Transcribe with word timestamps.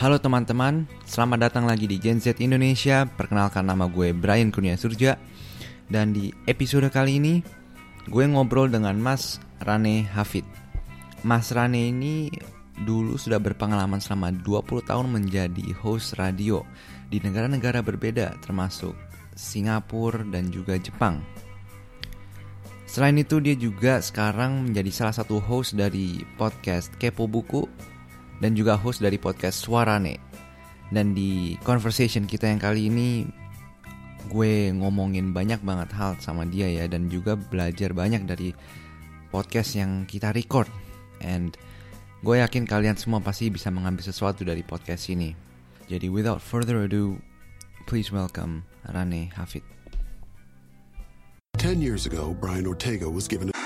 Halo 0.00 0.16
teman-teman, 0.16 0.88
selamat 1.04 1.52
datang 1.52 1.68
lagi 1.68 1.84
di 1.84 2.00
Gen 2.00 2.24
Z 2.24 2.40
Indonesia. 2.40 3.04
Perkenalkan 3.04 3.68
nama 3.68 3.84
gue 3.84 4.16
Brian 4.16 4.48
Kurnia 4.48 4.72
Surja. 4.80 5.20
Dan 5.92 6.16
di 6.16 6.32
episode 6.48 6.88
kali 6.88 7.20
ini, 7.20 7.44
gue 8.08 8.24
ngobrol 8.24 8.72
dengan 8.72 8.96
Mas 8.96 9.36
Rane 9.60 10.08
Hafid. 10.08 10.48
Mas 11.20 11.52
Rane 11.52 11.92
ini 11.92 12.32
dulu 12.80 13.20
sudah 13.20 13.36
berpengalaman 13.44 14.00
selama 14.00 14.32
20 14.32 14.88
tahun 14.88 15.04
menjadi 15.20 15.68
host 15.84 16.16
radio 16.16 16.64
di 17.12 17.20
negara-negara 17.20 17.84
berbeda 17.84 18.40
termasuk 18.40 18.96
Singapura 19.36 20.24
dan 20.32 20.48
juga 20.48 20.80
Jepang. 20.80 21.20
Selain 22.88 23.20
itu 23.20 23.36
dia 23.44 23.52
juga 23.52 24.00
sekarang 24.00 24.64
menjadi 24.64 24.88
salah 24.96 25.12
satu 25.12 25.44
host 25.44 25.76
dari 25.76 26.24
podcast 26.40 26.88
Kepo 26.96 27.28
Buku 27.28 27.90
dan 28.40 28.56
juga 28.56 28.74
host 28.74 29.04
dari 29.04 29.20
podcast 29.20 29.62
Suarane. 29.62 30.16
Dan 30.90 31.14
di 31.14 31.54
conversation 31.62 32.26
kita 32.26 32.50
yang 32.50 32.58
kali 32.58 32.90
ini 32.90 33.08
gue 34.26 34.74
ngomongin 34.74 35.30
banyak 35.30 35.62
banget 35.62 35.94
hal 35.94 36.18
sama 36.18 36.44
dia 36.44 36.66
ya 36.68 36.84
dan 36.90 37.06
juga 37.08 37.38
belajar 37.38 37.94
banyak 37.94 38.26
dari 38.26 38.50
podcast 39.30 39.78
yang 39.78 40.04
kita 40.08 40.34
record. 40.34 40.66
And 41.22 41.54
gue 42.26 42.42
yakin 42.42 42.66
kalian 42.66 42.98
semua 42.98 43.22
pasti 43.22 43.48
bisa 43.52 43.70
mengambil 43.70 44.02
sesuatu 44.02 44.42
dari 44.42 44.66
podcast 44.66 45.06
ini. 45.12 45.32
Jadi 45.86 46.10
without 46.10 46.42
further 46.42 46.84
ado, 46.84 47.22
please 47.86 48.10
welcome 48.10 48.66
Rane 48.90 49.30
Hafid. 49.36 49.62
10 51.60 51.84
years 51.84 52.08
ago, 52.08 52.32
Brian 52.40 52.64
Ortega 52.64 53.04
was 53.04 53.28
given 53.28 53.52
a 53.52 53.59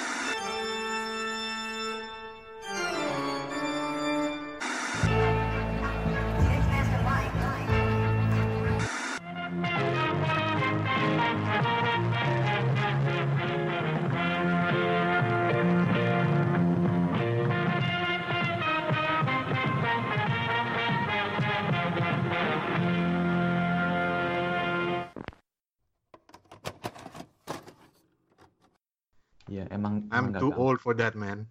for 30.85 30.93
that, 31.01 31.17
man. 31.17 31.49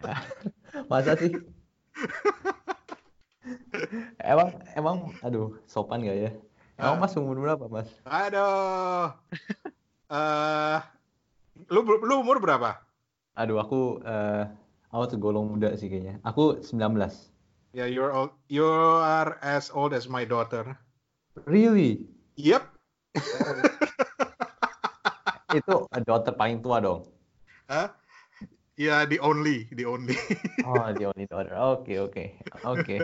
Masa 0.90 1.12
sih? 1.20 1.36
emang 4.24 4.48
emang 4.72 4.96
aduh 5.20 5.60
sopan 5.68 6.00
gak 6.00 6.16
ya? 6.16 6.30
Emang 6.80 6.96
Ah. 6.96 7.00
mas 7.04 7.12
umur 7.20 7.36
berapa 7.36 7.68
mas? 7.68 7.92
Aduh. 8.08 9.12
Eh, 10.10 10.78
lu 11.68 11.84
lu 11.84 12.14
umur 12.24 12.40
berapa? 12.40 12.80
Aduh 13.36 13.60
aku 13.60 14.00
eh 14.00 14.48
aku 14.88 15.04
tergolong 15.12 15.52
muda 15.52 15.76
sih 15.76 15.92
kayaknya. 15.92 16.16
Aku 16.24 16.64
19. 16.64 16.96
Ya, 17.70 17.86
you're 17.86 18.10
old, 18.10 18.34
you 18.50 18.66
are 18.66 19.38
as 19.46 19.70
old 19.70 19.94
as 19.94 20.10
my 20.10 20.26
daughter. 20.26 20.74
Really? 21.46 22.10
Yep. 22.34 22.66
Itu 25.54 25.86
daughter 26.02 26.34
paling 26.34 26.66
tua 26.66 26.82
dong. 26.82 27.06
Hah? 27.70 27.94
Ya, 28.74 29.06
the 29.06 29.22
only, 29.22 29.70
the 29.70 29.86
only. 29.86 30.18
Oh, 30.66 30.90
the 30.92 31.06
only 31.06 31.24
daughter. 31.30 31.54
Oke, 31.54 31.94
oke. 32.02 32.24
Oke. 32.66 32.96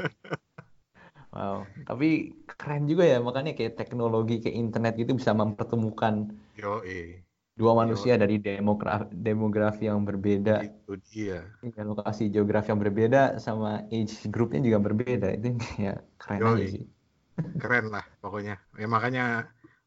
Wow, 1.30 1.68
tapi 1.84 2.32
keren 2.48 2.88
juga 2.90 3.04
ya 3.04 3.18
makanya 3.20 3.52
kayak 3.52 3.76
teknologi 3.76 4.40
kayak 4.42 4.56
internet 4.56 4.92
gitu 4.96 5.12
bisa 5.20 5.36
mempertemukan 5.36 6.14
Yo, 6.56 6.80
eh, 6.82 7.22
dua 7.56 7.72
Yo. 7.72 7.80
manusia 7.84 8.14
dari 8.16 8.36
demogra- 8.40 9.08
demografi 9.12 9.84
yang 9.86 10.02
berbeda. 10.08 10.64
itu 10.64 10.92
dia. 11.12 11.40
Ya, 11.66 11.82
lokasi 11.82 12.28
geografi 12.34 12.68
yang 12.72 12.80
berbeda 12.80 13.40
sama 13.42 13.84
age 13.92 14.28
groupnya 14.32 14.60
juga 14.64 14.78
berbeda 14.80 15.28
itu 15.36 15.46
ya 15.86 15.94
keren 16.20 16.40
Yoi. 16.40 16.50
aja 16.50 16.66
sih 16.72 16.84
Keren 17.60 17.84
lah 17.94 18.04
pokoknya. 18.20 18.54
Ya 18.80 18.86
makanya 18.88 19.24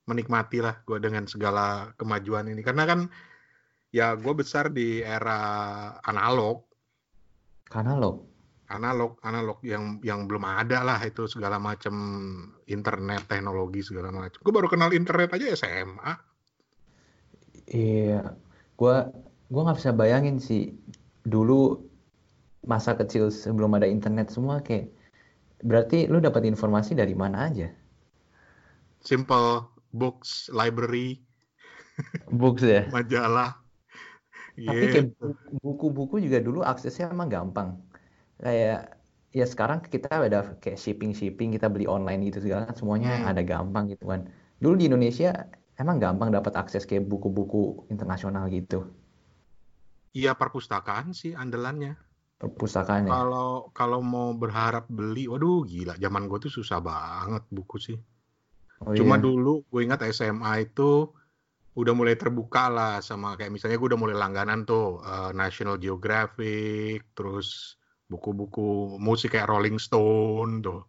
menikmati 0.10 0.58
lah 0.66 0.82
gue 0.88 0.98
dengan 0.98 1.26
segala 1.30 1.94
kemajuan 2.00 2.46
ini. 2.50 2.62
Karena 2.66 2.84
kan 2.90 3.00
ya 3.90 4.14
gue 4.18 4.34
besar 4.38 4.70
di 4.70 5.02
era 5.02 5.40
analog. 6.06 6.66
karena 7.70 7.94
lo 7.98 8.26
analog 8.70 9.18
analog 9.26 9.58
yang 9.66 9.98
yang 10.06 10.30
belum 10.30 10.46
ada 10.46 10.86
lah 10.86 11.02
itu 11.02 11.26
segala 11.26 11.58
macam 11.58 11.94
internet 12.70 13.26
teknologi 13.26 13.82
segala 13.82 14.14
macam 14.14 14.38
gue 14.38 14.54
baru 14.54 14.70
kenal 14.70 14.94
internet 14.94 15.34
aja 15.34 15.54
SMA 15.58 16.14
iya 17.70 18.38
gua 18.80 19.14
gua 19.52 19.62
nggak 19.70 19.80
bisa 19.84 19.92
bayangin 19.92 20.38
sih. 20.40 20.74
Dulu 21.28 21.78
masa 22.66 22.96
kecil 22.96 23.34
sebelum 23.34 23.76
ada 23.76 23.86
internet 23.86 24.32
semua 24.32 24.64
kayak 24.64 24.88
berarti 25.66 26.08
lu 26.08 26.24
dapat 26.24 26.48
informasi 26.48 26.96
dari 26.96 27.14
mana 27.14 27.52
aja? 27.52 27.68
Simple 29.04 29.68
books 29.92 30.48
library. 30.56 31.20
Books 32.32 32.64
ya? 32.64 32.88
Majalah 32.96 33.60
tapi 34.68 34.84
Gitu. 34.86 34.94
kayak 34.94 35.08
bu- 35.20 35.40
buku-buku 35.64 36.16
juga 36.26 36.38
dulu 36.48 36.60
aksesnya 36.72 37.06
emang 37.16 37.30
gampang. 37.36 37.70
Kayak 38.44 38.80
ya 39.40 39.46
sekarang 39.46 39.80
kita 39.94 40.10
ada 40.28 40.40
kayak 40.64 40.78
shipping 40.84 41.12
shipping 41.20 41.50
kita 41.56 41.68
beli 41.74 41.86
online 41.86 42.22
gitu 42.28 42.40
segala 42.46 42.62
kan 42.70 42.76
semuanya 42.80 43.10
Hmm. 43.22 43.30
ada 43.32 43.42
gampang 43.46 43.84
gitu 43.94 44.06
kan. 44.12 44.22
Dulu 44.64 44.74
di 44.80 44.86
Indonesia 44.90 45.30
emang 45.82 45.98
gampang 46.04 46.30
dapat 46.34 46.54
akses 46.62 46.84
kayak 46.90 47.06
buku-buku 47.12 47.88
internasional 47.94 48.46
gitu. 48.52 48.90
Iya 50.18 50.34
perpustakaan 50.34 51.14
sih 51.14 51.32
andalannya. 51.38 51.94
Perpustakaan 52.40 53.08
ya? 53.08 53.12
Kalau 53.14 53.70
kalau 53.76 54.00
mau 54.02 54.34
berharap 54.34 54.88
beli 54.90 55.28
waduh 55.30 55.62
gila 55.68 55.94
zaman 56.00 56.26
gue 56.26 56.40
tuh 56.48 56.52
susah 56.58 56.80
banget 56.82 57.44
buku 57.52 57.78
sih. 57.78 57.98
Oh 58.80 58.96
cuma 58.96 59.20
iya. 59.20 59.24
dulu 59.28 59.54
gue 59.68 59.82
ingat 59.86 60.00
SMA 60.08 60.52
itu 60.66 61.12
udah 61.80 61.94
mulai 61.96 62.20
terbuka 62.20 62.68
lah 62.68 62.94
sama 63.00 63.40
kayak 63.40 63.56
misalnya 63.56 63.80
gue 63.80 63.90
udah 63.96 64.00
mulai 64.00 64.16
langganan 64.20 64.68
tuh 64.68 65.00
eh, 65.00 65.32
National 65.32 65.80
Geographic 65.80 67.16
terus 67.16 67.80
buku-buku 68.10 68.98
musik 69.00 69.38
kayak 69.38 69.48
Rolling 69.48 69.80
Stone 69.80 70.60
tuh. 70.66 70.82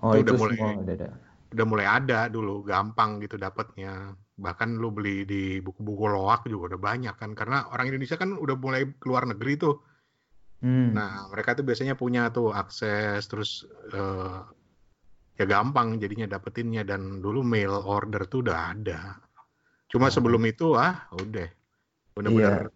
Oh 0.00 0.16
itu 0.16 0.24
itu 0.24 0.32
udah 0.32 0.36
mulai- 0.40 0.58
udah 0.80 0.94
ada. 0.96 1.08
udah 1.50 1.66
mulai 1.66 1.86
ada 1.90 2.20
dulu 2.30 2.62
gampang 2.62 3.18
gitu 3.20 3.34
dapatnya 3.34 4.14
bahkan 4.40 4.78
lu 4.78 4.88
beli 4.94 5.28
di 5.28 5.58
buku-buku 5.60 6.08
loak 6.08 6.46
juga 6.48 6.72
udah 6.72 6.80
banyak 6.80 7.14
kan 7.18 7.36
karena 7.36 7.68
orang 7.68 7.90
Indonesia 7.92 8.16
kan 8.16 8.32
udah 8.32 8.56
mulai 8.56 8.86
keluar 8.96 9.28
negeri 9.28 9.54
tuh. 9.60 9.76
Hmm. 10.60 10.92
nah 10.92 11.24
mereka 11.32 11.56
tuh 11.56 11.64
biasanya 11.64 11.96
punya 11.96 12.28
tuh 12.28 12.52
akses 12.52 13.24
terus 13.24 13.64
eh, 13.92 14.40
ya 15.40 15.44
gampang 15.48 15.96
jadinya 15.96 16.28
dapetinnya 16.28 16.84
dan 16.84 17.24
dulu 17.24 17.40
mail 17.40 17.72
order 17.72 18.28
tuh 18.28 18.44
udah 18.44 18.76
ada 18.76 19.16
cuma 19.90 20.06
sebelum 20.14 20.42
itu 20.46 20.74
ah 20.78 20.94
udah 21.14 21.48
bener-bener 22.16 22.70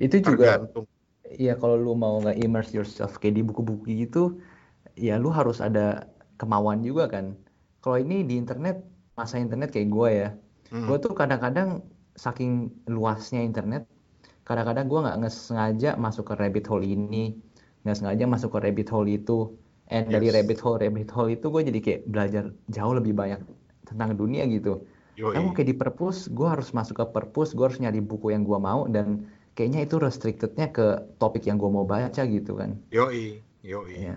itu 0.00 0.16
juga 0.22 0.62
tergantung 0.62 0.86
Iya 1.32 1.54
kalau 1.56 1.76
lu 1.80 1.92
mau 1.96 2.20
nggak 2.20 2.36
immerse 2.44 2.72
yourself 2.76 3.16
kayak 3.16 3.40
di 3.40 3.42
buku-buku 3.46 3.88
gitu, 4.04 4.42
ya 4.98 5.16
lu 5.22 5.32
harus 5.32 5.58
ada 5.64 6.04
kemauan 6.40 6.84
juga 6.84 7.08
kan. 7.08 7.38
Kalau 7.80 7.96
ini 8.04 8.26
di 8.28 8.36
internet, 8.42 8.76
masa 9.16 9.40
internet 9.40 9.72
kayak 9.72 9.88
gue 9.96 10.08
ya, 10.12 10.28
Hmm. 10.72 10.84
gue 10.88 10.96
tuh 11.00 11.12
kadang-kadang 11.16 11.80
saking 12.18 12.68
luasnya 12.90 13.40
internet, 13.40 13.88
kadang-kadang 14.44 14.86
gue 14.92 15.00
nggak 15.04 15.16
sengaja 15.32 15.96
masuk 15.96 16.32
ke 16.32 16.34
rabbit 16.42 16.66
hole 16.68 16.84
ini, 16.84 17.38
nggak 17.86 17.96
sengaja 17.98 18.24
masuk 18.28 18.50
ke 18.54 18.58
rabbit 18.68 18.88
hole 18.92 19.08
itu, 19.08 19.38
and 19.88 20.10
dari 20.12 20.28
Yes. 20.28 20.36
rabbit 20.36 20.60
hole 20.60 20.76
rabbit 20.82 21.08
hole 21.16 21.30
itu 21.32 21.46
gue 21.48 21.62
jadi 21.70 21.80
kayak 21.80 22.00
belajar 22.12 22.44
jauh 22.68 22.94
lebih 22.98 23.14
banyak 23.16 23.40
tentang 23.88 24.18
dunia 24.18 24.44
gitu. 24.50 24.84
Yoi. 25.16 25.36
Emang 25.36 25.52
kayak 25.52 25.68
di 25.68 25.76
perpus, 25.76 26.28
gue 26.32 26.48
harus 26.48 26.72
masuk 26.72 27.00
ke 27.00 27.06
perpus, 27.12 27.52
gue 27.52 27.64
harus 27.68 27.78
nyari 27.80 28.00
buku 28.00 28.32
yang 28.32 28.48
gue 28.48 28.56
mau 28.56 28.88
dan 28.88 29.28
kayaknya 29.52 29.84
itu 29.84 30.00
restrictednya 30.00 30.72
ke 30.72 31.04
topik 31.20 31.44
yang 31.44 31.60
gue 31.60 31.68
mau 31.68 31.84
baca 31.84 32.22
gitu 32.24 32.56
kan. 32.56 32.80
Yoi, 32.88 33.44
yoi. 33.60 33.92
Iya. 33.92 34.16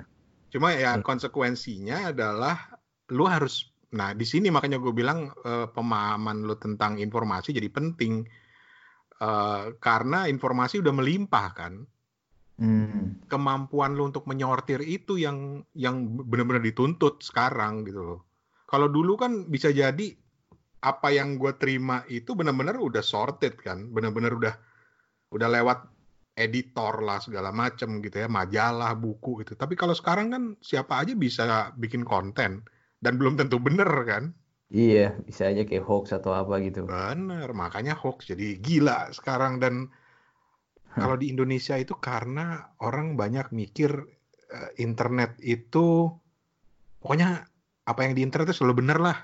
Cuma 0.51 0.71
ya 0.71 0.95
Iya. 0.95 1.03
konsekuensinya 1.03 2.15
adalah 2.15 2.80
lu 3.12 3.27
harus 3.27 3.69
nah 3.95 4.12
di 4.12 4.27
sini 4.27 4.51
makanya 4.51 4.81
gue 4.81 4.92
bilang 4.92 5.31
eh, 5.45 5.68
pemahaman 5.71 6.44
lu 6.44 6.56
tentang 6.59 7.00
informasi 7.00 7.56
jadi 7.56 7.69
penting 7.71 8.27
Eh, 9.15 9.65
karena 9.80 10.27
informasi 10.27 10.83
udah 10.83 10.92
melimpah 10.92 11.47
kan 11.56 11.74
Hmm. 12.56 13.19
kemampuan 13.27 14.00
lu 14.00 14.07
untuk 14.07 14.24
menyortir 14.31 14.80
itu 14.80 15.19
yang 15.19 15.59
yang 15.75 16.07
benar-benar 16.24 16.63
dituntut 16.63 17.19
sekarang 17.19 17.83
gitu 17.83 18.00
loh 18.00 18.19
kalau 18.63 18.88
dulu 18.88 19.19
kan 19.19 19.51
bisa 19.51 19.75
jadi 19.75 20.15
apa 20.85 21.09
yang 21.09 21.41
gue 21.41 21.49
terima 21.57 22.05
itu 22.13 22.37
benar-benar 22.37 22.77
udah 22.77 23.01
sorted 23.01 23.57
kan 23.57 23.89
benar-benar 23.89 24.37
udah 24.37 24.55
udah 25.33 25.49
lewat 25.49 25.79
editor 26.35 26.99
lah 26.99 27.23
segala 27.23 27.49
macam 27.55 28.03
gitu 28.03 28.27
ya, 28.27 28.27
majalah, 28.27 28.91
buku 28.93 29.41
gitu. 29.43 29.55
Tapi 29.55 29.79
kalau 29.79 29.95
sekarang 29.95 30.35
kan 30.35 30.43
siapa 30.59 30.99
aja 30.99 31.15
bisa 31.15 31.71
bikin 31.79 32.03
konten 32.03 32.67
dan 32.99 33.13
belum 33.15 33.39
tentu 33.39 33.57
bener 33.57 33.87
kan? 34.03 34.35
Iya, 34.67 35.15
bisa 35.23 35.47
aja 35.47 35.63
kayak 35.63 35.87
hoax 35.87 36.11
atau 36.11 36.35
apa 36.35 36.59
gitu. 36.59 36.83
Bener, 36.83 37.47
makanya 37.55 37.95
hoax 37.95 38.27
jadi 38.27 38.59
gila 38.59 39.15
sekarang 39.15 39.63
dan 39.63 39.87
kalau 40.95 41.15
di 41.19 41.31
Indonesia 41.31 41.75
itu 41.75 41.95
karena 41.99 42.75
orang 42.83 43.19
banyak 43.19 43.51
mikir 43.51 43.91
uh, 44.51 44.71
internet 44.79 45.35
itu 45.43 46.07
pokoknya 47.03 47.47
apa 47.83 47.99
yang 48.03 48.13
di 48.15 48.23
internet 48.23 48.51
itu 48.51 48.63
selalu 48.63 48.83
bener 48.83 48.99
lah. 48.99 49.17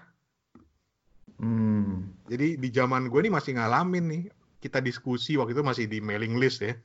Hmm. 1.42 2.14
Jadi 2.30 2.56
di 2.62 2.70
zaman 2.70 3.10
gue 3.10 3.20
nih 3.26 3.34
masih 3.34 3.58
ngalamin 3.58 4.06
nih 4.08 4.24
kita 4.62 4.78
diskusi 4.78 5.36
waktu 5.42 5.58
itu 5.58 5.66
masih 5.66 5.86
di 5.90 5.98
mailing 5.98 6.38
list 6.38 6.62
ya. 6.62 6.78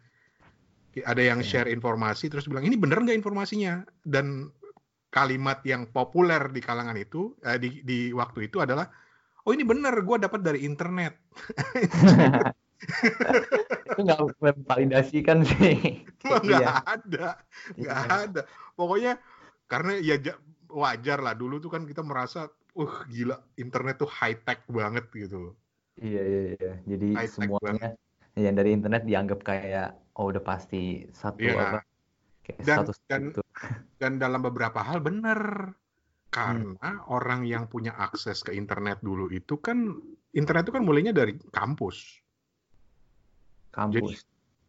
Ada 0.96 1.20
yang 1.20 1.44
Yeah. 1.44 1.48
share 1.64 1.68
informasi 1.68 2.32
terus 2.32 2.48
bilang 2.48 2.64
ini 2.64 2.80
bener 2.80 3.04
nggak 3.04 3.20
informasinya 3.20 3.84
dan 4.00 4.48
kalimat 5.12 5.60
yang 5.68 5.84
populer 5.92 6.40
di 6.48 6.60
kalangan 6.64 6.96
itu 6.96 7.36
eh, 7.44 7.60
di 7.60 7.84
di 7.84 7.98
waktu 8.16 8.48
itu 8.48 8.64
adalah 8.64 8.88
oh 9.44 9.52
ini 9.52 9.60
bener 9.64 9.92
gue 10.00 10.16
dapat 10.16 10.40
dari 10.40 10.64
internet. 10.64 11.20
Itu 13.86 14.00
nggak 14.04 14.20
memvalidasikan 14.40 15.44
sih. 15.44 16.04
Wah, 16.28 16.40
nggak 16.44 16.60
Iya. 16.60 16.72
ada, 16.84 17.28
nggak 17.76 17.98
Iya. 18.04 18.16
ada. 18.24 18.40
Pokoknya 18.76 19.12
karena 19.66 19.92
ya 20.00 20.16
ja- 20.20 20.40
wajar 20.68 21.18
lah 21.24 21.32
dulu 21.32 21.56
tuh 21.62 21.70
kan 21.72 21.88
kita 21.88 22.02
merasa, 22.04 22.50
uh 22.76 22.94
gila 23.08 23.36
internet 23.56 23.96
tuh 23.98 24.10
high 24.10 24.36
tech 24.44 24.62
banget 24.68 25.08
gitu 25.12 25.50
loh. 25.50 25.54
Iya, 25.96 26.22
iya, 26.22 26.40
iya. 26.60 26.72
Jadi 26.84 27.08
High 27.16 27.30
semuanya 27.32 27.96
yang 28.36 28.52
dari 28.52 28.76
internet 28.76 29.08
dianggap 29.08 29.40
kayak 29.40 29.96
oh 30.20 30.28
udah 30.28 30.44
pasti 30.44 31.08
satu 31.08 31.40
Iya. 31.40 31.56
apa 31.56 31.78
kayak 32.44 32.60
Dan- 32.60 32.76
status 32.84 32.98
dan- 33.08 33.32
itu. 33.32 33.40
Dan 34.00 34.12
dalam 34.20 34.44
beberapa 34.44 34.84
hal 34.84 35.00
bener. 35.00 35.72
Karena 36.28 37.00
orang 37.08 37.48
yang 37.48 37.64
punya 37.64 37.96
akses 37.96 38.44
ke 38.44 38.52
internet 38.52 39.00
dulu 39.00 39.32
itu 39.32 39.56
kan 39.56 39.96
internet 40.36 40.68
itu 40.68 40.74
kan 40.76 40.84
mulainya 40.84 41.16
dari 41.16 41.32
kampus. 41.48 42.20
kampus. 43.72 44.24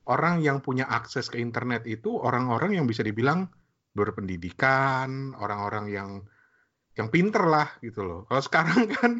Orang 0.08 0.40
yang 0.40 0.64
punya 0.64 0.88
akses 0.88 1.28
ke 1.28 1.40
internet 1.40 1.84
itu 1.84 2.16
orang-orang 2.16 2.76
yang 2.80 2.88
bisa 2.88 3.04
dibilang 3.04 3.52
berpendidikan, 3.92 5.36
orang-orang 5.36 5.86
yang 5.92 6.10
yang 6.98 7.08
pinter 7.14 7.46
lah 7.46 7.70
gitu 7.80 8.02
loh. 8.04 8.20
Kalau 8.26 8.42
sekarang 8.42 8.90
kan 8.98 9.12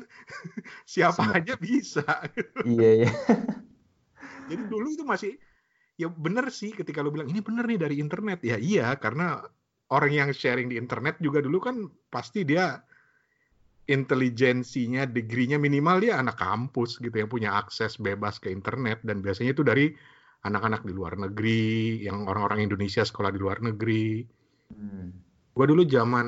siapa 0.84 1.22
Semua. 1.22 1.38
aja 1.38 1.54
bisa. 1.56 2.06
Iya, 2.66 3.06
iya. 3.06 3.12
Jadi 4.50 4.64
dulu 4.66 4.88
itu 4.90 5.06
masih 5.06 5.38
ya 5.98 6.10
bener 6.10 6.50
sih 6.54 6.74
ketika 6.74 7.02
lu 7.02 7.10
bilang 7.10 7.30
ini 7.30 7.42
bener 7.42 7.66
nih 7.66 7.80
dari 7.82 7.96
internet 7.98 8.46
ya 8.46 8.62
iya 8.62 8.94
karena 9.02 9.42
orang 9.90 10.14
yang 10.14 10.30
sharing 10.30 10.70
di 10.70 10.78
internet 10.78 11.18
juga 11.18 11.42
dulu 11.42 11.58
kan 11.58 11.90
pasti 12.14 12.46
dia 12.46 12.86
intelijensinya, 13.88 15.08
degree-nya 15.08 15.56
minimal 15.56 16.04
dia 16.04 16.20
anak 16.20 16.36
kampus 16.38 17.00
gitu 17.00 17.16
yang 17.16 17.32
punya 17.32 17.56
akses 17.56 17.96
bebas 17.96 18.38
ke 18.38 18.52
internet 18.52 19.00
dan 19.08 19.24
biasanya 19.24 19.56
itu 19.56 19.64
dari 19.64 19.96
anak-anak 20.44 20.84
di 20.84 20.94
luar 20.94 21.16
negeri, 21.16 22.04
yang 22.04 22.28
orang-orang 22.28 22.68
Indonesia 22.68 23.02
sekolah 23.02 23.32
di 23.32 23.40
luar 23.40 23.64
negeri. 23.64 24.28
Hmm. 24.76 25.27
Gua 25.58 25.66
dulu 25.66 25.82
zaman 25.90 26.28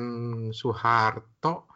Soeharto 0.50 1.70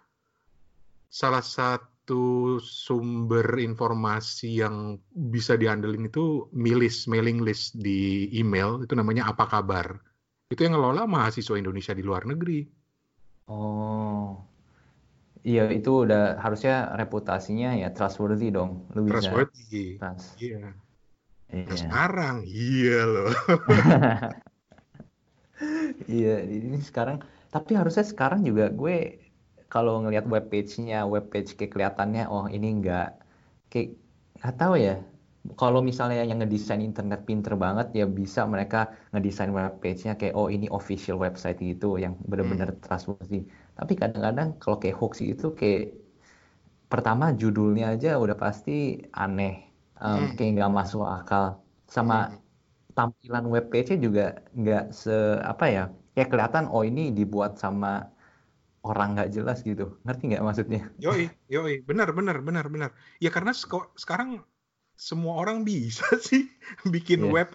salah 1.07 1.39
satu 1.39 2.59
sumber 2.59 3.47
informasi 3.63 4.59
yang 4.59 4.99
bisa 5.15 5.55
diandelin 5.55 6.11
itu 6.11 6.51
milis 6.51 7.07
mailing 7.07 7.47
list 7.47 7.79
di 7.79 8.27
email 8.35 8.83
itu 8.83 8.99
namanya 8.99 9.31
apa 9.31 9.47
kabar. 9.47 10.03
Itu 10.51 10.67
yang 10.67 10.75
ngelola 10.75 11.07
mahasiswa 11.07 11.55
Indonesia 11.55 11.95
di 11.95 12.03
luar 12.03 12.27
negeri. 12.27 12.67
Oh. 13.47 14.35
Iya, 15.47 15.71
itu 15.71 16.09
udah 16.09 16.41
harusnya 16.43 16.91
reputasinya 16.99 17.77
ya 17.79 17.95
trustworthy 17.95 18.51
dong. 18.51 18.91
Lu 18.97 19.07
bisa 19.07 19.31
Trustworthy. 19.31 20.01
trust. 20.03 20.35
Iya. 20.43 20.59
Nah, 20.65 20.75
Iya. 21.55 21.77
sekarang 21.79 22.37
iya 22.43 23.01
loh. 23.07 23.31
Iya, 26.11 26.43
ini 26.51 26.83
sekarang 26.83 27.23
tapi 27.55 27.73
harusnya 27.79 28.05
sekarang 28.13 28.41
juga 28.49 28.65
gue 28.81 28.95
kalau 29.73 29.93
ngelihat 30.03 30.27
web 30.35 30.45
page-nya, 30.53 30.97
web 31.15 31.25
page 31.33 31.51
kayak 31.59 31.73
kelihatannya 31.75 32.23
oh 32.35 32.45
ini 32.57 32.67
enggak 32.77 33.07
kayak 33.71 33.89
nggak 34.39 34.55
tahu 34.61 34.75
ya. 34.87 34.95
Kalau 35.61 35.81
misalnya 35.89 36.23
yang 36.31 36.39
ngedesain 36.41 36.83
internet 36.89 37.21
pinter 37.29 37.53
banget 37.65 37.87
ya 37.99 38.05
bisa 38.21 38.41
mereka 38.53 38.79
ngedesain 39.13 39.53
web 39.59 39.73
page-nya 39.83 40.13
kayak 40.21 40.35
oh 40.41 40.49
ini 40.57 40.67
official 40.79 41.17
website 41.27 41.59
gitu 41.71 41.87
yang 42.05 42.15
bener-bener 42.31 42.69
trustworthy. 42.85 43.39
Tapi 43.79 43.93
kadang-kadang 44.01 44.49
kalau 44.63 44.77
kayak 44.83 44.97
hoax 45.01 45.15
itu 45.33 45.47
kayak 45.61 45.81
pertama 46.93 47.25
judulnya 47.41 47.85
aja 47.95 48.09
udah 48.23 48.37
pasti 48.45 48.73
aneh, 49.21 49.53
Em, 50.05 50.21
Hmm. 50.21 50.35
kayak 50.37 50.51
nggak 50.59 50.73
masuk 50.79 51.03
akal. 51.17 51.45
Sama 51.95 52.15
Hmm. 52.15 52.37
tampilan 52.97 53.45
web 53.55 53.65
page-nya 53.73 53.97
juga 54.07 54.23
nggak 54.61 54.83
se 55.03 55.13
apa 55.53 55.65
ya 55.77 55.83
kayak 56.15 56.29
kelihatan 56.33 56.65
oh 56.71 56.83
ini 56.87 57.11
dibuat 57.19 57.59
sama 57.63 58.11
orang 58.85 59.17
nggak 59.17 59.31
jelas 59.37 59.59
gitu 59.65 59.97
ngerti 60.05 60.23
nggak 60.35 60.45
maksudnya 60.45 60.81
Yoi, 61.01 61.29
yoi, 61.55 61.75
benar, 61.89 62.09
benar, 62.17 62.37
benar, 62.45 62.67
benar. 62.69 62.91
Ya 63.25 63.31
karena 63.33 63.53
sekarang 63.97 64.45
semua 64.95 65.35
orang 65.43 65.65
bisa 65.67 66.05
sih 66.29 66.47
bikin 66.87 67.27
Iya. 67.27 67.33
web. 67.35 67.49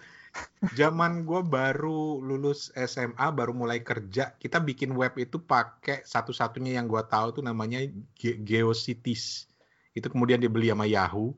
Zaman 0.78 1.26
gue 1.26 1.42
baru 1.42 2.22
lulus 2.22 2.70
SMA, 2.78 3.26
baru 3.34 3.50
mulai 3.50 3.82
kerja, 3.82 4.38
kita 4.38 4.62
bikin 4.62 4.94
web 4.94 5.18
itu 5.18 5.42
pakai 5.42 6.06
satu-satunya 6.06 6.78
yang 6.78 6.86
gue 6.86 7.02
tahu 7.02 7.34
tuh 7.40 7.42
namanya 7.42 7.82
Ge- 8.14 8.38
GeoCities. 8.38 9.50
Itu 9.90 10.06
kemudian 10.06 10.38
dibeli 10.38 10.70
sama 10.70 10.86
Yahoo. 10.86 11.34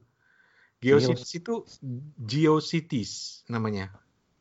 GeoCities 0.84 1.32
itu 1.40 1.54
GeoCities 2.20 3.44
namanya. 3.48 3.88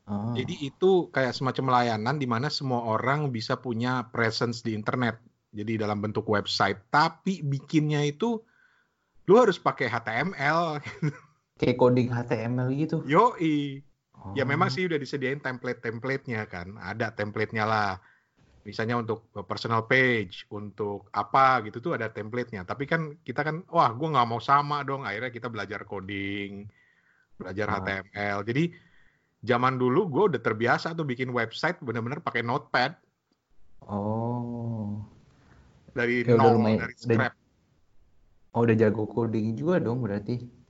Oh 0.08 0.34
Jadi 0.34 0.54
itu 0.66 1.10
kayak 1.12 1.36
semacam 1.36 1.78
layanan 1.78 2.16
di 2.18 2.26
mana 2.26 2.48
semua 2.50 2.82
orang 2.86 3.30
bisa 3.30 3.58
punya 3.58 4.08
presence 4.10 4.64
di 4.64 4.74
internet. 4.74 5.20
Jadi 5.52 5.76
dalam 5.76 6.00
bentuk 6.00 6.24
website, 6.24 6.80
tapi 6.88 7.44
bikinnya 7.44 8.00
itu 8.02 8.40
lu 9.28 9.34
harus 9.36 9.60
pakai 9.60 9.86
HTML. 9.86 10.80
kayak 11.60 11.76
coding 11.78 12.08
HTML 12.10 12.68
gitu 12.74 13.04
Yoi. 13.06 13.84
Ya 14.38 14.46
Oh. 14.46 14.48
memang 14.48 14.70
sih 14.70 14.86
udah 14.86 15.02
disediain 15.02 15.42
template-templatenya 15.42 16.46
kan. 16.46 16.78
Ada 16.78 17.10
templatenya 17.10 17.66
lah. 17.66 17.98
Misalnya 18.62 18.94
untuk 18.94 19.26
personal 19.50 19.90
page, 19.90 20.46
untuk 20.46 21.10
apa 21.10 21.58
gitu 21.66 21.82
tuh 21.82 21.98
ada 21.98 22.06
templatenya. 22.06 22.62
Tapi 22.62 22.86
kan 22.86 23.18
kita 23.26 23.42
kan, 23.42 23.66
wah 23.66 23.90
gue 23.90 24.06
nggak 24.06 24.28
mau 24.30 24.38
sama 24.38 24.86
dong. 24.86 25.02
Akhirnya 25.02 25.34
kita 25.34 25.50
belajar 25.50 25.82
coding, 25.82 26.70
belajar 27.34 27.66
Ah. 27.66 27.74
HTML. 27.82 28.46
Jadi 28.46 28.64
zaman 29.42 29.74
dulu 29.74 30.06
gue 30.06 30.22
udah 30.30 30.40
terbiasa 30.40 30.92
tuh 30.92 31.02
bikin 31.02 31.28
website 31.28 31.76
bener-bener 31.78 32.18
pakai 32.18 32.40
notepad 32.40 32.94
oh 33.82 35.02
dari 35.92 36.22
Ya 36.22 36.32
udah 36.32 36.38
nol, 36.40 36.52
lumayan- 36.56 36.80
dari 36.80 36.94
udah- 36.94 37.02
scrap. 37.04 37.32
oh 38.50 38.60
udah 38.62 38.76
jago 38.76 39.04
coding 39.04 39.54
juga 39.54 39.76
dong 39.78 40.00
berarti 40.00 40.62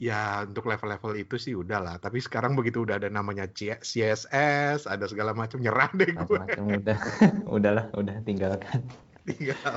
Ya 0.00 0.48
untuk 0.48 0.64
level-level 0.64 1.12
itu 1.14 1.36
sih 1.36 1.52
udah 1.52 1.76
lah. 1.76 1.96
Tapi 2.00 2.24
sekarang 2.24 2.56
begitu 2.56 2.80
udah 2.80 2.96
ada 2.96 3.12
namanya 3.12 3.44
CSS, 3.52 4.88
ada 4.88 5.04
segala 5.04 5.36
macam 5.36 5.60
nyerah 5.60 5.92
deh 5.92 6.16
gue. 6.16 6.24
macam-macam 6.40 6.64
udah 6.72 6.96
udahlah 7.60 7.86
udah 7.92 8.16
tinggalkan 8.24 8.80
Tinggal 9.28 9.76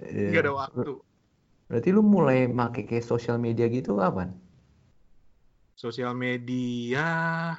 Iya. 0.00 0.32
nggak 0.32 0.42
ada 0.42 0.52
waktu. 0.54 0.96
berarti 1.68 1.88
lu 1.90 2.00
mulai 2.00 2.48
make 2.48 2.88
kayak 2.88 3.04
sosial 3.04 3.36
media 3.36 3.68
gitu 3.68 4.00
kapan 4.00 4.32
Sosial 5.76 6.16
media, 6.16 7.06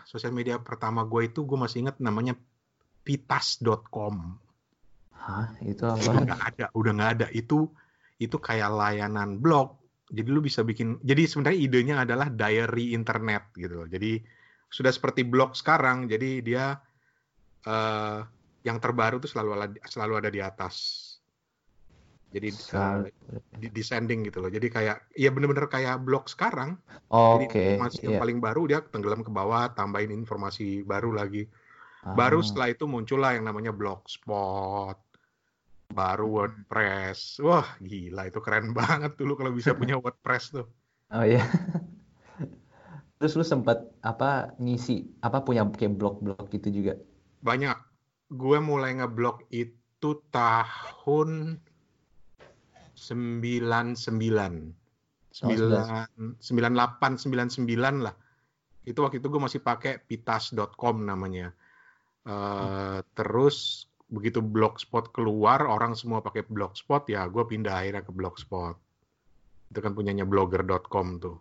sosial 0.10 0.34
media 0.34 0.58
pertama 0.58 1.06
gue 1.06 1.30
itu 1.30 1.46
gue 1.46 1.54
masih 1.54 1.86
ingat 1.86 2.02
namanya 2.02 2.34
pitas.com. 3.06 4.42
hah 5.14 5.54
itu 5.62 5.86
Udah 5.86 6.02
apa 6.02 6.26
nggak 6.26 6.42
ada, 6.42 6.66
udah 6.74 6.92
nggak 6.98 7.12
ada. 7.14 7.28
Itu 7.30 7.70
itu 8.18 8.42
kayak 8.42 8.74
layanan 8.74 9.38
blog. 9.38 9.78
Jadi 10.10 10.28
lu 10.34 10.42
bisa 10.42 10.66
bikin. 10.66 10.98
Jadi 11.06 11.30
sebenarnya 11.30 11.60
idenya 11.62 11.96
adalah 12.02 12.28
diary 12.34 12.98
internet 12.98 13.54
gitu. 13.54 13.86
loh. 13.86 13.88
Jadi 13.88 14.18
sudah 14.66 14.90
seperti 14.90 15.22
blog 15.22 15.54
sekarang. 15.54 16.10
Jadi 16.10 16.42
dia 16.42 16.74
eh, 17.70 18.20
yang 18.66 18.78
terbaru 18.82 19.22
tuh 19.22 19.30
selalu 19.30 19.50
ada, 19.56 19.68
selalu 19.86 20.14
ada 20.26 20.30
di 20.34 20.42
atas. 20.42 21.07
Jadi 22.27 22.51
di 23.57 23.67
descending 23.72 24.27
gitu 24.27 24.43
loh. 24.43 24.51
Jadi 24.51 24.67
kayak 24.67 25.15
ya 25.15 25.31
bener-bener 25.31 25.72
kayak 25.72 26.03
blog 26.03 26.27
sekarang. 26.27 26.75
oke 27.07 27.48
Jadi 27.48 27.75
informasi 27.79 28.00
yang 28.03 28.15
iya. 28.19 28.22
paling 28.22 28.38
baru 28.43 28.62
dia 28.67 28.79
tenggelam 28.84 29.24
ke 29.24 29.31
bawah, 29.31 29.72
tambahin 29.72 30.12
informasi 30.12 30.84
baru 30.84 31.15
lagi. 31.15 31.48
Baru 32.03 32.39
Ah. 32.39 32.46
setelah 32.46 32.67
itu 32.72 32.84
muncullah 32.88 33.36
yang 33.36 33.48
namanya 33.48 33.72
Blogspot, 33.72 35.00
baru 35.91 36.25
WordPress. 36.27 37.39
Wah, 37.43 37.67
gila 37.79 38.27
itu 38.27 38.39
keren 38.43 38.75
banget 38.79 39.15
dulu 39.15 39.39
kalau 39.39 39.51
bisa 39.55 39.72
punya 39.75 39.96
WordPress 40.03 40.55
tuh. 40.55 40.67
Oh 41.12 41.24
iya. 41.24 41.43
Terus 43.17 43.34
lu 43.34 43.46
sempat 43.48 43.81
apa 44.05 44.53
ngisi 44.62 45.10
apa 45.25 45.41
punya 45.41 45.65
kayak 45.65 45.98
blog-blog 45.98 46.48
gitu 46.53 46.69
juga? 46.69 46.93
Banyak. 47.41 47.77
Gue 48.27 48.60
mulai 48.60 49.00
ngeblog 49.00 49.48
itu 49.50 50.22
tahun 50.29 51.57
99. 52.98 54.74
9, 55.38 56.42
98, 56.42 56.42
99 56.42 58.01
lah. 58.01 58.16
Itu 58.89 59.06
waktu 59.06 59.22
itu 59.22 59.27
gue 59.30 59.42
masih 59.42 59.62
pakai 59.62 60.01
pitas.com 60.01 61.06
namanya. 61.06 61.54
Uh, 62.25 63.06
terus 63.13 63.86
begitu 64.10 64.42
blogspot 64.42 65.13
keluar, 65.13 65.62
orang 65.63 65.94
semua 65.94 66.25
pakai 66.25 66.48
blogspot, 66.48 67.06
ya 67.12 67.30
gue 67.30 67.44
pindah 67.46 67.86
akhirnya 67.86 68.01
ke 68.01 68.12
blogspot. 68.12 68.75
Itu 69.70 69.80
kan 69.84 69.94
punyanya 69.94 70.25
blogger.com 70.25 71.22
tuh. 71.22 71.38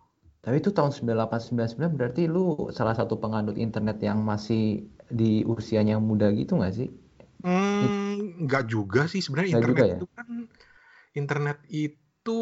Tapi 0.46 0.62
itu 0.62 0.70
tahun 0.70 0.94
9899 0.94 1.98
berarti 1.98 2.22
lu 2.30 2.70
salah 2.70 2.94
satu 2.94 3.18
penganut 3.18 3.58
internet 3.58 3.98
yang 3.98 4.22
masih 4.22 4.86
di 5.10 5.42
usianya 5.42 5.98
muda 5.98 6.30
gitu 6.30 6.58
nggak 6.58 6.74
sih? 6.74 6.88
Hmm, 7.42 8.46
nggak 8.46 8.70
juga 8.70 9.10
sih 9.10 9.22
sebenarnya 9.22 9.58
internet 9.58 9.86
ya? 9.86 9.96
itu 9.98 10.06
kan 10.14 10.26
internet 11.16 11.64
itu 11.72 12.40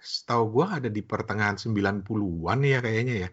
setahu 0.00 0.44
gua 0.48 0.80
ada 0.80 0.88
di 0.88 1.04
pertengahan 1.04 1.60
90-an 1.60 2.58
ya 2.64 2.78
kayaknya 2.80 3.14
ya. 3.26 3.30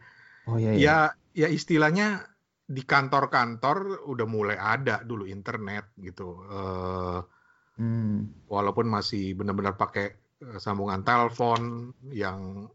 Oh 0.49 0.57
iya, 0.59 0.71
iya. 0.73 0.81
Ya 0.81 0.97
ya 1.37 1.47
istilahnya 1.53 2.25
di 2.67 2.83
kantor-kantor 2.83 4.03
udah 4.09 4.27
mulai 4.27 4.57
ada 4.59 4.99
dulu 5.05 5.23
internet 5.23 5.93
gitu. 6.01 6.43
Uh, 6.51 7.23
hmm. 7.79 8.49
Walaupun 8.51 8.91
masih 8.91 9.37
benar-benar 9.39 9.79
pakai 9.79 10.11
uh, 10.43 10.59
sambungan 10.59 11.05
telepon 11.05 11.93
yang 12.11 12.67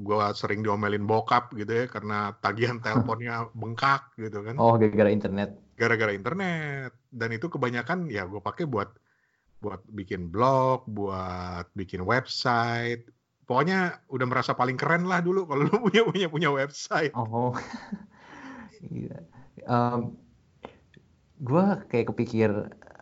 gue 0.00 0.26
sering 0.32 0.64
diomelin 0.64 1.04
bokap 1.04 1.52
gitu 1.52 1.84
ya 1.84 1.84
karena 1.90 2.32
tagihan 2.40 2.78
teleponnya 2.84 3.50
bengkak 3.56 4.14
gitu 4.20 4.44
kan. 4.46 4.54
Oh, 4.60 4.78
gara-gara 4.78 5.10
internet. 5.10 5.50
Gara-gara 5.74 6.12
internet. 6.14 6.92
Dan 7.10 7.34
itu 7.34 7.50
kebanyakan 7.50 8.06
ya 8.06 8.28
gue 8.28 8.38
pakai 8.38 8.68
buat 8.68 8.94
buat 9.60 9.80
bikin 9.92 10.32
blog, 10.32 10.88
buat 10.90 11.68
bikin 11.76 12.04
website. 12.04 13.04
Pokoknya 13.44 14.00
udah 14.08 14.26
merasa 14.28 14.54
paling 14.54 14.78
keren 14.78 15.06
lah 15.06 15.20
dulu 15.20 15.44
kalau 15.48 15.66
lu 15.70 15.76
punya 15.88 16.02
punya 16.04 16.26
punya 16.28 16.50
website. 16.52 17.12
Oh. 17.16 17.54
Iya. 18.80 19.20
um, 19.68 20.16
gue 21.44 21.64
kayak 21.92 22.16
kepikir 22.16 22.48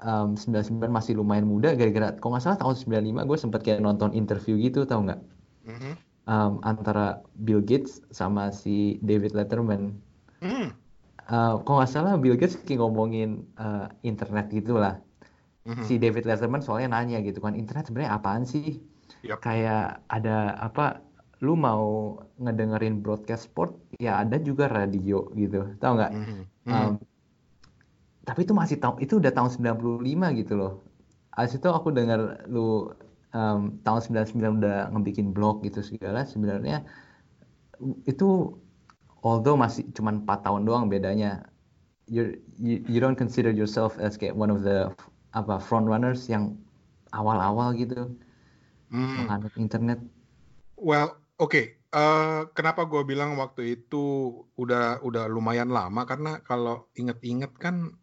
um, 0.03 0.35
99 0.35 0.91
masih 0.91 1.15
lumayan 1.15 1.47
muda 1.47 1.79
gara-gara 1.79 2.19
kalau 2.19 2.35
nggak 2.35 2.51
salah 2.51 2.59
tahun 2.59 2.99
95 3.07 3.31
gue 3.31 3.39
sempat 3.39 3.61
kayak 3.63 3.79
nonton 3.79 4.11
interview 4.11 4.59
gitu 4.59 4.83
tau 4.83 5.07
nggak? 5.07 5.23
Mm 5.71 5.79
-hmm 5.79 5.95
um, 6.29 6.61
antara 6.63 7.25
Bill 7.43 7.65
Gates 7.65 8.05
sama 8.13 8.53
si 8.53 9.01
David 9.01 9.33
Letterman. 9.33 9.97
Mm. 10.45 10.71
Uh, 11.29 11.61
kalau 11.65 11.83
nggak 11.83 11.93
salah 11.93 12.15
Bill 12.21 12.37
Gates 12.37 12.61
kayak 12.63 12.85
ngomongin 12.85 13.49
uh, 13.57 13.89
internet 14.05 14.53
gitulah. 14.53 15.01
Mm-hmm. 15.69 15.85
Si 15.85 15.95
David 16.01 16.25
Letterman 16.25 16.65
soalnya 16.65 16.97
nanya 16.97 17.21
gitu 17.21 17.45
kan, 17.45 17.53
internet 17.53 17.93
sebenarnya 17.93 18.17
apaan 18.17 18.49
sih? 18.49 18.81
Yep. 19.23 19.39
Kayak 19.45 20.01
ada 20.09 20.57
apa? 20.57 21.05
Lu 21.45 21.55
mau 21.55 22.19
ngedengerin 22.41 23.05
broadcast 23.05 23.53
sport, 23.53 23.77
ya 24.01 24.19
ada 24.25 24.41
juga 24.41 24.67
radio 24.67 25.29
gitu, 25.37 25.77
tau 25.79 25.95
nggak? 25.95 26.13
Mm-hmm. 26.17 26.43
Um, 26.73 26.93
tapi 28.27 28.45
itu 28.45 28.53
masih 28.57 28.77
tahun 28.81 28.97
itu 29.05 29.21
udah 29.21 29.33
tahun 29.33 29.51
95 29.77 30.41
gitu 30.41 30.53
loh. 30.57 30.73
Abis 31.37 31.61
itu 31.61 31.69
aku 31.71 31.95
dengar 31.95 32.43
lu 32.51 32.91
um, 33.33 33.81
tahun 33.85 34.01
99 34.27 34.61
udah 34.61 34.93
ngebikin 34.93 35.33
blog 35.33 35.65
gitu 35.65 35.85
segala 35.85 36.25
sebenarnya 36.25 36.85
itu 38.09 38.59
although 39.23 39.59
masih 39.59 39.87
cuma 39.95 40.15
4 40.15 40.27
tahun 40.45 40.63
doang 40.67 40.87
bedanya 40.91 41.47
you, 42.09 42.37
you 42.57 42.83
you 42.89 42.99
don't 42.99 43.19
consider 43.19 43.53
yourself 43.53 43.97
as 44.01 44.17
kayak 44.17 44.35
one 44.35 44.51
of 44.51 44.65
the 44.65 44.91
apa 45.33 45.61
front 45.61 45.89
runners 45.89 46.27
yang 46.27 46.57
awal-awal 47.13 47.73
gitu 47.77 48.13
hmm. 48.93 49.25
menganut 49.25 49.55
internet 49.61 50.01
well 50.81 51.17
oke 51.37 51.53
okay. 51.53 51.65
uh, 51.93 52.49
kenapa 52.53 52.89
gue 52.89 53.05
bilang 53.05 53.37
waktu 53.37 53.81
itu 53.81 54.33
udah 54.57 55.05
udah 55.05 55.29
lumayan 55.29 55.69
lama 55.73 56.05
karena 56.09 56.41
kalau 56.45 56.89
inget-inget 56.97 57.53
kan 57.61 57.97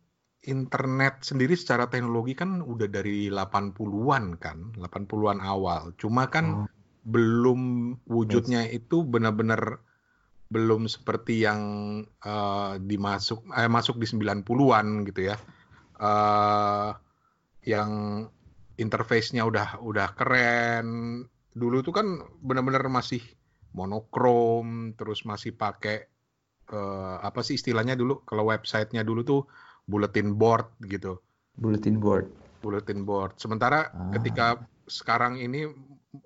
internet 0.46 1.26
sendiri 1.26 1.58
secara 1.58 1.90
teknologi 1.90 2.38
kan 2.38 2.62
udah 2.62 2.86
dari 2.88 3.28
80-an 3.34 4.38
kan, 4.38 4.78
80-an 4.78 5.42
awal. 5.42 5.92
Cuma 5.98 6.30
kan 6.30 6.66
oh. 6.66 6.70
belum 7.10 7.94
wujudnya 8.06 8.70
yes. 8.70 8.86
itu 8.86 9.02
benar-benar 9.04 9.82
belum 10.54 10.86
seperti 10.86 11.42
yang 11.42 11.62
uh, 12.22 12.78
dimasuk 12.78 13.42
eh, 13.58 13.70
masuk 13.70 13.98
di 13.98 14.06
90-an 14.06 15.10
gitu 15.10 15.34
ya. 15.34 15.38
Uh, 15.98 16.94
yang 17.66 18.24
interface-nya 18.78 19.44
udah 19.44 19.82
udah 19.82 20.14
keren. 20.14 20.88
Dulu 21.56 21.82
tuh 21.82 21.94
kan 21.96 22.08
benar-benar 22.40 22.86
masih 22.88 23.22
monokrom, 23.76 24.96
terus 24.96 25.28
masih 25.28 25.58
pakai 25.58 26.08
uh, 26.72 27.20
apa 27.20 27.44
sih 27.44 27.60
istilahnya 27.60 27.98
dulu 28.00 28.24
kalau 28.24 28.48
websitenya 28.50 29.04
dulu 29.04 29.22
tuh 29.26 29.42
bulletin 29.90 30.38
board 30.38 30.70
gitu. 30.88 31.20
Bulletin 31.58 32.00
board. 32.00 32.32
Bulletin 32.64 33.04
board. 33.04 33.38
Sementara 33.38 33.92
ah. 33.92 34.12
ketika 34.16 34.64
sekarang 34.86 35.42
ini 35.42 35.70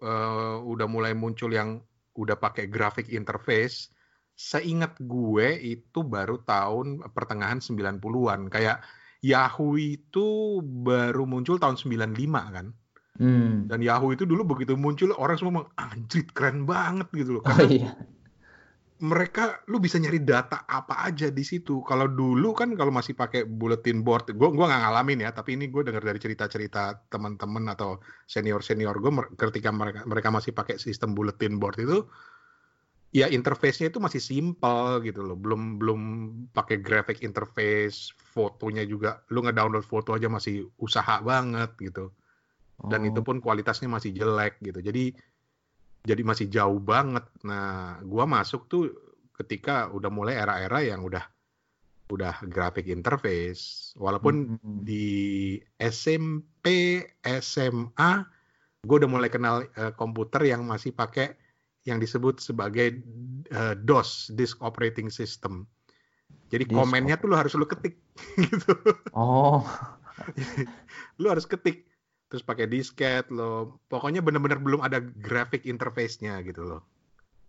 uh, 0.04 0.58
udah 0.64 0.88
mulai 0.88 1.16
muncul 1.16 1.52
yang 1.52 1.80
udah 2.20 2.36
pakai 2.36 2.68
graphic 2.68 3.12
interface, 3.12 3.92
seingat 4.36 4.96
gue 5.00 5.56
itu 5.60 6.00
baru 6.04 6.42
tahun 6.44 7.04
pertengahan 7.12 7.60
90-an. 7.64 8.52
Kayak 8.52 8.84
Yahoo 9.20 9.76
itu 9.76 10.60
baru 10.64 11.28
muncul 11.28 11.60
tahun 11.60 11.76
95 11.76 12.56
kan. 12.56 12.68
Hmm. 13.20 13.68
Dan 13.68 13.84
Yahoo 13.84 14.16
itu 14.16 14.24
dulu 14.24 14.56
begitu 14.56 14.80
muncul 14.80 15.12
orang 15.20 15.36
semua 15.36 15.68
anjrit 15.76 16.32
keren 16.32 16.64
banget 16.64 17.12
gitu 17.12 17.40
loh. 17.40 17.44
Karena 17.44 17.64
oh, 17.64 17.70
iya 17.70 17.92
mereka 19.00 19.64
lu 19.72 19.80
bisa 19.80 19.96
nyari 19.96 20.20
data 20.20 20.68
apa 20.68 21.08
aja 21.08 21.32
di 21.32 21.44
situ. 21.48 21.80
Kalau 21.88 22.12
dulu 22.12 22.52
kan 22.52 22.76
kalau 22.76 22.92
masih 22.92 23.16
pakai 23.16 23.48
bulletin 23.48 24.04
board, 24.04 24.36
gue 24.36 24.50
gua 24.52 24.66
nggak 24.68 24.82
ngalamin 24.84 25.24
ya, 25.24 25.32
tapi 25.32 25.56
ini 25.56 25.72
gue 25.72 25.88
dengar 25.88 26.04
dari 26.04 26.20
cerita-cerita 26.20 27.08
teman-teman 27.08 27.72
atau 27.72 28.04
senior-senior 28.28 29.00
gue 29.00 29.12
ketika 29.40 29.72
mereka 29.72 30.04
mereka 30.04 30.30
masih 30.36 30.52
pakai 30.52 30.76
sistem 30.76 31.16
bulletin 31.16 31.56
board 31.56 31.80
itu 31.80 32.04
ya 33.10 33.26
interface-nya 33.26 33.90
itu 33.90 33.98
masih 33.98 34.22
simple 34.22 35.02
gitu 35.02 35.26
loh. 35.26 35.38
Belum 35.38 35.82
belum 35.82 36.02
pakai 36.54 36.78
graphic 36.82 37.26
interface, 37.26 38.14
fotonya 38.14 38.86
juga 38.86 39.26
lu 39.34 39.42
nge-download 39.46 39.86
foto 39.86 40.14
aja 40.14 40.30
masih 40.30 40.70
usaha 40.78 41.22
banget 41.22 41.74
gitu. 41.82 42.14
Dan 42.80 43.04
oh. 43.06 43.10
itu 43.10 43.20
pun 43.26 43.42
kualitasnya 43.42 43.90
masih 43.92 44.14
jelek 44.14 44.62
gitu. 44.62 44.80
Jadi 44.80 45.12
jadi 46.06 46.22
masih 46.24 46.48
jauh 46.48 46.80
banget. 46.80 47.26
Nah, 47.44 48.00
gua 48.08 48.24
masuk 48.24 48.72
tuh 48.72 48.88
ketika 49.36 49.92
udah 49.92 50.12
mulai 50.12 50.40
era-era 50.40 50.80
yang 50.84 51.04
udah 51.04 51.26
udah 52.10 52.42
graphic 52.50 52.90
interface. 52.90 53.94
Walaupun 53.96 54.58
mm-hmm. 54.58 54.78
di 54.82 55.08
SMP, 55.78 56.66
SMA, 57.24 58.12
gue 58.82 58.96
udah 58.96 59.10
mulai 59.12 59.30
kenal 59.30 59.70
uh, 59.78 59.94
komputer 59.94 60.50
yang 60.50 60.66
masih 60.66 60.92
pakai 60.92 61.38
yang 61.90 62.00
disebut 62.00 62.38
sebagai 62.40 63.02
uh, 63.52 63.74
DOS, 63.74 64.32
Disk 64.38 64.62
Operating 64.62 65.10
System. 65.10 65.66
Jadi 66.54 66.70
Disk 66.70 66.78
komennya 66.78 67.18
tuh 67.18 67.34
lo 67.34 67.36
harus 67.38 67.58
lo 67.58 67.66
ketik 67.66 67.98
gitu. 68.46 68.74
Oh. 69.18 69.66
lo 71.22 71.28
harus 71.32 71.48
ketik 71.48 71.90
terus 72.30 72.46
pakai 72.46 72.70
disket 72.70 73.26
lo 73.34 73.82
pokoknya 73.90 74.22
bener-bener 74.22 74.62
belum 74.62 74.86
ada 74.86 75.02
graphic 75.02 75.66
interface-nya 75.66 76.38
gitu 76.46 76.62
loh 76.62 76.82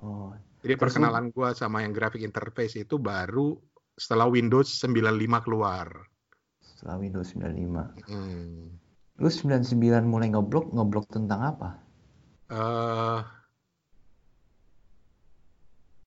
oh 0.01 0.33
jadi 0.65 0.81
perkenalan 0.81 1.29
gue 1.37 1.49
sama 1.53 1.85
yang 1.85 1.93
graphic 1.93 2.25
interface 2.25 2.81
itu 2.81 2.97
baru 2.97 3.61
setelah 4.01 4.33
Windows 4.33 4.73
95 4.81 5.45
keluar 5.45 5.87
setelah 6.65 6.97
Windows 6.97 7.29
95 7.37 8.09
hmm. 8.09 8.61
lu 9.21 9.29
99 9.29 9.69
mulai 10.09 10.33
ngeblok 10.33 10.73
ngeblok 10.73 11.07
tentang 11.13 11.41
apa 11.45 11.71
uh, 12.49 13.21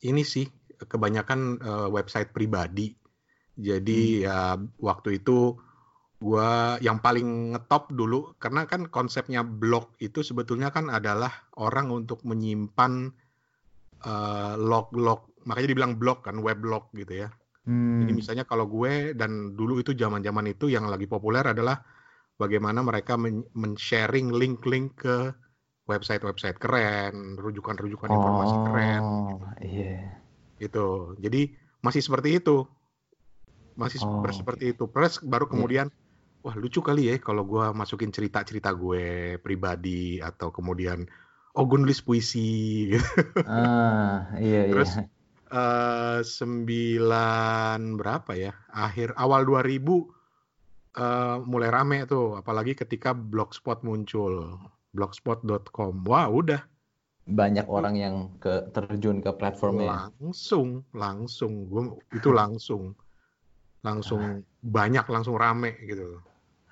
ini 0.04 0.22
sih 0.28 0.46
kebanyakan 0.84 1.64
uh, 1.64 1.88
website 1.90 2.36
pribadi 2.36 2.94
jadi 3.56 4.02
hmm. 4.02 4.22
ya 4.28 4.38
waktu 4.82 5.24
itu 5.24 5.56
gua 6.24 6.80
yang 6.80 7.04
paling 7.04 7.52
ngetop 7.56 7.92
dulu 7.92 8.32
karena 8.40 8.64
kan 8.64 8.88
konsepnya 8.88 9.44
blog 9.44 9.92
itu 10.00 10.24
sebetulnya 10.24 10.72
kan 10.72 10.88
adalah 10.88 11.52
orang 11.60 11.92
untuk 11.92 12.24
menyimpan 12.24 13.12
uh, 14.08 14.56
log-log 14.56 15.28
makanya 15.44 15.76
dibilang 15.76 16.00
blog 16.00 16.24
kan 16.24 16.40
weblog 16.40 16.88
gitu 16.96 17.28
ya 17.28 17.30
hmm. 17.68 18.08
jadi 18.08 18.12
misalnya 18.16 18.44
kalau 18.48 18.68
gue 18.72 19.12
dan 19.16 19.56
dulu 19.60 19.84
itu 19.84 19.92
zaman-zaman 19.92 20.56
itu 20.56 20.72
yang 20.72 20.88
lagi 20.88 21.08
populer 21.08 21.44
adalah 21.44 21.84
bagaimana 22.40 22.80
mereka 22.82 23.20
men-sharing 23.54 24.32
link-link 24.32 25.04
ke 25.04 25.36
website-website 25.84 26.58
keren 26.60 27.36
rujukan-rujukan 27.36 28.10
informasi 28.10 28.56
keren 28.72 29.02
oh 29.04 29.40
iya 29.60 30.24
gitu. 30.64 31.18
Jadi 31.20 31.52
masih 31.84 32.00
seperti 32.00 32.40
itu, 32.40 32.64
masih 33.76 34.00
Oh, 34.06 34.24
seperti 34.32 34.72
itu. 34.72 34.88
Plus 34.88 35.20
baru 35.20 35.50
Iya. 35.50 35.52
kemudian, 35.52 35.88
wah 36.44 36.56
lucu 36.56 36.80
kali 36.80 37.12
ya 37.12 37.16
kalau 37.20 37.44
gua 37.44 37.76
masukin 37.76 38.12
cerita-cerita 38.14 38.72
gue 38.72 39.38
pribadi 39.44 40.24
atau 40.24 40.54
kemudian, 40.56 41.04
oh 41.58 41.64
gue 41.68 41.78
nulis 41.84 42.00
puisi. 42.00 42.88
gitu. 42.96 43.04
Ah, 43.44 44.32
iya 44.40 44.70
iya. 44.70 44.72
Terus 44.72 44.92
eh 45.54 46.20
sembilan 46.26 47.80
berapa 48.00 48.32
ya? 48.34 48.52
Akhir 48.74 49.14
awal 49.20 49.46
2000 49.46 50.10
eh, 50.98 51.38
mulai 51.44 51.70
rame 51.70 52.06
tuh, 52.08 52.40
apalagi 52.40 52.74
ketika 52.74 53.12
Blogspot 53.14 53.84
muncul, 53.86 54.58
blogspot.com. 54.94 56.06
Wah, 56.06 56.30
udah 56.30 56.62
Banyak 57.24 57.72
orang 57.72 57.96
yang 57.96 58.16
ke 58.44 58.68
terjun 58.76 59.24
ke 59.24 59.32
platformnya. 59.40 60.12
langsung, 60.20 60.84
langsung, 60.92 61.72
gue 61.72 61.84
itu 62.12 62.36
langsung, 62.36 62.92
langsung 63.80 64.44
banyak, 64.60 65.08
langsung 65.08 65.40
rame 65.40 65.72
gitu. 65.88 66.20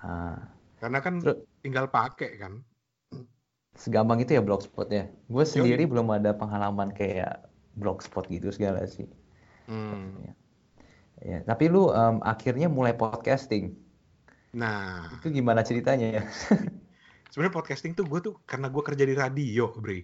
Ah, 0.04 0.52
Karena 0.84 1.00
kan 1.00 1.24
terus 1.24 1.40
tinggal 1.64 1.88
pakai 1.88 2.36
kan. 2.36 2.60
segampang 3.72 4.20
itu 4.20 4.36
ya 4.36 4.44
Blogspot 4.44 4.92
ya. 4.92 5.08
Gue 5.32 5.48
Yoi. 5.48 5.48
sendiri 5.48 5.88
belum 5.88 6.12
ada 6.12 6.36
pengalaman 6.36 6.92
kayak 6.92 7.48
Blogspot 7.80 8.28
gitu 8.28 8.52
segala 8.52 8.84
sih. 8.84 9.08
Hmm. 9.72 10.20
Ya, 10.20 10.34
ya. 11.24 11.40
Tapi 11.48 11.72
lu 11.72 11.88
em, 11.96 12.20
akhirnya 12.28 12.68
mulai 12.68 12.92
podcasting. 12.92 13.72
Nah, 14.52 15.08
Itu 15.16 15.32
gimana 15.32 15.64
ceritanya 15.64 16.20
ya? 16.20 16.24
sebenarnya 17.32 17.56
podcasting 17.56 17.96
tuh 17.96 18.06
gue 18.06 18.20
tuh 18.20 18.36
karena 18.44 18.68
gue 18.68 18.84
kerja 18.84 19.04
di 19.08 19.16
radio, 19.16 19.72
Bre. 19.74 20.00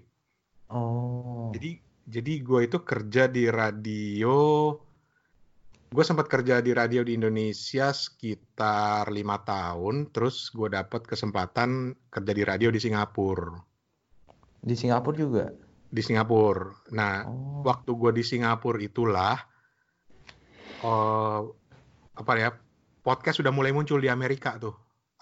Oh, 0.72 1.52
Jadi 1.52 1.80
jadi 2.08 2.34
gue 2.40 2.60
itu 2.64 2.78
kerja 2.82 3.28
di 3.28 3.52
radio. 3.52 4.36
Gue 5.88 6.04
sempat 6.04 6.28
kerja 6.28 6.60
di 6.60 6.72
radio 6.76 7.00
di 7.04 7.16
Indonesia 7.16 7.92
sekitar 7.92 9.08
lima 9.12 9.40
tahun. 9.44 10.12
Terus 10.12 10.52
gue 10.52 10.68
dapat 10.72 11.04
kesempatan 11.04 11.96
kerja 12.08 12.32
di 12.32 12.44
radio 12.44 12.70
di 12.72 12.80
Singapura. 12.80 13.56
di 14.58 14.76
Singapura 14.76 15.16
juga. 15.16 15.46
Di 15.88 16.02
Singapura. 16.04 16.68
Nah, 16.92 17.24
Oh, 17.24 17.64
waktu 17.64 17.92
gue 17.96 18.12
di 18.20 18.24
Singapura 18.24 18.80
itulah, 18.84 19.38
eh, 20.84 21.42
apa 22.18 22.32
ya, 22.36 22.50
podcast 23.00 23.40
sudah 23.40 23.52
mulai 23.56 23.72
muncul 23.72 24.00
di 24.04 24.12
Amerika 24.12 24.60
tuh. 24.60 24.76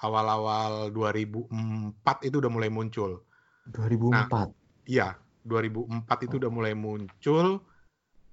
Awal-awal 0.03 0.91
2004 0.91 2.27
itu 2.27 2.35
udah 2.43 2.51
mulai 2.51 2.67
muncul. 2.67 3.23
2004. 3.71 4.51
Iya, 4.91 5.15
2004 5.47 6.25
itu 6.27 6.35
udah 6.41 6.51
mulai 6.51 6.73
muncul. 6.75 7.63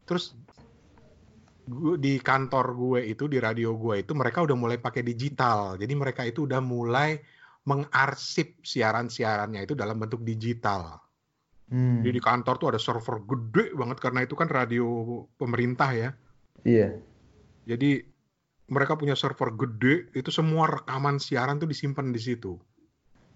Terus 0.03 0.35
di 2.03 2.19
kantor 2.19 2.67
gue 2.75 3.01
itu, 3.07 3.31
di 3.31 3.39
radio 3.39 3.79
gue 3.79 4.03
itu, 4.03 4.13
mereka 4.13 4.43
udah 4.43 4.57
mulai 4.59 4.79
pakai 4.83 5.07
digital. 5.07 5.79
Jadi 5.79 5.95
mereka 5.95 6.27
itu 6.27 6.45
udah 6.45 6.59
mulai 6.59 7.23
mengarsip 7.63 8.59
siaran-siarannya 8.67 9.63
itu 9.63 9.79
dalam 9.79 9.95
bentuk 10.03 10.27
digital. 10.27 10.99
Hmm, 11.71 12.03
Jadi 12.03 12.19
di 12.19 12.23
kantor 12.23 12.55
tuh 12.59 12.69
ada 12.75 12.81
server 12.83 13.23
gede 13.23 13.73
banget 13.79 13.99
karena 14.03 14.21
itu 14.27 14.35
kan 14.35 14.51
radio 14.51 14.85
pemerintah 15.39 15.91
ya. 15.95 16.11
iya. 16.67 16.99
Jadi 17.63 18.12
mereka 18.71 18.95
punya 18.99 19.15
server 19.19 19.55
gede, 19.55 20.11
itu 20.15 20.31
semua 20.31 20.71
rekaman 20.71 21.19
siaran 21.19 21.59
tuh 21.59 21.69
disimpan 21.71 22.11
di 22.15 22.21
situ. 22.23 22.59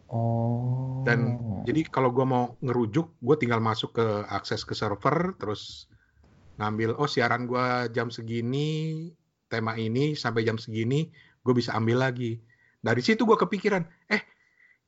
Oh, 0.07 1.03
Dan 1.03 1.35
jadi 1.67 1.83
kalau 1.91 2.15
gue 2.15 2.23
mau 2.23 2.55
ngerujuk, 2.63 3.19
gue 3.19 3.37
tinggal 3.43 3.59
masuk 3.59 3.99
ke 3.99 4.07
akses 4.31 4.63
ke 4.63 4.75
server, 4.75 5.35
terus 5.39 5.91
ngambil, 6.63 6.95
oh 6.97 7.11
siaran 7.11 7.51
gue 7.51 7.91
jam 7.91 8.09
segini, 8.09 9.11
tema 9.51 9.75
ini 9.75 10.15
sampai 10.15 10.47
jam 10.47 10.57
segini, 10.59 11.11
gue 11.43 11.55
bisa 11.55 11.75
ambil 11.75 12.07
lagi. 12.07 12.39
Dari 12.83 13.03
situ 13.03 13.27
gue 13.27 13.35
kepikiran, 13.35 13.83
eh 14.07 14.23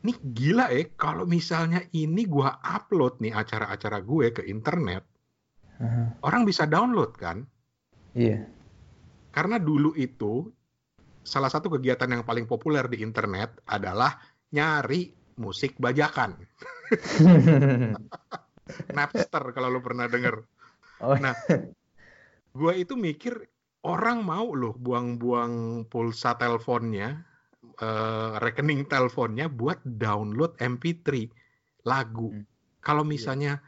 ini 0.06 0.14
gila 0.22 0.70
ya, 0.70 0.86
kalau 0.94 1.26
misalnya 1.26 1.82
ini 1.90 2.22
gue 2.24 2.46
upload 2.46 3.18
nih 3.18 3.34
acara-acara 3.34 3.98
gue 3.98 4.26
ke 4.30 4.42
internet, 4.46 5.02
Aha, 5.82 6.14
orang 6.22 6.46
bisa 6.46 6.62
download 6.66 7.14
kan? 7.18 7.42
iya. 8.14 8.46
Karena 9.28 9.60
dulu 9.60 9.92
itu 9.94 10.48
salah 11.22 11.52
satu 11.52 11.68
kegiatan 11.76 12.08
yang 12.08 12.24
paling 12.24 12.48
populer 12.48 12.88
di 12.88 13.04
internet 13.04 13.60
adalah 13.68 14.16
nyari 14.52 15.12
musik 15.38 15.76
bajakan. 15.76 16.34
Napster 18.96 19.44
kalau 19.52 19.68
lu 19.68 19.80
pernah 19.84 20.08
denger. 20.08 20.40
Oh, 21.04 21.14
Nah, 21.14 21.36
gua 22.56 22.72
itu 22.74 22.98
mikir 22.98 23.38
orang 23.86 24.24
mau 24.24 24.50
loh 24.56 24.74
buang-buang 24.74 25.86
pulsa 25.86 26.34
teleponnya, 26.34 27.22
eh, 27.78 28.32
rekening 28.40 28.88
teleponnya 28.88 29.46
buat 29.46 29.84
download 29.84 30.58
MP3 30.58 31.28
lagu. 31.86 32.34
Hmm. 32.34 32.44
Kalau 32.82 33.06
misalnya 33.06 33.62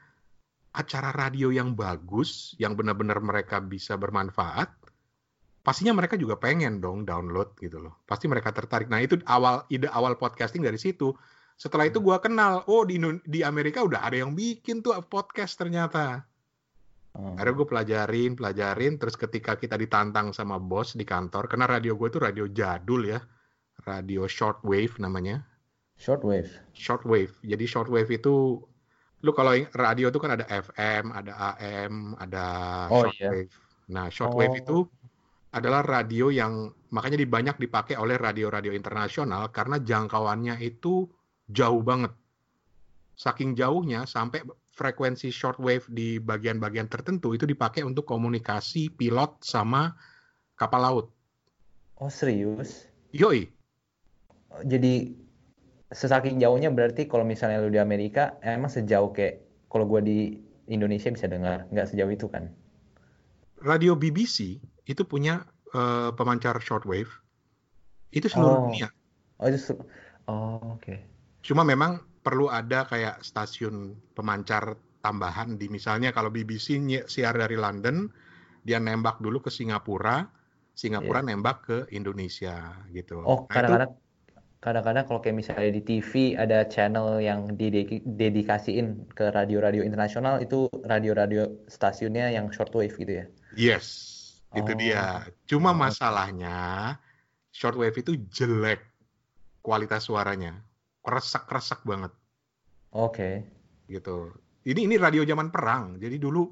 acara 0.71 1.11
radio 1.11 1.51
yang 1.51 1.75
bagus, 1.75 2.55
yang 2.59 2.79
benar-benar 2.79 3.19
mereka 3.23 3.59
bisa 3.59 3.99
bermanfaat, 3.99 4.71
pastinya 5.61 5.93
mereka 5.93 6.17
juga 6.17 6.41
pengen 6.41 6.81
dong 6.81 7.05
download 7.05 7.53
gitu 7.61 7.81
loh. 7.81 8.01
Pasti 8.09 8.27
mereka 8.27 8.51
tertarik. 8.51 8.89
Nah 8.89 9.01
itu 9.01 9.21
awal 9.29 9.65
ide 9.69 9.89
awal 9.93 10.17
podcasting 10.17 10.65
dari 10.65 10.81
situ. 10.81 11.13
Setelah 11.61 11.93
itu 11.93 12.01
gua 12.01 12.17
kenal, 12.19 12.65
oh 12.73 12.89
di 12.89 12.97
di 13.29 13.45
Amerika 13.45 13.85
udah 13.85 14.01
ada 14.01 14.17
yang 14.17 14.33
bikin 14.33 14.81
tuh 14.81 14.97
podcast 15.05 15.61
ternyata. 15.61 16.25
oh, 17.13 17.37
Akhirnya 17.37 17.53
gue 17.53 17.67
pelajarin, 17.69 18.33
pelajarin. 18.33 18.97
Terus 18.97 19.19
ketika 19.21 19.61
kita 19.61 19.77
ditantang 19.77 20.33
sama 20.33 20.57
bos 20.57 20.97
di 20.97 21.05
kantor, 21.05 21.53
karena 21.53 21.69
radio 21.69 21.99
gue 22.01 22.09
itu 22.09 22.17
radio 22.17 22.49
jadul 22.49 23.05
ya, 23.05 23.21
radio 23.85 24.25
shortwave 24.25 24.97
namanya, 24.97 25.45
shortwave. 26.01 26.49
shortwave. 26.73 27.35
Jadi 27.45 27.65
shortwave 27.69 28.09
itu, 28.09 28.65
lu 29.21 29.31
kalau 29.37 29.53
radio 29.77 30.09
itu 30.09 30.17
kan 30.17 30.41
ada 30.41 30.49
FM, 30.49 31.13
ada 31.13 31.33
AM, 31.61 32.17
ada 32.17 32.45
Oh, 32.89 33.05
shortwave. 33.05 33.53
Nah 33.91 34.07
shortwave 34.09 34.55
Oh. 34.55 34.61
itu 34.65 34.77
adalah 35.51 35.83
radio 35.83 36.31
yang 36.31 36.71
makanya 36.95 37.19
banyak 37.27 37.57
dipakai 37.59 37.99
oleh 37.99 38.15
radio-radio 38.15 38.71
internasional 38.71 39.51
karena 39.51 39.83
jangkauannya 39.83 40.63
itu 40.63 41.11
jauh 41.51 41.83
banget. 41.83 42.15
Saking 43.19 43.59
jauhnya 43.59 44.07
sampai 44.07 44.47
frekuensi 44.71 45.29
shortwave 45.29 45.85
di 45.91 46.23
bagian-bagian 46.23 46.87
tertentu 46.87 47.35
itu 47.35 47.45
dipakai 47.45 47.83
untuk 47.83 48.07
komunikasi 48.07 48.95
pilot 48.95 49.43
sama 49.43 49.93
kapal 50.55 50.81
laut. 50.81 51.07
Oh, 52.01 52.09
serius? 52.09 52.89
Yoi, 53.13 53.51
Jadi 54.65 55.15
sesaking 55.91 56.39
jauhnya 56.39 56.71
berarti 56.71 57.11
kalau 57.11 57.27
misalnya 57.27 57.61
lu 57.61 57.75
di 57.75 57.83
Amerika 57.83 58.39
emang 58.41 58.71
sejauh 58.71 59.11
kayak 59.11 59.43
kalau 59.67 59.85
gua 59.85 60.01
di 60.01 60.39
Indonesia 60.71 61.11
bisa 61.11 61.27
dengar, 61.27 61.67
nggak 61.75 61.91
sejauh 61.91 62.11
itu 62.15 62.31
kan? 62.31 62.55
radio 63.61 63.93
BBC 63.93 64.57
itu 64.91 65.03
punya 65.07 65.47
eh, 65.71 66.11
pemancar 66.19 66.59
shortwave. 66.59 67.11
Itu 68.11 68.27
seluruh 68.27 68.59
Oh. 68.59 68.67
dunia. 68.67 68.89
Oh 69.41 69.47
itu, 69.49 69.73
oh 70.29 70.77
oke. 70.77 70.95
Cuma 71.47 71.63
memang 71.65 72.03
perlu 72.27 72.51
ada 72.53 72.85
kayak 72.85 73.25
stasiun 73.25 73.97
pemancar 74.13 74.77
tambahan 75.01 75.57
di 75.57 75.73
misalnya 75.73 76.13
kalau 76.13 76.29
BBC 76.29 76.77
siar 77.09 77.35
dari 77.39 77.57
London, 77.57 78.11
dia 78.67 78.77
nembak 78.77 79.23
dulu 79.25 79.41
ke 79.41 79.49
Singapura, 79.49 80.29
Singapura 80.77 81.25
nembak 81.25 81.57
ke 81.65 81.77
Indonesia 81.97 82.77
gitu. 82.93 83.25
Oh 83.25 83.49
Nah, 83.49 83.57
itu 83.57 83.57
kadang-kadang 83.57 83.91
kadang-kadang 84.65 85.05
kalau 85.09 85.21
kayak 85.25 85.37
misalnya 85.41 85.71
di 85.77 85.83
TV 85.89 86.13
ada 86.45 86.59
channel 86.69 87.07
yang 87.29 87.41
didedikasiin 87.61 88.87
ke 89.17 89.25
radio-radio 89.37 89.83
internasional 89.89 90.35
itu 90.45 90.69
radio-radio 90.93 91.43
stasiunnya 91.75 92.27
yang 92.37 92.47
shortwave 92.53 92.95
gitu 93.01 93.13
ya? 93.21 93.27
yes, 93.57 93.87
itu 94.55 94.73
Oh. 94.73 94.79
dia. 94.79 95.27
Cuma 95.47 95.71
masalahnya 95.71 96.99
shortwave 97.51 97.95
itu 97.99 98.19
jelek 98.31 98.83
kualitas 99.61 100.07
suaranya, 100.07 100.59
kresek-kresek 101.05 101.85
banget 101.85 102.11
Oke. 102.91 103.47
gitu. 103.87 104.35
Ini 104.67 104.87
ini 104.87 104.97
radio 104.97 105.23
zaman 105.25 105.49
perang. 105.53 105.97
Jadi 105.99 106.17
dulu 106.19 106.43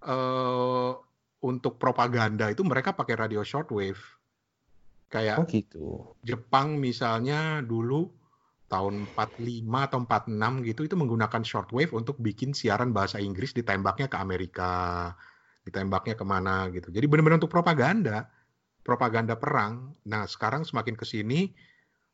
eh 0.00 0.92
untuk 1.40 1.80
propaganda 1.80 2.52
itu 2.52 2.60
mereka 2.64 2.92
pakai 2.92 3.16
radio 3.16 3.40
shortwave. 3.40 4.00
Kayak 5.10 5.36
Oh 5.42 5.46
gitu. 5.48 5.86
Jepang 6.22 6.78
misalnya 6.78 7.64
dulu 7.64 8.12
tahun 8.70 9.10
45 9.10 9.90
atau 9.90 9.98
46 10.06 10.62
gitu 10.62 10.86
itu 10.86 10.94
menggunakan 10.94 11.42
shortwave 11.42 11.90
untuk 11.90 12.22
bikin 12.22 12.54
siaran 12.54 12.94
bahasa 12.94 13.18
Inggris 13.18 13.50
ditembaknya 13.50 14.06
ke 14.06 14.14
Amerika, 14.14 15.10
ditembaknya 15.64 16.14
ke 16.16 16.24
mana 16.24 16.68
gitu. 16.72 16.88
Jadi 16.88 17.04
benar-benar 17.06 17.38
untuk 17.42 17.52
propaganda, 17.52 18.28
propaganda 18.80 19.36
perang. 19.36 19.94
Nah 20.08 20.24
sekarang 20.24 20.64
semakin 20.64 20.96
ke 20.96 21.04
sini 21.04 21.52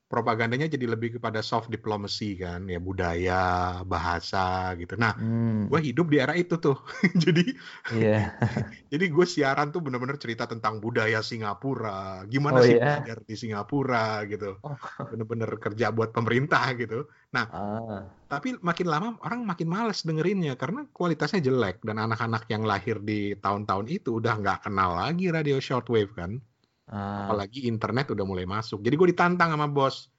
propagandanya 0.06 0.66
jadi 0.70 0.86
lebih 0.94 1.18
kepada 1.18 1.40
soft 1.42 1.66
diplomacy 1.74 2.38
kan, 2.38 2.60
ya 2.70 2.78
budaya, 2.78 3.34
bahasa 3.82 4.70
gitu. 4.80 4.94
Nah, 4.94 5.12
Hmm, 5.16 5.66
gue 5.70 5.80
hidup 5.88 6.06
di 6.12 6.16
era 6.22 6.34
itu 6.38 6.54
tuh. 6.60 6.76
jadi 7.24 7.42
iya. 7.90 8.36
jadi 8.92 9.04
gue 9.14 9.26
siaran 9.26 9.68
tuh 9.74 9.80
bener-bener 9.84 10.16
cerita 10.22 10.44
tentang 10.46 10.78
budaya 10.84 11.18
Singapura, 11.24 12.22
gimana 12.32 12.58
Oh, 12.60 12.64
sih 12.66 12.76
iya? 12.78 13.02
belajar 13.02 13.18
di 13.28 13.34
Singapura 13.34 14.22
gitu. 14.30 14.46
Oh. 14.62 14.76
Bener-bener 15.10 15.50
kerja 15.58 15.86
buat 15.96 16.10
pemerintah 16.16 16.64
gitu. 16.78 17.06
Ah, 17.50 18.10
Tapi 18.26 18.58
makin 18.58 18.86
lama 18.90 19.08
orang 19.26 19.40
makin 19.46 19.68
males 19.70 20.02
dengerinnya 20.02 20.58
karena 20.58 20.80
kualitasnya 20.90 21.40
jelek 21.46 21.76
dan 21.86 21.96
anak-anak 22.02 22.42
yang 22.50 22.62
lahir 22.66 22.96
di 22.98 23.34
tahun-tahun 23.38 23.86
itu 23.86 24.18
udah 24.18 24.34
nggak 24.42 24.58
kenal 24.66 24.90
lagi 24.98 25.30
radio 25.30 25.56
shortwave 25.62 26.10
kan. 26.18 26.42
Ah. 26.90 27.26
Apalagi 27.26 27.66
internet 27.66 28.12
udah 28.12 28.24
mulai 28.26 28.46
masuk. 28.46 28.82
Jadi 28.82 28.94
gue 28.94 29.08
ditantang 29.14 29.54
sama 29.54 29.66
bos. 29.70 30.10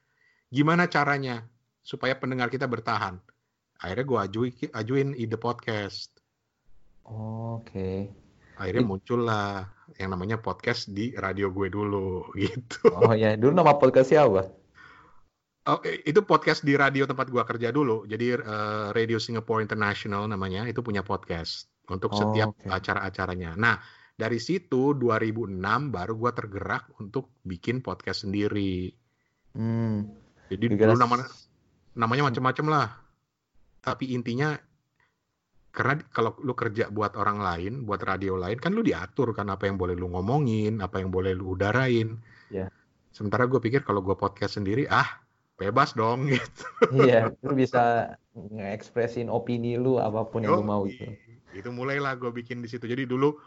Gimana 0.48 0.88
caranya 0.88 1.44
supaya 1.84 2.16
pendengar 2.16 2.48
kita 2.48 2.68
bertahan? 2.68 3.20
Akhirnya 3.78 4.06
gue 4.08 4.20
ajuin, 4.26 4.54
ajuin 4.74 5.10
ide 5.16 5.38
podcast. 5.38 6.12
Oke. 7.08 8.12
Akhirnya 8.58 8.84
muncullah 8.84 9.70
yang 10.02 10.12
namanya 10.18 10.42
podcast 10.42 10.90
di 10.90 11.14
radio 11.14 11.54
gue 11.54 11.70
dulu 11.70 12.28
gitu. 12.42 12.90
Oh 12.92 13.14
ya, 13.14 13.38
dulu 13.38 13.54
nama 13.54 13.78
podcastnya 13.78 14.26
apa? 14.26 14.50
Oh, 15.68 15.84
itu 15.84 16.24
podcast 16.24 16.64
di 16.64 16.80
radio 16.80 17.04
tempat 17.04 17.28
gua 17.28 17.44
kerja 17.44 17.76
dulu. 17.76 18.08
Jadi 18.08 18.40
eh, 18.40 18.88
Radio 18.96 19.20
Singapore 19.20 19.60
International 19.60 20.24
namanya 20.24 20.64
itu 20.64 20.80
punya 20.80 21.04
podcast 21.04 21.68
untuk 21.92 22.16
Oh, 22.16 22.20
setiap 22.24 22.56
oke. 22.56 22.72
acara-acaranya. 22.72 23.52
Nah, 23.60 23.76
dari 24.18 24.42
situ 24.42 24.98
2006 24.98 25.62
baru 25.94 26.14
gua 26.18 26.34
tergerak 26.34 26.90
untuk 26.98 27.30
bikin 27.46 27.86
podcast 27.86 28.26
sendiri. 28.26 28.90
Hmm. 29.54 30.10
Jadi 30.50 30.74
Gara-gara 30.74 30.98
dulu 30.98 31.02
nama, 31.06 31.16
namanya 31.94 32.24
macam-macam 32.34 32.66
lah. 32.68 32.88
Tapi 33.86 34.18
intinya 34.18 34.58
karena 35.70 36.02
kalau 36.10 36.34
lu 36.42 36.58
kerja 36.58 36.90
buat 36.90 37.14
orang 37.14 37.38
lain, 37.38 37.74
buat 37.86 38.02
radio 38.02 38.34
lain, 38.34 38.58
kan 38.58 38.74
lu 38.74 38.82
diatur 38.82 39.38
kan 39.38 39.54
apa 39.54 39.70
yang 39.70 39.78
boleh 39.78 39.94
lu 39.94 40.10
ngomongin, 40.10 40.82
apa 40.82 40.98
yang 40.98 41.14
boleh 41.14 41.38
lu 41.38 41.54
udarain. 41.54 42.18
Ya. 42.50 42.74
Sementara 43.14 43.46
gue 43.46 43.62
pikir 43.62 43.86
kalau 43.86 44.02
gue 44.02 44.18
podcast 44.18 44.58
sendiri, 44.58 44.90
ah 44.90 45.22
bebas 45.62 45.94
dong 45.94 46.26
gitu. 46.34 46.66
Iya, 47.06 47.30
lu 47.46 47.54
bisa 47.54 48.18
nge-ekspresin 48.34 49.30
opini 49.30 49.78
lu 49.78 50.02
apa 50.02 50.26
pun 50.26 50.42
yang 50.42 50.58
lu 50.58 50.66
mau 50.66 50.82
gitu. 50.90 51.14
Itu 51.54 51.70
mulailah 51.70 52.18
gue 52.18 52.34
bikin 52.34 52.66
di 52.66 52.70
situ. 52.74 52.90
Jadi 52.90 53.06
dulu 53.06 53.38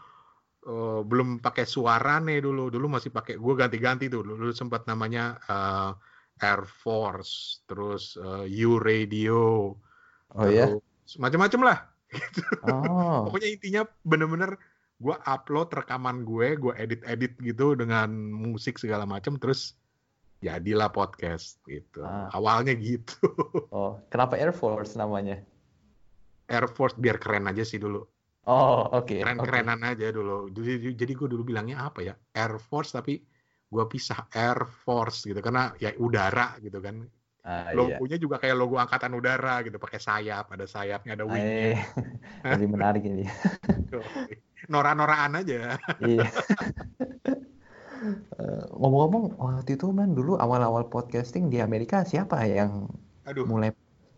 eh, 0.67 1.01
belum 1.05 1.39
pakai 1.41 1.65
suara 1.65 2.21
nih 2.21 2.43
dulu. 2.43 2.69
Dulu 2.69 2.87
masih 2.87 3.09
pakai 3.13 3.37
gue 3.37 3.53
ganti-ganti 3.57 4.09
tuh. 4.09 4.21
Dulu 4.25 4.53
sempat 4.53 4.85
namanya 4.85 5.37
eh, 5.45 5.91
Air 6.41 6.65
Force, 6.65 7.61
terus 7.69 8.17
eh, 8.17 8.65
U 8.65 8.81
Radio, 8.81 9.75
Oh 10.31 10.47
ya? 10.47 10.73
macam-macam 11.19 11.61
lah. 11.67 11.79
Oh. 12.67 13.31
Pokoknya 13.31 13.49
intinya 13.55 13.81
bener-bener 14.03 14.59
gue 14.99 15.15
upload 15.25 15.71
rekaman 15.71 16.27
gue, 16.27 16.59
gue 16.59 16.73
edit-edit 16.75 17.39
gitu 17.39 17.73
dengan 17.73 18.11
musik 18.35 18.77
segala 18.77 19.07
macam, 19.07 19.39
terus 19.39 19.79
jadilah 20.43 20.91
podcast 20.91 21.57
gitu. 21.65 22.03
Ah. 22.03 22.27
Awalnya 22.35 22.75
gitu. 22.75 23.15
Oh, 23.71 23.97
kenapa 24.11 24.35
Air 24.35 24.51
Force 24.51 24.99
namanya? 24.99 25.39
Air 26.51 26.67
Force 26.67 26.99
biar 26.99 27.15
keren 27.15 27.47
aja 27.47 27.63
sih 27.63 27.79
dulu. 27.79 28.03
Oh, 28.49 28.89
oke. 28.89 28.97
oke. 28.97 29.15
Keren-kerenan 29.21 29.79
aja 29.85 30.09
dulu. 30.09 30.49
Jadi, 30.49 30.97
jadi 30.97 31.13
gue 31.13 31.27
dulu 31.29 31.43
bilangnya 31.53 31.85
apa 31.85 32.01
ya? 32.01 32.13
Air 32.33 32.57
Force 32.57 32.97
tapi 32.97 33.21
gue 33.71 33.83
pisah 33.87 34.27
Air 34.33 34.65
Force 34.65 35.29
gitu 35.29 35.39
karena 35.39 35.71
ya 35.77 35.93
udara 36.01 36.57
gitu 36.59 36.81
kan. 36.81 37.05
Ah, 37.41 37.73
iya. 37.73 37.97
Logonya 37.97 38.17
juga 38.21 38.37
kayak 38.37 38.53
logo 38.53 38.77
angkatan 38.77 39.17
udara 39.17 39.65
gitu, 39.65 39.81
pakai 39.81 39.97
sayap, 39.97 40.53
ada 40.53 40.65
sayapnya, 40.69 41.17
ada 41.17 41.25
Eh, 41.25 41.33
wingnya. 41.33 41.81
lebih 42.53 42.67
menarik 42.69 43.01
ini. 43.01 43.25
Nora-noraan 44.69 45.41
aja. 45.41 45.77
Iya. 46.01 46.25
Eh, 48.01 48.63
Ngomong-ngomong, 48.73 49.37
waktu 49.37 49.77
itu 49.77 49.93
man 49.93 50.17
dulu 50.17 50.33
awal-awal 50.33 50.89
podcasting 50.89 51.53
di 51.53 51.61
Amerika 51.61 52.01
siapa 52.01 52.41
yang 52.49 52.89
Aduh, 53.29 53.45
mulai 53.45 53.69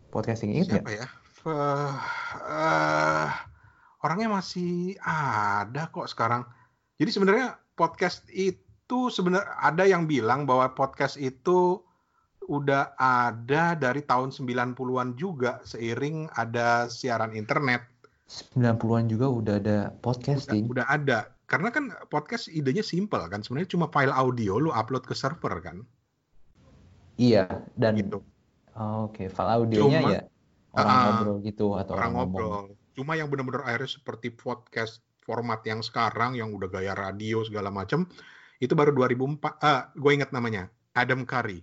podcasting 0.08 0.56
itu 0.56 0.72
ya? 0.72 0.80
siapa 0.80 0.92
ya? 0.96 1.06
Eh, 1.44 1.92
eh, 2.48 3.28
orangnya 4.04 4.28
masih 4.28 5.00
ada 5.00 5.88
kok 5.88 6.06
sekarang. 6.12 6.44
Jadi 7.00 7.10
sebenarnya 7.10 7.56
podcast 7.72 8.28
itu 8.28 9.08
sebenarnya 9.08 9.48
ada 9.64 9.88
yang 9.88 10.04
bilang 10.04 10.44
bahwa 10.44 10.68
podcast 10.76 11.16
itu 11.16 11.80
udah 12.44 12.92
ada 13.00 13.72
dari 13.72 14.04
tahun 14.04 14.28
90-an 14.28 15.16
juga 15.16 15.64
seiring 15.64 16.28
ada 16.36 16.92
siaran 16.92 17.32
internet. 17.32 17.80
90-an 18.28 19.08
juga 19.08 19.26
udah 19.32 19.54
ada 19.56 19.78
Udah, 19.88 20.00
podcasting. 20.04 20.68
udah 20.68 20.84
ada. 20.84 21.32
Karena 21.48 21.72
kan 21.72 21.92
podcast 22.12 22.52
idenya 22.52 22.84
simple 22.84 23.24
kan. 23.32 23.40
Sebenarnya 23.40 23.72
cuma 23.72 23.88
file 23.88 24.12
audio 24.12 24.60
lu 24.60 24.68
upload 24.72 25.08
ke 25.08 25.16
server 25.16 25.60
kan. 25.64 25.80
Iya, 27.16 27.46
dan 27.80 27.96
Gitu. 27.96 28.20
oh, 28.74 29.06
oke, 29.08 29.30
file 29.30 29.52
audionya 29.54 30.00
Cuma, 30.02 30.10
ya 30.12 30.22
orang 30.74 30.90
ah, 30.90 31.02
ngobrol 31.06 31.36
gitu 31.46 31.66
atau 31.78 31.92
orang 31.94 32.10
orang 32.10 32.12
ngomong. 32.26 32.64
Cuma 32.94 33.18
yang 33.18 33.26
benar-benar 33.26 33.66
akhirnya 33.66 33.90
seperti 33.90 34.30
podcast 34.30 35.02
format 35.26 35.60
yang 35.66 35.82
sekarang 35.82 36.38
yang 36.38 36.54
udah 36.54 36.70
gaya 36.70 36.94
radio 36.94 37.42
segala 37.42 37.68
macam 37.74 38.06
itu 38.62 38.72
baru 38.72 38.94
2004. 38.94 39.60
Ah, 39.60 39.90
gue 39.92 40.12
ingat 40.14 40.30
namanya. 40.30 40.70
Adam 40.94 41.26
Curry. 41.26 41.60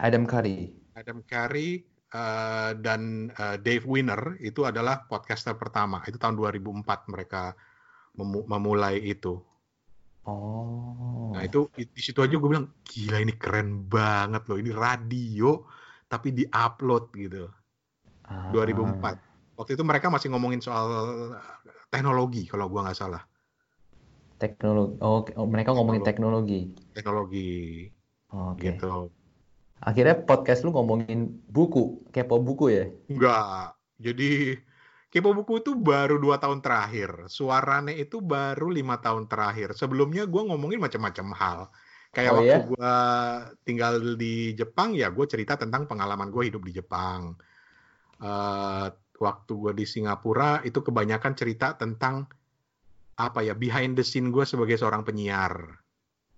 Adam 0.00 0.24
Curry. 0.24 0.72
Adam 0.96 1.20
Curry 1.28 1.84
eh, 2.10 2.70
dan 2.80 3.28
eh, 3.36 3.56
Dave 3.60 3.84
Winner 3.84 4.40
itu 4.40 4.64
adalah 4.64 5.04
podcaster 5.04 5.54
pertama. 5.60 6.00
Itu 6.08 6.16
tahun 6.16 6.40
2004 6.40 7.12
mereka 7.12 7.52
memu- 8.16 8.48
memulai 8.48 8.96
itu. 9.04 9.36
Oh. 10.26 11.30
Nah, 11.36 11.44
itu 11.46 11.70
di 11.76 11.86
di 11.86 12.02
situ 12.02 12.18
aja 12.18 12.34
gue 12.34 12.48
bilang, 12.50 12.66
gila 12.82 13.22
ini 13.22 13.36
keren 13.36 13.86
banget 13.86 14.42
loh. 14.50 14.58
Ini 14.58 14.72
radio 14.74 15.62
tapi 16.08 16.32
di-upload 16.32 17.04
gitu. 17.14 17.46
Ah, 18.26 18.50
2004. 18.50 19.35
Waktu 19.56 19.74
itu 19.74 19.84
mereka 19.84 20.12
masih 20.12 20.28
ngomongin 20.30 20.60
soal 20.60 20.86
teknologi 21.88 22.44
kalau 22.46 22.68
gua 22.68 22.88
nggak 22.88 22.98
salah. 22.98 23.24
teknologi. 24.36 25.00
Oh. 25.00 25.24
Oh, 25.32 25.48
mereka 25.48 25.72
ngomongin 25.72 26.04
teknologi. 26.04 26.68
Teknologi 26.92 27.88
Oke. 28.28 28.68
gitu. 28.68 29.08
Akhirnya 29.80 30.12
podcast 30.28 30.60
lu 30.60 30.76
ngomongin 30.76 31.40
buku, 31.48 32.04
kepo 32.12 32.36
buku 32.36 32.68
ya? 32.68 32.84
Enggak. 33.08 33.72
Jadi 33.96 34.60
Kepo 35.06 35.32
Buku 35.32 35.64
itu 35.64 35.72
baru 35.72 36.20
dua 36.20 36.36
tahun 36.36 36.60
terakhir. 36.60 37.30
Suarane 37.32 37.96
itu 37.96 38.20
baru 38.20 38.68
lima 38.68 39.00
tahun 39.00 39.24
terakhir. 39.24 39.72
Sebelumnya 39.72 40.28
gua 40.28 40.44
ngomongin 40.52 40.76
macam-macam 40.76 41.26
hal. 41.32 41.58
Kayak 42.12 42.32
Oh, 42.32 42.36
waktu 42.42 42.52
ya? 42.52 42.60
gua 42.68 42.92
tinggal 43.64 43.94
di 44.20 44.52
Jepang 44.52 44.92
ya 44.92 45.08
gue 45.08 45.24
cerita 45.24 45.56
tentang 45.56 45.88
pengalaman 45.88 46.28
gue 46.28 46.52
hidup 46.52 46.60
di 46.60 46.76
Jepang. 46.76 47.32
Eh, 48.20 48.86
waktu 49.16 49.52
gue 49.52 49.72
di 49.74 49.84
Singapura 49.84 50.60
itu 50.62 50.80
kebanyakan 50.80 51.32
cerita 51.32 51.72
tentang 51.74 52.28
apa 53.16 53.40
ya 53.40 53.52
behind 53.52 53.96
the 53.96 54.04
scene 54.04 54.28
gue 54.28 54.44
sebagai 54.44 54.76
seorang 54.76 55.00
penyiar. 55.00 55.56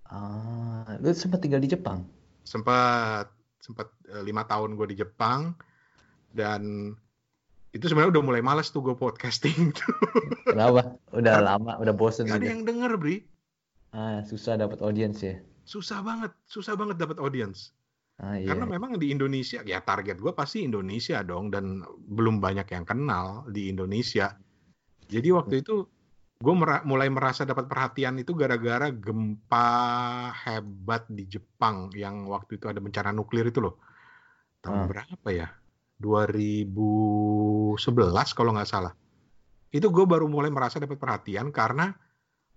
Ah, 0.05 0.97
lu 0.99 1.13
sempat 1.13 1.43
tinggal 1.43 1.59
di 1.59 1.69
Jepang? 1.69 2.07
sempat 2.43 3.29
sempat 3.61 3.93
eh, 4.09 4.25
lima 4.25 4.41
tahun 4.43 4.73
gue 4.73 4.89
di 4.89 4.97
Jepang 4.97 5.53
dan 6.33 6.95
itu 7.71 7.85
sebenarnya 7.85 8.17
udah 8.17 8.25
mulai 8.25 8.41
males 8.41 8.73
tuh 8.73 8.81
gue 8.81 8.97
podcasting 8.97 9.69
tuh 9.77 9.93
Kenapa? 10.49 10.97
Udah 11.13 11.45
lama, 11.45 11.77
udah 11.77 11.93
bosen 11.93 12.25
gak 12.25 12.41
ada 12.41 12.41
juga. 12.41 12.53
yang 12.57 12.65
denger 12.65 12.93
Bri 12.97 13.17
Ah, 13.89 14.25
susah 14.25 14.57
dapat 14.57 14.81
audiens 14.81 15.21
ya. 15.21 15.37
susah 15.65 16.01
banget 16.01 16.33
susah 16.49 16.73
banget 16.73 16.97
dapat 16.97 17.21
audiens 17.21 17.77
Ah, 18.19 18.35
iya. 18.35 18.51
karena 18.51 18.67
memang 18.67 18.99
di 18.99 19.15
Indonesia 19.15 19.63
ya 19.63 19.79
target 19.79 20.19
gue 20.19 20.35
pasti 20.35 20.67
Indonesia 20.67 21.23
dong 21.23 21.55
dan 21.55 21.87
belum 21.87 22.43
banyak 22.43 22.67
yang 22.67 22.83
kenal 22.83 23.47
di 23.47 23.71
Indonesia. 23.71 24.35
Jadi 25.07 25.29
waktu 25.31 25.63
itu 25.63 25.87
gue 26.39 26.55
mulai 26.83 27.07
merasa 27.15 27.47
dapat 27.47 27.71
perhatian 27.71 28.19
itu 28.19 28.35
gara-gara 28.35 28.91
gempa 28.91 29.71
hebat 30.35 31.07
di 31.07 31.31
Jepang 31.31 31.95
yang 31.95 32.27
waktu 32.27 32.59
itu 32.59 32.67
ada 32.67 32.83
bencana 32.83 33.15
nuklir 33.15 33.55
itu 33.55 33.63
loh. 33.63 33.79
Tahun 34.67 34.83
Ah. 34.83 34.87
berapa 34.91 35.29
ya? 35.31 35.55
2011 35.99 38.35
kalau 38.35 38.51
nggak 38.55 38.71
salah. 38.71 38.95
Itu 39.71 39.95
gue 39.95 40.07
baru 40.07 40.27
mulai 40.27 40.51
merasa 40.51 40.83
dapat 40.83 40.99
perhatian 40.99 41.55
karena 41.55 41.95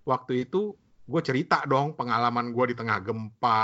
waktu 0.02 0.50
itu 0.50 0.74
gue 1.06 1.22
cerita 1.22 1.62
dong 1.70 1.94
pengalaman 1.94 2.50
gue 2.50 2.64
di 2.70 2.76
tengah 2.78 2.98
gempa 3.02 3.58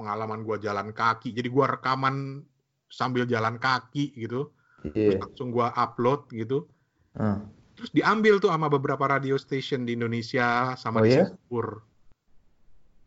pengalaman 0.00 0.40
gue 0.40 0.56
jalan 0.58 0.90
kaki 0.90 1.30
jadi 1.30 1.46
gue 1.46 1.64
rekaman 1.70 2.40
sambil 2.88 3.22
jalan 3.24 3.56
kaki 3.56 4.16
gitu 4.16 4.48
terus 4.80 5.14
Iya. 5.14 5.20
langsung 5.20 5.48
gue 5.50 5.66
upload 5.66 6.24
gitu 6.32 6.64
Ah. 7.12 7.44
terus 7.74 7.90
diambil 7.90 8.38
tuh 8.38 8.48
sama 8.48 8.66
beberapa 8.66 9.04
radio 9.04 9.36
station 9.36 9.84
di 9.84 9.92
Indonesia 9.92 10.72
sama 10.74 11.00
Oh, 11.00 11.04
di? 11.04 11.12
Singapura 11.12 11.84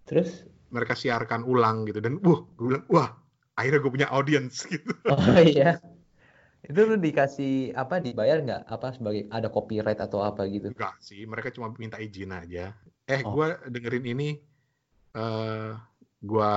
Terus? 0.04 0.44
mereka 0.70 0.94
siarkan 0.94 1.42
ulang 1.44 1.86
gitu 1.86 1.98
dan 1.98 2.18
wah 2.20 2.44
gue 2.54 2.66
bilang 2.68 2.86
wah 2.88 3.10
akhirnya 3.54 3.80
gue 3.80 3.92
punya 3.94 4.10
audience 4.10 4.66
gitu. 4.74 4.90
Oh 5.06 5.18
iya. 5.38 5.78
Itu 6.60 6.80
lu 6.84 6.96
dikasih 6.96 7.72
apa 7.74 8.00
dibayar 8.00 8.40
nggak? 8.40 8.62
Apa 8.66 8.92
sebagai 8.92 9.28
ada 9.30 9.48
copyright 9.48 10.00
atau 10.00 10.20
apa 10.20 10.48
gitu? 10.48 10.72
Enggak 10.72 10.96
sih, 10.98 11.24
mereka 11.24 11.52
cuma 11.52 11.70
minta 11.76 12.00
izin 12.00 12.32
aja. 12.32 12.74
Eh, 13.04 13.22
Oh. 13.22 13.36
gue 13.36 13.48
dengerin 13.70 14.06
ini, 14.10 14.30
eh 15.14 15.72
gue 16.24 16.54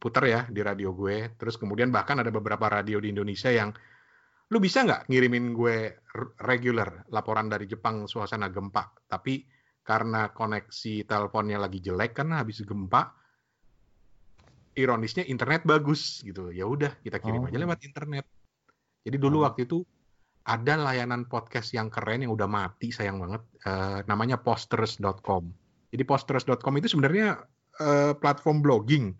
puter 0.00 0.24
ya 0.24 0.40
di 0.48 0.64
radio 0.64 0.96
gue. 0.96 1.36
Terus 1.36 1.60
kemudian 1.60 1.92
bahkan 1.92 2.16
ada 2.18 2.32
beberapa 2.32 2.66
radio 2.72 2.96
di 2.98 3.12
Indonesia 3.12 3.52
yang, 3.52 3.68
lu 4.50 4.58
bisa 4.58 4.82
nggak 4.82 5.12
ngirimin 5.12 5.52
gue 5.52 6.00
regular 6.42 7.04
laporan 7.12 7.52
dari 7.52 7.68
Jepang 7.68 8.08
suasana 8.08 8.48
gempa? 8.48 8.96
Tapi 9.06 9.44
karena 9.84 10.32
koneksi 10.32 11.04
teleponnya 11.04 11.60
lagi 11.60 11.84
jelek 11.84 12.16
kan 12.16 12.32
habis 12.32 12.64
gempa, 12.64 13.12
ironisnya 14.76 15.26
internet 15.28 15.66
bagus 15.68 16.24
gitu. 16.24 16.48
Ya 16.54 16.64
udah 16.64 16.96
kita 17.04 17.20
kirim 17.20 17.44
Oh. 17.44 17.48
aja 17.48 17.58
lewat 17.60 17.84
internet. 17.84 18.24
Jadi 19.04 19.16
dulu 19.20 19.42
Oh. 19.42 19.50
waktu 19.50 19.68
itu 19.68 19.84
ada 20.46 20.80
layanan 20.80 21.28
podcast 21.28 21.76
yang 21.76 21.92
keren 21.92 22.24
yang 22.24 22.32
udah 22.32 22.48
mati 22.48 22.88
sayang 22.88 23.20
banget 23.20 23.42
eh, 23.68 24.00
namanya 24.08 24.40
posters.com. 24.40 25.52
Jadi 25.92 26.02
posters.com 26.06 26.72
itu 26.80 26.88
sebenarnya 26.88 27.44
eh, 27.80 28.12
platform 28.14 28.60
blogging, 28.60 29.16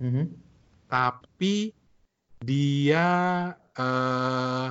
Mhm. 0.00 0.30
tapi 0.86 1.74
dia 2.40 3.06
eh, 3.76 4.68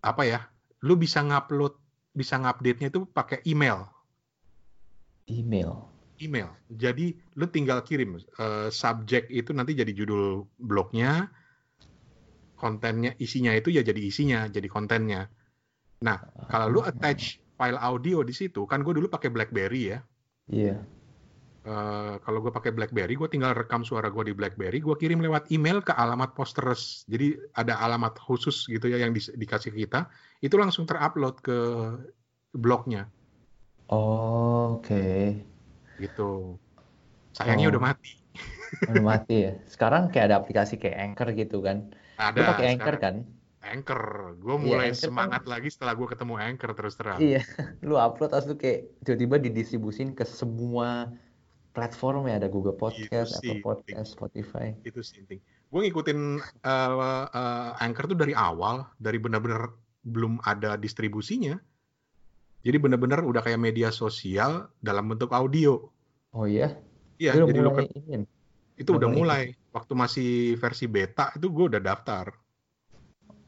apa 0.00 0.22
ya? 0.24 0.46
Lu 0.86 0.94
bisa 0.94 1.20
ngupload, 1.20 1.74
bisa 2.14 2.38
ngupdate-nya 2.38 2.88
itu 2.88 3.04
pakai 3.10 3.42
email. 3.44 3.84
Email. 5.26 5.90
Email. 6.16 6.48
Jadi 6.72 7.12
lu 7.36 7.46
tinggal 7.50 7.82
kirim 7.84 8.16
eh, 8.16 8.68
subjek 8.72 9.28
itu 9.28 9.52
nanti 9.52 9.76
jadi 9.76 9.92
judul 9.92 10.46
blognya, 10.56 11.28
kontennya 12.56 13.12
isinya 13.20 13.52
itu 13.52 13.68
ya 13.68 13.84
jadi 13.84 14.00
isinya, 14.00 14.48
jadi 14.48 14.68
kontennya. 14.70 15.28
Nah, 16.00 16.20
kalau 16.48 16.68
lu 16.68 16.80
attach 16.84 17.40
file 17.56 17.80
audio 17.80 18.20
di 18.24 18.32
situ, 18.32 18.64
kan 18.68 18.84
gue 18.84 18.92
dulu 18.96 19.08
pakai 19.08 19.28
BlackBerry 19.32 19.82
ya. 19.92 19.98
Iya. 20.48 20.76
Eh, 21.66 22.14
kalau 22.22 22.38
gue 22.38 22.54
pakai 22.54 22.70
BlackBerry, 22.70 23.18
gue 23.18 23.26
tinggal 23.26 23.50
rekam 23.50 23.82
suara 23.82 24.06
gue 24.06 24.30
di 24.30 24.34
BlackBerry, 24.38 24.78
gue 24.78 24.94
kirim 24.94 25.18
lewat 25.18 25.50
email 25.50 25.82
ke 25.82 25.90
alamat 25.90 26.30
posters. 26.30 27.02
Jadi 27.10 27.34
ada 27.52 27.82
alamat 27.82 28.14
khusus 28.16 28.70
gitu 28.70 28.86
ya 28.86 29.02
yang 29.02 29.10
di- 29.10 29.34
dikasih 29.34 29.74
kita, 29.74 30.06
itu 30.38 30.54
langsung 30.54 30.86
terupload 30.86 31.42
ke 31.42 31.58
blognya 32.54 33.10
Oh, 33.90 34.78
oke. 34.78 35.42
gitu. 35.98 36.54
Sayangnya 37.34 37.66
Oh. 37.66 37.72
udah 37.74 37.82
mati. 37.84 38.14
Udah 38.90 39.02
mati 39.04 39.36
ya. 39.42 39.52
Sekarang 39.64 40.10
kayak 40.10 40.30
ada 40.30 40.36
aplikasi 40.38 40.76
kayak 40.76 40.98
Anchor 41.00 41.34
gitu 41.34 41.62
kan. 41.62 41.90
Ada. 42.14 42.34
Lu 42.36 42.42
pakai 42.46 42.66
Anchor 42.68 42.94
sekarang. 42.94 43.26
kan? 43.26 43.66
Anchor. 43.66 44.02
Gue 44.36 44.54
Iya, 44.54 44.62
mulai 44.62 44.86
Anchor 44.86 45.00
kan- 45.00 45.06
semangat 45.08 45.42
lagi 45.46 45.68
setelah 45.68 45.94
gue 45.94 46.06
ketemu 46.06 46.34
Anchor 46.36 46.70
terus 46.74 46.94
terang. 46.94 47.18
Iya. 47.18 47.42
Lu 47.82 47.94
upload 47.94 48.30
terus 48.30 48.46
lu 48.46 48.54
kayak 48.54 49.02
tiba-tiba 49.02 49.36
didistribusin 49.40 50.12
ke 50.12 50.22
semua 50.22 51.10
platform 51.76 52.32
ya 52.32 52.40
ada 52.40 52.48
Google 52.48 52.72
Podcast, 52.72 53.44
sih, 53.44 53.60
Apple 53.60 53.84
Podcast, 53.84 54.16
Spotify. 54.16 54.72
Itu 54.80 55.04
sih 55.04 55.20
intinya. 55.20 55.44
Gue 55.68 55.80
ngikutin 55.84 56.18
eh, 56.40 56.92
eh, 57.36 57.84
Anchor 57.84 58.08
tuh 58.08 58.16
dari 58.16 58.32
awal, 58.32 58.88
dari 58.96 59.20
benar-benar 59.20 59.68
belum 60.00 60.40
ada 60.48 60.80
distribusinya. 60.80 61.60
Jadi 62.64 62.76
benar-benar 62.80 63.22
udah 63.22 63.44
kayak 63.44 63.60
media 63.60 63.92
sosial 63.92 64.72
dalam 64.80 65.06
bentuk 65.12 65.30
audio. 65.36 65.92
Oh 66.32 66.48
iya? 66.48 66.80
Iya, 67.20 67.36
jadi 67.44 67.60
mulai 67.62 67.86
ke- 67.86 68.00
ini. 68.08 68.26
itu 68.76 68.90
udah 68.92 69.08
udah 69.08 69.10
mulai. 69.12 69.42
Waktu 69.70 69.92
masih 69.92 70.30
versi 70.56 70.88
beta 70.88 71.32
itu 71.36 71.52
gue 71.52 71.76
udah 71.76 71.80
daftar. 71.80 72.32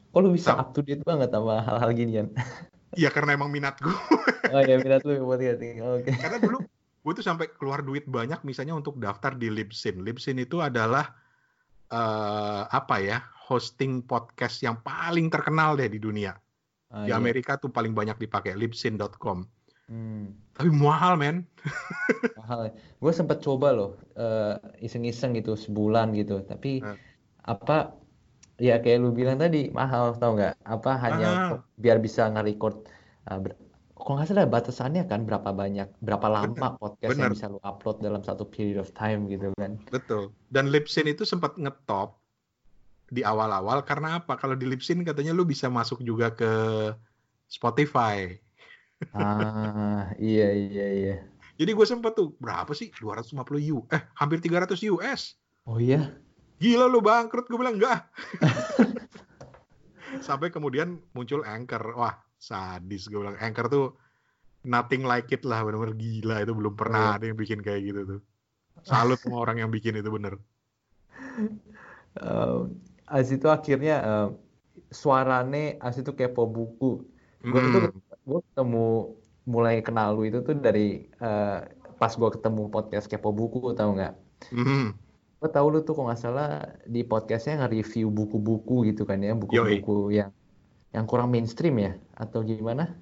Kok 0.09 0.19
lu 0.25 0.33
bisa 0.33 0.57
up 0.57 0.73
to 0.73 0.81
date 0.81 1.05
banget 1.05 1.29
sama 1.29 1.61
hal-hal 1.61 1.89
ginian? 1.93 2.27
Iya 2.97 3.13
karena 3.13 3.37
emang 3.37 3.49
minat 3.49 3.77
gue. 3.81 3.93
Oh 4.49 4.65
iya, 4.65 4.81
minat 4.81 5.05
lu 5.05 5.13
podcasting. 5.29 5.77
Oke. 5.85 6.09
karena 6.09 6.41
dulu 6.41 6.57
gue 6.99 7.13
tuh 7.15 7.23
sampai 7.23 7.47
keluar 7.55 7.79
duit 7.79 8.03
banyak 8.05 8.43
misalnya 8.43 8.75
untuk 8.75 8.99
daftar 8.99 9.33
di 9.33 9.47
Libsyn. 9.47 10.03
Libsyn 10.03 10.37
itu 10.37 10.59
adalah 10.59 11.15
eh, 11.89 12.63
apa 12.69 12.95
ya 13.01 13.17
hosting 13.49 14.05
podcast 14.05 14.61
yang 14.61 14.77
paling 14.79 15.31
terkenal 15.31 15.73
deh 15.73 15.89
di 15.89 15.97
dunia. 15.97 16.37
Ah, 16.89 17.05
Di 17.05 17.13
iya. 17.13 17.17
Amerika 17.17 17.57
tuh 17.57 17.69
paling 17.69 17.93
banyak 17.93 18.17
dipakai 18.17 18.57
libsyn.com. 18.57 19.45
Hmm, 19.89 20.37
Tapi 20.53 20.69
mahal 20.69 21.17
men. 21.17 21.45
mahal. 22.39 22.69
Gue 23.01 23.13
sempet 23.13 23.41
coba 23.41 23.73
loh, 23.73 23.97
eh, 24.13 24.53
iseng-iseng 24.85 25.33
gitu 25.33 25.57
sebulan 25.57 26.13
gitu. 26.13 26.45
Tapi 26.45 26.81
Eh. 26.81 26.97
apa? 27.45 27.97
Ya 28.59 28.77
kayak 28.77 28.99
lu 29.01 29.09
bilang 29.15 29.39
tadi 29.39 29.71
mahal, 29.71 30.13
tau 30.19 30.35
nggak? 30.35 30.61
Apa 30.61 30.91
hanya 30.99 31.29
Ah. 31.29 31.49
biar 31.79 31.97
bisa 31.97 32.27
nge-record. 32.29 32.85
ber- 33.29 33.53
kalau 33.99 34.15
nggak 34.15 34.31
salah 34.31 34.47
batasannya 34.47 35.03
kan 35.11 35.27
berapa 35.27 35.51
banyak, 35.51 35.91
berapa 35.99 36.27
lama 36.31 36.79
podcast 36.79 37.19
yang 37.19 37.29
bener. 37.29 37.35
bisa 37.35 37.51
lu 37.51 37.59
upload 37.61 37.99
dalam 37.99 38.23
satu 38.23 38.47
period 38.47 38.79
of 38.79 38.89
time 38.95 39.27
gitu 39.27 39.51
kan? 39.59 39.75
Betul. 39.91 40.31
Dan 40.47 40.71
Libsyn 40.71 41.11
itu 41.11 41.27
sempat 41.27 41.59
ngetop 41.59 42.15
di 43.11 43.27
awal-awal 43.27 43.83
karena 43.83 44.23
apa? 44.23 44.39
Kalau 44.39 44.55
di 44.55 44.65
Libsyn 44.65 45.03
katanya 45.03 45.35
lu 45.35 45.43
bisa 45.43 45.67
masuk 45.67 45.99
juga 45.99 46.31
ke 46.31 46.51
Spotify. 47.51 48.39
Ah, 49.11 50.11
iya 50.15 50.51
iya 50.51 50.87
iya. 50.95 51.15
Jadi 51.59 51.71
gue 51.75 51.87
sempet 51.87 52.15
tuh 52.15 52.35
berapa 52.39 52.71
sih? 52.71 52.87
250 52.95 53.35
U. 53.75 53.83
Eh, 53.91 54.01
hampir 54.15 54.39
300 54.39 54.79
US. 54.95 55.35
Oh 55.67 55.75
iya. 55.75 56.15
Gila 56.59 56.87
lu 56.87 57.03
bangkrut, 57.03 57.51
gue 57.51 57.59
bilang 57.59 57.75
enggak. 57.75 58.07
Sampai 60.27 60.51
kemudian 60.51 61.03
muncul 61.11 61.43
Anchor. 61.43 61.83
Wah, 61.95 62.15
sadis 62.39 63.01
gue 63.11 63.19
bilang. 63.21 63.37
Anchor 63.45 63.65
tuh 63.73 63.85
nothing 64.73 65.03
like 65.11 65.29
it 65.35 65.41
lah, 65.49 65.59
bener-bener 65.65 65.95
gila. 66.03 66.35
Itu 66.43 66.53
belum 66.59 66.73
Oh, 66.81 66.81
pernah 66.81 66.99
iya. 66.99 67.09
ada 67.15 67.23
yang 67.29 67.37
bikin 67.43 67.59
kayak 67.65 67.81
gitu 67.87 68.01
tuh. 68.11 68.19
Salut 68.89 69.17
sama 69.23 69.37
orang 69.43 69.57
yang 69.63 69.71
bikin 69.75 69.93
itu 70.01 70.09
bener. 70.17 70.33
Eh, 72.21 72.57
As 73.09 73.27
itu 73.35 73.47
akhirnya 73.57 73.93
eh, 74.07 74.25
suarane 75.01 75.57
As 75.85 75.95
itu 76.01 76.11
kepo 76.19 76.41
buku. 76.55 76.85
Gue 77.51 77.61
itu 77.67 77.77
Hmm, 77.77 77.91
gue 78.29 78.39
ketemu 78.47 78.77
mulai 79.53 79.75
kenal 79.87 80.07
lu 80.15 80.21
itu 80.29 80.37
tuh 80.47 80.55
dari 80.65 80.79
eh, 81.23 81.45
pas 81.99 82.13
gue 82.19 82.29
ketemu 82.35 82.61
podcast 82.73 83.05
kepo 83.11 83.29
buku 83.39 83.57
tau 83.79 83.89
nggak? 83.95 84.13
hmm. 84.51 84.93
Gue 85.39 85.49
tahu 85.55 85.67
lu 85.73 85.77
tuh 85.87 85.93
kok 85.95 86.03
nggak 86.07 86.21
salah 86.25 86.47
di 86.93 86.99
podcastnya 87.11 87.53
nge-review 87.63 88.05
buku-buku 88.17 88.73
gitu 88.91 89.01
kan 89.09 89.19
ya, 89.27 89.31
buku-buku 89.41 89.91
yang 90.19 90.29
yang 90.95 91.05
kurang 91.09 91.29
mainstream 91.33 91.75
ya 91.85 91.91
atau 92.19 92.43
gimana? 92.43 92.99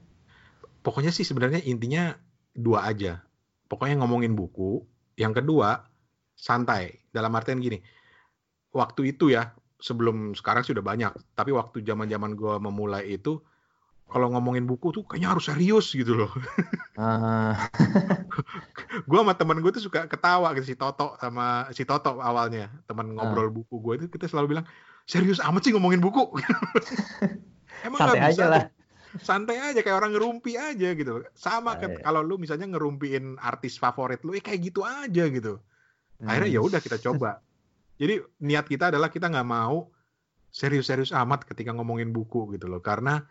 Pokoknya 0.86 1.10
sih 1.10 1.26
sebenarnya 1.26 1.66
intinya 1.66 2.14
dua 2.54 2.86
aja. 2.86 3.26
Pokoknya 3.68 4.00
ngomongin 4.00 4.38
buku. 4.38 4.86
Yang 5.18 5.44
kedua, 5.44 5.90
santai. 6.38 7.02
Dalam 7.10 7.34
artian 7.34 7.58
gini, 7.58 7.82
waktu 8.72 9.18
itu 9.18 9.34
ya, 9.34 9.52
sebelum 9.82 10.38
sekarang 10.38 10.62
sudah 10.62 10.86
banyak. 10.86 11.12
Tapi 11.34 11.52
waktu 11.52 11.82
zaman-zaman 11.82 12.38
gue 12.38 12.56
memulai 12.62 13.18
itu, 13.18 13.42
kalau 14.08 14.32
ngomongin 14.32 14.64
buku 14.64 14.96
tuh 14.96 15.04
kayaknya 15.04 15.36
harus 15.36 15.52
serius 15.52 15.92
gitu 15.92 16.16
loh. 16.16 16.32
Ah, 16.96 17.68
gue 19.08 19.18
sama 19.20 19.36
temen 19.36 19.60
gue 19.60 19.72
tuh 19.76 19.84
suka 19.84 20.08
ketawa 20.08 20.56
gitu 20.56 20.74
si 20.74 20.76
Toto 20.80 21.20
sama 21.20 21.68
si 21.76 21.84
Toto 21.84 22.24
awalnya 22.24 22.72
teman 22.88 23.14
ngobrol 23.14 23.52
buku 23.52 23.78
gue 23.84 23.94
itu 24.00 24.06
kita 24.08 24.32
selalu 24.32 24.58
bilang 24.58 24.66
serius 25.04 25.44
amat 25.44 25.62
sih 25.62 25.72
ngomongin 25.76 26.02
buku 26.02 26.24
emang 27.88 28.00
santai 28.00 28.18
nggak 28.18 28.32
aja 28.32 28.34
bisa 28.34 28.46
lah. 28.48 28.64
Santai 29.22 29.58
aja 29.60 29.80
kayak 29.80 29.98
orang 30.04 30.12
ngerumpi 30.16 30.60
aja 30.60 30.94
gitu. 30.94 31.24
Sama 31.34 31.80
iya. 31.80 32.00
kalau 32.04 32.22
lu 32.22 32.36
misalnya 32.38 32.68
ngerumpiin 32.68 33.40
artis 33.40 33.80
favorit 33.80 34.22
lu 34.28 34.36
eh 34.36 34.44
kayak 34.44 34.60
gitu 34.72 34.84
aja 34.84 35.24
gitu. 35.32 35.60
Akhirnya 36.24 36.50
ya 36.52 36.62
Hmm. 36.62 36.70
udah 36.70 36.80
kita 36.82 36.98
coba. 37.02 37.40
Jadi 38.02 38.22
niat 38.46 38.66
kita 38.70 38.94
adalah 38.94 39.10
kita 39.10 39.30
nggak 39.32 39.48
mau 39.48 39.90
serius-serius 40.54 41.14
amat 41.14 41.46
ketika 41.50 41.74
ngomongin 41.74 42.14
buku 42.14 42.54
gitu 42.58 42.70
loh. 42.70 42.82
Karena 42.82 43.22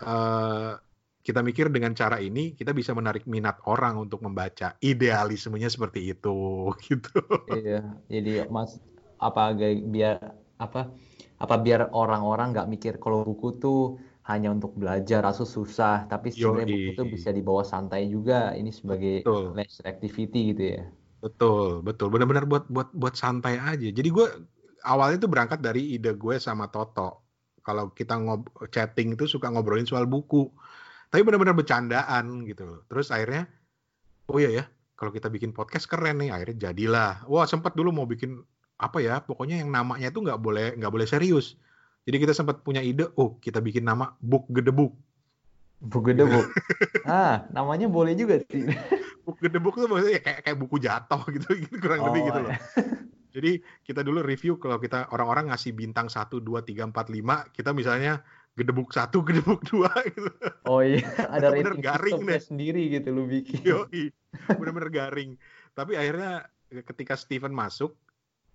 eh, 0.00 0.72
kita 1.20 1.44
mikir 1.44 1.68
dengan 1.68 1.92
cara 1.92 2.16
ini 2.16 2.56
kita 2.56 2.72
bisa 2.72 2.96
menarik 2.96 3.28
minat 3.28 3.60
orang 3.68 4.00
untuk 4.00 4.24
membaca 4.24 4.80
idealismenya 4.80 5.68
seperti 5.68 6.16
itu 6.16 6.36
gitu. 6.88 7.20
Iya, 7.52 7.84
jadi 8.08 8.48
mas 8.48 8.80
apa 9.20 9.52
biar 9.84 10.16
apa 10.56 10.88
apa 11.40 11.54
biar 11.60 11.92
orang-orang 11.92 12.52
nggak 12.56 12.68
mikir 12.68 12.94
kalau 12.96 13.24
buku 13.24 13.60
tuh 13.60 14.00
hanya 14.30 14.54
untuk 14.54 14.78
belajar 14.78 15.26
atau 15.26 15.42
susah, 15.42 16.06
tapi 16.06 16.30
sebenarnya 16.30 16.70
buku 16.70 16.90
Yoi. 16.94 16.98
tuh 16.98 17.06
bisa 17.10 17.28
dibawa 17.34 17.66
santai 17.66 18.06
juga. 18.06 18.54
Ini 18.54 18.70
sebagai 18.70 19.26
betul. 19.26 19.52
leisure 19.58 19.88
activity 19.90 20.40
gitu 20.54 20.64
ya. 20.78 20.82
betul 21.20 21.84
betul. 21.84 22.08
Benar-benar 22.08 22.48
buat 22.48 22.64
buat 22.70 22.88
buat 22.94 23.14
santai 23.18 23.60
aja. 23.60 23.88
Jadi 23.90 24.08
gue 24.08 24.26
awalnya 24.86 25.20
tuh 25.20 25.28
berangkat 25.28 25.60
dari 25.60 25.98
ide 25.98 26.14
gue 26.14 26.38
sama 26.38 26.70
Toto. 26.70 27.26
Kalau 27.60 27.92
kita 27.92 28.16
ngob 28.16 28.48
chatting 28.72 29.18
itu 29.18 29.28
suka 29.28 29.52
ngobrolin 29.52 29.84
soal 29.84 30.08
buku. 30.08 30.48
Tapi 31.10 31.20
benar-benar 31.26 31.58
bercandaan 31.58 32.46
gitu 32.46 32.86
terus 32.86 33.10
akhirnya 33.10 33.50
oh 34.30 34.38
iya 34.38 34.62
ya 34.62 34.64
kalau 34.94 35.10
kita 35.10 35.26
bikin 35.28 35.52
podcast 35.52 35.90
keren 35.90 36.24
nih. 36.24 36.32
Akhirnya 36.32 36.70
jadilah. 36.70 37.26
Wah 37.28 37.44
sempat 37.44 37.76
dulu 37.76 37.92
mau 37.92 38.06
bikin 38.08 38.40
apa 38.80 38.98
ya 39.04 39.20
pokoknya 39.20 39.60
yang 39.60 39.68
namanya 39.68 40.08
itu 40.08 40.24
nggak 40.24 40.40
boleh 40.40 40.72
nggak 40.80 40.88
boleh 40.88 41.04
serius 41.04 41.60
jadi 42.04 42.16
kita 42.18 42.32
sempat 42.32 42.64
punya 42.64 42.80
ide 42.80 43.08
oh 43.16 43.36
kita 43.38 43.60
bikin 43.60 43.84
nama 43.84 44.14
book 44.20 44.48
gedebuk 44.48 44.94
Buku 45.80 46.12
debuk. 46.12 46.44
ah, 47.08 47.48
namanya 47.56 47.88
boleh 47.88 48.12
juga 48.12 48.36
sih. 48.52 48.68
book 49.24 49.40
gedebuk 49.40 49.80
tuh 49.80 49.88
maksudnya 49.88 50.20
kayak 50.20 50.44
kayak 50.44 50.58
buku 50.60 50.76
jatuh 50.76 51.24
gitu, 51.32 51.48
gitu 51.64 51.76
kurang 51.80 52.04
lebih 52.12 52.20
Oh, 52.20 52.26
gitu 52.28 52.40
loh 52.44 52.52
iya. 52.52 52.60
jadi 53.30 53.52
kita 53.84 54.00
dulu 54.04 54.20
review 54.20 54.60
kalau 54.60 54.76
kita 54.76 55.08
orang-orang 55.08 55.48
ngasih 55.48 55.72
bintang 55.72 56.12
1, 56.12 56.36
2, 56.36 56.68
3, 56.68 56.92
4, 56.92 56.92
5 56.92 57.56
kita 57.56 57.70
misalnya 57.72 58.20
gedebuk 58.52 58.92
satu 58.92 59.22
gedebuk 59.24 59.62
dua 59.64 59.88
gitu 60.04 60.28
Oh 60.68 60.84
iya, 60.84 61.00
ada 61.32 61.48
Bener-bener 61.48 61.80
rating 61.80 61.84
garing 61.84 62.20
deh. 62.28 62.40
sendiri 62.42 62.82
gitu 62.92 63.08
lu 63.16 63.24
bikin. 63.24 63.62
Yoi, 63.64 64.12
bener-bener 64.52 64.90
garing. 64.92 65.30
Tapi 65.72 65.96
akhirnya 65.96 66.44
ketika 66.84 67.14
Steven 67.16 67.54
masuk, 67.54 67.96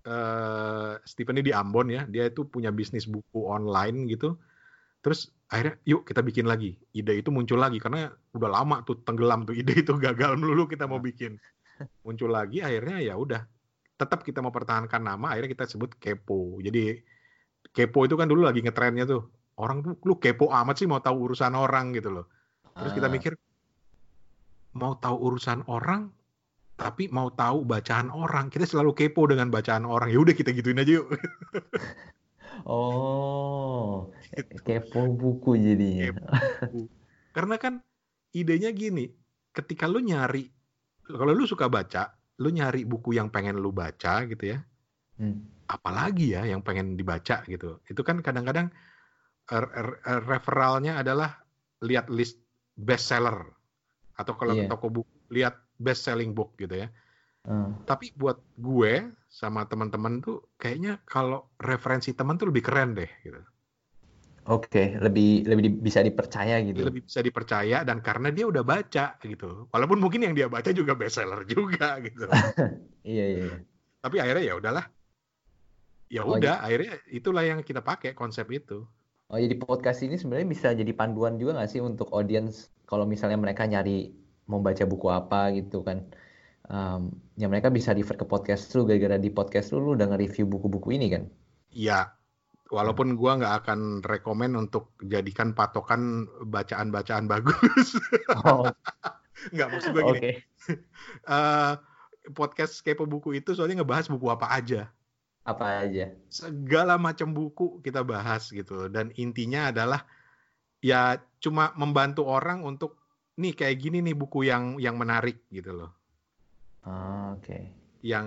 eh 0.06 0.92
Steven 1.02 1.42
ini 1.42 1.50
di 1.50 1.54
Ambon 1.54 1.90
ya, 1.90 2.06
dia 2.06 2.30
itu 2.30 2.46
punya 2.46 2.70
bisnis 2.70 3.10
buku 3.10 3.50
online 3.50 4.06
gitu. 4.06 4.38
Terus 5.02 5.30
akhirnya 5.50 5.76
yuk 5.86 6.02
kita 6.06 6.22
bikin 6.22 6.46
lagi. 6.46 6.78
Ide 6.94 7.22
itu 7.22 7.30
muncul 7.34 7.58
lagi 7.58 7.78
karena 7.82 8.10
udah 8.34 8.50
lama 8.50 8.82
tuh 8.86 9.02
tenggelam 9.06 9.46
tuh 9.46 9.54
ide 9.54 9.82
itu 9.82 9.92
gagal 10.06 10.38
melulu 10.38 10.66
kita 10.70 10.86
mau 10.86 10.98
bikin. 11.02 11.38
Muncul 12.06 12.30
lagi 12.32 12.62
akhirnya 12.62 13.02
ya 13.02 13.14
udah 13.18 13.42
tetap 13.96 14.22
kita 14.22 14.44
mau 14.44 14.52
pertahankan 14.52 15.00
nama 15.00 15.34
akhirnya 15.34 15.50
kita 15.54 15.64
sebut 15.66 15.98
kepo. 15.98 16.58
Jadi 16.62 17.02
kepo 17.74 18.06
itu 18.06 18.14
kan 18.14 18.26
dulu 18.30 18.46
lagi 18.46 18.62
ngetrennya 18.62 19.04
tuh. 19.10 19.22
Orang 19.56 19.80
tuh 19.84 19.96
lu 20.04 20.20
kepo 20.20 20.52
amat 20.52 20.76
sih 20.80 20.86
mau 20.88 21.00
tahu 21.00 21.30
urusan 21.32 21.52
orang 21.56 21.96
gitu 21.96 22.12
loh. 22.12 22.26
Terus 22.76 22.92
kita 22.92 23.08
Ah. 23.08 23.12
mikir 23.12 23.32
mau 24.76 24.92
tahu 25.00 25.16
urusan 25.16 25.64
orang 25.72 26.12
tapi 26.76 27.08
mau 27.08 27.32
tahu 27.32 27.64
bacaan 27.64 28.12
orang. 28.12 28.52
Kita 28.52 28.68
selalu 28.68 28.92
kepo 28.92 29.24
dengan 29.24 29.48
bacaan 29.48 29.88
orang. 29.88 30.12
Ya 30.12 30.20
udah 30.20 30.36
kita 30.36 30.52
gituin 30.52 30.78
aja 30.78 31.00
yuk. 31.02 31.08
Oh, 32.64 34.08
Gitu. 34.32 34.56
kepo 34.64 35.12
buku 35.12 35.60
jadinya. 35.60 36.16
Karena 37.36 37.60
kan 37.60 37.84
idenya 38.32 38.72
gini, 38.72 39.12
ketika 39.52 39.84
lu 39.84 40.00
nyari 40.00 40.48
kalau 41.04 41.36
lu 41.36 41.44
suka 41.44 41.68
baca, 41.68 42.16
lu 42.40 42.48
nyari 42.48 42.82
buku 42.82 43.12
yang 43.12 43.28
pengen 43.28 43.60
lu 43.60 43.70
baca 43.70 44.24
gitu 44.24 44.56
ya. 44.56 44.64
Hmm. 45.20 45.46
Apalagi 45.68 46.32
ya 46.32 46.48
yang 46.48 46.64
pengen 46.64 46.96
dibaca 46.96 47.44
gitu. 47.44 47.84
Itu 47.84 48.00
kan 48.00 48.24
kadang-kadang 48.24 48.72
er- 49.46 49.72
er- 49.76 50.00
er- 50.02 50.24
referralnya 50.24 50.96
adalah 50.98 51.36
lihat 51.84 52.08
list 52.08 52.40
bestseller 52.72 53.52
atau 54.16 54.32
kalau 54.32 54.56
ke 54.56 54.64
Iya. 54.64 54.72
toko 54.72 54.88
buku 54.88 55.12
lihat 55.28 55.60
best 55.76 56.04
selling 56.08 56.32
book 56.32 56.56
gitu 56.56 56.86
ya. 56.86 56.88
Ah. 57.46 57.70
Tapi 57.86 58.10
buat 58.18 58.42
gue 58.58 59.06
sama 59.30 59.68
teman-teman 59.70 60.18
tuh 60.18 60.50
kayaknya 60.58 60.98
kalau 61.06 61.46
referensi 61.62 62.10
teman 62.10 62.34
tuh 62.34 62.50
lebih 62.50 62.66
keren 62.66 62.98
deh 62.98 63.10
gitu. 63.22 63.38
Oke, 64.46 64.94
lebih 65.02 65.42
lebih 65.42 65.62
di- 65.66 65.78
bisa 65.82 66.06
dipercaya 66.06 66.62
gitu. 66.62 66.86
Lebih 66.86 67.10
bisa 67.10 67.18
dipercaya 67.18 67.82
dan 67.82 67.98
karena 67.98 68.30
dia 68.30 68.46
udah 68.46 68.62
baca 68.62 69.18
gitu. 69.18 69.66
Walaupun 69.74 69.98
mungkin 69.98 70.22
yang 70.22 70.34
dia 70.38 70.46
baca 70.46 70.70
juga 70.70 70.94
bestseller 70.94 71.42
juga 71.46 71.98
gitu. 72.06 72.26
Iya, 73.06 73.24
iya. 73.30 73.44
iya. 73.46 73.56
Tapi 74.02 74.18
akhirnya 74.18 74.44
ya 74.46 74.54
udahlah. 74.58 74.86
Ya 76.10 76.22
Oh, 76.22 76.38
udah, 76.38 76.62
akhirnya 76.62 76.98
itulah 77.10 77.42
yang 77.42 77.62
kita 77.66 77.82
pakai 77.82 78.14
konsep 78.14 78.46
itu. 78.50 78.86
Oh, 79.26 79.38
jadi 79.38 79.58
podcast 79.58 80.06
ini 80.06 80.14
sebenarnya 80.14 80.46
bisa 80.46 80.68
jadi 80.70 80.90
panduan 80.94 81.34
juga 81.38 81.58
nggak 81.58 81.70
sih 81.70 81.82
untuk 81.82 82.10
audience 82.14 82.70
kalau 82.86 83.02
misalnya 83.02 83.34
mereka 83.38 83.66
nyari 83.66 84.14
mau 84.46 84.62
baca 84.62 84.82
buku 84.86 85.06
apa 85.10 85.54
gitu 85.54 85.82
kan. 85.82 86.06
Em, 86.66 87.14
ya 87.38 87.46
mereka 87.46 87.70
bisa 87.70 87.94
refer 87.94 88.18
ke 88.18 88.26
podcast 88.26 88.74
lu 88.74 88.86
gara-gara 88.86 89.18
di 89.18 89.30
podcast 89.30 89.70
lu 89.74 89.82
lu 89.82 89.90
udah 89.94 90.10
nge-review 90.10 90.46
buku-buku 90.50 90.94
ini 90.98 91.06
kan. 91.12 91.30
Ya, 91.70 92.16
walaupun 92.72 93.14
gua 93.14 93.38
nggak 93.38 93.54
akan 93.62 94.02
rekomen 94.02 94.58
untuk 94.58 94.96
jadikan 95.04 95.54
patokan 95.54 96.26
bacaan-bacaan 96.46 97.30
bagus. 97.30 97.98
Oh, 98.46 98.66
Nggak, 99.54 99.68
maksud 99.68 99.90
gue 99.92 100.02
gini. 100.16 100.32
eh, 101.36 101.72
podcast 102.34 102.80
Kepo 102.82 103.06
Buku 103.06 103.36
itu 103.36 103.54
soalnya 103.54 103.82
ngebahas 103.82 104.10
buku 104.10 104.26
apa 104.32 104.50
aja. 104.50 104.90
Apa 105.46 105.86
aja? 105.86 106.10
segala 106.26 106.98
macam 106.98 107.30
buku 107.30 107.78
kita 107.78 108.02
bahas 108.02 108.50
gitu 108.50 108.90
dan 108.90 109.14
intinya 109.14 109.70
adalah 109.70 110.02
ya 110.82 111.22
cuma 111.38 111.70
membantu 111.78 112.26
orang 112.26 112.66
untuk 112.66 112.98
nih 113.40 113.52
kayak 113.58 113.76
gini 113.82 113.98
nih 114.06 114.16
buku 114.20 114.38
yang 114.50 114.64
yang 114.84 114.96
menarik 115.02 115.36
gitu 115.56 115.70
loh 115.78 115.90
Ah, 116.82 117.34
oke. 117.36 117.58
yang 118.04 118.26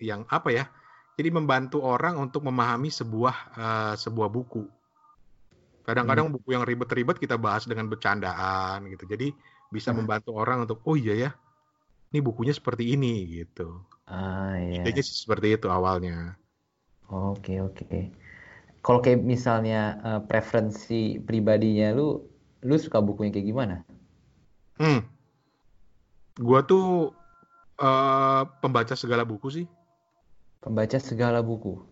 yang 0.00 0.22
apa 0.28 0.48
ya 0.52 0.64
jadi 1.16 1.28
membantu 1.32 1.78
orang 1.84 2.16
untuk 2.24 2.42
memahami 2.48 2.88
sebuah 2.92 3.36
eh, 3.56 3.94
sebuah 4.00 4.28
buku 4.32 4.62
kadang-kadang 5.86 6.28
buku 6.34 6.48
yang 6.54 6.64
ribet-ribet 6.68 7.16
kita 7.18 7.36
bahas 7.40 7.64
dengan 7.66 7.88
bercandaan 7.90 8.86
gitu 8.92 9.04
jadi 9.08 9.32
bisa 9.74 9.90
Hmm. 9.90 9.96
membantu 9.96 10.30
orang 10.36 10.64
untuk 10.68 10.78
oh 10.86 10.94
iya 10.96 11.14
ya 11.28 11.30
ini 12.12 12.20
bukunya 12.24 12.54
seperti 12.56 12.84
ini 12.96 13.14
gitu 13.42 13.68
Ah, 14.06 14.58
iya. 14.60 15.06
sih 15.06 15.16
seperti 15.22 15.46
itu 15.56 15.66
awalnya 15.76 16.36
Oke, 17.32 17.52
oke. 17.66 17.98
Kalau 18.84 19.00
kayak 19.04 19.20
misalnya 19.34 19.78
eh, 20.08 20.20
preferensi 20.28 21.20
pribadinya 21.28 21.86
lu, 21.98 22.08
lu 22.68 22.74
suka 22.84 22.98
buku 23.06 23.20
yang 23.28 23.34
kayak 23.36 23.48
gimana? 23.52 23.74
Hmm. 24.80 25.04
Gua 26.40 26.64
tuh 26.64 27.12
eh, 27.76 28.42
pembaca 28.64 28.96
segala 28.96 29.28
buku 29.28 29.52
sih. 29.52 29.66
Pembaca 30.64 30.96
segala 30.96 31.44
buku. 31.44 31.84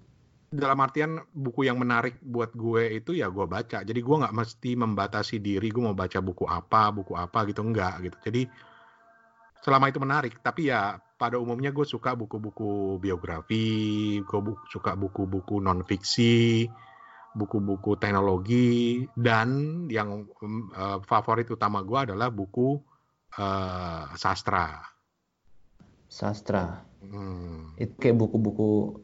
Dalam 0.48 0.80
artian 0.80 1.20
buku 1.36 1.68
yang 1.68 1.76
menarik 1.76 2.16
buat 2.24 2.56
gue 2.56 2.96
itu 2.96 3.12
ya 3.12 3.28
gue 3.28 3.44
baca. 3.44 3.84
Jadi 3.84 4.00
gua 4.00 4.24
nggak 4.24 4.36
mesti 4.36 4.70
membatasi 4.80 5.36
diri 5.44 5.68
gue 5.68 5.84
mau 5.84 5.92
baca 5.92 6.24
buku 6.24 6.48
apa, 6.48 6.88
buku 6.88 7.12
apa 7.12 7.44
gitu 7.44 7.60
enggak 7.60 8.00
gitu. 8.08 8.16
Jadi 8.24 8.48
selama 9.60 9.92
itu 9.92 10.00
menarik. 10.00 10.40
Tapi 10.40 10.72
ya 10.72 10.96
pada 11.20 11.36
umumnya 11.36 11.68
gue 11.68 11.84
suka 11.84 12.16
buku-buku 12.16 12.96
biografi, 12.96 14.16
gue 14.24 14.40
bu- 14.40 14.64
suka 14.72 14.96
buku-buku 14.96 15.60
non 15.60 15.84
fiksi, 15.84 16.64
buku-buku 17.38 17.94
teknologi, 18.02 19.06
dan 19.14 19.48
yang 19.86 20.26
eh, 20.74 20.98
favorit 21.06 21.46
utama 21.48 21.86
gue 21.86 22.10
adalah 22.10 22.28
buku 22.34 22.82
eh, 23.38 24.04
sastra. 24.18 24.82
Sastra. 26.10 26.82
Hmm. 27.04 27.78
Itu 27.78 27.94
kayak 27.94 28.18
buku-buku 28.18 28.98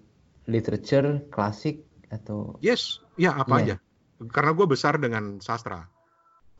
literature, 0.51 1.25
klasik, 1.31 1.87
atau... 2.11 2.59
Yes, 2.59 3.01
ya 3.14 3.38
apa 3.38 3.62
Iya. 3.62 3.62
aja. 3.62 3.77
Karena 4.35 4.51
gue 4.57 4.66
besar 4.66 4.99
dengan 4.99 5.38
sastra. 5.38 5.87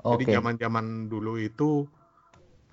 Oke. 0.05 0.23
Jadi 0.29 0.37
zaman-zaman 0.37 1.09
dulu 1.09 1.41
itu 1.41 1.89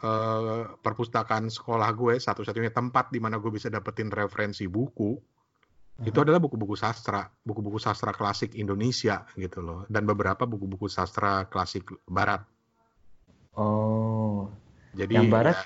eh, 0.04 0.64
perpustakaan 0.68 1.48
sekolah 1.48 1.90
gue 1.96 2.20
satu-satunya 2.20 2.74
tempat 2.76 3.10
di 3.14 3.20
mana 3.24 3.40
gue 3.40 3.52
bisa 3.54 3.72
dapetin 3.72 4.12
referensi 4.12 4.68
buku 4.68 5.16
itu 6.02 6.18
adalah 6.18 6.42
buku-buku 6.42 6.74
sastra, 6.74 7.30
buku-buku 7.46 7.78
sastra 7.78 8.10
klasik 8.10 8.58
Indonesia 8.58 9.22
gitu 9.38 9.62
loh, 9.62 9.86
dan 9.86 10.04
beberapa 10.10 10.50
buku-buku 10.50 10.90
sastra 10.90 11.46
klasik 11.46 11.86
Barat. 12.10 12.42
Oh, 13.54 14.48
Jadi 14.96 15.14
yang 15.14 15.28
barat, 15.30 15.60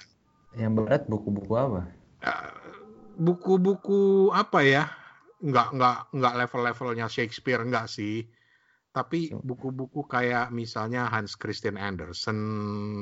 ya, 0.58 0.68
yang 0.68 0.74
barat 0.76 1.06
buku-buku 1.06 1.54
apa? 1.56 1.82
eh, 2.26 2.52
buku-buku 3.16 4.30
apa 4.34 4.60
ya? 4.66 4.84
Nggak 5.40 5.68
nggak 5.78 5.98
nggak 6.12 6.34
level-levelnya 6.46 7.08
Shakespeare 7.08 7.62
nggak 7.62 7.88
sih. 7.88 8.26
Tapi 8.96 9.36
buku-buku 9.36 10.08
kayak 10.08 10.56
misalnya 10.56 11.12
Hans 11.12 11.36
Christian 11.36 11.76
Andersen, 11.76 12.40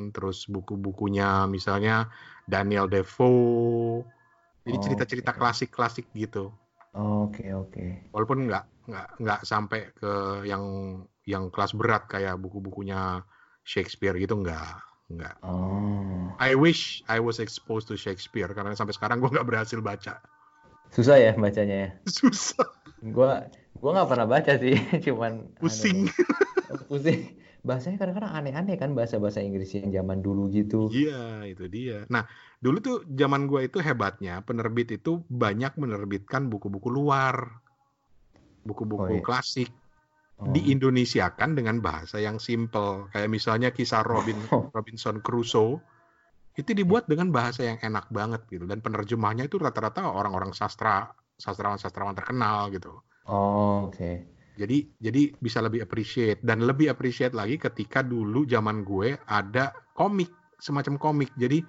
terus 0.09 0.49
buku-bukunya 0.49 1.45
misalnya 1.45 2.09
Daniel 2.49 2.89
Defoe. 2.89 4.01
Jadi 4.65 4.77
Oh, 4.77 4.83
cerita-cerita 4.83 5.31
oke. 5.31 5.39
klasik-klasik 5.39 6.09
gitu. 6.17 6.49
Oke, 6.93 7.49
oke. 7.53 7.85
Walaupun 8.13 8.45
nggak 8.45 8.63
nggak 8.85 9.07
nggak 9.21 9.39
sampai 9.47 9.89
ke 9.97 10.43
yang 10.45 10.63
yang 11.25 11.49
kelas 11.49 11.73
berat 11.73 12.05
kayak 12.05 12.37
buku-bukunya 12.37 13.23
Shakespeare 13.65 14.13
gitu 14.19 14.37
nggak 14.37 14.77
nggak. 15.09 15.35
Oh, 15.41 16.29
I 16.37 16.53
wish 16.53 17.01
I 17.09 17.17
was 17.17 17.41
exposed 17.41 17.89
to 17.89 17.95
Shakespeare 17.97 18.49
karena 18.51 18.77
sampai 18.77 18.93
sekarang 18.93 19.17
gue 19.23 19.29
nggak 19.33 19.47
berhasil 19.47 19.79
baca. 19.81 20.19
susah 20.93 21.17
ya 21.17 21.31
bacanya 21.33 21.75
ya. 21.75 21.89
Susah, 22.17 22.69
Gua, 23.01 23.43
gua 23.81 23.89
nggak 23.97 24.09
pernah 24.09 24.27
baca 24.29 24.51
sih, 24.61 24.75
cuman 25.05 25.49
pusing. 25.57 26.07
doang. 26.07 26.85
pusing. 26.87 27.21
Bahasanya 27.63 27.95
kadang-kadang 27.95 28.35
aneh-aneh 28.35 28.75
kan 28.75 28.91
bahasa-bahasa 28.91 29.39
Inggris 29.39 29.71
yang 29.71 29.87
zaman 29.87 30.19
dulu 30.19 30.51
gitu. 30.51 30.91
Iya, 30.91 31.47
itu 31.47 31.63
dia. 31.71 32.03
Nah, 32.11 32.27
dulu 32.59 32.83
tuh 32.83 32.97
zaman 33.07 33.47
gue 33.47 33.71
itu 33.71 33.79
hebatnya 33.79 34.43
penerbit 34.43 34.99
itu 34.99 35.23
banyak 35.31 35.79
menerbitkan 35.79 36.51
buku-buku 36.51 36.91
luar, 36.91 37.63
buku-buku 38.67 39.03
Oh, 39.07 39.15
iya. 39.15 39.23
klasik 39.23 39.71
Oh. 40.43 40.51
di 40.51 40.75
Indonesia 40.75 41.31
kan 41.31 41.55
dengan 41.55 41.79
bahasa 41.79 42.19
yang 42.19 42.35
simple. 42.35 43.07
Kayak 43.15 43.31
misalnya 43.31 43.69
kisah 43.71 44.03
Robin 44.03 44.35
Oh. 44.51 44.67
Robinson 44.75 45.23
Crusoe 45.23 45.79
itu 46.59 46.75
dibuat 46.75 47.07
dengan 47.07 47.31
bahasa 47.31 47.63
yang 47.63 47.79
enak 47.79 48.11
banget 48.11 48.43
gitu 48.51 48.67
dan 48.67 48.83
penerjemahnya 48.83 49.47
itu 49.47 49.55
rata-rata 49.57 50.03
orang-orang 50.03 50.51
sastra 50.51 51.09
sastrawan-sastrawan 51.39 52.13
terkenal 52.13 52.69
gitu. 52.75 52.99
Oh, 53.23 53.87
oke. 53.87 54.32
Jadi 54.53 54.85
jadi 55.01 55.33
bisa 55.41 55.65
lebih 55.65 55.81
appreciate 55.81 56.37
dan 56.45 56.61
lebih 56.61 56.93
appreciate 56.93 57.33
lagi 57.33 57.57
ketika 57.57 58.05
dulu 58.05 58.45
zaman 58.45 58.85
gue 58.85 59.17
ada 59.25 59.73
komik 59.97 60.29
semacam 60.61 61.01
komik. 61.01 61.33
Jadi 61.33 61.65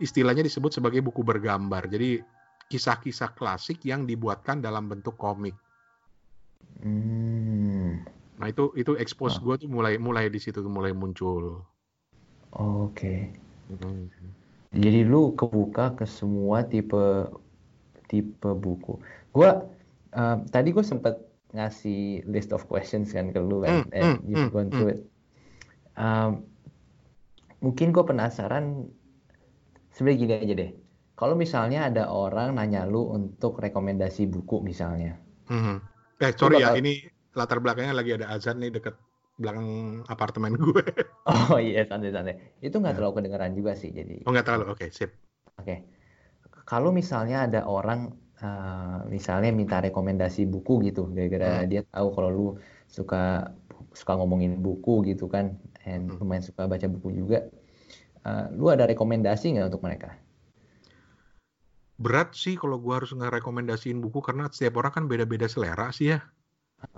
istilahnya 0.00 0.40
disebut 0.40 0.72
sebagai 0.80 1.04
buku 1.04 1.20
bergambar. 1.20 1.84
Jadi 1.92 2.24
kisah-kisah 2.72 3.36
klasik 3.36 3.84
yang 3.84 4.08
dibuatkan 4.08 4.64
dalam 4.64 4.88
bentuk 4.88 5.14
komik. 5.20 5.54
Hmm. 6.80 8.00
Nah 8.36 8.46
itu 8.48 8.72
itu 8.76 8.96
expose 8.96 9.36
Ah. 9.36 9.42
gue 9.44 9.54
tuh 9.64 9.68
mulai 9.68 10.00
mulai 10.00 10.32
di 10.32 10.40
situ 10.40 10.64
mulai 10.64 10.96
muncul. 10.96 11.64
Oke. 12.56 13.28
Jadi 14.72 15.00
lu 15.04 15.36
kebuka 15.36 15.96
ke 15.96 16.04
semua 16.08 16.64
tipe 16.64 17.28
tipe 18.08 18.50
buku. 18.56 19.00
Gua 19.32 19.64
eh, 20.16 20.36
tadi 20.48 20.72
gue 20.72 20.84
sempet 20.84 21.25
ngasih 21.56 22.24
list 22.28 22.50
of 22.56 22.62
questions 22.70 23.08
kan 23.16 23.32
ke 23.34 23.40
lu 23.40 23.64
kan, 23.64 23.88
Hmm, 23.88 23.96
and 23.96 24.08
hmm, 24.20 24.28
you've 24.28 24.46
hmm, 24.46 24.54
gone 24.54 24.68
through 24.70 24.90
it. 24.94 25.00
Um, 25.96 26.44
mungkin 27.64 27.88
gue 27.94 28.04
penasaran, 28.04 28.64
sebenarnya 29.94 30.18
gini 30.22 30.32
aja 30.44 30.54
deh. 30.62 30.70
Kalau 31.16 31.34
misalnya 31.34 31.88
ada 31.88 32.12
orang 32.12 32.48
nanya 32.60 32.84
lu 32.84 33.08
untuk 33.08 33.56
rekomendasi 33.64 34.28
buku 34.28 34.60
misalnya, 34.60 35.16
Mhm. 35.48 35.76
Eh 36.20 36.32
sorry 36.36 36.60
ya 36.60 36.72
bakal- 36.72 36.80
ini 36.80 36.92
latar 37.36 37.58
belakangnya 37.60 37.94
lagi 37.96 38.10
ada 38.16 38.26
azan 38.32 38.56
nih 38.60 38.70
deket 38.72 38.96
belakang 39.36 39.68
apartemen 40.08 40.52
gue. 40.56 40.84
oh 41.28 41.58
iya 41.60 41.84
santai-santai, 41.88 42.60
itu 42.62 42.76
nggak 42.76 42.94
Ya. 42.94 42.96
terlalu 43.00 43.14
kedengeran 43.20 43.52
juga 43.56 43.72
sih. 43.76 43.90
Jadi 43.92 44.24
Oh 44.24 44.30
nggak 44.32 44.46
terlalu, 44.46 44.64
oke 44.72 44.86
sip. 44.92 45.10
Oke, 45.56 45.88
kalau 46.68 46.92
misalnya 46.92 47.48
ada 47.48 47.64
orang 47.64 48.12
eh, 48.42 48.98
misalnya 49.14 49.50
minta 49.54 49.76
rekomendasi 49.80 50.44
buku 50.48 50.72
gitu, 50.88 51.08
gara-gara 51.14 51.64
Hmm. 51.64 51.70
dia 51.70 51.82
tahu 51.88 52.08
kalau 52.16 52.30
lu 52.32 52.46
suka 52.88 53.52
suka 53.96 54.12
ngomongin 54.18 54.60
buku 54.60 55.02
gitu 55.10 55.26
kan, 55.28 55.56
and 55.88 56.12
Hmm. 56.12 56.18
lumayan 56.20 56.44
suka 56.44 56.68
baca 56.68 56.86
buku 56.88 57.08
juga, 57.20 57.38
eh, 58.26 58.44
lu 58.58 58.68
ada 58.74 58.84
rekomendasi 58.88 59.56
nggak 59.56 59.68
untuk 59.72 59.82
mereka? 59.86 60.10
Berat 61.96 62.36
sih 62.36 62.60
kalau 62.60 62.76
gue 62.76 62.92
harus 62.92 63.12
ngerekomendasiin 63.16 64.04
buku 64.04 64.20
karena 64.20 64.52
setiap 64.52 64.84
orang 64.84 64.92
kan 64.92 65.04
beda-beda 65.08 65.48
selera 65.48 65.88
sih 65.96 66.12
ya. 66.12 66.20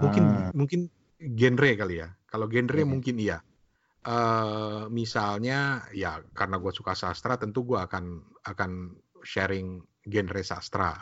Mungkin 0.02 0.24
Ah, 0.26 0.50
mungkin 0.58 0.90
genre 1.22 1.70
kali 1.78 2.02
ya. 2.02 2.08
Kalau 2.26 2.46
genre 2.50 2.82
Iya. 2.82 2.84
mungkin 2.84 3.16
iya. 3.18 3.38
eh 4.08 4.82
misalnya 4.88 5.84
ya 5.92 6.22
karena 6.32 6.56
gue 6.62 6.72
suka 6.72 6.94
sastra 6.96 7.34
tentu 7.36 7.66
gue 7.66 7.76
akan 7.76 8.04
akan 8.46 8.96
sharing 9.26 9.82
genre 10.06 10.40
sastra 10.46 10.94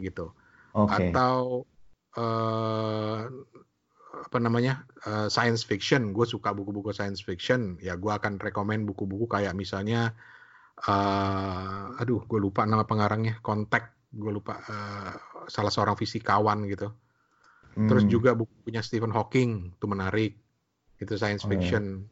gitu. 0.00 0.32
oke, 0.72 1.24
Atau 1.24 1.66
eh 2.18 3.20
apa 4.26 4.38
namanya 4.40 4.72
eh, 5.08 5.28
science 5.34 5.62
fiction. 5.70 6.02
Gue 6.16 6.26
suka 6.34 6.50
buku-buku 6.56 6.90
science 6.96 7.20
fiction. 7.28 7.76
Ya 7.86 7.94
gue 8.02 8.12
akan 8.18 8.40
rekomend 8.40 8.82
buku-buku 8.88 9.26
kayak 9.34 9.54
misalnya 9.62 10.12
eh 10.88 11.84
aduh 12.02 12.20
gue 12.30 12.38
lupa 12.46 12.62
nama 12.70 12.84
pengarangnya. 12.90 13.34
Contact. 13.46 13.88
Gue 14.22 14.32
lupa 14.38 14.54
eh, 14.72 15.12
salah 15.54 15.72
seorang 15.74 15.96
fisikawan 16.02 16.58
gitu. 16.72 16.88
Terus 17.86 18.04
Hmm, 18.04 18.14
juga 18.14 18.34
bukunya 18.34 18.82
Stephen 18.82 19.12
Hawking 19.14 19.50
itu 19.78 19.86
menarik. 19.86 20.32
Itu 21.02 21.14
science 21.20 21.44
Oh, 21.44 21.52
iya. 21.62 21.82
fiction. 21.82 22.06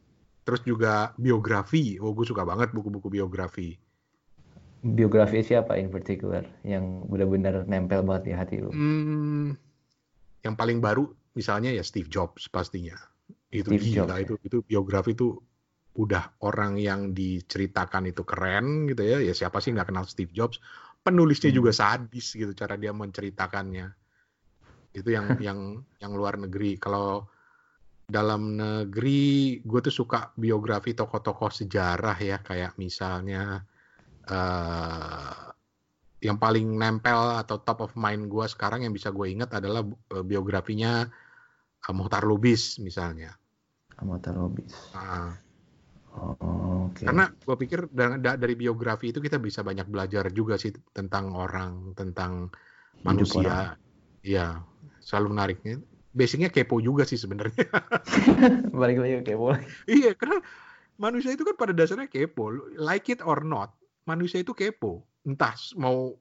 Terus 0.45 0.61
juga 0.67 1.13
biografi. 1.19 1.97
Oh, 2.03 2.11
gue 2.17 2.25
suka 2.27 2.43
banget 2.47 2.69
buku-buku 2.75 3.09
biografi. 3.11 3.75
Biografi 4.85 5.41
siapa 5.41 5.81
in 5.81 5.89
particular 5.89 6.45
yang 6.61 7.09
benar-benar 7.09 7.65
nempel 7.65 8.05
banget 8.05 8.23
di 8.29 8.33
hati 8.37 8.55
lu? 8.61 8.69
Hmm, 8.69 9.57
yang 10.45 10.53
paling 10.53 10.77
baru 10.77 11.09
misalnya 11.33 11.73
ya 11.73 11.81
Steve 11.81 12.05
Jobs 12.05 12.45
pastinya. 12.53 12.93
Itu 13.49 13.73
Steve 13.73 13.81
gila 13.81 14.05
Jobs, 14.05 14.13
ya. 14.13 14.23
itu 14.29 14.33
itu 14.45 14.57
biografi 14.61 15.17
itu 15.17 15.41
udah 15.95 16.37
orang 16.43 16.77
yang 16.77 17.15
diceritakan 17.17 18.13
itu 18.13 18.21
keren 18.21 18.85
gitu 18.85 19.01
ya. 19.01 19.17
Ya 19.25 19.33
siapa 19.33 19.57
sih 19.57 19.73
nggak 19.73 19.89
kenal 19.89 20.05
Steve 20.05 20.29
Jobs? 20.29 20.61
Penulisnya 21.01 21.49
Hmm. 21.49 21.57
juga 21.57 21.71
sadis 21.73 22.37
gitu 22.37 22.53
cara 22.53 22.77
dia 22.77 22.93
menceritakannya. 22.93 23.89
Itu 24.93 25.09
yang 25.09 25.25
yang 25.47 25.81
yang 25.97 26.11
luar 26.13 26.37
negeri. 26.37 26.77
Kalau 26.77 27.25
dalam 28.05 28.53
negeri 28.53 29.57
gue 29.65 29.79
tuh 29.81 30.05
suka 30.05 30.29
biografi 30.37 30.93
tokoh-tokoh 30.93 31.49
sejarah 31.49 32.17
ya 32.21 32.37
kayak 32.45 32.77
misalnya 32.77 33.65
eh 34.25 35.33
yang 36.25 36.41
paling 36.41 36.65
nempel 36.73 37.37
atau 37.37 37.61
top 37.61 37.85
of 37.85 37.93
mind 37.93 38.25
gue 38.25 38.45
sekarang 38.49 38.81
yang 38.81 38.93
bisa 38.95 39.13
gue 39.13 39.29
ingat 39.29 39.61
adalah 39.61 39.85
eh, 39.85 40.25
biografinya 40.25 41.05
eh, 41.85 41.93
Mohtar 41.93 42.25
Lubis 42.25 42.81
misalnya. 42.81 43.37
Amata 43.95 44.35
Robis. 44.35 44.91
Nah, 44.91 45.45
Oh, 46.15 46.87
oke. 46.87 47.03
Karena 47.03 47.27
gue 47.27 47.55
pikir 47.59 47.91
da- 47.91 48.15
da- 48.15 48.39
dari 48.39 48.55
biografi 48.55 49.11
itu 49.11 49.19
kita 49.19 49.35
bisa 49.35 49.61
banyak 49.61 49.83
belajar 49.91 50.31
juga 50.31 50.55
sih 50.55 50.71
tentang 50.95 51.35
orang, 51.35 51.91
tentang 51.91 52.47
Hidup 52.47 53.03
manusia. 53.03 53.75
Iya, 54.23 54.63
selalu 55.03 55.27
menariknya. 55.35 55.75
Basicnya 56.15 56.47
kepo 56.47 56.79
juga 56.79 57.03
sih 57.03 57.19
sebenarnya. 57.19 57.67
Balik 58.79 58.97
lagi 59.03 59.35
boleh. 59.35 59.61
iya, 59.91 60.15
karena 60.15 60.39
manusia 60.95 61.35
itu 61.35 61.43
kan 61.43 61.59
pada 61.59 61.75
dasarnya 61.75 62.07
kepo, 62.07 62.55
like 62.79 63.11
it 63.11 63.19
or 63.19 63.43
not. 63.43 63.75
Manusia 64.05 64.39
itu 64.41 64.53
kepo, 64.53 65.01
entah 65.25 65.53
mau 65.81 66.13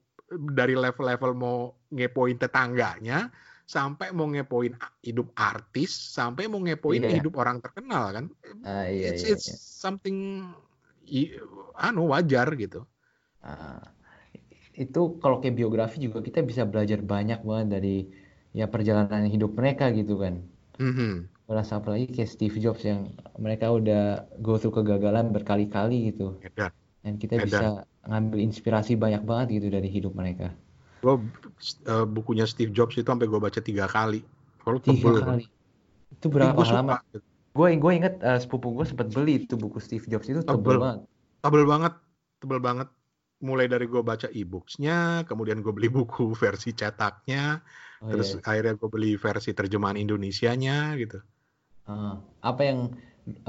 dari 0.56 0.72
level-level 0.72 1.32
mau 1.36 1.56
ngepoin 1.92 2.36
tetangganya, 2.40 3.28
sampai 3.68 4.08
mau 4.16 4.28
ngepoin 4.28 4.72
hidup 5.04 5.28
artis, 5.36 5.92
sampai 5.92 6.48
mau 6.48 6.60
ngepoin 6.64 7.04
Iya. 7.04 7.20
hidup 7.20 7.36
orang 7.36 7.60
terkenal 7.60 8.04
kan. 8.16 8.24
Ah 8.64 8.88
iya 8.88 9.12
it's 9.12 9.22
iya. 9.22 9.36
it's 9.36 9.46
iya. 9.48 9.56
something 9.84 10.48
anu 11.76 12.08
wajar 12.08 12.48
gitu. 12.56 12.88
Ah, 13.44 13.80
itu 14.84 15.00
kalau 15.22 15.36
kayak 15.42 15.56
biografi 15.60 15.96
juga 16.06 16.18
kita 16.24 16.40
bisa 16.50 16.62
belajar 16.66 16.98
banyak 17.04 17.40
banget 17.48 17.66
dari 17.78 17.96
ya 18.58 18.66
perjalanan 18.72 19.28
hidup 19.28 19.52
mereka 19.58 19.84
gitu 19.94 20.14
kan. 20.18 20.34
Mhm. 20.78 21.28
Berasa 21.48 21.80
apalagi 21.80 22.08
kayak 22.08 22.30
Steve 22.34 22.56
Jobs 22.64 22.82
yang 22.88 23.12
mereka 23.36 23.68
udah 23.68 24.02
go 24.40 24.56
through 24.56 24.74
kegagalan 24.80 25.26
berkali-kali 25.36 26.12
gitu. 26.12 26.40
Edan. 26.40 26.72
Dan 27.04 27.20
kita 27.20 27.36
bisa 27.38 27.64
ngambil 28.08 28.38
inspirasi 28.42 28.96
banyak 28.96 29.22
banget 29.28 29.46
gitu 29.60 29.68
dari 29.68 29.88
hidup 29.92 30.16
mereka. 30.16 30.56
Gue 31.04 31.14
uh, 31.86 32.06
bukunya 32.08 32.46
Steve 32.48 32.72
Jobs 32.72 32.96
itu 32.96 33.06
sampai 33.06 33.28
gue 33.28 33.40
baca 33.40 33.60
tiga 33.60 33.86
kali. 33.86 34.24
Kalau 34.64 34.80
Tiga 34.80 35.12
tebel. 35.12 35.16
kali. 35.20 35.44
Itu 36.14 36.26
berapa 36.32 36.56
gue 36.56 36.64
suka. 36.64 36.94
halaman? 36.94 36.98
Gue 37.54 37.68
gue 37.78 37.92
inget 37.94 38.14
eh, 38.22 38.38
sepupu 38.42 38.74
gue 38.74 38.86
sempat 38.88 39.08
beli 39.14 39.44
itu 39.46 39.54
buku 39.54 39.78
Steve 39.78 40.06
Jobs 40.10 40.28
itu 40.32 40.42
tebel 40.42 40.76
Tebel. 40.76 40.78
banget. 40.78 41.00
Tebel 41.44 41.64
banget, 41.72 41.94
tebel 42.40 42.60
banget. 42.60 42.88
Mulai 43.44 43.66
dari 43.68 43.84
gue 43.92 44.00
baca 44.00 44.28
e-booksnya, 44.32 45.26
kemudian 45.28 45.60
gue 45.60 45.72
beli 45.74 45.88
buku 45.98 46.32
versi 46.34 46.72
cetaknya, 46.72 47.60
Oh 48.00 48.10
terus 48.12 48.28
iya. 48.32 48.40
akhirnya 48.48 48.74
gue 48.80 48.88
beli 48.88 49.12
versi 49.20 49.50
terjemahan 49.52 49.98
Indonesianya 50.00 50.96
gitu. 50.96 51.18
Ah, 51.84 52.16
apa 52.50 52.62
yang 52.64 52.78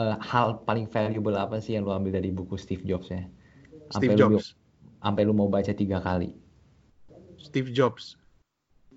eh, 0.01 0.18
hal 0.30 0.47
paling 0.68 0.86
valuable 0.91 1.36
apa 1.39 1.56
sih 1.64 1.76
yang 1.76 1.84
lu 1.88 1.93
ambil 1.95 2.12
dari 2.20 2.30
buku 2.36 2.56
Steve 2.60 2.84
Jobs 2.84 3.08
ya? 3.12 3.24
Steve 3.94 4.16
Jobs, 4.18 4.58
sampai 5.02 5.22
lu 5.26 5.34
mau 5.38 5.50
baca 5.52 5.72
tiga 5.76 6.02
kali. 6.02 6.34
Steve 7.38 7.70
Jobs. 7.70 8.18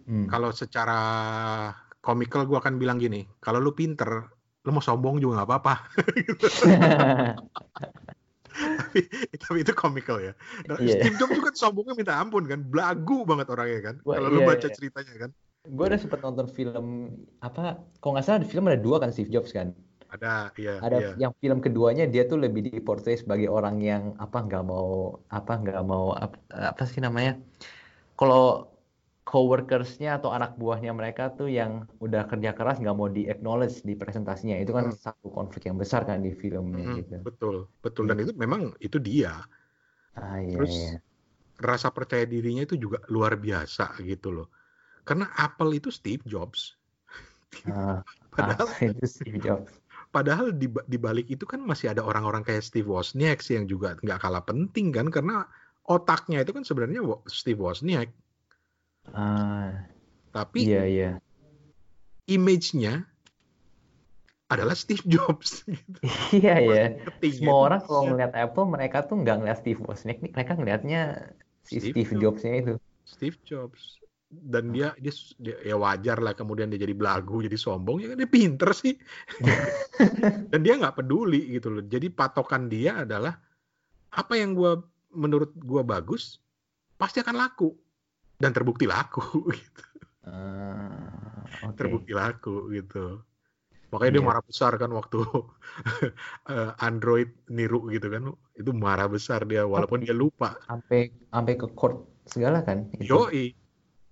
Hmm. 0.09 0.25
Kalau 0.25 0.55
secara 0.57 1.01
komikal 2.01 2.49
gue 2.49 2.57
akan 2.57 2.81
bilang 2.81 2.97
gini, 2.97 3.29
kalau 3.45 3.61
lu 3.61 3.77
pinter, 3.77 4.25
lu 4.65 4.71
mau 4.73 4.81
sombong 4.81 5.21
juga 5.21 5.43
nggak 5.43 5.49
apa-apa. 5.53 5.75
tapi, 8.57 9.01
tapi 9.45 9.59
itu 9.61 9.73
komikal 9.77 10.17
ya. 10.17 10.33
Nah, 10.65 10.81
Iya. 10.81 11.05
Steve 11.05 11.17
Jobs 11.21 11.37
juga 11.37 11.51
sombongnya 11.53 11.93
minta 11.93 12.17
ampun 12.17 12.49
kan, 12.49 12.65
belagu 12.65 13.29
banget 13.29 13.53
orangnya 13.53 13.81
kan. 13.93 13.95
Kalau 14.01 14.29
lu 14.33 14.41
iya, 14.41 14.49
baca 14.49 14.69
iya. 14.69 14.75
ceritanya 14.75 15.15
kan, 15.29 15.31
Gue 15.69 15.85
udah 15.85 16.01
sempet 16.01 16.21
nonton 16.25 16.47
film 16.49 16.87
apa? 17.45 17.83
Kalau 18.01 18.13
nggak 18.17 18.25
salah 18.25 18.41
di 18.41 18.49
film 18.49 18.71
ada 18.71 18.81
dua 18.81 18.97
kan 19.03 19.13
Steve 19.13 19.29
Jobs 19.29 19.53
kan. 19.53 19.77
Ada, 20.15 20.53
iya, 20.61 20.75
Ada 20.85 20.97
iya. 20.97 21.09
yang 21.23 21.33
film 21.43 21.59
keduanya 21.67 22.05
dia 22.13 22.23
tuh 22.31 22.39
lebih 22.45 22.63
diportray 22.71 23.17
sebagai 23.23 23.49
orang 23.59 23.77
yang 23.91 24.03
apa 24.25 24.37
nggak 24.47 24.63
mau 24.73 24.89
apa 25.37 25.53
nggak 25.63 25.79
mau 25.91 26.05
apa, 26.25 26.37
apa 26.71 26.83
sih 26.91 27.01
namanya? 27.07 27.33
Kalau 28.19 28.43
coworkersnya 29.29 30.09
atau 30.19 30.31
anak 30.37 30.51
buahnya 30.61 30.91
mereka 31.01 31.23
tuh 31.39 31.49
yang 31.59 31.73
udah 32.07 32.23
kerja 32.31 32.51
keras 32.59 32.77
nggak 32.83 32.97
mau 33.01 33.09
di 33.19 33.23
acknowledge 33.33 33.77
di 33.89 33.95
presentasinya 34.03 34.57
itu 34.63 34.73
kan 34.79 34.87
Hmm. 34.87 34.99
satu 35.07 35.29
konflik 35.37 35.63
yang 35.69 35.79
besar 35.83 36.03
kan 36.11 36.19
di 36.27 36.31
filmnya 36.43 36.83
Mhm, 36.83 36.99
gitu. 36.99 37.15
betul, 37.27 37.57
betul. 37.85 38.05
Dan 38.11 38.17
itu 38.25 38.33
memang 38.37 38.63
itu 38.87 38.99
dia. 39.09 39.33
Ah 40.15 40.39
iya 40.43 40.53
Terus 40.53 40.75
iya. 40.75 41.03
rasa 41.59 41.89
percaya 41.97 42.25
dirinya 42.29 42.63
itu 42.69 42.77
juga 42.85 42.99
luar 43.15 43.35
biasa 43.47 43.87
gitu 44.11 44.29
loh. 44.37 44.49
Karena 45.07 45.27
Apple 45.47 45.73
itu 45.81 45.91
Steve 45.99 46.25
Jobs. 46.29 46.63
Ah, 47.65 48.03
Padahal 48.35 48.69
apa 48.71 48.85
itu 48.91 49.05
Steve 49.15 49.39
Jobs? 49.45 49.73
Padahal 50.09 50.57
di, 50.57 50.69
di 50.69 50.99
balik 50.99 51.29
itu 51.29 51.45
kan 51.45 51.61
masih 51.61 51.93
ada 51.93 52.05
orang-orang 52.05 52.41
kayak 52.45 52.65
Steve 52.65 52.89
Wozniak 52.89 53.45
sih 53.45 53.61
yang 53.61 53.69
juga 53.69 53.97
nggak 54.01 54.21
kalah 54.21 54.45
penting 54.45 54.93
kan 54.93 55.13
karena 55.13 55.45
otaknya 55.89 56.45
itu 56.45 56.53
kan 56.53 56.65
sebenarnya 56.65 57.05
Steve 57.29 57.61
Wozniak. 57.61 58.13
Ah, 59.13 59.89
Tapi 60.33 60.69
iya 60.69 60.85
iya. 60.85 61.11
image-nya 62.29 63.09
adalah 64.53 64.77
Steve 64.77 65.05
Jobs. 65.13 65.65
Gitu. 65.65 65.99
Iya 66.37 66.55
ya. 66.61 66.85
Semua 67.33 67.73
orang 67.73 67.81
kalau 67.85 68.03
ngeliat 68.13 68.33
Apple, 68.37 68.69
mereka 68.69 69.05
tuh 69.05 69.21
nggak 69.21 69.37
ngeliat 69.41 69.59
Steve 69.61 69.81
Wozniak, 69.81 70.21
mereka 70.21 70.53
ngeliatnya 70.57 71.33
si 71.65 71.81
Steve 71.81 72.05
Steve 72.05 72.11
Jobs. 72.17 72.45
Jobs-nya 72.45 72.55
itu. 72.61 72.75
Steve 73.09 73.39
Jobs 73.49 73.99
dan 74.29 74.77
dia, 74.77 74.93
dia 75.01 75.13
dia 75.41 75.57
ya 75.65 75.77
wajar 75.81 76.21
lah 76.21 76.37
kemudian 76.37 76.69
dia 76.69 76.77
jadi 76.77 76.93
belagu 76.93 77.41
jadi 77.41 77.57
sombong 77.57 78.05
ya 78.05 78.13
kan? 78.13 78.21
Dia 78.21 78.29
pinter 78.29 78.71
sih. 78.77 78.93
Dan 80.53 80.61
dia 80.61 80.77
nggak 80.77 81.01
peduli 81.01 81.57
gitu 81.57 81.73
loh. 81.73 81.85
Jadi 81.89 82.13
patokan 82.13 82.69
dia 82.69 83.09
adalah 83.09 83.41
apa 84.13 84.35
yang 84.37 84.53
gua 84.53 84.77
menurut 85.17 85.57
gua 85.57 85.81
bagus 85.81 86.45
pasti 87.01 87.25
akan 87.25 87.41
laku. 87.41 87.73
Dan 88.37 88.53
terbukti 88.53 88.85
laku 88.85 89.25
gitu. 89.59 89.85
Ah, 90.29 91.49
oke. 91.65 91.81
terbukti 91.81 92.13
laku 92.13 92.69
gitu. 92.77 93.25
Makanya 93.89 94.13
dia 94.13 94.21
Iya. 94.21 94.29
marah 94.29 94.45
besar 94.45 94.73
kan 94.77 94.93
waktu 94.93 95.25
eh, 96.53 96.71
Android 96.85 97.33
niru 97.49 97.89
gitu 97.89 98.13
kan 98.13 98.29
itu 98.61 98.71
marah 98.77 99.09
besar 99.09 99.49
dia 99.49 99.65
walaupun 99.65 100.05
dia 100.05 100.13
lupa. 100.13 100.61
Sampai 100.69 101.09
sampai 101.33 101.57
ke 101.57 101.65
court 101.73 102.05
segala 102.29 102.61
kan 102.61 102.93
itu. 103.01 103.09
Yoi, 103.09 103.57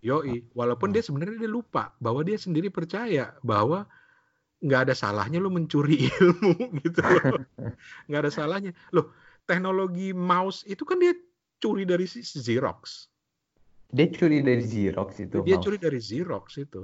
yoi. 0.06 0.46
Walaupun 0.54 0.94
dia 0.94 1.02
sebenarnya 1.02 1.42
dia 1.42 1.50
lupa 1.50 1.90
bahwa 1.98 2.22
dia 2.22 2.38
sendiri 2.38 2.70
percaya 2.70 3.34
bahwa 3.42 3.90
nggak 4.62 4.88
ada 4.88 4.94
salahnya 4.94 5.42
lo 5.42 5.50
mencuri 5.50 6.06
ilmu 6.22 6.80
gitu 6.80 7.00
loh. 7.02 7.42
Nggak 8.08 8.20
ada 8.24 8.32
salahnya. 8.32 8.72
Loh, 8.94 9.12
teknologi 9.44 10.16
mouse 10.16 10.64
itu 10.64 10.86
kan 10.88 10.96
dia 10.96 11.12
curi 11.60 11.84
dari 11.84 12.08
si 12.08 12.24
Xerox. 12.24 13.10
Dia 13.92 14.08
curi 14.10 14.40
dari 14.40 14.64
Xerox 14.64 15.10
itu. 15.20 15.44
Dia 15.44 15.60
mouse. 15.60 15.64
curi 15.66 15.76
dari 15.76 16.00
Xerox 16.00 16.46
itu. 16.56 16.82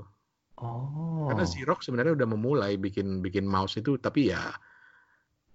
Oh. 0.61 1.27
Karena 1.33 1.49
Xerox 1.49 1.89
sebenarnya 1.89 2.15
udah 2.15 2.29
memulai 2.29 2.77
bikin 2.77 3.25
bikin 3.25 3.49
mouse 3.49 3.81
itu, 3.81 3.97
tapi 3.99 4.31
ya 4.31 4.53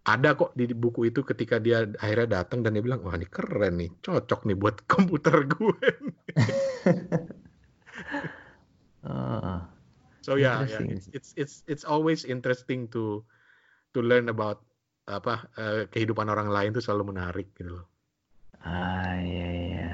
ada 0.08 0.40
kok 0.40 0.56
di 0.56 0.72
buku 0.72 1.12
itu 1.12 1.20
ketika 1.24 1.60
dia 1.60 1.84
akhirnya 2.00 2.42
datang 2.42 2.64
dan 2.64 2.76
dia 2.76 2.84
bilang, 2.84 3.04
wah 3.04 3.16
ini 3.16 3.28
keren 3.28 3.76
nih, 3.80 3.92
cocok 4.00 4.48
nih 4.48 4.58
buat 4.58 4.76
komputer 4.92 5.48
gue. 5.48 5.88
Ah, 9.04 9.70
So 10.22 10.36
yeah, 10.36 10.66
yeah, 10.66 10.84
it's 10.90 11.10
it's 11.14 11.34
it's 11.38 11.64
it's 11.68 11.84
always 11.86 12.26
interesting 12.26 12.88
to 12.94 13.26
to 13.96 14.00
learn 14.02 14.30
about 14.30 14.64
apa 15.08 15.48
eh, 15.58 15.82
kehidupan 15.94 16.28
orang 16.30 16.50
lain 16.52 16.72
itu 16.76 16.82
selalu 16.84 17.16
menarik 17.16 17.48
gitu 17.58 17.72
loh. 17.82 17.88
ah 18.74 19.14
iya 19.30 19.48
iya. 19.66 19.86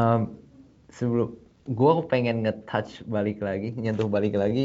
Em, 0.00 0.20
sebelum 0.96 1.28
gua 1.78 1.92
pengen 2.12 2.36
nge-touch 2.44 2.92
balik 3.14 3.38
lagi, 3.48 3.68
nyentuh 3.82 4.08
balik 4.16 4.34
lagi. 4.42 4.64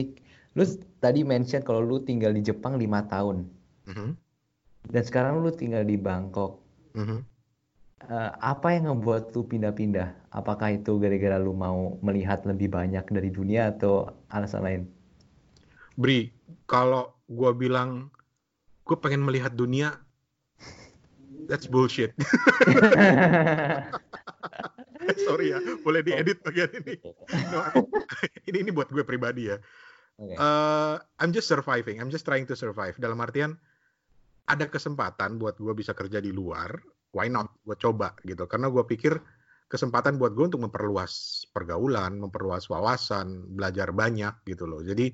Lu 0.58 0.64
tadi 1.04 1.22
mention 1.34 1.62
kalau 1.68 1.82
lu 1.90 1.98
tinggal 2.10 2.32
di 2.38 2.42
Jepang 2.50 2.74
lima 2.84 3.00
tahun 3.14 3.38
Mhm, 3.88 4.18
dan 4.94 5.04
sekarang 5.08 5.36
lu 5.44 5.50
tinggal 5.60 5.84
di 5.92 5.96
Bangkok. 6.06 6.52
mhm. 6.94 7.29
Eh, 8.00 8.32
apa 8.40 8.72
yang 8.72 8.88
ngebuat 8.88 9.36
lu 9.36 9.44
pindah-pindah? 9.44 10.32
Apakah 10.32 10.72
itu 10.72 10.96
gara-gara 11.04 11.36
lu 11.36 11.52
mau 11.52 12.00
melihat 12.00 12.48
lebih 12.48 12.72
banyak 12.72 13.04
dari 13.12 13.28
dunia 13.28 13.76
atau 13.76 14.08
alasan 14.32 14.64
lain? 14.64 14.82
Bri, 16.00 16.32
kalau 16.64 17.12
gua 17.28 17.52
bilang 17.52 18.08
gue 18.88 18.98
pengen 18.98 19.22
melihat 19.22 19.52
dunia, 19.52 20.00
that's 21.52 21.68
bullshit. 21.68 22.16
Sorry 25.30 25.52
ya, 25.52 25.60
boleh 25.84 26.02
diedit 26.02 26.40
bagian 26.42 26.72
ini. 26.80 26.96
No, 27.52 27.68
ini 28.50 28.64
ini 28.64 28.72
buat 28.72 28.90
gue 28.90 29.04
pribadi 29.04 29.52
ya. 29.52 29.60
Eh, 30.24 30.96
I'm 31.20 31.36
just 31.36 31.52
surviving. 31.52 32.00
I'm 32.00 32.10
just 32.10 32.24
trying 32.24 32.48
to 32.48 32.56
survive. 32.56 32.96
Dalam 32.96 33.20
artian 33.20 33.60
ada 34.50 34.66
kesempatan 34.66 35.38
buat 35.38 35.60
gue 35.60 35.74
bisa 35.76 35.94
kerja 35.94 36.24
di 36.24 36.34
luar. 36.34 36.80
Why 37.12 37.28
not? 37.30 37.50
Gue 37.66 37.78
coba 37.78 38.14
gitu. 38.22 38.46
Karena 38.46 38.70
gue 38.70 38.84
pikir 38.86 39.18
kesempatan 39.70 40.18
buat 40.18 40.34
gue 40.34 40.50
untuk 40.50 40.66
memperluas 40.66 41.46
pergaulan, 41.54 42.18
memperluas 42.18 42.66
wawasan, 42.70 43.54
belajar 43.54 43.94
banyak 43.94 44.34
gitu 44.46 44.66
loh. 44.66 44.82
Jadi 44.82 45.14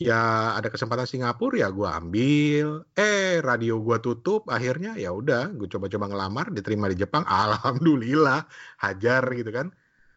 ya 0.00 0.56
ada 0.56 0.72
kesempatan 0.72 1.04
Singapura 1.04 1.66
ya 1.66 1.68
gue 1.70 1.88
ambil. 1.88 2.88
Eh 2.94 3.38
radio 3.42 3.78
gue 3.82 3.98
tutup. 4.02 4.46
Akhirnya 4.50 4.98
ya 4.98 5.14
udah, 5.14 5.50
gue 5.54 5.66
coba-coba 5.70 6.10
ngelamar, 6.10 6.50
diterima 6.54 6.90
di 6.90 6.98
Jepang. 6.98 7.22
Alhamdulillah, 7.46 8.46
hajar 8.82 9.22
gitu 9.34 9.50
kan 9.50 9.70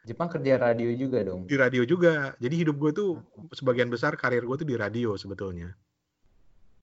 Jepang 0.03 0.27
kerja 0.27 0.59
radio 0.59 0.91
juga 0.99 1.23
dong. 1.23 1.47
di 1.47 1.55
radio 1.55 1.87
juga. 1.87 2.35
Jadi 2.35 2.55
hidup 2.59 2.75
gue 2.75 2.91
tuh 2.91 3.09
sebagian 3.55 3.87
besar 3.87 4.19
karir 4.19 4.43
gue 4.43 4.57
tuh 4.59 4.67
di 4.67 4.75
radio 4.75 5.15
sebetulnya. 5.15 5.71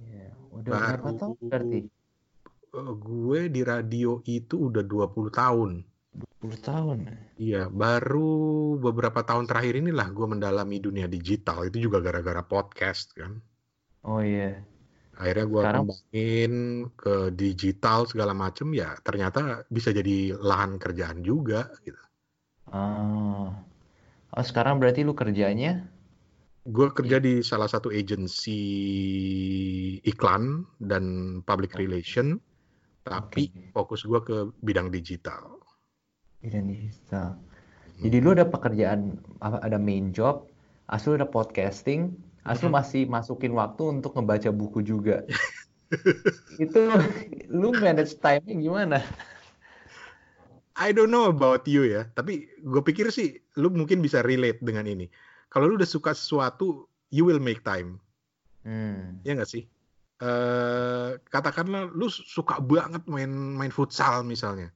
Iya, 0.00 0.32
Udah 0.56 0.96
berapa 0.96 1.04
Baru 1.04 1.20
tahun 1.20 1.36
berarti? 1.44 1.80
Eh, 2.74 2.92
gue 2.94 3.40
di 3.50 3.60
radio 3.66 4.22
itu 4.26 4.70
udah 4.70 4.82
20 4.86 5.30
tahun. 5.30 5.70
10 6.42 6.58
tahun. 6.62 6.98
Iya, 7.38 7.68
baru 7.70 8.76
beberapa 8.80 9.22
tahun 9.22 9.46
terakhir 9.46 9.78
inilah 9.78 10.08
gue 10.10 10.26
mendalami 10.26 10.82
dunia 10.82 11.06
digital. 11.06 11.68
Itu 11.68 11.78
juga 11.78 12.02
gara-gara 12.02 12.42
podcast 12.42 13.14
kan. 13.14 13.38
Oh 14.06 14.24
iya. 14.24 14.64
Akhirnya 15.20 15.46
gue 15.52 15.60
Sekarang- 15.60 15.84
kembangin 15.84 16.54
ke 16.96 17.14
digital 17.36 18.08
segala 18.08 18.32
macem 18.32 18.72
ya 18.72 18.96
ternyata 19.04 19.68
bisa 19.68 19.92
jadi 19.92 20.32
lahan 20.40 20.80
kerjaan 20.80 21.20
juga 21.20 21.68
gitu. 21.84 22.00
Ah. 22.72 23.52
Oh, 24.30 24.44
sekarang 24.46 24.78
berarti 24.80 25.02
lu 25.02 25.12
kerjanya 25.12 25.90
Gue 26.60 26.92
kerja 26.92 27.16
di 27.16 27.40
salah 27.40 27.66
satu 27.66 27.88
agensi 27.88 28.60
iklan 30.04 30.68
dan 30.76 31.04
public 31.42 31.72
relation, 31.72 32.36
tapi 33.10 33.50
Oke. 33.50 33.74
fokus 33.74 34.06
gue 34.06 34.20
ke 34.22 34.36
bidang 34.62 34.94
digital. 34.94 35.58
bidang 36.40 36.70
digital. 36.70 37.34
Jadi 38.00 38.16
lu 38.22 38.32
ada 38.32 38.48
pekerjaan 38.48 39.18
apa 39.44 39.60
ada 39.60 39.76
main 39.76 40.14
job, 40.14 40.48
asli 40.88 41.18
ada 41.18 41.28
podcasting, 41.28 42.14
asli 42.48 42.70
lu 42.70 42.72
masih 42.72 43.02
masukin 43.10 43.52
waktu 43.52 44.00
untuk 44.00 44.16
ngebaca 44.16 44.48
buku 44.48 44.80
juga. 44.80 45.26
Itu 46.64 46.88
lu 47.50 47.76
manage 47.76 48.16
time-nya 48.22 48.56
gimana? 48.56 48.98
I 50.80 50.96
don't 50.96 51.12
know 51.12 51.28
about 51.28 51.68
you 51.68 51.84
ya, 51.84 52.08
tapi 52.16 52.48
gue 52.64 52.80
pikir 52.80 53.12
sih 53.12 53.36
lu 53.60 53.68
mungkin 53.68 54.00
bisa 54.00 54.24
relate 54.24 54.64
dengan 54.64 54.88
ini. 54.88 55.12
Kalau 55.52 55.68
lu 55.68 55.76
udah 55.76 55.84
suka 55.90 56.16
sesuatu, 56.16 56.88
you 57.12 57.26
will 57.26 57.42
make 57.42 57.60
time, 57.66 58.00
Hmm. 58.64 59.20
ya 59.24 59.36
nggak 59.36 59.50
sih? 59.50 59.64
Eh 60.20 61.10
katakanlah 61.32 61.88
lu 61.96 62.12
suka 62.12 62.60
banget 62.60 63.08
main 63.08 63.32
main 63.32 63.72
futsal 63.72 64.20
misalnya. 64.20 64.68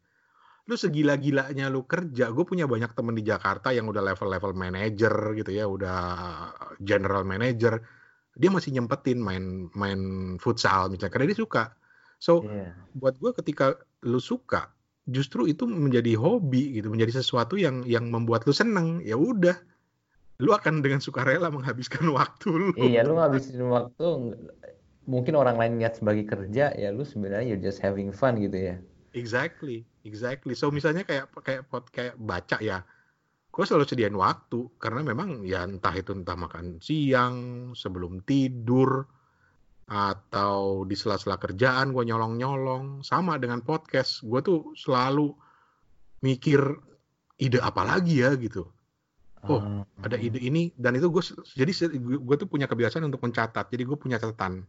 Lu 0.64 0.80
segila-gilanya 0.80 1.68
lu 1.68 1.84
kerja, 1.84 2.32
gue 2.32 2.44
punya 2.48 2.64
banyak 2.64 2.96
temen 2.96 3.12
di 3.12 3.20
Jakarta 3.20 3.68
yang 3.68 3.84
udah 3.84 4.00
level-level 4.00 4.56
manager 4.56 5.36
gitu 5.36 5.52
ya, 5.52 5.68
udah 5.68 6.00
general 6.80 7.20
manager, 7.28 7.84
dia 8.32 8.48
masih 8.48 8.72
nyempetin 8.72 9.20
main 9.20 9.68
main 9.76 10.00
futsal 10.40 10.88
misalnya 10.88 11.12
karena 11.12 11.28
dia 11.28 11.38
suka. 11.44 11.76
So 12.16 12.48
Iya. 12.48 12.72
buat 12.96 13.20
gue 13.20 13.36
ketika 13.36 13.76
lu 14.08 14.16
suka 14.16 14.72
justru 15.04 15.44
itu 15.44 15.68
menjadi 15.68 16.16
hobi 16.16 16.80
gitu 16.80 16.88
menjadi 16.88 17.20
sesuatu 17.20 17.60
yang 17.60 17.84
yang 17.84 18.08
membuat 18.08 18.48
lu 18.48 18.56
seneng 18.56 19.04
ya 19.04 19.20
udah 19.20 19.52
lu 20.40 20.50
akan 20.56 20.80
dengan 20.80 21.04
sukarela 21.04 21.52
menghabiskan 21.52 22.08
waktu 22.16 22.48
lu 22.48 22.72
Iya, 22.80 23.04
lu 23.04 23.20
ngabisin 23.20 23.68
waktu 23.68 24.06
mungkin 25.04 25.36
orang 25.36 25.56
lain 25.60 25.80
lihat 25.80 26.00
sebagai 26.00 26.24
kerja, 26.28 26.72
ya 26.74 26.88
lu 26.92 27.04
sebenarnya 27.04 27.44
you're 27.54 27.62
just 27.62 27.80
having 27.80 28.10
fun 28.12 28.40
gitu 28.40 28.56
ya. 28.72 28.76
exactly 29.14 29.86
exactly. 30.02 30.52
So 30.58 30.74
misalnya 30.74 31.06
kayak 31.06 31.30
kayak 31.46 31.62
pot 31.70 31.86
kayak 31.94 32.18
baca 32.18 32.58
ya. 32.60 32.82
Gue 33.54 33.62
selalu 33.62 33.86
sediain 33.86 34.18
waktu 34.18 34.66
karena 34.82 35.06
memang 35.06 35.46
ya 35.46 35.62
entah 35.62 35.94
itu 35.94 36.10
entah 36.10 36.34
makan 36.34 36.82
siang 36.82 37.70
sebelum 37.78 38.26
tidur 38.26 39.06
atau 39.86 40.82
di 40.88 40.98
sela-sela 40.98 41.38
kerjaan 41.38 41.94
gue 41.94 42.02
nyolong-nyolong. 42.02 43.06
Sama 43.06 43.38
dengan 43.38 43.62
podcast 43.62 44.26
gue 44.26 44.40
tuh 44.42 44.60
selalu 44.74 45.30
mikir 46.26 46.58
ide 47.38 47.62
apa 47.62 47.86
lagi 47.86 48.26
ya 48.26 48.34
gitu. 48.34 48.66
Oh, 49.46 49.60
Ah, 49.60 49.84
ada 50.02 50.16
ide 50.18 50.40
ini 50.42 50.74
dan 50.74 50.98
itu 50.98 51.06
gue 51.12 51.22
jadi 51.54 51.70
gue 52.02 52.36
tuh 52.40 52.48
punya 52.50 52.66
kebiasaan 52.66 53.06
untuk 53.06 53.22
mencatat. 53.22 53.70
Jadi 53.70 53.82
gue 53.86 53.94
punya 53.94 54.18
catatan 54.18 54.66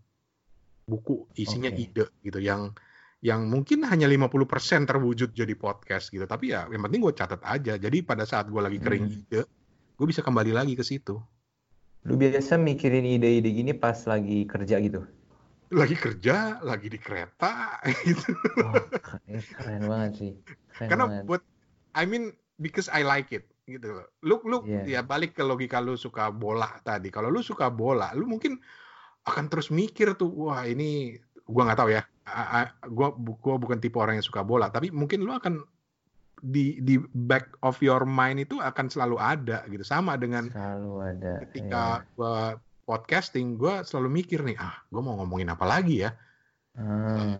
buku 0.85 1.25
isinya 1.33 1.69
Oke. 1.69 1.81
ide 1.81 2.05
gitu 2.21 2.37
yang 2.37 2.71
yang 3.19 3.49
mungkin 3.49 3.81
hanya 3.83 4.05
50% 4.05 4.37
terwujud 4.85 5.33
jadi 5.33 5.53
podcast 5.57 6.13
gitu 6.13 6.23
tapi 6.23 6.53
ya 6.53 6.69
yang 6.69 6.85
penting 6.85 7.01
gue 7.01 7.09
catat 7.11 7.41
aja 7.41 7.73
jadi 7.75 7.97
pada 8.01 8.21
saat 8.23 8.45
gue 8.47 8.61
lagi 8.61 8.77
kering 8.77 9.03
Hmm. 9.03 9.17
ide 9.17 9.41
gue 9.95 10.05
bisa 10.05 10.21
kembali 10.21 10.53
lagi 10.53 10.73
ke 10.73 10.85
situ 10.85 11.17
Lu 12.05 12.13
biasa 12.13 12.61
mikirin 12.61 13.01
ide-ide 13.01 13.49
gini 13.49 13.73
pas 13.73 13.97
lagi 14.05 14.45
kerja 14.45 14.77
gitu. 14.77 15.01
lagi 15.73 15.97
kerja 15.97 16.61
lagi 16.61 16.85
di 16.85 17.01
kereta 17.01 17.81
gitu 18.05 18.29
Oh, 18.61 18.77
keren, 19.57 19.89
banget 19.89 20.11
sih. 20.13 20.31
Keren 20.77 20.89
karena 20.93 21.05
banget. 21.09 21.23
buat 21.25 21.41
I 21.97 22.05
mean 22.05 22.29
because 22.61 22.85
I 22.87 23.01
like 23.01 23.33
it 23.33 23.49
gitu 23.65 23.89
loh. 23.89 24.05
Lu 24.21 24.37
lu 24.45 24.61
Iya. 24.61 24.85
ya 24.85 25.01
balik 25.01 25.33
ke 25.33 25.41
logika 25.41 25.81
lu 25.81 25.97
suka 25.97 26.29
bola 26.29 26.77
tadi. 26.85 27.09
Kalau 27.09 27.33
lu 27.33 27.41
suka 27.41 27.73
bola, 27.73 28.13
lu 28.13 28.29
mungkin 28.29 28.61
akan 29.25 29.45
terus 29.49 29.67
mikir 29.69 30.13
tuh, 30.13 30.29
wah 30.29 30.63
ini 30.63 31.17
gua 31.43 31.65
nggak 31.65 31.79
tahu 31.79 31.89
ya. 31.91 32.01
A- 32.25 32.49
a- 32.63 32.73
Gua 32.87 33.13
gua 33.13 33.55
bukan 33.57 33.77
tipe 33.77 33.97
orang 33.97 34.17
yang 34.17 34.25
suka 34.25 34.41
bola, 34.41 34.69
tapi 34.69 34.89
mungkin 34.89 35.21
lu 35.21 35.33
akan 35.33 35.61
di 36.41 36.77
di 36.79 36.99
back 37.15 37.57
of 37.61 37.79
your 37.79 38.05
mind 38.05 38.37
itu 38.37 38.57
akan 38.57 38.85
selalu 38.87 39.17
ada 39.17 39.65
gitu. 39.65 39.81
Sama 39.81 40.13
dengan 40.15 40.49
Selalu 40.49 40.91
ada. 41.01 41.33
ketika 41.47 41.83
gua 42.13 42.57
podcasting, 42.85 43.57
gua 43.57 43.81
selalu 43.81 44.21
mikir 44.21 44.41
nih, 44.41 44.57
ah, 44.57 44.77
gua 44.87 45.01
mau 45.01 45.17
ngomongin 45.17 45.49
apa 45.49 45.65
lagi 45.65 46.05
ya? 46.05 46.13
iya. 46.75 46.83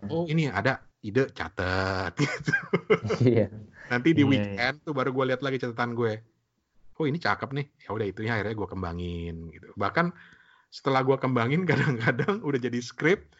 Oh, 0.08 0.24
ini 0.24 0.48
ada 0.48 0.80
ide 1.04 1.28
catat 1.30 2.10
gitu. 2.22 2.50
Iya. 3.22 3.46
Nanti 3.86 4.10
di 4.10 4.24
Iya, 4.24 4.26
iya. 4.26 4.30
weekend 4.32 4.76
tuh 4.82 4.90
baru 4.90 5.12
gue 5.12 5.24
lihat 5.30 5.44
lagi 5.44 5.60
catatan 5.60 5.94
gue. 5.94 6.18
Oh 6.96 7.04
ini 7.04 7.20
cakep 7.20 7.52
nih. 7.52 7.66
Ya 7.78 7.92
udah 7.92 8.06
itunya 8.08 8.32
akhirnya 8.34 8.56
gue 8.56 8.66
kembangin 8.66 9.36
gitu. 9.52 9.70
Bahkan 9.76 10.10
setelah 10.76 11.00
gue 11.00 11.16
kembangin 11.16 11.64
kadang-kadang 11.70 12.44
udah 12.44 12.60
jadi 12.60 12.76
skrip. 12.78 13.32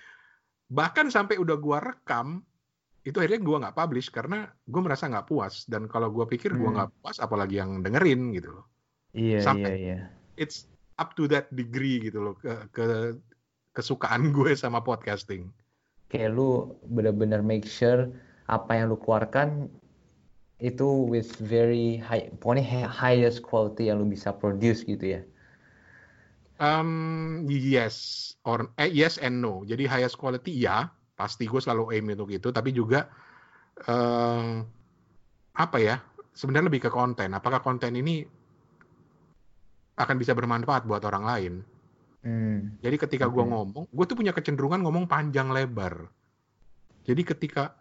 Bahkan 0.67 1.13
sampai 1.13 1.37
udah 1.37 1.57
gue 1.57 1.79
rekam 1.79 2.41
itu 3.05 3.23
akhirnya 3.23 3.39
gue 3.39 3.57
nggak 3.63 3.77
publish 3.77 4.11
karena 4.11 4.39
gue 4.67 4.81
merasa 4.83 5.07
nggak 5.07 5.31
puas 5.31 5.63
dan 5.65 5.87
kalau 5.87 6.11
gue 6.11 6.27
pikir 6.27 6.51
gue 6.53 6.65
Hmm. 6.65 6.75
nggak 6.75 6.91
puas 6.99 7.23
apalagi 7.23 7.63
yang 7.63 7.79
dengerin 7.79 8.35
gitu 8.35 8.51
loh 8.51 8.67
Iya, 9.15 9.39
Sampai- 9.39 9.79
iya, 9.79 9.95
iya. 9.95 9.99
it's 10.35 10.67
up 10.99 11.15
to 11.15 11.25
that 11.25 11.47
degree 11.55 12.03
gitu 12.03 12.19
loh 12.19 12.35
ke, 12.35 12.51
ke 12.69 13.15
kesukaan 13.73 14.27
gue 14.35 14.59
sama 14.59 14.83
podcasting 14.83 15.55
Kayak 16.11 16.35
lu 16.35 16.51
bener-bener 16.83 17.47
make 17.47 17.63
sure 17.63 18.11
apa 18.51 18.75
yang 18.75 18.91
lu 18.91 18.99
keluarkan 18.99 19.71
itu 20.59 21.07
with 21.07 21.31
very 21.39 22.03
high, 22.03 22.27
pokoknya 22.43 22.67
hi- 22.67 22.91
highest 22.91 23.39
quality 23.39 23.87
yang 23.87 24.01
lu 24.01 24.07
bisa 24.07 24.33
produce 24.33 24.83
gitu 24.83 25.15
ya. 25.15 25.23
Um, 26.57 27.45
yes 27.53 28.33
or 28.49 28.73
eh, 28.81 28.89
yes 28.89 29.21
and 29.21 29.45
no. 29.45 29.61
Jadi 29.69 29.85
highest 29.85 30.17
quality 30.17 30.57
ya, 30.57 30.89
pasti 31.13 31.45
gue 31.45 31.61
selalu 31.61 31.93
aim 31.93 32.09
untuk 32.17 32.33
itu. 32.33 32.49
Tapi 32.49 32.73
juga 32.73 33.09
eh, 33.85 34.65
apa 35.57 35.79
ya? 35.81 36.01
Sebenarnya 36.37 36.69
lebih 36.69 36.89
ke 36.89 36.91
konten. 36.93 37.33
Apakah 37.33 37.61
konten 37.65 37.97
ini 37.97 38.25
akan 39.97 40.17
bisa 40.21 40.37
bermanfaat 40.37 40.85
buat 40.85 41.01
orang 41.05 41.25
lain? 41.25 41.55
Hmm. 42.27 42.77
Jadi 42.83 42.97
ketika 42.99 43.31
gue 43.31 43.41
Oke. 43.41 43.51
ngomong, 43.55 43.85
gue 43.87 44.05
tuh 44.05 44.17
punya 44.19 44.35
kecenderungan 44.35 44.83
ngomong 44.83 45.07
panjang 45.07 45.49
lebar. 45.55 46.11
Jadi 47.07 47.23
ketika 47.23 47.79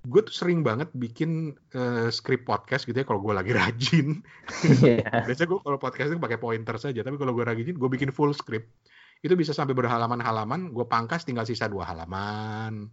gue 0.00 0.20
tuh 0.24 0.32
sering 0.32 0.64
banget 0.64 0.88
bikin 0.96 1.52
eh, 1.76 2.08
skrip 2.08 2.48
podcast 2.48 2.88
gitu 2.88 2.96
ya 2.96 3.04
kalau 3.04 3.20
gue 3.20 3.36
lagi 3.36 3.52
rajin. 3.60 4.24
Iya. 4.64 5.28
Biasanya 5.28 5.48
gue 5.52 5.60
kalau 5.60 5.76
podcast 5.76 6.08
itu 6.16 6.20
pakai 6.20 6.40
pointer 6.40 6.76
saja, 6.80 7.04
tapi 7.04 7.20
kalau 7.20 7.36
gue 7.36 7.44
rajin, 7.44 7.76
gue 7.76 7.90
bikin 7.92 8.08
full 8.08 8.32
script. 8.32 8.72
Itu 9.20 9.36
bisa 9.36 9.52
sampai 9.52 9.76
berhalaman-halaman, 9.76 10.72
gue 10.72 10.86
pangkas 10.88 11.28
tinggal 11.28 11.44
sisa 11.44 11.68
dua 11.68 11.84
halaman, 11.84 12.88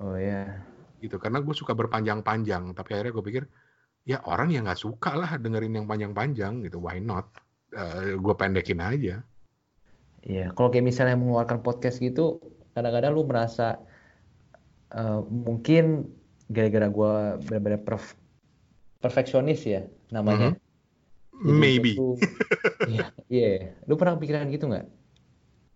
Oh 0.00 0.16
ya. 0.16 0.64
gitu. 1.04 1.20
Karena 1.20 1.44
gue 1.44 1.52
suka 1.52 1.76
berpanjang-panjang, 1.76 2.72
tapi 2.72 2.96
akhirnya 2.96 3.12
gue 3.12 3.24
pikir, 3.28 3.44
ya 4.08 4.24
orang 4.24 4.48
yang 4.48 4.64
nggak 4.64 4.80
suka 4.80 5.12
lah 5.12 5.36
dengerin 5.36 5.76
yang 5.76 5.84
panjang-panjang, 5.84 6.64
gitu. 6.64 6.80
Why 6.80 7.04
not? 7.04 7.28
Eh, 7.76 8.16
gue 8.16 8.34
pendekin 8.40 8.80
aja. 8.80 9.20
Iya, 10.24 10.56
kalau 10.56 10.72
kayak 10.72 10.88
misalnya 10.88 11.20
mengeluarkan 11.20 11.60
podcast 11.60 12.00
gitu, 12.00 12.40
kadang-kadang 12.72 13.12
lu 13.12 13.28
merasa 13.28 13.76
eh, 14.88 15.20
mungkin 15.28 16.08
gara-gara 16.48 16.88
gua 16.88 17.12
benar-benar 17.38 17.80
perf- 17.84 18.16
perfeksionis 18.98 19.62
ya 19.64 19.82
namanya. 20.10 20.56
Jadi 20.56 20.66
Mm-hmm. 21.38 21.54
Maybe. 21.54 21.94
Iya, 22.90 23.06
iya. 23.30 23.78
Lu 23.86 23.94
pernah 23.94 24.18
pikiran 24.18 24.50
gitu 24.50 24.66
nggak? 24.66 24.90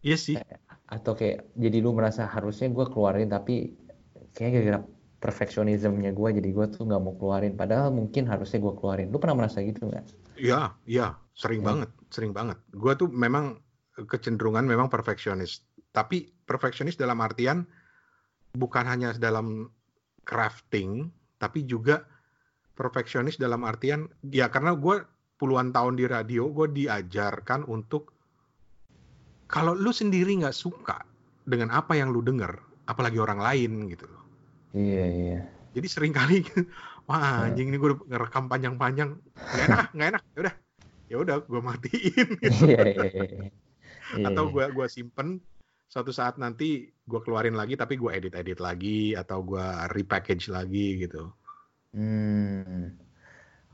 Iya 0.03 0.17
sih. 0.19 0.35
Atau 0.91 1.15
kayak 1.15 1.55
jadi 1.55 1.79
lu 1.79 1.95
merasa 1.95 2.27
harusnya 2.27 2.67
gua 2.67 2.91
keluarin 2.91 3.31
tapi 3.31 3.71
kayaknya 4.35 4.51
gara-gara 4.59 4.81
perfeksionismenya 5.23 6.11
gua 6.19 6.35
jadi 6.35 6.51
gua 6.51 6.67
tuh 6.67 6.83
nggak 6.83 6.99
mau 6.99 7.15
keluarin. 7.15 7.55
Padahal 7.55 7.95
mungkin 7.95 8.27
harusnya 8.27 8.59
gua 8.59 8.75
keluarin. 8.75 9.15
Lu 9.15 9.23
pernah 9.23 9.39
merasa 9.39 9.63
gitu 9.63 9.87
nggak? 9.87 10.03
Iya, 10.35 10.75
iya, 10.83 11.15
sering 11.39 11.63
Ya. 11.63 11.67
banget, 11.71 11.91
sering 12.11 12.33
banget. 12.35 12.59
Gue 12.75 12.99
tuh 12.99 13.07
memang 13.07 13.63
kecenderungan 13.95 14.67
memang 14.67 14.91
perfeksionis. 14.91 15.63
Tapi 15.95 16.33
perfeksionis 16.43 16.99
dalam 16.99 17.21
artian 17.23 17.69
bukan 18.57 18.85
hanya 18.89 19.15
dalam 19.15 19.71
crafting, 20.23 21.11
tapi 21.39 21.67
juga 21.67 22.07
perfeksionis 22.73 23.37
dalam 23.37 23.63
artian 23.69 24.09
ya 24.33 24.49
karena 24.49 24.73
gue 24.75 25.03
puluhan 25.37 25.75
tahun 25.75 25.99
di 25.99 26.07
radio, 26.07 26.49
gue 26.51 26.71
diajarkan 26.71 27.67
untuk 27.67 28.15
kalau 29.51 29.77
lu 29.77 29.93
sendiri 29.93 30.33
nggak 30.41 30.57
suka 30.57 31.03
dengan 31.45 31.75
apa 31.75 31.99
yang 31.99 32.15
lu 32.15 32.23
denger, 32.25 32.57
apalagi 32.89 33.19
orang 33.19 33.43
lain 33.43 33.91
gitu 33.91 34.07
loh. 34.09 34.23
Iya, 34.73 35.05
iya. 35.05 35.41
Jadi 35.73 35.87
sering 35.91 36.15
kali 36.15 36.47
wah 37.11 37.45
anjing 37.51 37.69
ini 37.75 37.77
gue 37.77 37.93
ngerekam 38.09 38.47
panjang-panjang 38.47 39.19
nggak 39.19 39.67
enak, 39.69 39.87
nggak 39.93 40.09
enak. 40.17 40.23
Ya 40.23 40.39
udah, 40.41 40.55
ya 41.11 41.17
udah 41.21 41.37
gue 41.45 41.61
matiin. 41.61 42.29
Iya, 42.41 42.81
iya, 42.89 43.07
iya. 43.11 43.51
Iya, 44.13 44.29
atau 44.29 44.45
iya. 44.49 44.53
gue 44.53 44.65
gua 44.77 44.87
simpen 44.89 45.41
suatu 45.93 46.09
saat 46.09 46.41
nanti 46.41 46.89
gue 46.89 47.21
keluarin 47.21 47.53
lagi 47.53 47.77
tapi 47.77 48.01
gue 48.01 48.09
edit 48.17 48.33
edit 48.33 48.65
lagi 48.65 49.13
atau 49.13 49.45
gue 49.45 49.67
repackage 49.93 50.49
lagi 50.49 51.05
gitu 51.05 51.29
Hmm. 51.93 52.97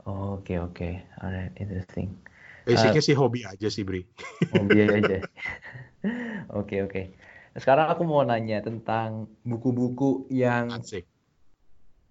Oke, 0.03 0.59
oke. 0.59 0.99
Alright, 1.23 1.55
interesting. 1.55 2.19
basicnya 2.67 2.99
sih 2.99 3.15
hobi 3.15 3.47
aja 3.47 3.71
sih 3.71 3.87
Bri 3.87 4.03
Hobi 4.51 4.75
aja. 4.83 5.23
Oke, 6.51 6.83
oke. 6.83 7.15
Sekarang 7.55 7.87
aku 7.87 8.03
mau 8.03 8.19
nanya 8.27 8.59
tentang 8.59 9.31
buku-buku 9.47 10.27
yang 10.35 10.67
asik 10.75 11.07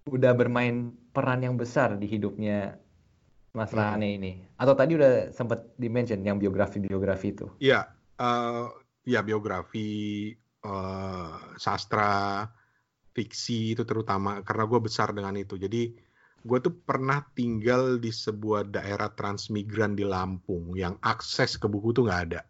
udah 0.09 0.33
bermain 0.33 0.97
peran 1.13 1.45
yang 1.45 1.53
besar 1.53 1.93
di 2.01 2.09
hidupnya 2.09 2.81
Mas 3.53 3.69
Hmm. 3.69 3.81
Rane 3.81 4.17
ini. 4.17 4.31
Atau 4.57 4.73
tadi 4.73 4.97
udah 4.97 5.29
sempat 5.29 5.69
di-mention 5.77 6.25
yang 6.25 6.41
biografi-biografi 6.41 7.37
itu. 7.37 7.45
Iya, 7.61 7.85
eh, 8.17 8.65
ya 9.07 9.23
biografi 9.23 10.31
eh, 10.63 11.35
sastra 11.55 12.43
fiksi 13.13 13.75
itu 13.75 13.83
terutama 13.83 14.39
karena 14.45 14.63
gue 14.69 14.79
besar 14.79 15.11
dengan 15.11 15.35
itu. 15.35 15.59
Jadi 15.59 15.91
gue 16.39 16.57
tuh 16.63 16.71
pernah 16.71 17.19
tinggal 17.35 17.99
di 17.99 18.15
sebuah 18.15 18.71
daerah 18.71 19.11
transmigran 19.11 19.91
di 19.91 20.07
Lampung 20.07 20.71
yang 20.71 20.95
akses 21.03 21.59
ke 21.59 21.67
buku 21.67 21.91
tuh 21.91 22.07
nggak 22.07 22.21
ada. 22.31 22.41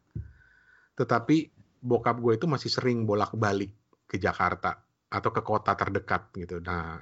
Tetapi 0.93 1.50
bokap 1.82 2.22
gue 2.22 2.38
itu 2.38 2.45
masih 2.45 2.70
sering 2.70 3.08
bolak-balik 3.08 3.72
ke 4.06 4.20
Jakarta 4.22 4.78
atau 5.10 5.30
ke 5.34 5.41
kota 5.41 5.74
terdekat 5.74 6.30
gitu. 6.38 6.62
Nah 6.62 7.02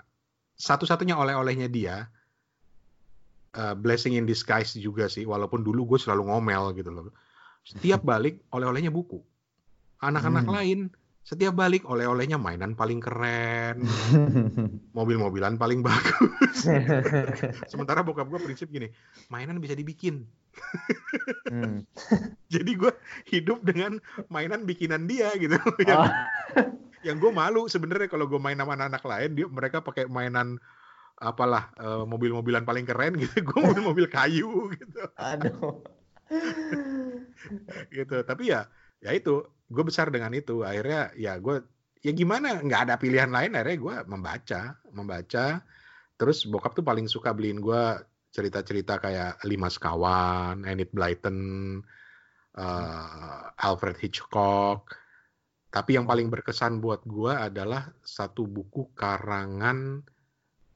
satu-satunya 0.58 1.20
oleh-olehnya 1.20 1.68
dia 1.68 2.08
eh, 3.52 3.76
blessing 3.76 4.16
in 4.16 4.24
disguise 4.24 4.80
juga 4.80 5.12
sih 5.12 5.28
walaupun 5.28 5.66
dulu 5.66 5.95
gue 5.95 6.00
selalu 6.00 6.32
ngomel 6.32 6.72
gitu 6.78 6.93
loh. 6.93 7.12
Setiap 7.68 8.00
balik 8.08 8.48
oleh-olehnya 8.56 8.95
buku 8.95 9.20
anak-anak 10.00 10.45
Hmm. 10.45 10.56
lain 10.56 10.80
setiap 11.28 11.60
balik 11.60 11.84
oleh-olehnya 11.84 12.39
mainan 12.39 12.72
paling 12.72 13.04
keren 13.04 13.84
mobil-mobilan 14.98 15.60
paling 15.60 15.84
bagus. 15.84 16.64
Sementara 17.72 18.00
bokap 18.00 18.32
gue 18.32 18.39
prinsip 18.39 18.72
gini 18.72 18.88
mainan 19.28 19.60
bisa 19.60 19.76
dibikin. 19.76 20.24
Hmm. 21.52 21.84
jadi 22.54 22.72
gue 22.80 22.91
hidup 23.28 23.60
dengan 23.68 24.00
mainan 24.32 24.64
bikinan 24.64 25.04
dia 25.04 25.36
gitu. 25.36 25.60
Yang, 25.84 26.00
Oh, 26.00 26.10
yang 27.04 27.20
gue 27.20 27.32
malu 27.36 27.68
sebenarnya 27.68 28.08
kalau 28.08 28.32
gue 28.32 28.39
main 28.39 28.56
sama 28.56 28.80
anak-anak 28.80 29.04
lain 29.04 29.30
dia 29.36 29.48
mereka 29.52 29.84
pakai 29.84 30.08
mainan 30.08 30.56
apalah 31.20 31.76
eh, 31.76 32.04
mobil-mobilan 32.08 32.64
paling 32.64 32.88
keren 32.88 33.20
gitu. 33.20 33.43
Gue 33.43 33.60
mobil-mobil 33.68 34.08
kayu 34.08 34.72
gitu. 34.80 35.04
Aduh. 35.20 35.84
gitu. 37.91 38.18
Tapi 38.24 38.43
ya 38.48 38.72
ya 39.04 39.12
itu 39.14 39.45
gue 39.68 39.84
besar 39.84 40.10
dengan 40.10 40.32
itu 40.34 40.64
akhirnya 40.64 41.12
ya 41.20 41.38
gue 41.38 41.62
ya 42.02 42.12
gimana 42.16 42.62
nggak 42.64 42.82
ada 42.88 42.95
pilihan 42.95 43.30
lain 43.30 43.54
akhirnya 43.54 43.78
gue 43.78 43.95
membaca 44.08 44.62
membaca 44.95 45.62
terus 46.18 46.48
bokap 46.48 46.74
tuh 46.74 46.86
paling 46.86 47.06
suka 47.06 47.36
beliin 47.36 47.62
gue 47.62 47.84
cerita-cerita 48.38 49.02
kayak 49.02 49.41
Lima 49.50 49.66
Sekawan, 49.66 50.62
Enid 50.68 50.93
Blyton, 50.93 51.39
eh, 52.54 53.41
Alfred 53.66 53.98
Hitchcock. 53.98 54.93
Tapi 55.74 55.98
yang 55.98 56.06
paling 56.06 56.30
berkesan 56.30 56.78
buat 56.78 57.02
gue 57.06 57.34
adalah 57.34 57.89
satu 58.06 58.45
buku 58.45 58.93
karangan 58.93 60.06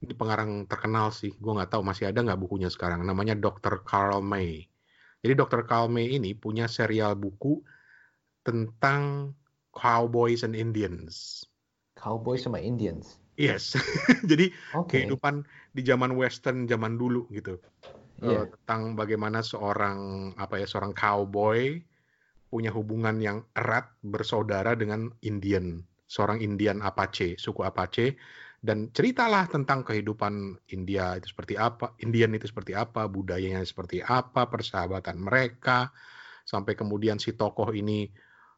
ini 0.01 0.17
pengarang 0.17 0.65
terkenal 0.65 1.13
sih, 1.13 1.29
gue 1.37 1.51
nggak 1.53 1.77
tahu 1.77 1.85
masih 1.85 2.09
ada 2.09 2.25
nggak 2.25 2.41
bukunya 2.41 2.73
sekarang. 2.73 3.05
Namanya 3.05 3.37
Dr. 3.37 3.85
Carl 3.85 4.25
May. 4.25 4.65
Jadi 5.21 5.33
Dr. 5.37 5.69
Carl 5.69 5.93
May 5.93 6.17
ini 6.17 6.33
punya 6.33 6.65
serial 6.65 7.13
buku 7.13 7.61
tentang 8.41 9.33
cowboys 9.71 10.41
and 10.43 10.57
Indians. 10.57 11.45
Cowboy 11.97 12.37
sama 12.41 12.57
Indians. 12.57 13.21
Yes, 13.37 13.73
jadi 14.29 14.51
Oke. 14.75 15.01
kehidupan 15.01 15.45
di 15.73 15.81
zaman 15.85 16.13
western 16.17 16.67
zaman 16.67 16.97
dulu 16.99 17.25
gitu. 17.31 17.57
eh, 18.21 18.27
Iya. 18.29 18.41
tentang 18.53 18.93
bagaimana 18.93 19.41
seorang 19.41 20.31
apa 20.37 20.61
ya 20.61 20.69
seorang 20.69 20.93
cowboy 20.93 21.81
punya 22.51 22.69
hubungan 22.69 23.17
yang 23.17 23.41
erat 23.55 23.95
bersaudara 24.03 24.75
dengan 24.75 25.09
Indian, 25.23 25.81
seorang 26.05 26.43
Indian 26.43 26.83
Apache, 26.83 27.39
suku 27.39 27.63
Apache 27.63 28.19
dan 28.61 28.93
ceritalah 28.93 29.49
tentang 29.49 29.81
kehidupan 29.81 30.59
India 30.69 31.17
itu 31.17 31.33
seperti 31.33 31.57
apa, 31.57 31.97
Indian 32.03 32.37
itu 32.37 32.45
seperti 32.45 32.77
apa, 32.77 33.09
budayanya 33.09 33.65
seperti 33.65 34.05
apa, 34.05 34.45
persahabatan 34.51 35.17
mereka 35.17 35.89
sampai 36.45 36.77
kemudian 36.77 37.17
si 37.17 37.33
tokoh 37.33 37.73
ini 37.73 38.11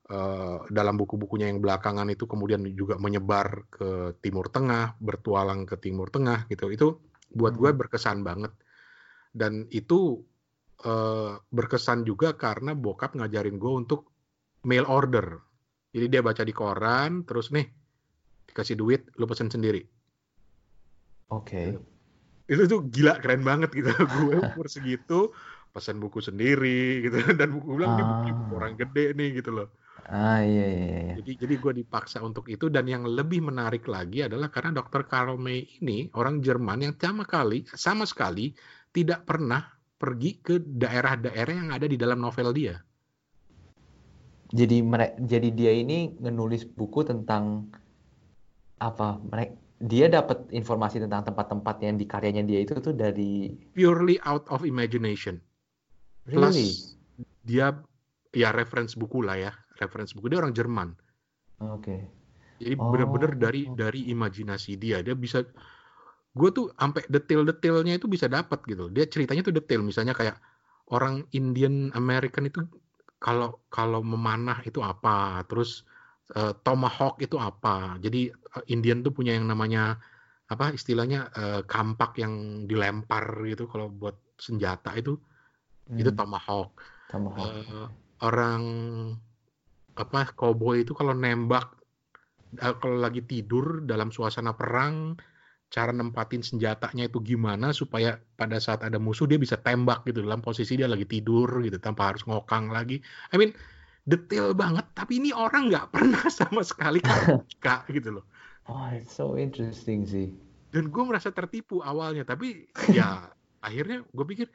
eh, 0.09 0.57
dalam 0.71 0.95
buku-bukunya 0.99 1.47
yang 1.51 1.59
belakangan 1.63 2.07
itu 2.11 2.25
kemudian 2.27 2.63
juga 2.75 2.95
menyebar 2.99 3.67
ke 3.71 3.87
Timur 4.23 4.47
Tengah, 4.51 4.99
bertualang 4.99 5.63
ke 5.69 5.75
Timur 5.79 6.07
Tengah 6.11 6.47
gitu. 6.51 6.71
Itu 6.71 6.87
buat 7.33 7.53
gue 7.55 7.71
Hmm. 7.71 7.79
berkesan 7.79 8.23
banget. 8.27 8.51
Dan 9.33 9.67
itu 9.71 10.23
eh, 10.83 11.33
berkesan 11.57 12.03
juga 12.03 12.35
karena 12.35 12.75
bokap 12.75 13.15
ngajarin 13.15 13.55
gue 13.61 13.71
untuk 13.71 14.11
mail 14.67 14.83
order. 14.87 15.39
Jadi 15.95 16.05
dia 16.11 16.21
baca 16.25 16.43
di 16.43 16.51
koran, 16.51 17.23
terus 17.27 17.51
nih 17.55 17.67
dikasih 18.49 18.75
duit, 18.81 19.01
lu 19.19 19.25
pesen 19.29 19.49
sendiri. 19.51 19.81
Oke. 21.29 21.79
Itu 22.51 22.63
tuh 22.71 22.79
gila 22.93 23.11
keren 23.23 23.41
banget 23.49 23.69
gitu. 23.77 23.89
gue 24.13 24.35
umur 24.47 24.67
segitu 24.75 25.31
pesan 25.73 25.97
buku 26.03 26.19
sendiri 26.21 27.01
gitu 27.05 27.17
dan 27.39 27.49
buku 27.55 27.67
bilang 27.77 27.91
ini 27.95 28.03
buku, 28.09 28.23
buku 28.39 28.53
Ah. 28.53 28.57
orang 28.59 28.73
gede 28.81 29.01
nih 29.17 29.27
gitu 29.41 29.49
loh. 29.57 29.67
Ah 30.09 30.43
iya 30.43 30.65
iya 30.67 30.87
iya. 30.99 31.13
Jadi 31.23 31.31
jadi 31.39 31.55
gue 31.55 31.73
dipaksa 31.83 32.19
untuk 32.19 32.51
itu 32.51 32.67
dan 32.67 32.83
yang 32.91 33.07
lebih 33.07 33.39
menarik 33.39 33.87
lagi 33.87 34.27
adalah 34.27 34.51
karena 34.51 34.75
Dr. 34.75 35.07
Karl 35.07 35.39
May 35.39 35.63
ini 35.79 36.11
orang 36.19 36.43
Jerman 36.43 36.83
yang 36.83 36.95
sama 36.99 37.23
kali 37.23 37.63
sama 37.71 38.03
sekali 38.03 38.51
tidak 38.91 39.23
pernah 39.23 39.63
pergi 39.95 40.43
ke 40.43 40.59
daerah-daerah 40.59 41.53
yang 41.55 41.69
ada 41.71 41.87
di 41.87 41.95
dalam 41.95 42.19
novel 42.19 42.51
dia. 42.51 42.75
Jadi 44.53 44.83
jadi 45.23 45.49
dia 45.49 45.71
ini 45.71 46.11
menulis 46.19 46.67
buku 46.67 47.07
tentang 47.07 47.71
apa? 48.83 49.17
Mereka 49.23 49.63
dia 49.83 50.07
dapat 50.07 50.47
informasi 50.55 51.03
tentang 51.03 51.27
tempat-tempat 51.27 51.75
yang 51.83 51.99
di 51.99 52.07
karyanya 52.07 52.43
dia 52.47 52.63
itu 52.63 52.79
tuh 52.79 52.95
dari 52.95 53.51
Purely 53.75 54.15
out 54.23 54.47
of 54.47 54.63
imagination. 54.63 55.43
really. 56.23 56.39
Plus 56.39 56.57
dia 57.43 57.75
ya 58.31 58.49
reference 58.55 58.95
buku 58.95 59.19
lah 59.19 59.35
ya, 59.35 59.51
reference 59.83 60.11
buku 60.15 60.27
dia 60.31 60.39
orang 60.43 60.55
Jerman. 60.59 60.89
Oke. 61.59 61.95
Jadi 62.61 62.75
Oh. 62.77 62.87
bener-bener 62.91 63.31
dari 63.43 63.61
dari 63.81 63.99
imajinasi 64.13 64.71
dia, 64.83 64.97
dia 65.05 65.15
bisa 65.23 65.37
gue 66.39 66.49
tuh 66.57 66.65
sampai 66.81 67.03
detail-detailnya 67.15 67.93
itu 67.99 68.07
bisa 68.15 68.27
dapat 68.37 68.59
gitu. 68.71 68.83
Dia 68.95 69.05
ceritanya 69.13 69.41
tuh 69.47 69.55
detail, 69.59 69.81
misalnya 69.89 70.13
kayak 70.19 70.37
orang 70.95 71.15
Indian 71.39 71.75
American 71.99 72.43
itu 72.49 72.59
kalau 73.25 73.47
kalau 73.77 74.01
memanah 74.13 74.59
itu 74.69 74.79
apa, 74.91 75.43
terus 75.49 75.69
eh, 76.37 76.53
tomahawk 76.65 77.15
itu 77.25 77.37
apa. 77.49 77.69
Jadi 78.05 78.17
eh, 78.33 78.63
Indian 78.73 78.99
tuh 79.05 79.13
punya 79.17 79.31
yang 79.37 79.45
namanya 79.51 79.81
apa 80.53 80.65
istilahnya 80.77 81.17
eh, 81.39 81.61
kampak 81.71 82.11
yang 82.23 82.33
dilempar 82.69 83.25
gitu 83.51 83.63
kalau 83.71 83.87
buat 84.01 84.15
senjata 84.45 84.89
itu 84.99 85.11
itu 85.99 86.09
Hmm, 86.09 86.17
tomahawk. 86.17 86.69
Tomahawk. 87.07 87.53
Eh, 87.53 87.85
orang 88.25 88.63
apa 89.93 90.33
cowboy 90.33 90.81
itu 90.81 90.97
kalau 90.97 91.13
nembak 91.13 91.77
eh, 92.57 92.75
kalau 92.81 92.97
lagi 92.97 93.21
tidur 93.25 93.85
dalam 93.85 94.09
suasana 94.09 94.57
perang 94.57 95.17
cara 95.73 95.89
nempatin 95.89 96.45
senjatanya 96.45 97.09
itu 97.09 97.17
gimana 97.25 97.73
supaya 97.73 98.21
pada 98.37 98.61
saat 98.61 98.85
ada 98.85 99.01
musuh 99.01 99.25
dia 99.25 99.41
bisa 99.41 99.57
tembak 99.57 100.05
gitu 100.05 100.21
dalam 100.21 100.37
posisi 100.37 100.77
dia 100.77 100.85
lagi 100.85 101.09
tidur 101.09 101.49
gitu 101.65 101.81
tanpa 101.81 102.13
harus 102.13 102.21
ngokang 102.29 102.69
lagi. 102.69 103.01
I 103.33 103.41
mean 103.41 103.57
detail 104.05 104.53
banget 104.53 104.85
tapi 104.93 105.17
ini 105.17 105.33
orang 105.33 105.73
nggak 105.73 105.89
pernah 105.97 106.29
sama 106.29 106.61
sekali 106.61 107.01
kak 107.57 107.89
gitu 107.89 108.21
loh. 108.21 108.25
Oh, 108.69 108.85
it's 108.93 109.17
so 109.17 109.33
interesting 109.35 110.05
sih. 110.05 110.29
Dan 110.69 110.93
gue 110.93 111.03
merasa 111.03 111.33
tertipu 111.33 111.81
awalnya 111.81 112.21
tapi 112.21 112.69
ya 112.93 113.33
akhirnya 113.67 114.05
gue 114.13 114.25
pikir 114.29 114.47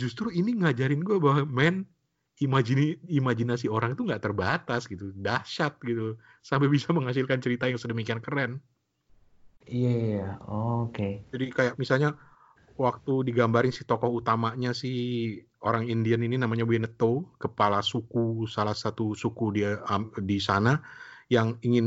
justru 0.00 0.32
ini 0.32 0.56
ngajarin 0.56 1.04
gue 1.04 1.20
bahwa 1.20 1.44
men 1.44 1.84
imajini 2.44 2.82
imajinasi 3.18 3.66
orang 3.76 3.90
itu 3.94 4.02
nggak 4.08 4.22
terbatas 4.26 4.82
gitu 4.92 5.04
dahsyat 5.26 5.72
gitu 5.88 6.02
sampai 6.48 6.68
bisa 6.74 6.88
menghasilkan 6.96 7.38
cerita 7.44 7.64
yang 7.70 7.80
sedemikian 7.82 8.20
keren 8.26 8.52
Iya, 9.74 9.88
iya. 10.02 10.20
Oke. 10.50 11.02
jadi 11.32 11.44
kayak 11.56 11.74
misalnya 11.82 12.08
waktu 12.84 13.12
digambarin 13.28 13.72
si 13.78 13.82
tokoh 13.90 14.10
utamanya 14.20 14.70
si 14.82 14.88
orang 15.68 15.84
Indian 15.94 16.22
ini 16.26 16.36
namanya 16.42 16.64
Winnetou 16.72 17.14
kepala 17.42 17.78
suku 17.92 18.20
salah 18.56 18.76
satu 18.84 19.04
suku 19.22 19.44
dia 19.56 19.68
am- 19.92 20.12
di 20.30 20.38
sana 20.48 20.70
yang 21.34 21.48
ingin 21.66 21.86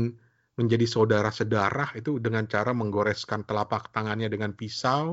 menjadi 0.58 0.86
saudara 0.94 1.30
sedarah 1.40 1.88
itu 1.98 2.10
dengan 2.24 2.44
cara 2.54 2.70
menggoreskan 2.80 3.40
telapak 3.48 3.82
tangannya 3.94 4.28
dengan 4.34 4.52
pisau 4.60 5.06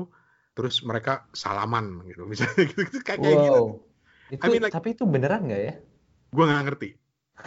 terus 0.56 0.74
mereka 0.88 1.12
salaman 1.42 1.86
gitu 2.10 2.22
misalnya 2.32 2.56
gitu, 2.70 2.80
gitu 2.88 2.98
kayak 3.08 3.38
gitu 3.46 3.60
Wow. 3.60 3.89
Itu, 4.30 4.46
I 4.46 4.48
mean, 4.52 4.62
like- 4.64 4.74
tapi 4.76 4.88
itu 4.94 5.04
beneran 5.06 5.40
nggak 5.48 5.62
ya? 5.68 5.74
gue 6.30 6.44
nggak 6.48 6.62
ngerti 6.66 6.88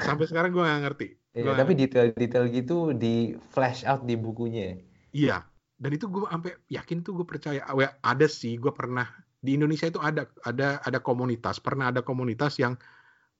sampai 0.07 0.25
sekarang 0.29 0.49
gue 0.55 0.63
nggak 0.63 0.81
ngerti 0.85 1.07
Iya, 1.33 1.43
Gua- 1.49 1.57
tapi 1.65 1.73
detail-detail 1.73 2.45
gitu 2.53 2.77
di 2.93 3.33
flash 3.53 3.81
out 3.89 4.05
di 4.05 4.13
bukunya. 4.13 4.77
Iya, 5.19 5.37
dan 5.81 5.91
itu 5.97 6.05
gue 6.13 6.23
sampai 6.33 6.51
yakin 6.77 6.97
tuh 7.05 7.11
gue 7.17 7.25
percaya. 7.31 7.59
Ah, 7.69 7.75
ya, 7.83 7.89
ada 8.11 8.27
sih, 8.39 8.53
gue 8.63 8.73
pernah 8.79 9.05
di 9.45 9.49
Indonesia 9.57 9.87
itu 9.91 9.99
ada 10.09 10.23
ada 10.49 10.67
ada 10.87 10.99
komunitas, 11.07 11.55
pernah 11.67 11.85
ada 11.91 12.01
komunitas 12.09 12.53
yang 12.63 12.73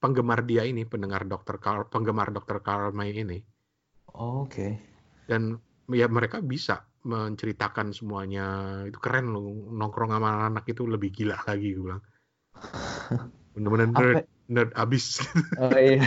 penggemar 0.02 0.40
dia 0.50 0.64
ini, 0.72 0.84
pendengar 0.94 1.22
dokter 1.34 1.56
Karl, 1.66 1.84
penggemar 1.94 2.28
dokter 2.38 2.58
Karl 2.68 2.90
May 3.00 3.12
ini, 3.24 3.40
Oke. 4.14 4.80
dan 5.30 5.42
ya 5.92 6.08
mereka 6.18 6.38
bisa 6.54 6.76
menceritakan 7.04 7.88
semuanya 7.98 8.42
itu 8.88 8.98
keren 9.04 9.26
loh 9.36 9.44
nongkrong 9.80 10.12
sama 10.16 10.30
anak 10.48 10.64
itu 10.72 10.84
lebih 10.88 11.10
gila 11.18 11.36
lagi 11.50 11.76
gue 11.76 11.84
bilang 11.88 12.04
bener-bener 13.54 13.90
nerd, 13.94 14.26
nerd 14.50 14.72
abis 14.74 15.22
Oh 15.62 15.72
iya. 15.74 16.04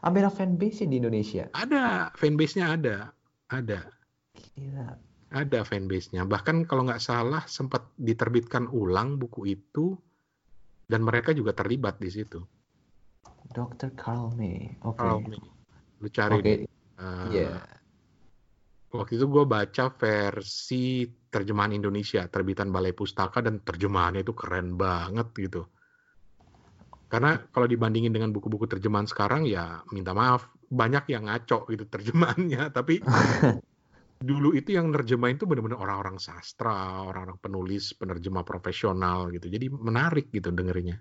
Sampai 0.00 0.22
ada 0.22 0.30
fanbase 0.30 0.86
di 0.86 1.02
Indonesia. 1.02 1.50
ada 1.50 2.14
fanbase-nya 2.14 2.66
ada 2.78 2.96
ada 3.50 3.90
Gila. 4.54 4.88
Ada 5.34 5.66
fanbase-nya. 5.66 6.22
Bahkan 6.22 6.70
kalau 6.70 6.86
nggak 6.86 7.02
salah 7.02 7.42
sempat 7.50 7.90
diterbitkan 7.98 8.70
ulang 8.70 9.18
buku 9.18 9.58
itu 9.58 9.98
dan 10.86 11.02
mereka 11.02 11.34
juga 11.34 11.50
terlibat 11.50 11.98
di 11.98 12.06
situ. 12.12 12.38
Dr. 13.50 13.90
Carl 13.98 14.30
May. 14.38 14.78
Oke. 14.86 15.02
Kalau 15.02 15.18
lu 15.98 16.08
cari 16.12 16.34
Oke. 16.38 16.44
deh. 16.44 16.58
Eh, 16.62 17.26
Iya. 17.34 17.58
Waktu 18.94 19.18
itu 19.18 19.26
gue 19.26 19.44
baca 19.44 19.84
versi 19.90 21.04
terjemahan 21.36 21.76
Indonesia, 21.76 22.24
terbitan 22.32 22.72
Balai 22.72 22.96
Pustaka 22.96 23.44
dan 23.44 23.60
terjemahannya 23.60 24.24
itu 24.24 24.32
keren 24.32 24.80
banget 24.80 25.28
gitu. 25.36 25.68
Karena 27.12 27.36
kalau 27.52 27.68
dibandingin 27.68 28.10
dengan 28.10 28.32
buku-buku 28.32 28.64
terjemahan 28.64 29.04
sekarang 29.04 29.44
ya 29.44 29.84
minta 29.92 30.16
maaf 30.16 30.48
banyak 30.72 31.12
yang 31.12 31.28
ngaco 31.28 31.68
gitu 31.68 31.84
terjemahannya, 31.86 32.66
tapi 32.76 33.04
dulu 34.16 34.56
itu 34.56 34.72
yang 34.72 34.88
nerjemahin 34.90 35.36
itu 35.36 35.44
benar-benar 35.44 35.76
orang-orang 35.76 36.16
sastra, 36.16 37.04
orang-orang 37.04 37.36
penulis, 37.38 37.92
penerjemah 37.92 38.42
profesional 38.42 39.28
gitu. 39.30 39.52
Jadi 39.52 39.68
menarik 39.68 40.32
gitu 40.32 40.48
dengerinnya. 40.50 40.98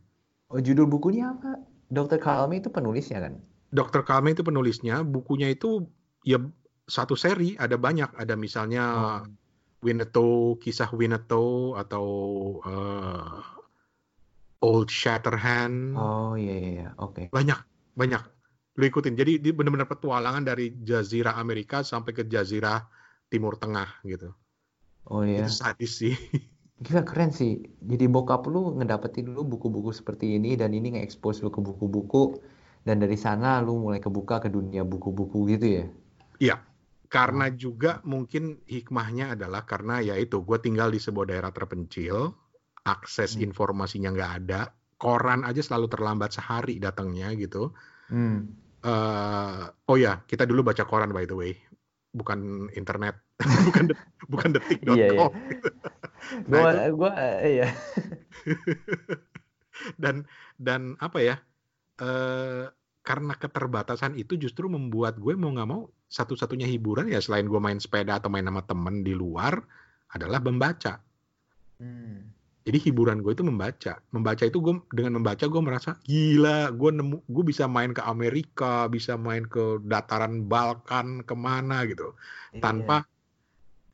Oh, 0.51 0.61
judul 0.61 0.85
bukunya 0.85 1.31
apa? 1.31 1.63
Dr. 1.89 2.21
May 2.51 2.59
itu 2.59 2.69
penulisnya 2.69 3.23
kan? 3.23 3.41
Dr. 3.73 4.05
Kalme 4.05 4.37
itu 4.37 4.45
penulisnya, 4.45 5.01
bukunya 5.01 5.49
itu 5.51 5.89
ya 6.21 6.37
satu 6.85 7.17
seri, 7.17 7.57
ada 7.57 7.75
banyak, 7.81 8.13
ada 8.13 8.37
misalnya 8.37 8.83
Oh. 9.25 9.44
Winnetou, 9.85 10.57
kisah 10.57 10.89
Winnetou 10.89 11.77
atau 11.77 12.05
eh, 12.65 13.39
Old 14.65 14.89
Shatterhand, 14.89 15.93
Oh 15.93 16.33
iya 16.33 16.55
iya 16.57 16.69
iya. 16.73 16.87
Oke. 16.97 17.29
banyak, 17.29 17.59
banyak. 17.93 18.23
Lu 18.75 18.83
ikutin. 18.89 19.13
Jadi 19.13 19.37
dia 19.39 19.53
benar-benar 19.53 19.85
petualangan 19.85 20.41
dari 20.41 20.73
jazirah 20.81 21.37
Amerika 21.37 21.85
sampai 21.85 22.11
ke 22.17 22.25
jazirah 22.25 22.81
Timur 23.29 23.61
Tengah 23.61 24.01
gitu. 24.03 24.33
Oh 25.05 25.21
iya. 25.21 25.45
Itu 25.45 25.53
sadis 25.53 26.01
sih. 26.01 26.17
Gila 26.83 27.07
keren 27.07 27.31
sih. 27.31 27.63
Jadi 27.79 28.05
bokap 28.11 28.49
lu 28.51 28.75
ngedapetin 28.75 29.31
lu 29.31 29.47
buku-buku 29.47 29.95
seperti 29.95 30.35
ini 30.35 30.59
dan 30.59 30.75
ini 30.75 30.99
nge-expose 30.99 31.45
lu 31.45 31.53
ke 31.53 31.63
buku-buku 31.63 32.41
dan 32.83 32.99
dari 32.99 33.15
sana 33.15 33.63
lu 33.63 33.79
mulai 33.79 34.03
kebuka 34.03 34.43
ke 34.43 34.49
dunia 34.51 34.83
buku-buku 34.83 35.55
gitu 35.55 35.65
ya. 35.81 35.85
Iya, 36.35 36.55
karena 37.15 37.47
juga 37.63 37.91
mungkin 38.03 38.43
hikmahnya 38.67 39.25
adalah 39.39 39.63
karena 39.71 39.95
ya 40.03 40.15
itu 40.19 40.37
gue 40.47 40.57
tinggal 40.59 40.91
di 40.91 40.99
sebuah 40.99 41.25
daerah 41.31 41.51
terpencil, 41.55 42.35
akses 42.83 43.31
Hmm. 43.39 43.47
informasinya 43.47 44.09
nggak 44.15 44.33
ada, 44.43 44.61
koran 45.03 45.41
aja 45.47 45.61
selalu 45.63 45.87
terlambat 45.93 46.31
sehari 46.35 46.75
datangnya 46.85 47.31
gitu. 47.39 47.71
Hmm. 48.11 48.59
Eh, 48.85 49.63
oh 49.89 49.97
ya, 49.97 50.13
kita 50.29 50.43
dulu 50.49 50.61
baca 50.69 50.83
koran 50.85 51.11
by 51.15 51.25
the 51.29 51.37
way. 51.37 51.53
bukan 52.15 52.71
internet, 52.79 53.19
bukan 53.67 53.91
det, 53.91 53.97
bukan 54.31 54.49
detik.com. 54.55 54.95
Iya, 54.95 55.07
iya. 55.11 55.27
gitu. 55.51 55.69
Gue 56.47 56.59
Nah, 56.63 56.71
itu 56.71 56.91
gue 56.95 57.13
iya. 57.43 57.67
dan 60.03 60.15
dan 60.59 60.95
apa 61.01 61.19
ya? 61.21 61.35
eh 61.95 62.65
karena 63.05 63.33
keterbatasan 63.37 64.17
itu 64.19 64.35
justru 64.35 64.67
membuat 64.67 65.15
gue 65.21 65.31
mau 65.37 65.51
nggak 65.53 65.69
mau 65.69 65.87
satu-satunya 66.07 66.69
hiburan 66.69 67.09
ya 67.09 67.19
selain 67.19 67.49
gue 67.49 67.59
main 67.59 67.81
sepeda 67.81 68.21
atau 68.21 68.29
main 68.29 68.45
sama 68.45 68.61
temen 68.63 69.01
di 69.01 69.11
luar 69.11 69.59
adalah 70.13 70.39
membaca. 70.39 71.01
Hmm. 71.81 72.31
Jadi 72.65 72.89
hiburan 72.89 73.21
gue 73.21 73.37
itu 73.37 73.45
membaca. 73.45 74.01
Membaca 74.09 74.41
itu 74.41 74.57
gue 74.57 74.73
dengan 74.89 75.21
membaca 75.21 75.45
gue 75.45 75.61
merasa 75.61 76.01
gila. 76.01 76.73
Gue 76.73 76.97
nemu, 76.97 77.21
gue 77.21 77.43
bisa 77.45 77.69
main 77.69 77.93
ke 77.93 78.01
Amerika, 78.01 78.89
bisa 78.89 79.13
main 79.19 79.45
ke 79.45 79.77
dataran 79.85 80.49
Balkan, 80.49 81.21
ke 81.21 81.35
mana 81.37 81.85
gitu, 81.85 82.17
Iya. 82.57 82.65
tanpa 82.65 83.05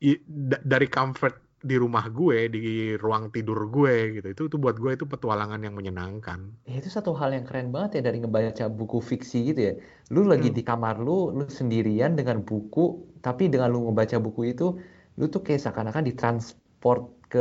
i- 0.00 0.24
da- 0.24 0.64
dari 0.64 0.88
comfort 0.88 1.41
di 1.70 1.76
rumah 1.82 2.04
gue, 2.18 2.38
di 2.54 2.60
ruang 3.02 3.24
tidur 3.34 3.60
gue 3.76 3.94
gitu. 4.20 4.26
Itu 4.34 4.42
itu 4.50 4.56
buat 4.64 4.76
gue 4.82 4.90
itu 4.98 5.06
petualangan 5.12 5.60
yang 5.66 5.74
menyenangkan. 5.78 6.40
Ya, 6.68 6.72
itu 6.78 6.88
satu 6.96 7.10
hal 7.20 7.30
yang 7.36 7.44
keren 7.48 7.68
banget 7.74 7.90
ya 7.98 8.00
dari 8.06 8.16
ngebaca 8.22 8.64
buku 8.78 8.98
fiksi 9.10 9.36
gitu 9.50 9.60
ya. 9.68 9.72
Lu 10.14 10.20
lagi 10.32 10.46
Hmm. 10.46 10.56
di 10.56 10.62
kamar 10.68 10.94
lu, 11.06 11.10
lu 11.38 11.44
sendirian 11.60 12.12
dengan 12.18 12.38
buku, 12.48 12.80
tapi 13.24 13.42
dengan 13.52 13.68
lu 13.74 13.78
ngebaca 13.90 14.16
buku 14.26 14.40
itu, 14.54 14.64
lu 15.18 15.24
tuh 15.34 15.40
kayak 15.46 15.60
seakan-akan 15.64 16.04
ditransport 16.08 17.00
ke 17.32 17.38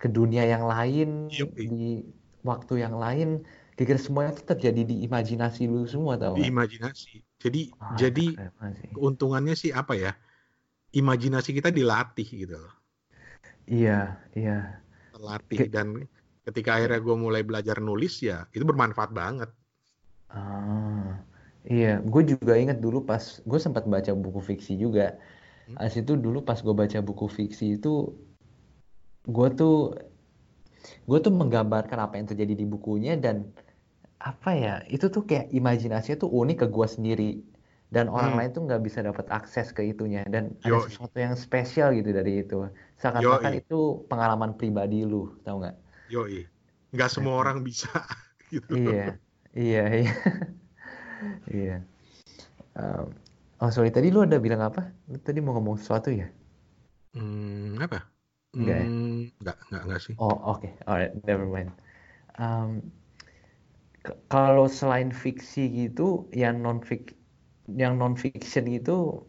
ke 0.00 0.06
dunia 0.16 0.42
yang 0.52 0.64
lain, 0.72 1.08
Yoi. 1.28 1.66
di 1.68 2.02
waktu 2.50 2.72
yang 2.84 2.96
lain. 3.04 3.28
Kira 3.76 4.00
semuanya 4.06 4.32
itu 4.36 4.44
terjadi 4.52 4.80
di 4.90 4.94
imajinasi 5.06 5.60
lu 5.72 5.80
semua 5.94 6.14
tau 6.22 6.36
Di 6.36 6.40
imajinasi. 6.52 7.14
Jadi 7.42 7.60
itu 7.70 7.80
jadi 8.00 8.26
keuntungannya 8.94 9.54
sih 9.62 9.72
apa 9.74 9.94
ya? 10.04 10.12
Imajinasi 11.00 11.50
kita 11.58 11.70
dilatih 11.78 12.28
gitu 12.42 12.56
loh. 12.64 12.74
Iya, 13.66 13.92
iya. 14.38 14.52
Terlatih 15.14 15.62
Ke- 15.62 15.70
dan 15.74 15.88
ketika 16.46 16.70
akhirnya 16.78 17.00
gue 17.06 17.16
mulai 17.24 17.42
belajar 17.48 17.76
nulis 17.88 18.14
ya 18.28 18.38
itu 18.56 18.62
bermanfaat 18.70 19.10
banget. 19.20 19.50
Ah, 20.40 21.06
iya, 21.74 21.92
gue 22.12 22.22
juga 22.32 22.52
inget 22.62 22.78
dulu 22.84 22.98
pas 23.10 23.24
gue 23.50 23.58
sempat 23.66 23.84
baca 23.94 24.12
buku 24.24 24.40
fiksi 24.48 24.72
juga. 24.84 25.04
Hmm. 25.66 25.76
As 25.84 25.94
itu 26.02 26.12
dulu 26.24 26.38
pas 26.48 26.58
gue 26.66 26.74
baca 26.82 26.98
buku 27.08 27.26
fiksi 27.38 27.66
itu, 27.78 27.88
gue 29.26 29.48
tuh 29.58 29.76
gue 31.08 31.18
tuh 31.24 31.32
menggambarkan 31.40 31.98
apa 32.06 32.14
yang 32.18 32.26
terjadi 32.30 32.54
di 32.62 32.66
bukunya 32.66 33.14
dan 33.18 33.36
apa 34.20 34.50
ya, 34.64 34.74
itu 34.94 35.06
tuh 35.14 35.22
kayak 35.28 35.46
imajinasinya 35.58 36.16
tuh 36.24 36.30
unik 36.40 36.58
ke 36.62 36.66
gue 36.76 36.86
sendiri 36.96 37.30
dan 37.94 38.06
orang 38.16 38.32
Hmm. 38.32 38.38
lain 38.38 38.50
tuh 38.56 38.62
nggak 38.66 38.82
bisa 38.86 39.00
dapat 39.08 39.26
akses 39.38 39.68
ke 39.76 39.82
itunya 39.92 40.20
dan 40.34 40.44
ada 40.66 40.78
Yoi. 40.78 40.86
sesuatu 40.86 41.16
yang 41.24 41.34
spesial 41.38 41.88
gitu 41.98 42.10
dari 42.18 42.42
itu. 42.42 42.54
Seakan-akan 43.00 43.52
itu 43.60 43.74
pengalaman 44.10 44.52
pribadi 44.60 44.96
lu, 45.12 45.16
tau 45.46 45.56
nggak? 45.62 45.76
Yoi. 46.12 46.40
Nggak 46.94 47.10
semua 47.14 47.34
Keren. 47.38 47.42
orang 47.42 47.58
bisa 47.66 47.90
gitu. 48.52 48.74
Iya, 48.74 49.18
iya, 49.58 49.78
iya, 49.96 50.10
iya. 51.54 51.74
Um, 52.76 53.06
oh 53.62 53.70
sorry, 53.74 53.90
tadi 53.94 54.08
lu 54.14 54.20
ada 54.26 54.38
bilang 54.42 54.62
apa? 54.68 54.82
Lu 55.10 55.18
tadi 55.20 55.38
mau 55.44 55.56
ngomong 55.56 55.76
sesuatu 55.80 56.10
ya? 56.12 56.28
Hmm, 57.14 57.78
apa? 57.84 57.98
Enggak 58.60 58.78
ya? 58.84 58.88
Hmm, 58.88 59.30
enggak, 59.40 59.56
enggak, 59.68 59.82
enggak 59.84 60.00
sih. 60.06 60.16
Oh 60.18 60.40
oke, 60.44 60.68
alright, 60.86 61.12
never 61.26 61.46
mind. 61.46 61.72
Um, 62.38 62.92
kalau 64.32 64.66
selain 64.78 65.10
fiksi 65.22 65.62
gitu, 65.80 66.30
yang 66.42 66.62
non 66.64 66.78
fik, 66.88 67.02
yang 67.70 67.98
non 67.98 68.14
fiction 68.14 68.66
gitu, 68.70 69.26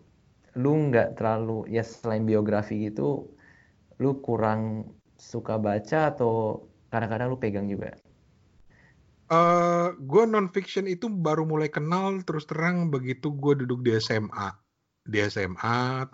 lu 0.58 0.72
nggak 0.90 1.18
terlalu 1.18 1.66
ya 1.70 1.82
selain 1.82 2.26
biografi 2.26 2.90
gitu, 2.90 3.26
lu 3.98 4.22
kurang 4.22 4.94
suka 5.18 5.58
baca 5.58 6.14
atau 6.14 6.62
kadang-kadang 6.94 7.34
lu 7.34 7.38
pegang 7.42 7.66
juga? 7.66 7.98
Eh, 9.28 9.88
gue 9.92 10.24
non 10.24 10.48
fiction 10.56 10.88
itu 10.88 11.12
baru 11.12 11.44
mulai 11.44 11.68
kenal 11.68 12.24
terus 12.24 12.48
terang 12.48 12.88
begitu 12.88 13.36
gue 13.36 13.60
duduk 13.60 13.84
di 13.84 13.92
SMA, 14.00 14.56
di 15.04 15.20
SMA 15.28 16.08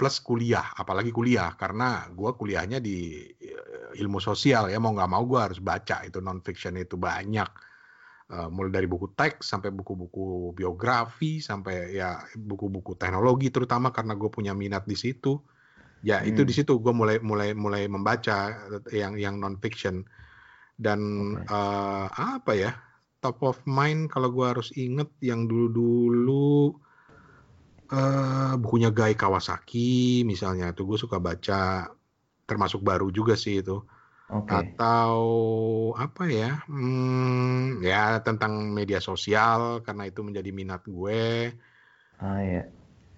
plus 0.00 0.16
kuliah, 0.24 0.72
apalagi 0.72 1.12
kuliah 1.12 1.52
karena 1.60 2.08
gue 2.08 2.30
kuliahnya 2.32 2.80
di 2.80 3.20
eh, 3.36 4.00
ilmu 4.00 4.16
sosial 4.16 4.72
ya 4.72 4.80
mau 4.80 4.96
nggak 4.96 5.10
mau 5.12 5.22
gue 5.28 5.40
harus 5.44 5.60
baca 5.60 6.08
itu 6.08 6.24
non 6.24 6.40
fiction 6.40 6.80
itu 6.80 6.96
banyak, 6.96 7.46
Eh, 8.24 8.48
mulai 8.48 8.72
dari 8.72 8.88
buku 8.88 9.12
teks 9.12 9.52
sampai 9.52 9.68
buku-buku 9.68 10.56
biografi 10.56 11.44
sampai 11.44 11.92
ya 12.00 12.24
buku-buku 12.40 12.96
teknologi 12.96 13.52
terutama 13.52 13.92
karena 13.92 14.16
gue 14.16 14.30
punya 14.32 14.56
minat 14.56 14.88
di 14.88 14.96
situ. 14.96 15.44
Ya 16.04 16.24
itu 16.24 16.40
Hmm, 16.40 16.48
di 16.48 16.54
situ 16.56 16.78
gue 16.80 16.94
mulai 16.96 17.18
mulai 17.20 17.52
mulai 17.56 17.84
membaca 17.90 18.54
yang 18.92 19.14
yang 19.20 19.36
non 19.42 19.56
fiction 19.62 20.04
dan 20.80 21.00
oke. 21.16 21.44
eh, 21.48 22.06
apa 22.12 22.52
ya 22.56 22.72
top 23.24 23.40
of 23.44 23.58
mind 23.68 24.08
kalau 24.12 24.28
gue 24.32 24.46
harus 24.46 24.68
inget 24.76 25.08
yang 25.24 25.46
dulu-dulu 25.50 26.76
eh 27.92 28.52
bukunya 28.62 28.88
Guy 28.98 29.12
Kawasaki 29.20 30.24
misalnya 30.24 30.72
itu 30.72 30.82
gue 30.88 30.98
suka 31.04 31.18
baca 31.20 31.54
termasuk 32.48 32.80
baru 32.84 33.08
juga 33.18 33.34
sih 33.44 33.60
itu 33.62 33.76
Oke. 34.30 34.54
atau 34.58 35.16
apa 36.04 36.22
ya 36.38 36.46
hmm, 36.68 37.80
ya 37.88 37.96
tentang 38.26 38.52
media 38.78 39.00
sosial 39.08 39.60
karena 39.86 40.02
itu 40.10 40.20
menjadi 40.26 40.50
minat 40.58 40.80
gue 40.94 41.22
Ah 42.18 42.40
ya. 42.42 42.62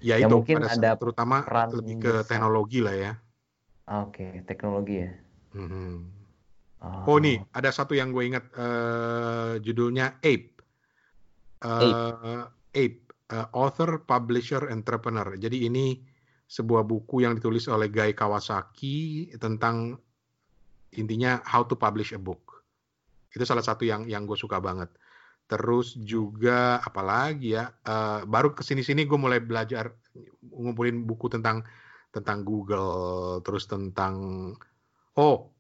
ya 0.09 0.17
Ya 0.21 0.25
itu 0.25 0.35
mungkin 0.35 0.57
pada 0.57 0.69
ada 0.75 0.91
terutama 1.01 1.37
peran 1.45 1.71
lebih 1.77 1.95
ke 2.03 2.13
besar. 2.17 2.25
teknologi 2.29 2.79
lah 2.87 2.95
ya 3.05 3.13
Oke, 4.01 4.43
teknologi 4.49 4.95
ya. 5.03 5.11
Mhm. 5.55 6.13
oh 7.09 7.19
nih 7.25 7.37
Oh, 7.39 7.47
ada 7.59 7.71
satu 7.77 7.93
yang 8.01 8.09
gue 8.15 8.25
ingat 8.31 8.45
eh, 8.65 9.53
judulnya 9.65 10.07
Ape 10.23 10.47
Ape. 11.81 12.07
eh 12.21 12.43
Ape, 12.77 12.99
eh, 13.33 13.47
author, 13.57 14.05
publisher, 14.05 14.69
entrepreneur. 14.69 15.29
Jadi 15.45 15.57
ini 15.69 16.05
sebuah 16.47 16.83
buku 16.87 17.25
yang 17.25 17.35
ditulis 17.39 17.67
oleh 17.67 17.89
Guy 17.91 18.13
Kawasaki 18.15 19.33
tentang 19.41 19.97
intinya 20.97 21.41
how 21.45 21.63
to 21.65 21.77
publish 21.77 22.13
a 22.17 22.21
book. 22.21 22.65
Itu 23.33 23.45
salah 23.45 23.65
satu 23.65 23.85
yang 23.85 24.09
yang 24.09 24.25
gue 24.25 24.37
suka 24.37 24.59
banget. 24.61 24.91
Terus 25.47 25.95
juga 25.95 26.83
apalagi 26.83 27.55
ya, 27.55 27.71
eh, 27.87 28.21
baru 28.27 28.57
ke 28.57 28.67
sini-sini 28.67 29.07
gue 29.07 29.19
mulai 29.21 29.39
belajar 29.39 29.95
ngumpulin 30.51 31.07
buku 31.07 31.31
tentang 31.31 31.63
tentang 32.11 32.43
Google, 32.43 33.39
terus 33.45 33.69
tentang 33.69 34.17
oh 35.21 35.53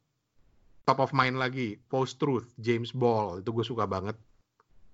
top 0.88 0.98
of 1.04 1.12
mind 1.12 1.36
lagi, 1.36 1.76
Post 1.76 2.18
Truth, 2.18 2.48
James 2.56 2.90
Ball 2.96 3.44
itu 3.44 3.50
gue 3.52 3.66
suka 3.66 3.84
banget 3.84 4.16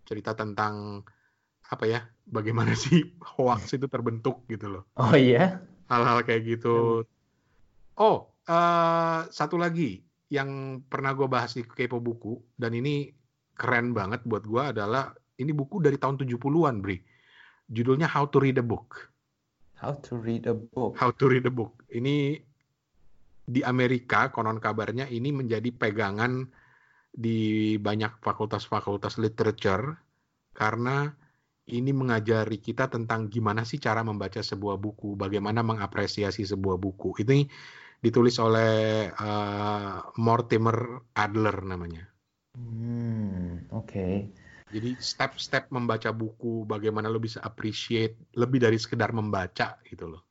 cerita 0.03 0.35
tentang 0.35 1.07
apa 1.73 1.89
ya 1.89 2.01
bagaimana 2.29 2.77
sih 2.77 3.01
hoax 3.37 3.81
itu 3.81 3.89
terbentuk 3.89 4.45
gitu 4.45 4.69
loh 4.69 4.85
oh 5.01 5.17
iya. 5.17 5.65
hal-hal 5.89 6.21
kayak 6.21 6.45
gitu 6.45 7.01
oh 7.97 8.19
eh, 8.45 9.21
satu 9.33 9.57
lagi 9.57 10.05
yang 10.33 10.81
pernah 10.89 11.13
gue 11.13 11.29
bahas 11.29 11.53
di 11.53 11.61
kepo 11.61 12.01
buku 12.01 12.41
dan 12.57 12.73
ini 12.73 13.13
keren 13.53 13.93
banget 13.93 14.25
buat 14.25 14.49
gue 14.49 14.63
adalah 14.73 15.13
ini 15.37 15.53
buku 15.53 15.85
dari 15.85 16.01
tahun 16.01 16.17
70-an 16.25 16.81
Bri 16.81 16.97
judulnya 17.69 18.09
How 18.09 18.33
to 18.33 18.41
Read 18.41 18.57
a 18.57 18.65
Book 18.65 19.13
How 19.83 19.99
to 19.99 20.15
read 20.15 20.47
a 20.47 20.55
book. 20.55 20.95
How 20.95 21.11
to 21.11 21.27
Read 21.27 21.43
a 21.43 21.51
Book 21.51 21.83
ini 21.91 22.39
di 23.43 23.61
Amerika 23.67 24.31
konon 24.31 24.63
kabarnya 24.63 25.11
ini 25.11 25.35
menjadi 25.35 25.75
pegangan 25.75 26.47
di 27.11 27.75
banyak 27.83 28.23
fakultas-fakultas 28.23 29.19
literature 29.19 29.99
karena 30.55 31.11
ini 31.67 31.91
mengajari 31.91 32.63
kita 32.63 32.87
tentang 32.87 33.27
gimana 33.27 33.67
sih 33.67 33.83
cara 33.83 34.07
membaca 34.07 34.39
sebuah 34.39 34.79
buku, 34.79 35.19
bagaimana 35.19 35.67
mengapresiasi 35.67 36.47
sebuah 36.47 36.79
buku. 36.79 37.19
Ini 37.23 37.47
ditulis 38.03 38.37
oleh 38.43 39.09
eh, 39.09 39.97
Mortimer 40.19 41.07
Adler 41.15 41.57
namanya. 41.63 42.03
Hmm, 42.59 43.63
oke. 43.73 44.29
Jadi 44.73 44.91
step-step 44.99 45.69
membaca 45.69 46.11
buku, 46.11 46.65
bagaimana 46.65 47.13
lo 47.13 47.21
bisa 47.21 47.45
appreciate 47.45 48.17
lebih 48.35 48.59
dari 48.65 48.81
sekedar 48.81 49.13
membaca 49.13 49.77
gitu 49.85 50.09
loh. 50.11 50.23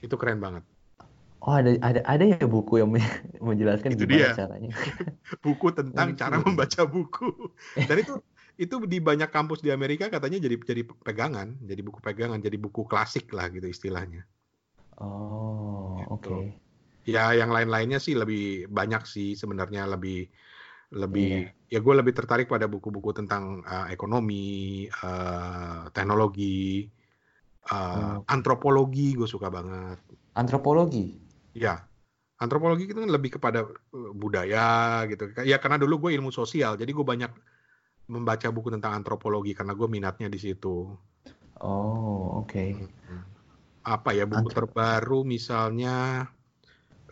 Itu 0.00 0.14
keren 0.16 0.40
banget. 0.40 0.64
Oh, 1.40 1.56
ada 1.56 1.72
ada 1.80 2.00
ada 2.04 2.24
ya 2.24 2.44
buku 2.44 2.78
yang 2.84 2.92
men- 2.92 3.24
menjelaskan 3.48 3.96
Itu 3.96 4.04
gimana 4.06 4.32
dia. 4.32 4.32
caranya. 4.38 4.70
buku 5.44 5.66
tentang 5.72 6.14
cara 6.14 6.36
membaca 6.40 6.82
buku. 6.84 7.28
Dan 7.74 7.96
itu 8.04 8.14
itu 8.60 8.74
di 8.84 8.98
banyak 9.00 9.30
kampus 9.32 9.64
di 9.64 9.72
Amerika 9.72 10.12
katanya 10.12 10.36
jadi 10.36 10.56
jadi 10.60 10.82
pegangan, 10.84 11.56
jadi 11.64 11.80
buku 11.80 11.98
pegangan, 12.04 12.38
jadi 12.44 12.56
buku 12.60 12.84
klasik 12.84 13.32
lah 13.32 13.48
gitu 13.48 13.66
istilahnya. 13.66 14.28
Oh, 15.00 15.96
oke. 16.12 16.60
Ya 17.10 17.34
yang 17.34 17.50
lain-lainnya 17.50 17.98
sih 17.98 18.14
lebih 18.14 18.70
banyak 18.70 19.02
sih 19.04 19.34
sebenarnya 19.34 19.90
lebih 19.90 20.30
lebih 20.90 21.54
Iya. 21.70 21.78
ya 21.78 21.78
gue 21.82 21.94
lebih 22.02 22.14
tertarik 22.14 22.46
pada 22.50 22.66
buku-buku 22.66 23.14
tentang 23.14 23.62
uh, 23.62 23.86
ekonomi, 23.90 24.86
uh, 25.02 25.90
teknologi, 25.90 26.86
Uh, 27.60 27.76
Oh. 28.18 28.24
Antropologi 28.26 29.14
gue 29.14 29.28
suka 29.28 29.52
banget. 29.52 30.00
Antropologi. 30.34 31.20
Ya, 31.52 31.84
antropologi 32.40 32.88
itu 32.88 32.96
kan 32.96 33.06
lebih 33.06 33.36
kepada 33.36 33.68
budaya 34.16 35.04
gitu. 35.06 35.30
Ya 35.44 35.60
karena 35.60 35.76
dulu 35.76 36.08
gue 36.08 36.16
ilmu 36.18 36.32
sosial, 36.32 36.80
jadi 36.80 36.88
gue 36.88 37.04
banyak 37.04 37.30
membaca 38.10 38.48
buku 38.50 38.72
tentang 38.74 38.96
antropologi 38.96 39.52
karena 39.54 39.76
gue 39.76 39.86
minatnya 39.86 40.26
di 40.32 40.40
situ. 40.40 40.88
Oh, 41.60 42.42
oke. 42.42 42.80
Apa 43.84 44.16
ya 44.16 44.24
buku 44.24 44.50
Antro- 44.50 44.56
terbaru 44.66 45.20
misalnya, 45.22 46.26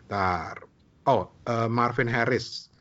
bentar. 0.09 0.57
Oh, 1.05 1.29
uh, 1.45 1.69
Marvin 1.69 2.09
Harris, 2.09 2.73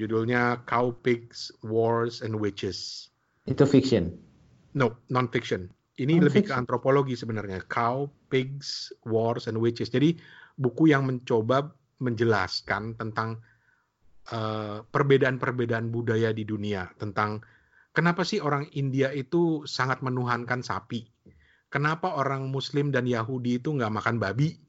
judulnya 0.00 0.64
Cow 0.64 0.96
Pigs, 1.04 1.52
Wars 1.60 2.24
and 2.24 2.40
Witches. 2.40 3.12
Itu 3.44 3.68
fiction. 3.68 4.16
No, 4.72 4.96
non-fiction. 5.12 5.68
Ini 6.00 6.24
lebih 6.24 6.48
ke 6.48 6.56
antropologi 6.56 7.12
sebenarnya. 7.12 7.60
Cow, 7.68 8.08
Pigs, 8.32 8.88
Wars, 9.04 9.44
and 9.44 9.60
Witches. 9.60 9.92
Jadi 9.92 10.16
buku 10.56 10.88
yang 10.88 11.04
mencoba 11.04 11.68
menjelaskan 12.00 12.96
tentang 12.96 13.44
eh, 14.32 14.80
perbedaan-perbedaan 14.80 15.92
budaya 15.92 16.32
di 16.32 16.48
dunia. 16.48 16.88
Tentang 16.96 17.44
kenapa 17.92 18.24
sih 18.24 18.40
orang 18.40 18.72
India 18.72 19.12
itu 19.12 19.68
sangat 19.68 20.00
menuhankan 20.00 20.64
sapi. 20.64 21.11
Kenapa 21.72 22.12
orang 22.20 22.52
Muslim 22.52 22.92
dan 22.92 23.08
Yahudi 23.08 23.56
itu 23.56 23.72
nggak 23.72 23.88
makan 23.88 24.20
babi? 24.20 24.60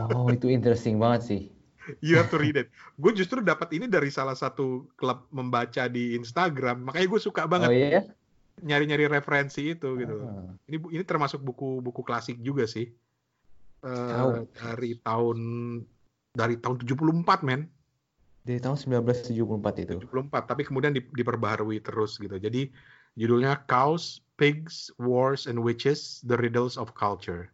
Oh, 0.00 0.32
itu 0.32 0.48
interesting 0.48 0.96
banget 0.96 1.20
sih. 1.20 1.40
You 2.00 2.16
have 2.16 2.32
to 2.32 2.40
read 2.40 2.56
it. 2.56 2.72
Gue 2.96 3.12
justru 3.12 3.44
dapat 3.44 3.68
ini 3.76 3.88
dari 3.88 4.08
salah 4.08 4.32
satu 4.32 4.88
klub 4.96 5.28
membaca 5.28 5.84
di 5.88 6.16
Instagram. 6.16 6.88
Makanya 6.88 7.06
gue 7.12 7.20
suka 7.20 7.44
Oh 7.44 7.50
banget 7.52 7.70
iya? 7.72 8.02
nyari-nyari 8.64 9.04
referensi 9.08 9.76
itu 9.76 10.00
gitu. 10.00 10.16
Ah. 10.24 10.48
Ini 10.64 10.76
ini 10.96 11.04
termasuk 11.04 11.44
buku-buku 11.44 12.00
klasik 12.00 12.40
juga 12.40 12.64
sih. 12.64 12.88
Tahu. 13.78 14.50
dari 14.58 14.98
tahun 14.98 15.38
dari 16.34 16.56
tahun 16.58 16.76
74 16.82 17.46
men. 17.46 17.70
Dari 18.42 18.58
tahun 18.64 18.76
1974 18.80 19.84
itu. 19.84 19.96
74 20.08 20.48
tapi 20.48 20.64
kemudian 20.64 20.96
di- 20.96 21.04
diperbaharui 21.04 21.84
terus 21.84 22.16
gitu. 22.16 22.36
Jadi 22.36 22.72
judulnya 23.18 23.66
Cows, 23.66 24.22
Pigs, 24.38 24.94
Wars 25.02 25.50
and 25.50 25.58
Witches: 25.58 26.22
The 26.22 26.38
Riddles 26.38 26.78
of 26.78 26.94
Culture. 26.94 27.50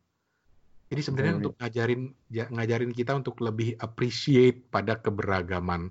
Jadi 0.93 1.01
sebenarnya 1.01 1.35
untuk 1.41 1.57
ngajarin 1.59 2.12
ja- 2.29 2.53
ngajarin 2.53 2.93
kita 2.93 3.17
untuk 3.17 3.41
lebih 3.41 3.75
appreciate 3.81 4.69
pada 4.69 5.01
keberagaman. 5.01 5.89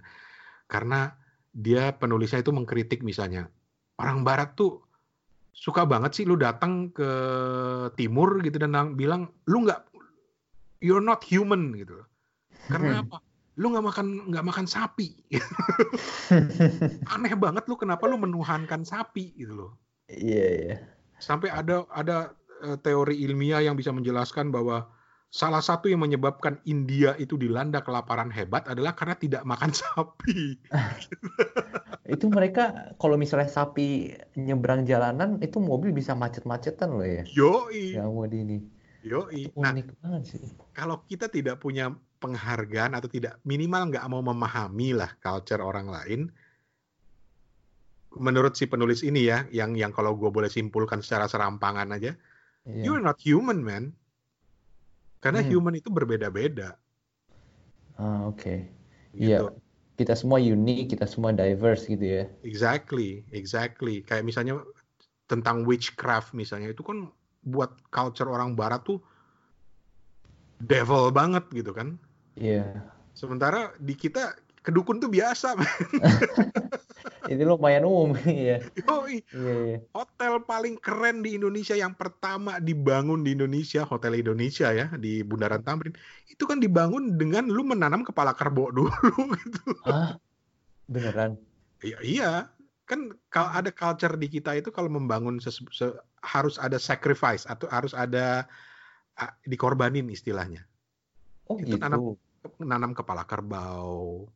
Karena 0.69 1.11
dia 1.51 1.91
penulisnya 1.97 2.45
itu 2.45 2.53
mengkritik 2.53 3.01
misalnya 3.01 3.49
orang 4.01 4.25
barat 4.25 4.57
tuh 4.57 4.81
suka 5.53 5.85
banget 5.85 6.17
sih 6.17 6.25
lu 6.25 6.33
datang 6.33 6.89
ke 6.89 7.09
timur 7.93 8.41
gitu 8.41 8.57
dan 8.57 8.97
bilang 8.97 9.29
lu 9.45 9.65
nggak 9.65 9.85
you're 10.81 11.03
not 11.03 11.21
human 11.25 11.73
gitu. 11.77 12.01
Karena 12.69 13.05
apa? 13.05 13.21
Lu 13.53 13.69
nggak 13.69 13.85
makan 13.85 14.07
nggak 14.33 14.45
makan 14.45 14.65
sapi. 14.65 15.13
Aneh 17.13 17.33
banget 17.37 17.63
lu 17.69 17.75
kenapa 17.77 18.09
lu 18.09 18.17
menuhankan 18.17 18.81
sapi 18.81 19.33
gitu 19.37 19.53
loh. 19.53 19.71
Iya, 20.09 20.45
iya. 20.57 20.75
Sampai 21.17 21.53
ada 21.53 21.85
ada 21.93 22.33
eh, 22.65 22.77
teori 22.81 23.21
ilmiah 23.21 23.61
yang 23.61 23.77
bisa 23.77 23.93
menjelaskan 23.93 24.49
bahwa 24.49 24.89
salah 25.29 25.61
satu 25.61 25.89
yang 25.89 26.01
menyebabkan 26.01 26.61
India 26.63 27.17
itu 27.17 27.37
dilanda 27.37 27.81
kelaparan 27.81 28.29
hebat 28.29 28.69
adalah 28.69 28.93
karena 28.93 29.15
tidak 29.17 29.43
makan 29.45 29.71
sapi. 29.81 30.57
Itu 32.03 32.27
mereka 32.27 32.93
kalau 32.99 33.15
misalnya 33.15 33.47
sapi 33.47 34.11
nyebrang 34.35 34.83
jalanan 34.83 35.39
itu 35.39 35.55
mobil 35.63 35.95
bisa 35.95 36.11
macet-macetan 36.11 36.91
loh 36.91 37.07
ya. 37.07 37.23
Yoi, 37.31 37.95
Yang 37.95 38.09
mau 38.11 38.27
di 38.27 38.37
ini. 38.43 38.57
yoi. 39.07 39.47
Itu 39.47 39.55
Nah, 39.63 39.71
banget 40.03 40.23
sih. 40.35 40.43
kalau 40.75 40.99
kita 41.07 41.31
tidak 41.31 41.63
punya 41.63 41.95
penghargaan 42.23 42.95
atau 42.95 43.11
tidak 43.11 43.35
minimal 43.43 43.91
nggak 43.91 44.07
mau 44.07 44.23
memahami 44.23 44.95
lah 44.95 45.11
culture 45.19 45.59
orang 45.59 45.91
lain, 45.91 46.31
menurut 48.15 48.55
si 48.55 48.69
penulis 48.71 49.03
ini 49.03 49.27
ya, 49.27 49.43
yang 49.51 49.75
yang 49.75 49.91
kalau 49.91 50.15
gue 50.15 50.31
boleh 50.31 50.47
simpulkan 50.47 51.03
secara 51.03 51.27
serampangan 51.27 51.91
aja, 51.91 52.15
Iya. 52.63 52.83
you're 52.87 53.03
not 53.03 53.19
human 53.19 53.59
man, 53.59 53.91
karena 55.19 55.43
Hmm. 55.43 55.51
human 55.51 55.75
itu 55.75 55.91
berbeda-beda. 55.91 56.79
Ah, 57.99 58.31
oke. 58.31 58.71
Gitu. 59.13 59.27
Iya. 59.27 59.51
Kita 59.93 60.17
semua 60.17 60.41
unik, 60.41 60.97
kita 60.97 61.05
semua 61.05 61.29
diverse 61.29 61.85
gitu 61.85 62.01
ya. 62.01 62.23
Exactly, 62.41 63.21
exactly. 63.29 64.01
Kayak 64.01 64.25
misalnya 64.25 64.57
tentang 65.29 65.69
witchcraft 65.69 66.33
misalnya 66.33 66.73
itu 66.73 66.81
kan 66.81 67.13
buat 67.45 67.77
culture 67.93 68.25
orang 68.25 68.57
barat 68.57 68.81
tuh 68.81 68.97
devil 70.57 71.13
banget 71.13 71.45
gitu 71.53 71.75
kan. 71.77 72.01
Iya. 72.37 72.81
Sementara 73.13 73.73
di 73.77 73.93
kita 73.93 74.33
kedukun 74.63 74.97
tuh 74.97 75.11
biasa. 75.11 75.53
Itu 77.31 77.43
lumayan 77.47 77.87
umum 77.87 78.15
ya. 78.27 78.59
Yoi, 78.83 79.23
Iya, 79.31 79.53
iya. 79.63 79.77
hotel 79.95 80.43
paling 80.43 80.75
keren 80.79 81.23
di 81.23 81.35
Indonesia 81.39 81.75
yang 81.75 81.95
pertama 81.95 82.59
dibangun 82.59 83.23
di 83.23 83.35
Indonesia, 83.35 83.87
Hotel 83.87 84.19
Indonesia 84.19 84.71
ya 84.71 84.91
di 84.95 85.23
Bundaran 85.23 85.63
Tamrin. 85.63 85.95
Itu 86.27 86.47
kan 86.47 86.59
dibangun 86.59 87.15
dengan 87.15 87.47
lu 87.47 87.63
menanam 87.63 88.03
kepala 88.03 88.35
kerbau 88.35 88.71
dulu 88.77 88.91
gitu. 89.39 89.61
Hah? 89.87 90.19
Beneran? 90.87 91.39
Iya, 91.83 91.97
iya. 92.03 92.31
Kan 92.83 93.15
kalau 93.31 93.51
ada 93.55 93.71
culture 93.71 94.15
di 94.19 94.27
kita 94.27 94.59
itu 94.59 94.67
kalau 94.67 94.91
membangun 94.91 95.39
harus 96.23 96.55
ada 96.59 96.75
sacrifice 96.75 97.47
atau 97.47 97.71
harus 97.71 97.95
ada 97.95 98.43
ah, 99.15 99.31
dikorbanin 99.47 100.11
istilahnya. 100.11 100.67
Oh 101.49 101.57
Itu 101.59 101.75
gitu. 101.75 101.81
nanam- 101.81 102.19
Nanam 102.59 102.91
kepala 102.91 103.23
kerbau 103.23 104.27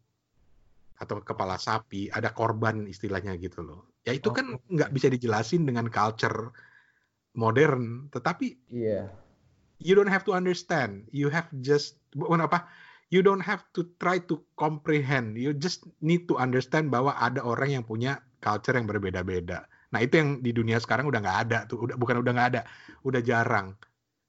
atau 0.97 1.15
kepala 1.21 1.59
sapi, 1.59 2.07
ada 2.09 2.31
korban 2.31 2.87
istilahnya 2.87 3.35
gitu 3.37 3.61
loh. 3.61 3.91
Ya 4.01 4.15
itu 4.15 4.31
kan 4.31 4.55
Oh. 4.55 4.63
nggak 4.71 4.95
bisa 4.95 5.11
dijelasin 5.11 5.67
dengan 5.67 5.91
culture 5.91 6.55
modern, 7.35 8.07
tetapi 8.09 8.57
Iya. 8.71 9.11
you 9.77 9.93
don't 9.93 10.09
have 10.09 10.23
to 10.25 10.33
understand. 10.33 11.05
You 11.11 11.29
have 11.29 11.51
just 11.61 11.99
bukan 12.15 12.41
apa? 12.41 12.65
You 13.11 13.21
don't 13.21 13.43
have 13.43 13.67
to 13.75 13.87
try 13.99 14.23
to 14.23 14.41
comprehend. 14.55 15.35
You 15.37 15.51
just 15.51 15.85
need 15.99 16.25
to 16.27 16.39
understand 16.39 16.89
bahwa 16.89 17.13
ada 17.13 17.43
orang 17.43 17.75
yang 17.75 17.83
punya 17.83 18.23
culture 18.39 18.73
yang 18.75 18.87
berbeda-beda. 18.87 19.67
Nah 19.91 19.99
itu 19.99 20.15
yang 20.19 20.41
di 20.41 20.51
dunia 20.51 20.79
sekarang 20.79 21.07
udah 21.07 21.19
nggak 21.21 21.39
ada 21.47 21.59
tuh. 21.69 21.87
Udah 21.87 21.95
bukan 21.95 22.19
udah 22.19 22.31
nggak 22.35 22.49
ada, 22.55 22.61
udah 23.03 23.21
jarang. 23.21 23.75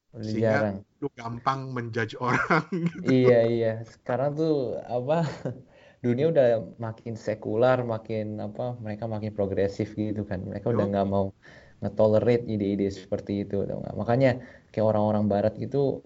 Udah 0.08 0.24
Sehingga- 0.24 0.52
jarang. 0.56 0.76
Lu 0.98 1.08
gampang 1.12 1.60
menjudge 1.70 2.14
orang. 2.18 2.64
gitu. 2.70 2.98
Iya, 3.22 3.38
iya. 3.46 3.72
Sekarang 3.84 4.34
tuh 4.34 4.80
apa? 4.82 5.22
Dunia 5.98 6.30
udah 6.30 6.48
makin 6.78 7.14
sekular, 7.14 7.82
makin 7.82 8.38
apa? 8.38 8.78
Mereka 8.78 9.04
makin 9.04 9.34
progresif 9.34 9.92
gitu 9.92 10.22
kan. 10.22 10.42
Mereka 10.42 10.70
udah 10.70 10.86
Yo. 10.86 10.90
nggak 10.90 11.06
mau 11.06 11.34
nge-tolerate 11.78 12.46
ide-ide 12.46 12.86
seperti 12.88 13.42
itu, 13.42 13.62
tau 13.62 13.78
nggak? 13.78 13.94
Makanya 13.94 14.30
kayak 14.70 14.86
orang-orang 14.86 15.26
Barat 15.26 15.54
gitu 15.54 16.02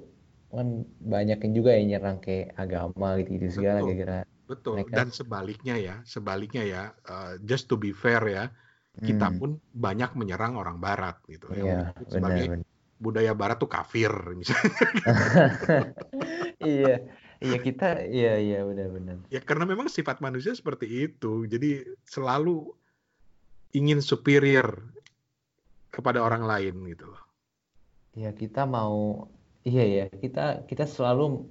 kan 0.49 0.85
banyak 1.01 1.41
yang 1.41 1.53
juga 1.57 1.71
yang 1.73 1.87
nyerang 1.89 2.21
kayak 2.21 2.53
agama 2.57 3.17
gitu-gitu 3.17 3.49
segala 3.57 3.81
Betul. 3.81 3.89
gara-gara. 3.89 4.19
Betul. 4.45 4.73
Mereka- 4.77 4.97
Dan 5.01 5.09
sebaliknya 5.09 5.75
ya, 5.77 5.95
sebaliknya 6.05 6.63
ya, 6.63 6.83
uh, 7.09 7.41
just 7.41 7.69
to 7.69 7.77
be 7.77 7.89
fair 7.89 8.21
ya, 8.25 8.53
kita 9.01 9.33
Hmm, 9.33 9.39
pun 9.41 9.51
banyak 9.73 10.13
menyerang 10.13 10.53
orang 10.53 10.77
Barat 10.77 11.17
gitu. 11.25 11.49
Iya, 11.53 11.89
menyebut 11.97 12.07
sebagai 12.07 12.45
benar-benar. 12.53 12.72
Budaya 13.03 13.35
Barat 13.35 13.59
tuh 13.59 13.67
kafir 13.67 14.15
misalnya. 14.39 14.71
Iya, 16.63 17.03
iya 17.43 17.59
kita, 17.59 18.07
iya 18.07 18.39
iya 18.39 18.63
benar-benar. 18.63 19.19
Ya 19.35 19.43
karena 19.43 19.67
memang 19.67 19.91
sifat 19.91 20.23
manusia 20.23 20.55
seperti 20.55 21.11
itu. 21.11 21.43
Jadi 21.51 21.83
selalu 22.07 22.71
ingin 23.75 23.99
superior 23.99 24.87
kepada 25.91 26.23
orang 26.23 26.47
lain 26.47 26.87
gitu 26.87 27.11
loh. 27.11 27.23
Ya 28.15 28.31
kita 28.31 28.63
mau, 28.63 29.27
iya 29.67 29.83
ya 29.83 30.05
kita 30.07 30.71
kita 30.71 30.87
selalu 30.87 31.43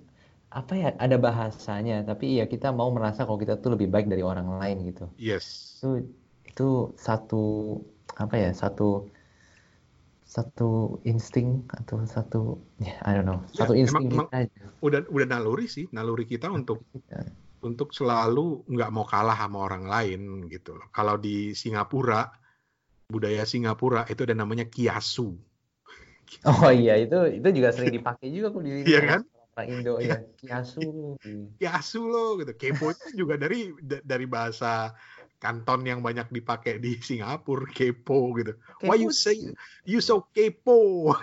apa 0.47 0.74
ya 0.80 0.89
ada 0.95 1.20
bahasanya, 1.20 2.08
tapi 2.08 2.39
ya 2.39 2.47
kita 2.47 2.72
mau 2.72 2.88
merasa 2.95 3.28
kalau 3.28 3.36
kita 3.36 3.60
tuh 3.60 3.76
lebih 3.76 3.91
baik 3.91 4.08
dari 4.08 4.24
orang 4.24 4.47
lain 4.64 4.88
gitu. 4.88 5.12
Yes. 5.20 5.76
Itu 5.84 6.08
itu 6.47 6.70
satu 6.95 7.43
apa 8.16 8.36
ya 8.39 8.52
satu 8.56 9.12
satu 10.32 11.03
insting 11.03 11.67
atau 11.67 12.07
satu 12.07 12.41
ya 12.79 12.95
I 13.03 13.19
don't 13.19 13.27
know 13.27 13.43
Ya, 13.51 13.67
satu 13.67 13.75
emang- 13.75 13.84
insting 13.84 14.05
emang- 14.07 14.29
kita 14.32 14.38
aja. 14.47 14.61
Udah 14.79 14.99
udah 15.05 15.27
naluri 15.27 15.67
sih, 15.67 15.91
naluri 15.91 16.23
kita 16.23 16.47
untuk 16.47 16.88
Kita. 16.88 17.19
untuk 17.61 17.91
selalu 17.91 18.63
nggak 18.65 18.89
mau 18.89 19.03
kalah 19.03 19.36
sama 19.36 19.67
orang 19.67 19.86
lain 19.86 20.21
gitu 20.47 20.73
loh. 20.73 20.88
Kalau 20.89 21.19
di 21.19 21.51
Singapura, 21.51 22.32
budaya 23.05 23.43
Singapura 23.43 24.07
itu 24.07 24.23
ada 24.23 24.32
namanya 24.34 24.63
kiasu. 24.65 25.36
Oh 26.47 26.71
iya 26.71 26.95
itu 26.95 27.43
itu 27.43 27.47
juga 27.51 27.75
sering 27.75 27.91
dipakai 27.91 28.32
juga 28.32 28.55
kok 28.55 28.63
di 28.63 28.71
Iya 28.88 29.01
kan? 29.03 29.21
orang 29.51 29.67
Indo 29.67 29.99
ya 29.99 30.15
kiasu. 30.39 31.19
Kiasu 31.59 32.01
loh 32.07 32.39
gitu. 32.39 32.55
Kepo 32.55 32.88
itu 32.88 33.19
juga 33.19 33.36
dari 33.36 33.67
da- 33.84 33.99
dari 34.01 34.23
bahasa 34.23 34.95
kanton 35.42 35.82
yang 35.89 36.06
banyak 36.06 36.30
dipakai 36.30 36.78
di 36.78 36.96
Singapura, 37.08 37.66
kepo 37.74 38.38
gitu. 38.38 38.54
Kepo 38.78 38.86
Why 38.86 39.02
you 39.02 39.10
say 39.10 39.36
you 39.84 40.00
so 40.00 40.30
kepo? 40.32 41.12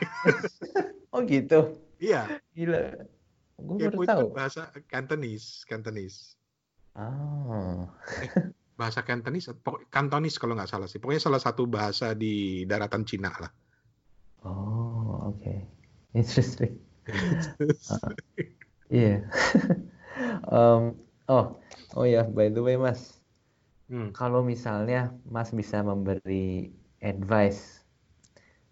Oh 1.08 1.24
gitu. 1.24 1.80
Iya, 1.96 2.36
Gila. 2.52 3.00
Gue 3.56 3.76
baru 3.80 3.96
kepo 3.96 4.02
itu 4.04 4.12
tahu. 4.12 4.26
bahasa 4.36 4.68
Cantonese, 4.92 5.64
Cantonese. 5.64 6.36
Ah. 6.92 7.88
Bahasa 8.78 9.02
Cantonese, 9.02 9.56
Cantonese 9.90 10.38
kalau 10.38 10.54
nggak 10.54 10.68
salah 10.70 10.86
sih. 10.86 11.00
Pokoknya 11.02 11.18
salah 11.18 11.40
satu 11.42 11.66
bahasa 11.66 12.14
di 12.14 12.62
daratan 12.68 13.02
Cina 13.08 13.32
lah. 13.34 13.50
Oh, 14.46 15.34
oke. 15.34 15.54
Interesting. 16.14 16.78
Iya. 18.86 19.26
Em, 20.46 20.94
oh, 21.26 21.46
oh 21.98 22.06
ya, 22.06 22.22
by 22.22 22.54
the 22.54 22.62
way, 22.62 22.78
Mas. 22.78 23.17
Hmm. 23.88 24.12
Kalau 24.12 24.44
misalnya 24.44 25.12
Mas 25.24 25.52
bisa 25.52 25.80
memberi 25.80 26.72
advice 27.00 27.84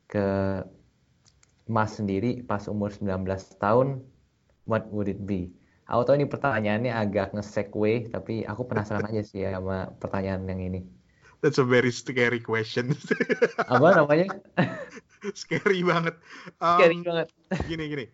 ke 0.07 0.61
Mas 1.67 1.99
sendiri 1.99 2.45
pas 2.47 2.69
umur 2.69 2.93
19 2.95 3.27
tahun, 3.59 4.05
what 4.69 4.87
would 4.93 5.09
it 5.11 5.25
be? 5.25 5.51
Aku 5.87 6.03
tahu 6.07 6.19
ini 6.19 6.27
pertanyaannya 6.27 6.93
agak 6.93 7.33
nge-segue, 7.35 8.11
tapi 8.11 8.43
aku 8.45 8.67
penasaran 8.67 9.07
aja 9.07 9.23
sih 9.23 9.47
ya 9.47 9.55
sama 9.59 9.91
pertanyaan 10.03 10.47
yang 10.51 10.61
ini. 10.63 10.81
That's 11.41 11.63
a 11.63 11.67
very 11.67 11.95
scary 11.95 12.43
question. 12.43 12.93
Apa 13.73 14.05
namanya? 14.05 14.35
scary 15.39 15.83
banget. 15.87 16.19
Um, 16.59 16.79
Scary 16.79 16.99
banget. 17.03 17.29
gini 17.71 17.85
gini 17.87 18.07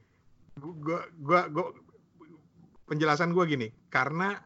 gua 0.60 1.08
gua 1.16 1.48
gua 1.48 1.66
penjelasan 2.88 3.32
gua 3.32 3.48
gini 3.48 3.72
karena 3.88 4.36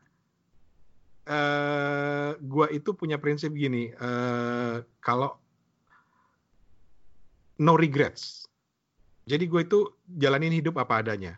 eh 1.27 2.31
gua 2.39 2.67
itu 2.71 2.95
punya 2.95 3.19
prinsip 3.19 3.51
gini 3.53 3.91
eh 3.91 4.77
kalau 5.03 5.35
no 7.59 7.75
regrets 7.75 8.47
jadi 9.27 9.43
gue 9.43 9.61
itu 9.67 9.79
jalanin 10.07 10.55
hidup 10.55 10.79
apa 10.79 11.03
adanya 11.03 11.35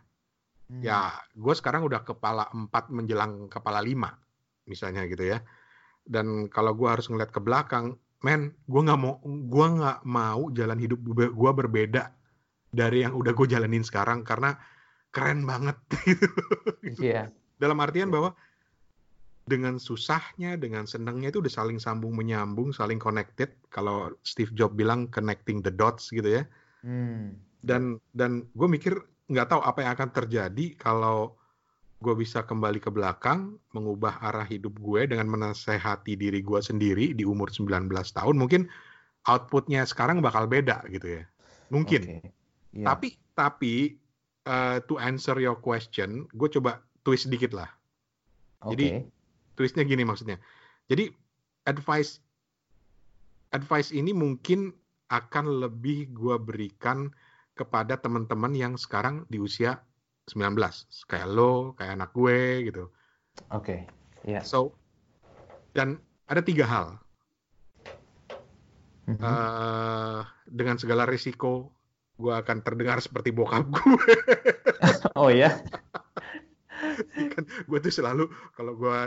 Hmm. 0.68 0.84
ya 0.84 1.16
gue 1.32 1.54
sekarang 1.56 1.88
udah 1.88 2.04
kepala 2.04 2.44
empat 2.52 2.92
menjelang 2.92 3.48
kepala 3.48 3.80
lima 3.80 4.12
misalnya 4.68 5.08
gitu 5.08 5.24
ya 5.24 5.40
dan 6.04 6.44
kalau 6.52 6.76
gue 6.76 6.84
harus 6.84 7.08
ngeliat 7.08 7.32
ke 7.32 7.40
belakang 7.40 7.96
men 8.20 8.52
gue 8.68 8.80
nggak 8.84 9.00
mau 9.00 9.16
gue 9.24 9.66
nggak 9.80 10.04
mau 10.04 10.52
jalan 10.52 10.76
hidup 10.76 11.00
gue 11.08 11.50
berbeda 11.56 12.12
dari 12.68 13.00
yang 13.00 13.16
udah 13.16 13.32
gue 13.32 13.46
jalanin 13.48 13.80
sekarang 13.80 14.20
karena 14.28 14.60
keren 15.08 15.48
banget 15.48 15.80
gitu. 16.04 16.28
Iya. 17.00 17.32
dalam 17.56 17.80
artian 17.80 18.12
bahwa 18.12 18.36
dengan 19.48 19.80
susahnya 19.80 20.54
dengan 20.60 20.84
senangnya 20.84 21.32
itu 21.32 21.40
udah 21.40 21.50
saling 21.50 21.80
sambung 21.80 22.12
menyambung 22.12 22.70
saling 22.70 23.00
connected 23.00 23.50
kalau 23.72 24.12
Steve 24.22 24.52
Jobs 24.52 24.76
bilang 24.76 25.08
connecting 25.08 25.64
the 25.64 25.72
dots 25.72 26.12
gitu 26.12 26.40
ya 26.40 26.44
Hmm. 26.78 27.34
dan 27.66 27.98
dan 28.14 28.46
gue 28.54 28.68
mikir 28.70 28.94
nggak 29.26 29.50
tahu 29.50 29.60
apa 29.66 29.82
yang 29.82 29.92
akan 29.98 30.10
terjadi 30.14 30.78
kalau 30.78 31.34
gue 31.98 32.14
bisa 32.14 32.46
kembali 32.46 32.78
ke 32.78 32.86
belakang 32.94 33.58
mengubah 33.74 34.22
arah 34.22 34.46
hidup 34.46 34.78
gue 34.78 35.10
dengan 35.10 35.26
menasehati 35.26 36.14
diri 36.14 36.38
gue 36.38 36.60
sendiri 36.62 37.10
di 37.18 37.26
umur 37.26 37.50
19 37.50 37.90
tahun 37.90 38.36
mungkin 38.38 38.70
outputnya 39.26 39.82
sekarang 39.82 40.22
bakal 40.22 40.46
beda 40.46 40.86
gitu 40.94 41.18
ya 41.18 41.22
mungkin 41.74 42.22
Oke. 42.22 42.30
Iya. 42.78 42.84
tapi 42.94 43.08
tapi 43.34 43.74
uh, 44.46 44.78
to 44.86 45.02
answer 45.02 45.34
your 45.42 45.58
question 45.58 46.30
gue 46.38 46.46
coba 46.46 46.78
twist 47.02 47.26
dikit 47.26 47.58
lah 47.58 47.68
Oke. 48.62 48.78
jadi 48.78 48.86
twistnya 49.58 49.82
gini 49.82 50.06
maksudnya 50.06 50.38
jadi 50.86 51.10
advice 51.66 52.22
advice 53.50 53.90
ini 53.90 54.14
mungkin 54.14 54.70
akan 55.10 55.66
lebih 55.66 56.14
gue 56.14 56.38
berikan 56.38 57.10
kepada 57.58 57.98
teman-teman 57.98 58.54
yang 58.54 58.78
sekarang 58.78 59.26
di 59.26 59.42
usia 59.42 59.82
19 60.30 60.54
kayak 61.10 61.26
lo 61.26 61.74
kayak 61.74 61.98
anak 61.98 62.10
gue 62.14 62.70
gitu 62.70 62.86
Oke. 63.50 63.82
Iya. 64.22 64.46
so 64.46 64.78
dan 65.74 65.98
ada 66.30 66.38
tiga 66.38 66.62
hal 66.70 66.86
Mhm. 69.08 69.24
Eh, 69.24 70.20
dengan 70.52 70.76
segala 70.76 71.08
risiko 71.08 71.72
gue 72.20 72.28
akan 72.28 72.60
terdengar 72.60 73.00
seperti 73.00 73.32
bokap 73.32 73.64
gue 73.72 74.04
Oh 75.18 75.32
ya. 75.32 75.48
kan 77.32 77.42
gue 77.48 77.78
tuh 77.80 77.94
selalu 77.94 78.28
kalau 78.52 78.76
gue 78.76 78.98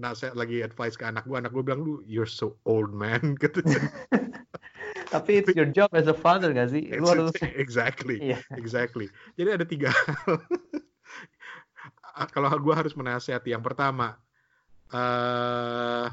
nasihat 0.00 0.32
lagi 0.32 0.64
advice 0.64 0.96
ke 0.96 1.04
anak 1.04 1.28
gue 1.28 1.36
anak 1.36 1.52
gue 1.52 1.60
bilang 1.60 1.84
lu 1.84 2.00
you're 2.08 2.24
so 2.28 2.56
old 2.64 2.90
man 2.90 3.20
gitu 3.42 3.60
Tapi 5.10 5.42
it's 5.42 5.50
your 5.58 5.66
job 5.66 5.90
as 5.90 6.06
a 6.06 6.14
father 6.14 6.54
gak 6.54 6.70
sih? 6.70 6.86
Lu 6.96 7.04
harus 7.04 7.34
exactly 7.62 8.18
Iya. 8.22 8.40
exactly 8.56 9.06
jadi 9.36 9.60
ada 9.60 9.66
tiga 9.68 9.92
hal 9.92 10.38
kalau 12.34 12.48
gue 12.56 12.74
harus 12.74 12.96
menasihati 12.96 13.52
yang 13.52 13.60
pertama 13.60 14.16
eh 14.90 16.06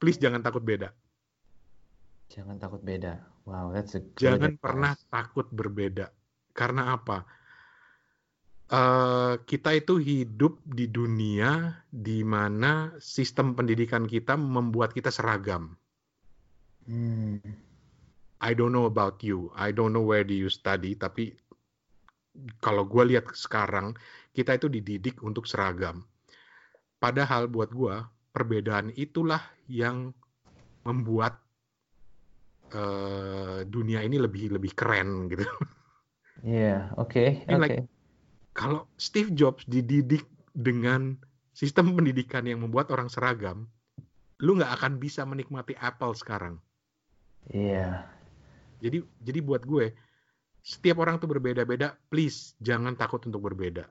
please 0.00 0.18
jangan 0.18 0.42
takut 0.42 0.64
beda 0.64 0.90
Jangan 2.32 2.56
takut 2.56 2.80
beda. 2.80 3.20
Wow, 3.44 3.76
that's 3.76 3.92
a 3.92 4.00
jangan 4.16 4.56
advice. 4.56 4.62
pernah 4.64 4.92
takut 5.12 5.46
berbeda 5.52 6.08
karena 6.56 6.96
apa 6.96 7.28
Eh, 8.70 9.34
kita 9.46 9.70
itu 9.76 10.00
hidup 10.00 10.58
di 10.64 10.86
dunia 10.88 11.84
di 11.90 12.24
mana 12.24 12.94
sistem 12.98 13.52
pendidikan 13.58 14.04
kita 14.08 14.34
membuat 14.38 14.90
kita 14.96 15.10
seragam 15.12 15.76
Hmm. 16.86 17.38
I 18.42 18.54
don't 18.54 18.72
know 18.72 18.84
about 18.86 19.22
you. 19.22 19.50
I 19.54 19.70
don't 19.72 19.92
know 19.94 20.02
where 20.02 20.24
do 20.26 20.34
you 20.34 20.50
study. 20.50 20.98
Tapi 20.98 21.32
kalau 22.58 22.84
gue 22.88 23.04
lihat 23.14 23.30
sekarang, 23.36 23.94
kita 24.34 24.56
itu 24.58 24.66
dididik 24.66 25.20
untuk 25.22 25.44
seragam. 25.46 26.02
Padahal 26.98 27.46
buat 27.50 27.70
gue, 27.74 27.96
perbedaan 28.32 28.90
itulah 28.96 29.42
yang 29.68 30.14
membuat 30.86 31.38
eh, 32.72 33.58
dunia 33.68 34.00
ini 34.02 34.16
lebih 34.16 34.56
lebih 34.56 34.72
keren 34.72 35.28
gitu. 35.30 35.44
Iya, 36.46 36.66
oke, 36.98 37.20
Ini 37.46 37.54
oke. 37.56 37.58
like- 37.62 37.82
Kalau 38.52 38.84
Steve 39.00 39.32
Jobs 39.32 39.64
dididik 39.64 40.28
dengan 40.52 41.16
sistem 41.56 41.96
pendidikan 41.96 42.44
yang 42.44 42.60
membuat 42.60 42.92
orang 42.92 43.08
seragam, 43.08 43.68
lu 44.44 44.56
nggak 44.60 44.72
akan 44.80 45.00
bisa 45.00 45.24
menikmati 45.24 45.72
Apple 45.80 46.12
sekarang. 46.12 46.60
Iya. 47.48 48.04
Jadi 48.82 49.00
jadi 49.22 49.38
buat 49.40 49.64
gue 49.64 49.94
setiap 50.62 51.02
orang 51.02 51.18
tuh 51.18 51.30
berbeda-beda. 51.30 51.96
Please 52.12 52.54
jangan 52.60 52.94
takut 52.94 53.22
untuk 53.24 53.40
berbeda. 53.42 53.88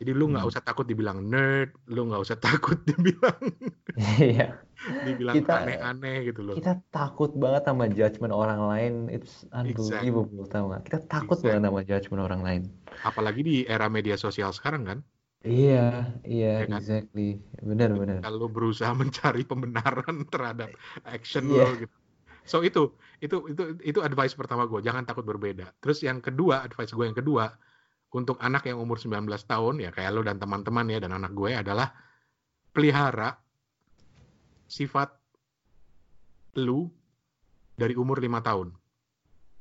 Jadi 0.00 0.16
lu 0.16 0.32
nggak 0.32 0.42
Hmm. 0.42 0.52
usah 0.56 0.64
takut 0.64 0.88
dibilang 0.88 1.20
nerd, 1.20 1.76
lu 1.92 2.08
nggak 2.08 2.22
usah 2.24 2.36
takut 2.72 2.80
dibilang 2.88 3.36
Iya. 4.16 4.56
dibilang 5.04 5.36
Kita- 5.36 5.60
aneh-aneh 5.60 6.16
gitu 6.24 6.40
loh. 6.40 6.56
Kita 6.56 6.80
takut 6.88 7.36
banget 7.36 7.68
sama 7.68 7.84
judgment 7.86 8.32
orang 8.32 8.64
lain. 8.64 8.92
It's 9.12 9.44
unbelievable, 9.52 10.48
tau 10.48 10.72
gak? 10.72 10.88
Kita 10.88 10.98
takut 11.04 11.36
banget 11.36 11.68
sama 11.68 11.80
judgment 11.84 12.22
orang 12.24 12.40
lain. 12.40 12.62
Apalagi 13.04 13.44
di 13.44 13.56
era 13.68 13.92
media 13.92 14.16
sosial 14.16 14.56
sekarang 14.56 14.88
kan. 14.88 14.98
Iya, 15.40 16.16
iya, 16.24 16.64
Ya 16.64 16.68
kan? 16.68 16.80
exactly. 16.80 17.44
Benar, 17.60 17.92
benar. 17.92 18.24
Kalau 18.24 18.48
berusaha 18.48 18.92
mencari 19.04 19.44
pembenaran 19.44 20.24
terhadap 20.32 20.72
action 21.04 21.44
Iya. 21.44 21.60
lo 21.60 21.76
gitu. 21.76 21.94
So 22.48 22.64
itu 22.64 22.96
itu 23.20 23.36
itu 23.52 23.62
itu 23.84 24.00
advice 24.00 24.32
pertama 24.32 24.64
gue, 24.64 24.80
jangan 24.80 25.04
takut 25.04 25.28
berbeda. 25.28 25.76
Terus 25.76 26.00
yang 26.00 26.24
kedua, 26.24 26.64
advice 26.64 26.96
gue 26.96 27.04
yang 27.04 27.14
kedua 27.14 27.52
untuk 28.10 28.42
anak 28.42 28.66
yang 28.66 28.82
umur 28.82 28.98
19 28.98 29.26
tahun 29.46 29.74
ya 29.78 29.94
kayak 29.94 30.10
lo 30.10 30.26
dan 30.26 30.42
teman-teman 30.42 30.86
ya 30.90 30.98
dan 30.98 31.14
anak 31.14 31.30
gue 31.30 31.54
adalah 31.54 31.94
pelihara 32.74 33.38
sifat 34.66 35.14
lu 36.58 36.90
dari 37.78 37.94
umur 37.94 38.18
lima 38.18 38.42
tahun. 38.42 38.74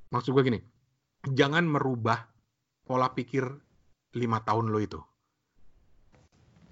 Maksud 0.10 0.34
gue 0.34 0.44
gini, 0.50 0.60
jangan 1.30 1.66
merubah 1.70 2.26
pola 2.86 3.14
pikir 3.14 3.46
lima 4.18 4.42
tahun 4.42 4.74
lo 4.74 4.80
itu. 4.82 4.98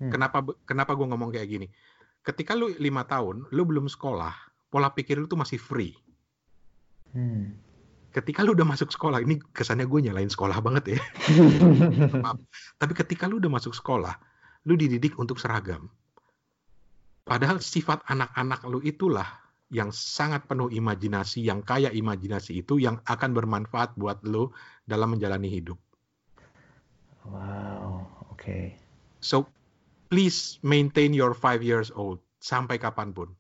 Hmm. 0.02 0.10
Kenapa 0.10 0.42
kenapa 0.66 0.98
gue 0.98 1.06
ngomong 1.06 1.30
kayak 1.30 1.50
gini? 1.50 1.68
Ketika 2.26 2.58
lu 2.58 2.74
lima 2.82 3.06
tahun, 3.06 3.50
lu 3.54 3.64
belum 3.64 3.86
sekolah, 3.86 4.34
pola 4.74 4.90
pikir 4.94 5.22
lu 5.22 5.30
tuh 5.30 5.38
masih 5.38 5.62
free. 5.62 5.94
Hmm. 7.14 7.67
Ketika 8.12 8.42
lu 8.42 8.58
udah 8.58 8.66
masuk 8.66 8.90
sekolah, 8.90 9.22
ini 9.22 9.38
kesannya 9.54 9.86
gue 9.86 10.10
nyalain 10.10 10.32
sekolah 10.32 10.58
banget 10.64 10.98
ya. 10.98 11.00
Maaf. 12.24 12.40
Tapi 12.80 12.94
ketika 12.98 13.30
lu 13.30 13.38
udah 13.38 13.52
masuk 13.52 13.76
sekolah, 13.76 14.16
lu 14.66 14.74
dididik 14.74 15.20
untuk 15.22 15.38
seragam. 15.38 15.92
Padahal 17.28 17.60
sifat 17.60 18.08
anak-anak 18.08 18.64
lu 18.66 18.80
itulah 18.80 19.28
yang 19.68 19.92
sangat 19.92 20.48
penuh 20.48 20.72
imajinasi, 20.72 21.44
yang 21.44 21.60
kaya 21.60 21.92
imajinasi 21.92 22.64
itu 22.64 22.80
yang 22.80 23.04
akan 23.04 23.36
bermanfaat 23.36 24.00
buat 24.00 24.24
lu 24.24 24.48
dalam 24.88 25.16
menjalani 25.16 25.52
hidup. 25.52 25.76
Wow, 27.28 28.08
oke. 28.32 28.72
So 29.20 29.52
please 30.08 30.64
maintain 30.64 31.12
your 31.12 31.36
five 31.36 31.60
years 31.60 31.92
old 31.92 32.24
sampai 32.40 32.80
kapan 32.80 33.12
pun. 33.12 33.36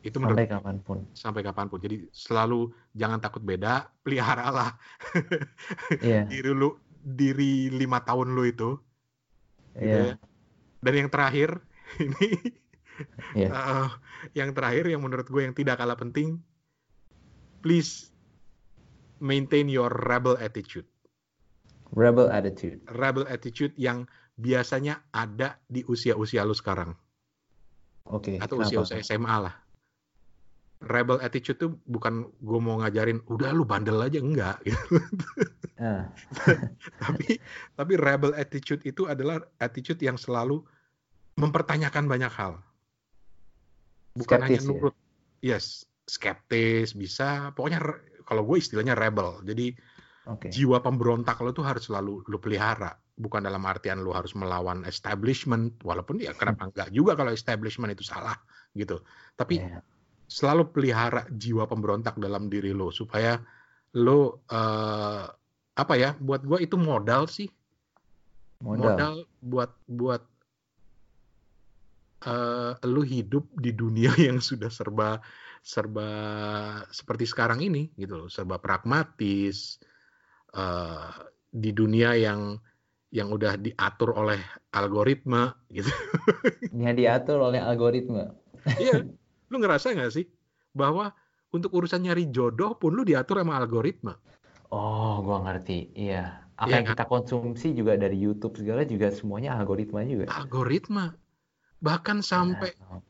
Itu 0.00 0.16
menurut 0.16 0.40
Sampai 0.40 0.48
kapan 0.48 0.76
pun. 0.80 0.98
sampai 1.12 1.42
kapan 1.44 1.66
pun. 1.68 1.78
Jadi 1.80 1.96
selalu 2.12 2.72
jangan 2.96 3.20
takut 3.20 3.44
beda, 3.44 3.88
peliharalah 4.04 4.76
Iya, 6.00 6.24
diri 6.32 6.50
lu 6.52 6.76
diri 7.00 7.68
lima 7.72 8.00
tahun 8.04 8.32
lu 8.36 8.44
itu. 8.44 8.76
gitu 9.76 9.86
iya, 9.86 10.12
ya. 10.12 10.14
Dan 10.80 10.94
yang 11.04 11.08
terakhir 11.12 11.60
ini 12.04 12.28
iya. 13.36 13.48
eh, 13.52 13.88
yang 14.36 14.52
terakhir 14.56 14.88
yang 14.88 15.00
menurut 15.04 15.28
gue 15.28 15.42
yang 15.44 15.54
tidak 15.56 15.76
kalah 15.80 15.96
penting, 15.96 16.40
please 17.60 18.08
maintain 19.20 19.68
your 19.68 19.92
rebel 20.08 20.36
attitude. 20.40 20.88
Rebel 21.92 22.30
attitude. 22.30 22.80
Rebel 22.88 23.26
attitude 23.28 23.74
yang 23.76 24.08
biasanya 24.40 25.04
ada 25.12 25.60
di 25.68 25.84
usia-usia 25.84 26.40
lu 26.48 26.56
sekarang 26.56 26.96
Oke, 28.08 28.40
atau 28.40 28.56
usia-usia 28.64 29.04
SMA 29.04 29.36
lah. 29.36 29.54
Rebel 30.80 31.20
attitude 31.20 31.60
tuh 31.60 31.76
bukan 31.84 32.24
gue 32.40 32.60
mau 32.60 32.80
ngajarin 32.80 33.20
udah 33.28 33.52
lu 33.52 33.68
bandel 33.68 34.00
aja 34.00 34.16
enggak 34.16 34.56
gitu. 34.68 34.96
Ah, 35.76 36.08
tapi 37.04 37.36
tapi 37.76 37.92
rebel 38.00 38.32
attitude 38.32 38.80
itu 38.88 39.04
adalah 39.04 39.44
attitude 39.60 40.00
yang 40.00 40.16
selalu 40.16 40.64
mempertanyakan 41.36 42.08
banyak 42.08 42.32
hal. 42.32 42.64
Bukan 44.16 44.40
hanya 44.40 44.56
Skeptis 44.56 44.64
ya? 44.64 44.68
nurut. 44.72 44.94
Yes, 45.40 45.64
skeptis 46.08 46.96
bisa. 46.96 47.52
Pokoknya 47.52 47.80
kalau 48.24 48.42
gue 48.48 48.56
istilahnya 48.60 48.96
rebel. 48.96 49.40
Jadi 49.44 49.76
Oke. 50.28 50.48
jiwa 50.48 50.80
pemberontak 50.80 51.40
lo 51.44 51.52
tuh 51.52 51.64
harus 51.64 51.88
selalu 51.88 52.24
lo 52.24 52.38
pelihara. 52.40 52.96
Bukan 53.20 53.44
dalam 53.44 53.60
artian 53.68 54.00
lo 54.00 54.16
harus 54.16 54.32
melawan 54.32 54.84
establishment. 54.88 55.76
Walaupun 55.84 56.24
ya 56.24 56.32
kenapa 56.32 56.66
enggak 56.72 56.88
juga 56.92 57.16
kalau 57.16 57.32
establishment 57.32 57.92
itu 57.92 58.04
salah 58.04 58.36
gitu. 58.72 59.00
Tapi 59.36 59.60
Iya. 59.60 59.80
Selalu 60.30 60.70
pelihara 60.70 61.26
jiwa 61.34 61.66
pemberontak 61.66 62.14
dalam 62.22 62.46
diri 62.46 62.70
lo 62.70 62.94
supaya 62.94 63.42
lo 63.98 64.46
eh, 64.46 65.26
apa 65.74 65.94
ya 65.98 66.14
buat 66.22 66.46
gue 66.46 66.62
itu 66.62 66.78
modal 66.78 67.26
sih 67.26 67.50
Modal. 68.62 68.78
modal 68.78 69.14
buat 69.42 69.70
buat 69.90 70.22
eh 72.20 72.72
lu 72.84 73.00
hidup 73.00 73.48
di 73.56 73.72
dunia 73.72 74.12
yang 74.30 74.38
sudah 74.38 74.68
serba 74.70 75.18
serba 75.60 76.08
seperti 76.92 77.24
sekarang 77.26 77.64
ini 77.64 77.90
gitu 77.98 78.24
loh 78.24 78.28
serba 78.30 78.60
pragmatis 78.62 79.80
eh 80.54 81.10
di 81.50 81.74
dunia 81.74 82.14
yang 82.14 82.54
yang 83.10 83.26
udah 83.34 83.58
diatur 83.58 84.14
oleh 84.14 84.38
algoritma 84.70 85.50
gitu 85.74 85.90
Yang 86.70 86.94
diatur 87.02 87.38
oleh 87.42 87.58
algoritma. 87.58 88.30
iya 88.78 89.02
lu 89.50 89.58
ngerasa 89.58 89.92
nggak 89.92 90.12
sih 90.14 90.26
bahwa 90.72 91.12
untuk 91.50 91.74
urusan 91.74 92.06
nyari 92.06 92.30
jodoh 92.30 92.78
pun 92.78 92.94
lu 92.94 93.02
diatur 93.02 93.42
sama 93.42 93.58
algoritma? 93.58 94.14
Oh, 94.70 95.18
gua 95.26 95.42
ngerti. 95.46 95.90
Iya. 95.98 96.46
Apa 96.60 96.68
Iya 96.68 96.74
yang 96.76 96.86
kita 96.92 97.04
konsumsi 97.08 97.72
juga 97.72 97.96
dari 97.96 98.20
YouTube 98.20 98.54
segala 98.60 98.84
juga 98.84 99.10
semuanya 99.10 99.56
algoritma 99.58 100.04
juga. 100.06 100.30
algoritma. 100.30 101.16
Bahkan 101.80 102.20
sampai 102.20 102.70
Ah, 102.80 103.00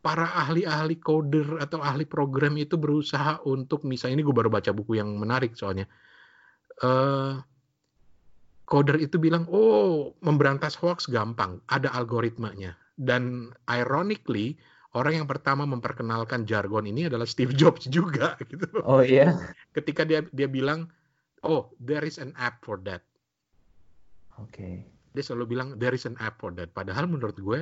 para 0.00 0.26
ahli-ahli 0.32 0.96
coder 0.98 1.60
atau 1.60 1.84
ahli 1.84 2.04
program 2.08 2.56
itu 2.56 2.80
berusaha 2.80 3.40
untuk 3.44 3.84
misalnya 3.84 4.20
ini 4.20 4.24
gue 4.26 4.36
baru 4.36 4.50
baca 4.52 4.72
buku 4.72 4.98
yang 5.00 5.12
menarik 5.16 5.54
soalnya. 5.54 5.86
Eh 6.82 7.32
coder 8.70 8.96
itu 9.02 9.18
bilang 9.18 9.44
oh 9.50 10.14
memberantas 10.20 10.74
hoax 10.78 11.06
gampang. 11.06 11.62
Ada 11.70 11.92
algoritmanya. 11.94 12.76
Dan 13.00 13.54
ironically 13.70 14.58
orang 14.94 15.22
yang 15.22 15.28
pertama 15.28 15.62
memperkenalkan 15.68 16.48
jargon 16.48 16.88
ini 16.88 17.06
adalah 17.06 17.28
Steve 17.28 17.54
Jobs 17.54 17.86
juga 17.86 18.34
gitu 18.50 18.66
Oh 18.82 19.04
iya. 19.04 19.54
ketika 19.76 20.02
dia 20.02 20.26
dia 20.34 20.50
bilang 20.50 20.90
oh 21.46 21.70
there 21.78 22.02
is 22.02 22.18
an 22.18 22.34
app 22.36 22.62
for 22.66 22.80
that 22.82 23.04
Oke. 24.40 24.82
dia 25.14 25.22
selalu 25.22 25.58
bilang 25.58 25.68
there 25.78 25.94
is 25.94 26.08
an 26.08 26.16
app 26.18 26.40
for 26.40 26.50
that 26.54 26.72
padahal 26.74 27.06
menurut 27.06 27.36
gue 27.38 27.60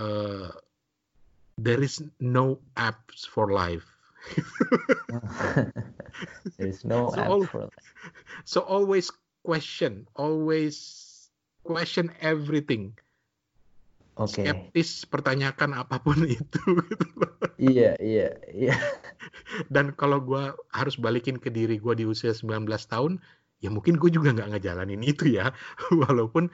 eh, 0.00 0.50
there 1.58 1.82
is 1.82 2.00
no 2.22 2.62
apps 2.78 3.26
for 3.26 3.50
life 3.50 3.84
There's 6.58 6.84
no 6.84 7.10
So 7.14 7.22
app 7.22 7.50
for 7.50 7.68
So 8.44 8.60
always 8.66 9.10
question, 9.42 10.06
always 10.16 10.76
question 11.64 12.10
everything. 12.20 12.98
Oke. 14.18 14.42
Skeptis, 14.42 15.06
pertanyakan 15.06 15.78
apa 15.78 16.02
pun 16.02 16.18
itu. 16.26 16.58
gitu 16.58 17.06
loh. 17.14 17.32
Iya, 17.58 17.94
iya, 18.02 18.34
iya. 18.50 18.74
Dan 19.74 19.94
kalau 19.94 20.18
gua 20.18 20.58
harus 20.74 20.98
balikin 20.98 21.38
ke 21.38 21.54
diri 21.54 21.78
gua 21.78 21.94
di 21.94 22.02
usia 22.02 22.34
19 22.34 22.66
tahun, 22.66 23.22
ya 23.62 23.70
mungkin 23.70 23.94
gue 23.94 24.10
juga 24.10 24.34
nggak 24.34 24.58
ngejalanin 24.58 25.02
itu 25.06 25.38
ya. 25.38 25.54
Walaupun 26.02 26.50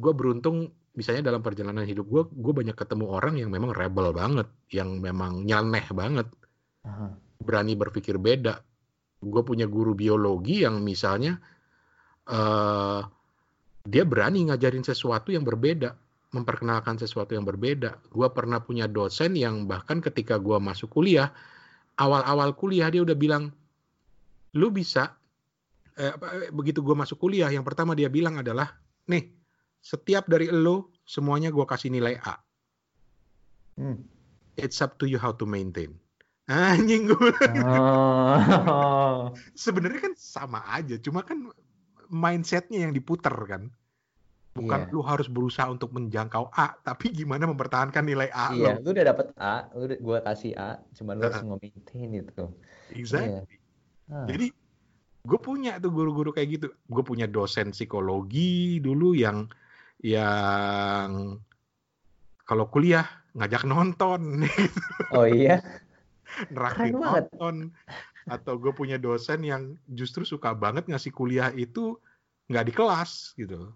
gua 0.00 0.12
beruntung, 0.16 0.72
misalnya 0.96 1.28
dalam 1.28 1.44
perjalanan 1.44 1.84
hidup 1.84 2.08
gua, 2.08 2.22
gue 2.24 2.52
banyak 2.56 2.76
ketemu 2.76 3.04
orang 3.12 3.36
yang 3.36 3.52
memang 3.52 3.76
rebel 3.76 4.08
banget, 4.16 4.48
yang 4.72 4.96
memang 4.96 5.44
nyeleneh 5.44 5.84
banget. 5.92 6.28
Berani 7.44 7.76
berpikir 7.76 8.16
beda. 8.16 8.64
Gue 9.20 9.42
punya 9.44 9.68
guru 9.68 9.92
biologi 9.92 10.64
yang 10.64 10.80
misalnya 10.80 11.36
eh 12.28 13.02
dia 13.88 14.04
berani 14.04 14.52
ngajarin 14.52 14.84
sesuatu 14.84 15.32
yang 15.32 15.48
berbeda, 15.48 15.96
memperkenalkan 16.32 17.00
sesuatu 17.00 17.32
yang 17.32 17.48
berbeda. 17.48 17.96
Gue 18.12 18.28
pernah 18.28 18.60
punya 18.60 18.84
dosen 18.84 19.32
yang 19.32 19.64
bahkan 19.64 20.04
ketika 20.04 20.36
gue 20.36 20.60
masuk 20.60 20.92
kuliah, 20.92 21.32
awal-awal 21.96 22.52
kuliah 22.52 22.92
dia 22.92 23.00
udah 23.00 23.16
bilang, 23.16 23.48
lu 24.52 24.68
bisa. 24.68 25.16
eh, 25.98 26.14
apa, 26.14 26.52
begitu 26.54 26.78
gue 26.78 26.94
masuk 26.94 27.18
kuliah, 27.18 27.50
yang 27.50 27.66
pertama 27.66 27.90
dia 27.96 28.06
bilang 28.06 28.38
adalah, 28.38 28.70
nih, 29.10 29.34
setiap 29.82 30.30
dari 30.30 30.46
lo 30.52 30.94
semuanya 31.02 31.50
gue 31.50 31.64
kasih 31.66 31.90
nilai 31.90 32.20
A. 32.22 32.38
Hmm. 33.78 34.04
It's 34.58 34.78
up 34.82 34.98
to 35.02 35.06
you 35.06 35.18
how 35.18 35.34
to 35.34 35.46
maintain. 35.46 35.94
Anjing 36.48 37.12
gue 37.12 37.30
Oh. 37.66 39.30
sebenarnya 39.64 40.00
kan 40.10 40.14
sama 40.16 40.64
aja, 40.70 40.96
cuma 41.02 41.26
kan 41.26 41.50
mindsetnya 42.08 42.88
yang 42.88 42.92
diputer 42.96 43.32
kan. 43.48 43.68
Bukan 44.58 44.90
Iya. 44.90 44.90
lu 44.90 45.00
harus 45.06 45.30
berusaha 45.30 45.70
untuk 45.70 45.94
menjangkau 45.94 46.50
A, 46.50 46.74
tapi 46.82 47.14
gimana 47.14 47.46
mempertahankan 47.46 48.02
nilai 48.02 48.26
A 48.34 48.50
Iya, 48.50 48.82
lo. 48.82 48.82
lu 48.82 48.90
udah 48.90 49.06
dapet 49.06 49.26
A, 49.38 49.70
lu 49.78 49.86
gua 50.02 50.18
kasih 50.18 50.52
A, 50.58 50.82
cuman 50.98 51.14
lu 51.14 51.22
harus 51.30 51.42
nge-maintain 51.46 52.10
itu. 52.10 52.44
Exactly. 52.90 53.54
Ah, 54.10 54.26
Jadi 54.26 54.50
gue 55.22 55.38
punya 55.38 55.78
tuh 55.78 55.92
guru-guru 55.94 56.34
kayak 56.34 56.48
gitu. 56.58 56.66
Gue 56.90 57.04
punya 57.06 57.30
dosen 57.30 57.70
psikologi 57.70 58.82
dulu 58.82 59.14
yang 59.14 59.46
yang 60.02 61.38
kalau 62.48 62.66
kuliah 62.66 63.04
ngajak 63.36 63.62
nonton, 63.68 64.42
Oh 65.14 65.28
iya, 65.28 65.60
neraktir 66.50 66.96
banget. 66.96 67.28
nonton. 67.30 67.54
Atau 68.28 68.56
gue 68.60 68.72
punya 68.72 68.96
dosen 68.96 69.44
yang 69.44 69.76
justru 69.88 70.24
suka 70.24 70.52
banget 70.56 70.88
ngasih 70.88 71.12
kuliah 71.12 71.52
itu 71.52 71.96
nggak 72.48 72.66
di 72.68 72.72
kelas 72.72 73.36
gitu. 73.36 73.72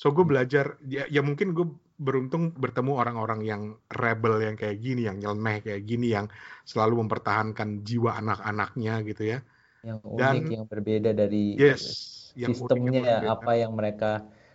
So 0.00 0.16
gue 0.16 0.24
belajar, 0.24 0.80
ya, 0.88 1.04
ya 1.12 1.20
mungkin 1.20 1.52
gue 1.52 1.68
beruntung 2.00 2.56
bertemu 2.56 2.96
orang-orang 2.96 3.44
yang 3.44 3.62
rebel 3.92 4.40
yang 4.40 4.56
kayak 4.56 4.80
gini, 4.80 5.04
yang 5.04 5.20
nyeleneh 5.20 5.60
kayak 5.60 5.84
gini, 5.84 6.16
yang 6.16 6.24
selalu 6.64 7.04
mempertahankan 7.04 7.84
jiwa 7.84 8.16
anak-anaknya 8.16 9.04
gitu 9.04 9.36
ya. 9.36 9.44
yang 9.80 10.00
unik, 10.00 10.20
Dan- 10.20 10.44
yang 10.48 10.64
berbeda 10.68 11.10
dari 11.16 11.56
Yes, 11.56 11.84
yang 12.32 12.52
yang 12.52 12.56
sistemnya 12.56 13.00
berbeda. 13.00 13.28
apa 13.32 13.52
yang 13.56 13.72
mereka 13.76 14.10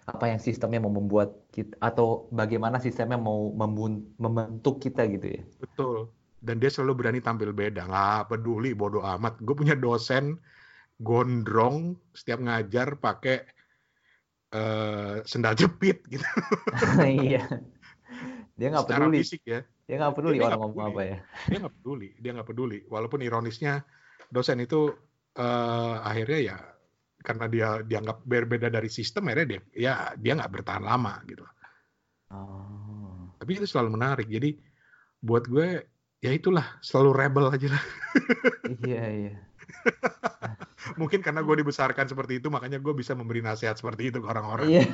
apa 0.05 0.25
yang 0.29 0.37
sistemnya 0.37 0.77
mau 0.81 0.93
membuat 0.93 1.33
kita 1.49 1.73
atau 1.81 2.29
bagaimana 2.29 2.77
sistemnya 2.77 3.17
mau 3.17 3.49
membun- 3.53 4.05
membentuk 4.21 4.77
kita 4.81 5.05
gitu 5.09 5.29
ya. 5.29 5.41
Betul. 5.61 6.13
Dan 6.45 6.61
dia 6.61 6.69
selalu 6.69 6.93
berani 7.05 7.19
tampil 7.25 7.53
beda. 7.57 7.89
Nggak 7.89 8.33
peduli, 8.33 8.77
bodoh 8.77 9.01
amat. 9.01 9.41
Gue 9.41 9.57
punya 9.57 9.73
dosen 9.73 10.37
gondrong 11.01 11.97
setiap 12.13 12.37
ngajar 12.37 13.01
pakai 13.01 13.49
eh, 14.55 15.15
sendal 15.27 15.55
jepit 15.59 15.99
gitu. 16.07 16.23
Iya. 17.03 17.43
Dia 18.55 18.67
nggak 18.71 18.87
peduli, 18.87 19.19
fisik 19.19 19.43
ya. 19.43 19.59
dia 19.83 19.95
nggak 19.99 20.15
peduli 20.15 20.39
Dia 20.39 20.47
orang 20.47 20.61
ngomong 20.63 20.85
apa 20.95 21.01
ya. 21.03 21.17
Dia 21.51 21.57
nggak 21.59 21.75
peduli. 21.83 22.09
Dia 22.23 22.31
nggak 22.31 22.47
peduli. 22.47 22.79
Walaupun 22.87 23.19
ironisnya 23.19 23.83
dosen 24.31 24.63
itu 24.63 24.95
eh, 25.35 25.95
akhirnya 25.99 26.39
ya 26.39 26.57
karena 27.25 27.45
dia 27.49 27.69
dianggap 27.81 28.21
berbeda 28.21 28.69
dari 28.69 28.87
sistem 28.87 29.27
akhirnya 29.27 29.57
dia 29.57 29.61
ya 29.73 29.93
dia 30.15 30.33
nggak 30.39 30.51
bertahan 30.61 30.83
lama 30.85 31.19
gitu. 31.27 31.43
Oh. 32.31 33.35
Tapi 33.35 33.51
itu 33.59 33.67
selalu 33.67 33.99
menarik. 33.99 34.27
Jadi 34.31 34.55
buat 35.19 35.43
gue 35.49 35.83
ya 36.23 36.31
itulah 36.31 36.79
selalu 36.79 37.11
rebel 37.11 37.45
aja 37.51 37.67
lah. 37.75 37.83
Iya, 38.81 39.03
iya. 39.11 39.33
Mungkin 40.93 41.25
karena 41.25 41.41
gue 41.41 41.55
dibesarkan 41.65 42.05
seperti 42.05 42.37
itu, 42.37 42.53
makanya 42.53 42.77
gue 42.77 42.93
bisa 42.93 43.17
memberi 43.17 43.41
nasihat 43.41 43.75
seperti 43.75 44.13
itu 44.13 44.21
ke 44.21 44.27
orang-orang. 44.29 44.69
Iya. 44.69 44.85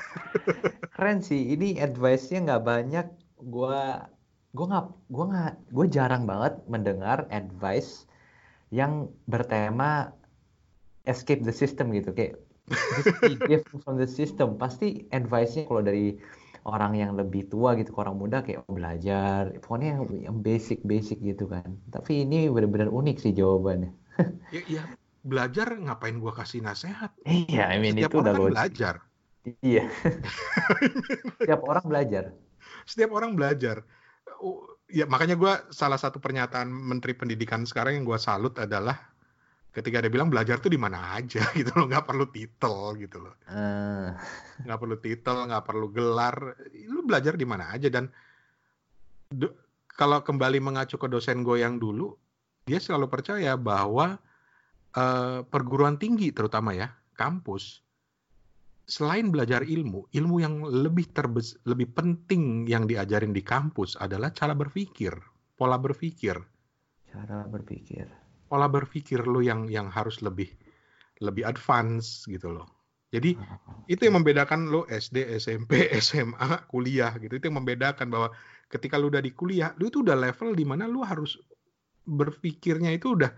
Keren 0.94 1.22
sih. 1.22 1.54
Ini 1.54 1.78
advice-nya 1.78 2.42
nggak 2.50 2.64
banyak. 2.66 3.06
Gua 3.38 4.10
gue 4.54 4.66
nggak 4.70 4.86
gue 5.10 5.24
nggak 5.34 5.52
gue 5.74 5.86
jarang 5.90 6.30
banget 6.30 6.62
mendengar 6.70 7.26
advice 7.34 8.06
yang 8.70 9.10
bertema 9.26 10.14
escape 11.10 11.42
the 11.42 11.50
system 11.50 11.90
gitu 11.90 12.14
kayak 12.14 12.38
just 12.70 13.18
be 13.18 13.34
different 13.50 13.82
from 13.82 13.98
the 13.98 14.06
system 14.06 14.54
pasti 14.54 15.10
advice-nya 15.10 15.66
kalau 15.66 15.82
dari 15.82 16.22
orang 16.70 16.94
yang 16.94 17.18
lebih 17.18 17.50
tua 17.50 17.74
gitu 17.74 17.90
ke 17.92 17.98
orang 17.98 18.14
muda 18.14 18.46
kayak 18.46 18.62
belajar 18.70 19.50
pokoknya 19.58 19.98
yang, 19.98 20.02
yang 20.30 20.36
basic 20.38 20.80
basic 20.86 21.18
gitu 21.18 21.50
kan 21.50 21.74
tapi 21.90 22.22
ini 22.22 22.46
benar-benar 22.46 22.94
unik 22.94 23.16
sih 23.18 23.34
jawabannya 23.34 23.90
Ya, 24.54 24.62
ya 24.70 24.82
belajar 25.24 25.68
ngapain 25.84 26.16
gua 26.22 26.32
kasih 26.36 26.60
nasihat? 26.60 27.10
iya 27.24 27.62
I 27.72 27.76
mean 27.82 27.96
Setiap 27.96 28.12
itu 28.12 28.16
orang 28.20 28.24
udah 28.28 28.34
kan 28.36 28.42
belajar. 28.52 28.94
iya 29.60 29.84
setiap 31.40 31.60
orang 31.68 31.84
belajar 31.84 32.24
Setiap 32.84 33.10
orang 33.16 33.32
belajar. 33.36 33.84
Oh, 34.40 34.64
Ya 34.84 35.08
makanya 35.08 35.34
gua 35.34 35.64
salah 35.72 35.96
satu 35.96 36.20
pernyataan 36.20 36.68
Menteri 36.68 37.16
Pendidikan 37.16 37.64
sekarang 37.64 37.96
yang 37.98 38.04
gua 38.06 38.20
salut 38.20 38.52
adalah 38.60 38.94
ketika 39.74 39.98
dia 40.04 40.12
bilang 40.12 40.30
belajar 40.30 40.60
tuh 40.62 40.70
di 40.70 40.78
mana 40.78 41.16
aja 41.18 41.42
gitu 41.58 41.72
loh, 41.74 41.88
nggak 41.90 42.04
perlu 42.06 42.28
titel 42.30 42.94
gitu 43.00 43.18
loh, 43.24 43.34
Eh, 43.48 44.08
nggak 44.64 44.78
perlu 44.78 44.96
titel, 45.02 45.36
nggak 45.50 45.64
perlu 45.66 45.86
gelar, 45.90 46.36
lu 46.86 47.00
belajar 47.02 47.34
di 47.34 47.46
mana 47.48 47.74
aja 47.74 47.88
dan 47.90 48.06
do- 49.32 49.56
kalau 49.94 50.22
kembali 50.22 50.58
mengacu 50.62 50.96
ke 50.98 51.06
dosen 51.06 51.42
gue 51.46 51.62
yang 51.62 51.78
dulu, 51.78 52.14
dia 52.66 52.78
selalu 52.78 53.06
percaya 53.10 53.54
bahwa 53.54 54.18
eh, 54.96 55.40
perguruan 55.46 55.98
tinggi 55.98 56.30
terutama 56.30 56.74
ya 56.74 56.90
kampus 57.14 57.84
selain 58.84 59.32
belajar 59.32 59.64
ilmu, 59.64 60.12
ilmu 60.12 60.36
yang 60.44 60.60
lebih 60.60 61.08
terbes 61.16 61.56
lebih 61.64 61.88
penting 61.96 62.68
yang 62.68 62.84
diajarin 62.84 63.32
di 63.32 63.40
kampus 63.40 63.96
adalah 63.96 64.28
cara 64.28 64.52
berpikir, 64.52 65.16
pola 65.56 65.80
berpikir, 65.80 66.36
cara 67.08 67.48
berpikir 67.48 68.24
pola 68.54 68.70
berpikir 68.70 69.24
lo 69.26 69.42
yang 69.42 69.66
yang 69.66 69.90
harus 69.90 70.22
lebih 70.22 70.46
lebih 71.18 71.42
advance 71.42 72.22
gitu 72.30 72.54
loh. 72.54 72.68
Jadi 73.10 73.38
itu 73.86 74.02
yang 74.06 74.18
membedakan 74.18 74.70
lo 74.70 74.86
SD, 74.90 75.38
SMP, 75.38 75.90
SMA, 76.02 76.62
kuliah 76.72 77.14
gitu. 77.18 77.38
Itu 77.38 77.50
yang 77.50 77.62
membedakan 77.62 78.10
bahwa 78.10 78.34
ketika 78.66 78.98
lu 78.98 79.10
udah 79.10 79.22
di 79.22 79.30
kuliah, 79.30 79.70
lu 79.78 79.86
itu 79.86 80.02
udah 80.02 80.18
level 80.18 80.54
di 80.54 80.66
mana 80.66 80.90
lu 80.90 81.02
harus 81.06 81.38
berpikirnya 82.06 82.90
itu 82.90 83.14
udah 83.14 83.30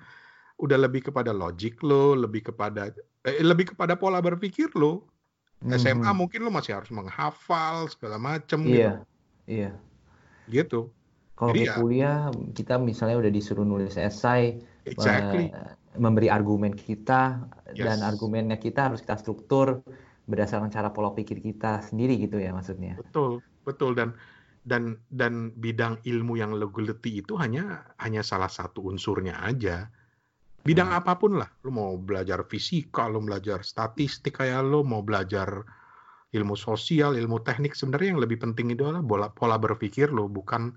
udah 0.56 0.78
lebih 0.80 1.12
kepada 1.12 1.36
logic 1.36 1.80
lo, 1.84 2.16
lebih 2.16 2.52
kepada 2.52 2.88
eh, 3.26 3.42
lebih 3.44 3.76
kepada 3.76 3.96
pola 3.96 4.20
berpikir 4.24 4.72
lo. 4.76 5.08
SMA 5.66 6.12
Mhm. 6.12 6.16
mungkin 6.16 6.40
lo 6.44 6.50
masih 6.52 6.76
harus 6.76 6.92
menghafal 6.92 7.88
segala 7.88 8.20
macem 8.20 8.60
iya 8.68 9.02
iya 9.48 9.72
gitu. 10.46 10.92
Gitu. 10.92 10.94
Kalau 11.36 11.52
kayak 11.52 11.68
ya- 11.68 11.76
kuliah, 11.76 12.18
kita 12.56 12.80
misalnya 12.80 13.20
udah 13.20 13.28
disuruh 13.28 13.64
nulis 13.64 14.00
esai, 14.00 14.56
Exactly. 14.88 15.52
eh, 15.52 15.76
memberi 16.00 16.32
argumen 16.32 16.72
kita, 16.72 17.44
dan 17.76 18.00
Yes. 18.00 18.08
argumennya 18.08 18.56
kita 18.56 18.88
harus 18.88 19.04
kita 19.04 19.20
struktur 19.20 19.84
berdasarkan 20.24 20.72
cara 20.72 20.88
pola 20.96 21.12
pikir 21.12 21.44
kita 21.44 21.84
sendiri 21.84 22.16
gitu 22.16 22.40
ya 22.40 22.56
maksudnya. 22.56 22.96
Betul, 22.96 23.44
betul 23.68 23.92
dan 23.92 24.16
dan 24.64 24.96
dan 25.12 25.52
bidang 25.60 26.00
ilmu 26.08 26.40
yang 26.40 26.56
lo 26.56 26.72
geleti 26.72 27.20
itu 27.20 27.36
hanya 27.36 27.84
hanya 28.00 28.24
salah 28.24 28.48
satu 28.48 28.88
unsurnya 28.88 29.36
aja. 29.44 29.92
Bidang 30.66 30.90
Hmm. 30.90 30.98
apa 30.98 31.14
pun 31.14 31.38
lah, 31.38 31.46
lo 31.62 31.70
mau 31.70 31.94
belajar 31.94 32.42
fisika, 32.50 33.06
lo 33.06 33.22
belajar 33.22 33.62
statistik 33.62 34.42
kayak 34.42 34.66
lo 34.66 34.82
mau 34.82 35.06
belajar 35.06 35.62
ilmu 36.34 36.58
sosial, 36.58 37.14
ilmu 37.14 37.38
teknik 37.46 37.78
sebenarnya 37.78 38.18
yang 38.18 38.20
lebih 38.20 38.42
penting 38.42 38.74
itu 38.74 38.82
adalah 38.82 39.06
pola, 39.06 39.26
pola 39.30 39.56
berpikir 39.62 40.10
lo 40.10 40.26
bukan 40.26 40.74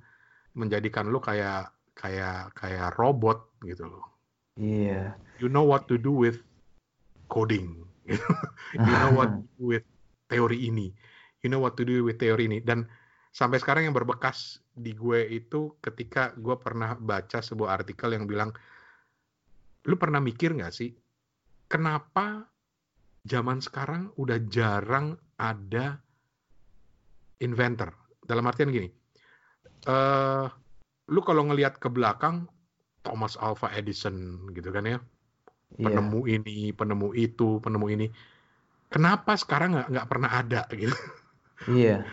menjadikan 0.54 1.10
lo 1.10 1.18
kayak 1.18 1.74
kayak 1.98 2.54
kayak 2.54 2.94
robot 2.96 3.50
gitu 3.66 3.90
loh. 3.90 4.06
Iya. 4.56 5.18
You 5.42 5.50
know 5.50 5.66
what 5.66 5.90
to 5.90 5.98
do 5.98 6.14
with 6.14 6.40
coding. 7.32 7.84
you 8.10 8.94
know 9.02 9.14
what 9.18 9.32
to 9.34 9.42
do 9.58 9.64
with 9.74 9.86
teori 10.30 10.70
ini. 10.70 10.94
You 11.42 11.50
know 11.50 11.64
what 11.64 11.80
to 11.80 11.84
do 11.88 12.04
with 12.06 12.20
teori 12.20 12.46
ini. 12.46 12.60
Dan 12.62 12.86
sampai 13.32 13.60
sekarang 13.60 13.88
yang 13.88 13.96
berbekas 13.96 14.60
di 14.76 14.92
gue 14.96 15.24
itu 15.28 15.76
ketika 15.80 16.36
gue 16.36 16.56
pernah 16.60 16.96
baca 17.00 17.40
sebuah 17.40 17.80
artikel 17.84 18.12
yang 18.12 18.28
bilang, 18.28 18.52
lu 19.90 19.98
pernah 19.98 20.22
mikir 20.22 20.54
nggak 20.54 20.74
sih, 20.74 20.94
kenapa 21.66 22.46
zaman 23.26 23.58
sekarang 23.60 24.14
udah 24.22 24.38
jarang 24.46 25.18
ada 25.42 25.98
inventor? 27.42 27.90
Dalam 28.22 28.46
artian 28.46 28.70
gini, 28.70 28.94
eh 29.90 30.46
lu 31.10 31.20
kalau 31.26 31.50
ngelihat 31.50 31.82
ke 31.82 31.90
belakang, 31.90 32.46
Thomas 33.02 33.34
Alva 33.42 33.74
Edison 33.74 34.46
gitu 34.54 34.70
kan 34.70 34.86
ya, 34.86 35.02
Iya. 35.78 35.86
penemu 35.94 36.20
ini, 36.26 36.74
penemu 36.74 37.14
itu, 37.14 37.62
penemu 37.62 37.88
ini. 37.94 38.08
Kenapa 38.90 39.38
sekarang 39.38 39.78
nggak 39.78 39.88
nggak 39.94 40.08
pernah 40.10 40.30
ada 40.34 40.62
gitu? 40.74 40.96
Iya. 41.70 42.08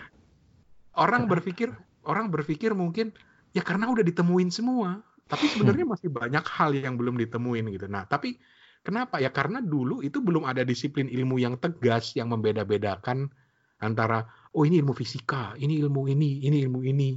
Orang 0.97 1.28
berpikir, 1.28 1.73
orang 2.05 2.28
berpikir 2.28 2.73
mungkin 2.77 3.16
ya 3.57 3.65
karena 3.65 3.89
udah 3.89 4.05
ditemuin 4.05 4.53
semua. 4.53 5.01
Tapi 5.27 5.44
sebenarnya 5.51 5.86
masih 5.86 6.09
banyak 6.11 6.44
hal 6.47 6.70
yang 6.74 6.94
belum 6.94 7.19
ditemuin 7.19 7.66
gitu. 7.74 7.86
Nah, 7.90 8.07
tapi 8.07 8.39
kenapa 8.86 9.19
ya? 9.19 9.35
Karena 9.35 9.59
dulu 9.59 10.01
itu 10.07 10.23
belum 10.23 10.47
ada 10.47 10.62
disiplin 10.62 11.11
ilmu 11.11 11.43
yang 11.43 11.59
tegas 11.59 12.15
yang 12.15 12.31
membeda-bedakan 12.31 13.27
antara 13.82 14.23
oh 14.55 14.62
ini 14.62 14.78
ilmu 14.78 14.94
fisika, 14.94 15.59
ini 15.59 15.82
ilmu 15.82 16.07
ini, 16.07 16.47
ini 16.47 16.62
ilmu 16.62 16.81
ini. 16.86 17.11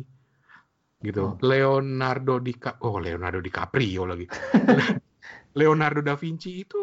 Gitu. 0.99 1.22
Oh. 1.22 1.38
Leonardo 1.40 2.44
Di 2.44 2.52
oh 2.84 2.98
Leonardo 2.99 3.40
DiCaprio 3.40 4.03
lagi. 4.03 4.26
Leonardo 5.60 6.02
da 6.03 6.18
Vinci 6.18 6.65
itu 6.65 6.81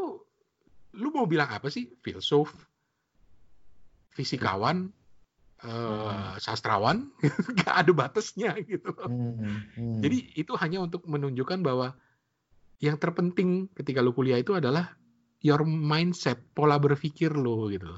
lu 0.97 1.09
mau 1.13 1.29
bilang 1.29 1.53
apa 1.53 1.69
sih? 1.69 1.93
Filsuf, 2.01 2.55
fisikawan, 4.17 4.89
eh, 5.65 6.33
sastrawan, 6.43 7.09
nggak 7.57 7.75
ada 7.87 7.93
batasnya 7.97 8.53
gitu. 8.65 8.93
Hmm, 9.07 9.65
hmm. 9.77 10.01
Jadi 10.05 10.37
itu 10.37 10.53
hanya 10.61 10.85
untuk 10.85 11.05
menunjukkan 11.09 11.65
bahwa 11.65 11.97
yang 12.83 13.01
terpenting 13.01 13.73
ketika 13.73 14.05
lu 14.05 14.13
kuliah 14.13 14.37
itu 14.37 14.53
adalah 14.53 14.97
your 15.41 15.65
mindset, 15.65 16.41
pola 16.53 16.77
berpikir 16.77 17.33
lu 17.33 17.73
gitu. 17.73 17.89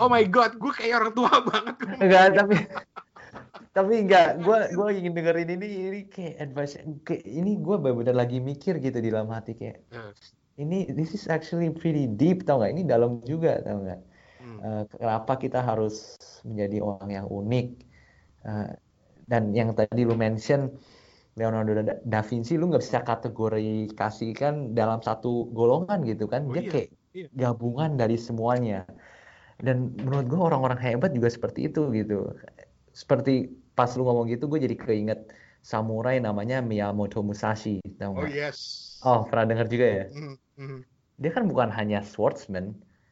Oh 0.00 0.08
my 0.08 0.24
god, 0.24 0.56
gue 0.56 0.72
kayak 0.72 0.96
orang 0.96 1.12
tua 1.12 1.32
banget. 1.52 1.76
enggak 2.00 2.26
tapi 2.32 2.56
tapi 3.76 3.94
enggak 4.02 4.40
gue 4.42 4.58
gue 4.74 4.88
ingin 4.96 5.12
dengerin 5.14 5.50
ini 5.60 5.66
ini 5.92 6.00
kayak 6.10 6.34
advice 6.42 6.74
kayak 7.06 7.22
ini 7.22 7.60
gue 7.60 7.76
benar-benar 7.78 8.16
lagi 8.16 8.42
mikir 8.42 8.80
gitu 8.82 8.98
di 8.98 9.12
dalam 9.12 9.30
hati 9.30 9.54
kayak 9.54 9.84
Eh, 9.94 10.12
ini 10.58 10.90
this 10.90 11.14
is 11.14 11.30
actually 11.30 11.70
pretty 11.70 12.10
deep 12.10 12.42
tau 12.48 12.58
nggak 12.58 12.72
ini 12.74 12.82
dalam 12.88 13.22
juga 13.22 13.62
tau 13.62 13.78
nggak 13.84 14.00
hmm, 14.40 14.60
Eh, 14.64 14.82
kenapa 14.92 15.32
kita 15.42 15.58
harus 15.68 15.94
menjadi 16.48 16.76
orang 16.90 17.10
yang 17.18 17.26
unik 17.38 17.66
Eh, 18.48 18.68
dan 19.30 19.44
yang 19.58 19.70
tadi 19.78 20.02
lu 20.08 20.14
mention 20.24 20.60
Leonardo 21.38 21.72
da, 21.80 21.94
Da 22.12 22.20
Vinci 22.28 22.54
lu 22.60 22.64
nggak 22.70 22.82
bisa 22.86 23.00
kategorikan 23.10 24.54
dalam 24.78 25.00
satu 25.08 25.28
golongan 25.56 25.98
gitu 26.10 26.24
kan 26.34 26.42
Oh 26.46 26.56
dia 26.56 26.62
iya, 26.62 26.72
kayak 26.72 26.88
iya. 27.14 27.30
gabungan 27.42 27.90
dari 28.00 28.16
semuanya 28.26 28.86
dan 29.66 29.76
menurut 30.04 30.26
gue 30.32 30.40
orang-orang 30.48 30.80
hebat 30.86 31.10
juga 31.16 31.28
seperti 31.36 31.60
itu 31.70 31.80
gitu 31.98 32.14
seperti 33.02 33.32
pas 33.76 33.90
lu 33.98 34.02
ngomong 34.06 34.26
gitu 34.32 34.44
gue 34.52 34.60
jadi 34.66 34.76
keinget 34.84 35.20
samurai 35.72 36.16
namanya 36.26 36.56
Miyamoto 36.70 37.18
Musashi 37.28 37.80
tau 38.00 38.12
Oh 38.14 38.24
nggak? 38.24 38.32
yes. 38.36 39.08
Oh 39.08 39.20
pernah 39.28 39.46
dengar 39.50 39.66
juga 39.72 39.86
ya 39.98 40.04
Hmm, 40.12 40.34
hmm. 40.56 40.82
dia 41.22 41.30
kan 41.36 41.44
bukan 41.50 41.70
hanya 41.78 41.98
swordsman 42.12 42.66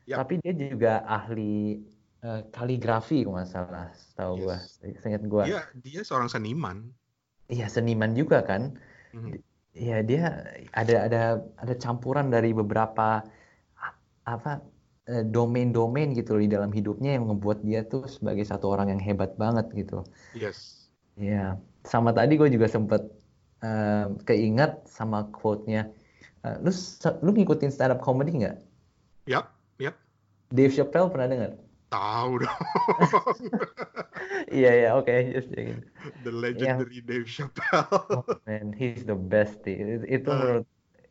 Yap. 0.09 0.25
tapi 0.25 0.41
dia 0.41 0.57
juga 0.57 1.05
ahli 1.05 1.85
eh, 2.19 2.41
kaligrafi 2.49 3.23
kalau 3.23 3.37
nggak 3.37 3.47
salah 3.47 3.93
tahu 4.17 4.33
gua 4.43 4.57
Yes. 4.57 4.81
seingat 5.05 5.23
gua 5.29 5.45
Dia 5.45 5.61
dia 5.77 6.01
seorang 6.01 6.27
seniman. 6.27 6.89
iya 7.47 7.69
seniman 7.69 8.13
juga 8.13 8.41
kan 8.43 8.73
Hmm. 9.09 9.41
Iya 9.73 10.05
dia 10.05 10.23
ada 10.75 10.95
ada 11.09 11.23
ada 11.57 11.75
campuran 11.77 12.29
dari 12.29 12.53
beberapa 12.53 13.25
apa 14.25 14.53
eh, 15.07 15.25
domain-domain 15.25 16.13
gitu 16.13 16.37
loh 16.37 16.43
di 16.45 16.51
dalam 16.51 16.69
hidupnya 16.69 17.17
yang 17.17 17.33
ngebuat 17.33 17.65
dia 17.65 17.81
tuh 17.85 18.05
sebagai 18.05 18.45
satu 18.45 18.69
orang 18.69 18.93
yang 18.93 19.01
hebat 19.01 19.33
banget 19.41 19.65
gitu. 19.73 20.05
Yes. 20.37 20.91
Iya, 21.17 21.57
sama 21.83 22.13
tadi 22.13 22.37
gue 22.37 22.53
juga 22.53 22.69
sempet 22.69 23.01
eh, 23.65 24.07
keinget 24.29 24.85
sama 24.85 25.33
quote-nya. 25.33 25.89
Eh, 26.45 26.57
lu 26.61 26.71
lu 27.25 27.31
ngikutin 27.33 27.73
stand 27.73 27.97
up 27.97 28.05
comedy 28.05 28.45
nggak? 28.45 28.61
Yap. 29.25 29.49
Dave 30.49 30.73
Chappelle 30.73 31.13
pernah 31.13 31.29
dengar? 31.29 31.53
Tahu 31.89 32.45
dong. 32.45 32.61
Iya 34.49 34.71
ya, 34.77 34.89
oke, 34.97 35.09
just 35.33 35.49
checking. 35.53 35.81
The 36.25 36.33
legendary 36.33 37.01
Dave 37.01 37.25
Chappelle. 37.25 37.89
Oh 38.13 38.25
man, 38.45 38.73
he's 38.77 39.05
the 39.05 39.17
best. 39.17 39.61
sih. 39.65 39.77
Itu, 40.05 40.29
Eh. 40.29 40.37
menurut 40.37 40.67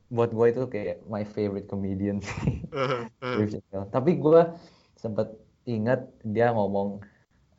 buat 0.08 0.30
gue 0.32 0.48
itu 0.54 0.64
kayak 0.70 0.98
my 1.06 1.26
favorite 1.26 1.66
comedian 1.68 2.22
sih. 2.22 2.62
Eh, 2.74 3.06
eh. 3.10 3.36
Dave 3.42 3.52
Chappelle. 3.58 3.88
Tapi 3.90 4.18
gue 4.18 4.42
sempet 4.98 5.34
ingat 5.66 6.06
dia 6.24 6.54
ngomong 6.54 7.02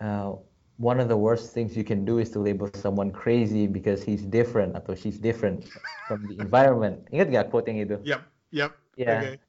uh, 0.00 0.38
one 0.78 1.02
of 1.02 1.10
the 1.10 1.18
worst 1.18 1.50
things 1.52 1.74
you 1.74 1.82
can 1.82 2.06
do 2.06 2.22
is 2.22 2.30
to 2.30 2.38
label 2.38 2.70
someone 2.74 3.10
crazy 3.10 3.66
because 3.66 4.00
he's 4.00 4.22
different 4.22 4.78
atau 4.78 4.94
she's 4.94 5.18
different 5.18 5.66
from 6.06 6.22
the 6.30 6.38
environment. 6.44 7.02
Ingat 7.10 7.34
gak 7.34 7.46
quote 7.50 7.66
yang 7.66 7.82
itu? 7.82 7.96
Yap, 8.06 8.22
yap. 8.54 8.72
Yeah. 8.94 9.34
Oke. 9.34 9.47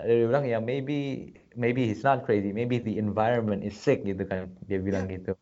Dia 0.00 0.26
bilang 0.28 0.44
ya 0.46 0.58
maybe 0.60 1.30
maybe 1.56 1.86
he's 1.88 2.04
not 2.04 2.24
crazy, 2.26 2.52
maybe 2.54 2.80
the 2.80 2.96
environment 2.96 3.64
is 3.64 3.76
sick 3.76 4.04
gitu 4.06 4.22
kan. 4.26 4.48
Dia 4.68 4.78
bilang 4.80 5.08
gitu. 5.08 5.36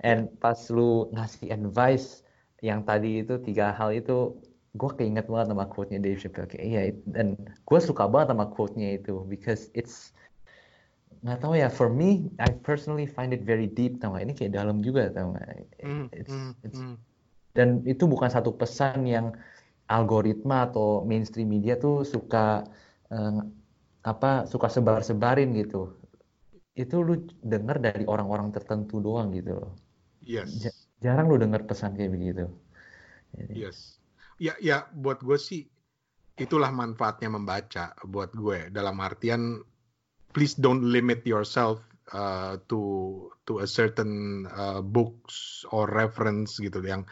And 0.00 0.32
pas 0.40 0.56
lu 0.72 1.12
ngasih 1.12 1.52
advice 1.52 2.24
yang 2.64 2.84
tadi 2.84 3.24
itu 3.24 3.40
tiga 3.40 3.72
hal 3.72 3.92
itu 3.92 4.36
gue 4.76 4.90
keinget 4.94 5.26
banget 5.26 5.50
sama 5.50 5.66
quote-nya 5.66 5.98
Dave 5.98 6.20
Chappelle 6.20 6.46
kayak 6.46 6.64
iya 6.64 6.80
dan 7.10 7.34
gue 7.40 7.80
suka 7.82 8.06
banget 8.06 8.32
sama 8.36 8.46
quote-nya 8.46 8.94
itu 9.02 9.26
because 9.26 9.66
it's 9.74 10.14
nggak 11.20 11.42
tahu 11.42 11.58
ya 11.58 11.68
for 11.68 11.90
me 11.90 12.30
I 12.38 12.54
personally 12.62 13.04
find 13.04 13.34
it 13.34 13.42
very 13.44 13.66
deep 13.66 13.98
tau 14.00 14.14
gak? 14.16 14.24
ini 14.24 14.32
kayak 14.32 14.56
dalam 14.56 14.80
juga 14.80 15.10
tau 15.12 15.36
gak? 15.36 15.48
Hmm, 15.82 16.06
It's- 16.14 16.30
hmm, 16.30 16.52
it's- 16.64 16.80
hmm. 16.80 16.96
dan 17.52 17.82
itu 17.84 18.06
bukan 18.06 18.30
satu 18.30 18.54
pesan 18.54 19.04
yang 19.10 19.34
algoritma 19.90 20.70
atau 20.70 21.02
mainstream 21.02 21.50
media 21.50 21.74
tuh 21.76 22.06
suka 22.06 22.62
eh, 23.10 23.40
apa 24.04 24.48
suka 24.48 24.72
sebar-sebarin 24.72 25.52
gitu. 25.56 25.96
Itu 26.72 27.04
lu 27.04 27.28
denger 27.44 27.76
dari 27.82 28.04
orang-orang 28.08 28.54
tertentu 28.54 29.02
doang 29.02 29.34
gitu 29.36 29.60
loh. 29.60 29.72
Yes. 30.24 30.64
Ja- 30.64 30.80
jarang 31.00 31.32
lu 31.32 31.36
denger 31.40 31.64
pesan 31.68 31.96
kayak 31.96 32.12
begitu. 32.12 32.46
Jadi, 33.36 33.54
Yes. 33.56 34.00
Ya, 34.40 34.56
ya 34.56 34.88
buat 34.96 35.20
gue 35.20 35.36
sih 35.36 35.68
itulah 36.40 36.72
manfaatnya 36.72 37.28
membaca 37.28 37.92
buat 38.08 38.32
gue. 38.32 38.72
Dalam 38.72 38.96
artian 39.04 39.60
please 40.32 40.56
don't 40.56 40.80
limit 40.88 41.20
yourself 41.28 41.84
uh, 42.16 42.56
to 42.72 42.80
to 43.44 43.60
a 43.60 43.68
certain 43.68 44.44
uh, 44.48 44.80
books 44.80 45.68
or 45.68 45.84
reference 45.92 46.56
gitu. 46.56 46.80
Yang 46.80 47.04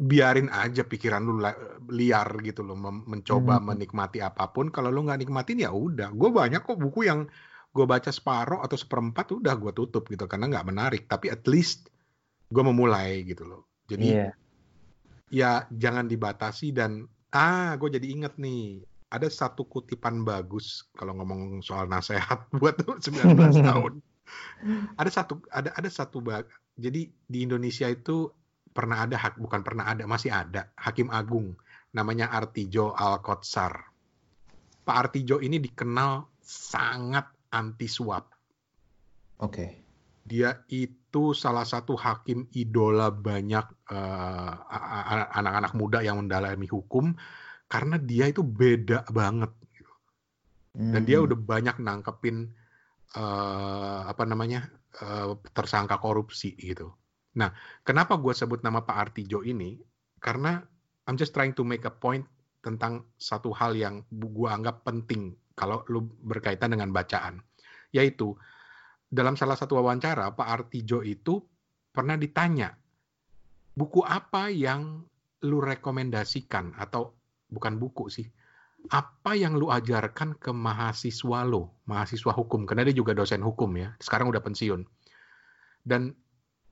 biarin 0.00 0.48
aja 0.48 0.80
pikiran 0.88 1.20
lu 1.20 1.44
liar 1.92 2.28
gitu 2.40 2.64
loh 2.64 2.72
mencoba 2.80 3.60
Hmm. 3.60 3.76
menikmati 3.76 4.24
apa 4.24 4.48
pun. 4.48 4.72
Kalau 4.72 4.88
lu 4.88 5.04
nggak 5.04 5.20
nikmatin 5.20 5.60
ya 5.60 5.68
udah. 5.68 6.08
Gue 6.16 6.32
banyak 6.32 6.64
kok 6.64 6.80
buku 6.80 7.04
yang 7.04 7.28
gue 7.70 7.84
baca 7.84 8.08
separuh 8.08 8.64
atau 8.64 8.80
seperempat 8.80 9.28
udah 9.36 9.54
gue 9.60 9.72
tutup 9.76 10.08
gitu 10.08 10.24
karena 10.24 10.48
nggak 10.48 10.66
menarik. 10.72 11.02
Tapi 11.04 11.28
at 11.28 11.44
least 11.44 11.92
gue 12.48 12.64
memulai 12.64 13.28
gitu 13.28 13.44
loh. 13.44 13.68
Jadi 13.92 14.08
iya. 14.16 14.32
ya 15.28 15.52
jangan 15.68 16.08
dibatasi 16.08 16.72
dan 16.72 17.04
ah 17.36 17.76
gue 17.76 17.92
jadi 18.00 18.08
inget 18.08 18.40
nih 18.40 18.80
ada 19.12 19.28
satu 19.28 19.68
kutipan 19.68 20.24
bagus 20.24 20.88
kalau 20.96 21.12
ngomong 21.20 21.60
soal 21.60 21.84
nasihat 21.84 22.48
buat 22.58 22.80
19 22.80 23.04
tahun. 23.68 24.00
Ada 24.96 25.10
satu 25.12 25.44
ada 25.52 25.76
ada 25.76 25.90
satu 25.92 26.24
jadi 26.80 27.12
di 27.12 27.38
Indonesia 27.44 27.84
itu 27.84 28.32
pernah 28.70 29.04
ada 29.04 29.16
hak 29.18 29.38
bukan 29.38 29.60
pernah 29.66 29.90
ada 29.90 30.06
masih 30.06 30.30
ada. 30.30 30.70
Hakim 30.78 31.10
agung 31.10 31.58
namanya 31.90 32.30
Artijo 32.30 32.94
Al 32.94 33.18
Kotsar 33.18 33.74
Pak 34.86 34.96
Artijo 34.96 35.42
ini 35.42 35.58
dikenal 35.58 36.38
sangat 36.40 37.26
anti 37.50 37.90
suap 37.90 38.30
oke. 39.42 39.66
Dia 40.20 40.62
itu 40.70 41.34
salah 41.34 41.66
satu 41.66 41.98
hakim 41.98 42.46
idola 42.54 43.10
banyak 43.10 43.66
a- 43.90 45.30
anak-anak 45.34 45.74
muda 45.74 45.98
yang 46.06 46.22
mendalami 46.22 46.70
hukum 46.70 47.10
karena 47.66 47.98
dia 47.98 48.30
itu 48.30 48.46
beda 48.46 49.10
banget 49.10 49.50
dan 50.80 51.02
dia 51.02 51.18
Hmm. 51.18 51.26
udah 51.26 51.38
banyak 51.38 51.76
nangkepin 51.82 52.54
eh, 53.10 54.00
apa 54.06 54.22
namanya 54.22 54.70
eh, 55.02 55.34
tersangka 55.50 55.98
korupsi 55.98 56.54
gitu. 56.54 56.94
Nah, 57.38 57.54
kenapa 57.86 58.18
gue 58.18 58.34
sebut 58.34 58.64
nama 58.66 58.82
Pak 58.82 58.96
Artijo 58.96 59.46
ini? 59.46 59.78
Karena 60.18 60.58
I'm 61.06 61.14
just 61.14 61.34
trying 61.34 61.54
to 61.54 61.62
make 61.62 61.86
a 61.86 61.94
point 61.94 62.26
tentang 62.60 63.08
satu 63.16 63.54
hal 63.54 63.72
yang 63.78 64.04
gue 64.10 64.48
anggap 64.50 64.84
penting 64.84 65.32
kalau 65.56 65.84
lu 65.88 66.04
berkaitan 66.24 66.74
dengan 66.76 66.92
bacaan, 66.92 67.40
yaitu 67.94 68.36
dalam 69.10 69.34
salah 69.34 69.56
satu 69.56 69.80
wawancara 69.80 70.32
Pak 70.36 70.48
Artijo 70.48 71.00
itu 71.02 71.40
pernah 71.90 72.14
ditanya 72.14 72.76
buku 73.74 74.04
apa 74.04 74.52
yang 74.52 75.06
lu 75.46 75.58
rekomendasikan? 75.58 76.76
Atau 76.76 77.16
bukan 77.48 77.80
buku 77.80 78.12
sih 78.12 78.28
apa 78.88 79.36
yang 79.36 79.60
lu 79.60 79.68
ajarkan 79.68 80.40
ke 80.40 80.56
mahasiswa 80.56 81.44
lo 81.44 81.76
mahasiswa 81.84 82.32
hukum 82.32 82.64
karena 82.64 82.88
dia 82.88 82.96
juga 82.96 83.12
dosen 83.12 83.44
hukum 83.44 83.68
ya 83.76 83.92
sekarang 84.00 84.32
udah 84.32 84.40
pensiun. 84.40 84.88
Dan 85.84 86.16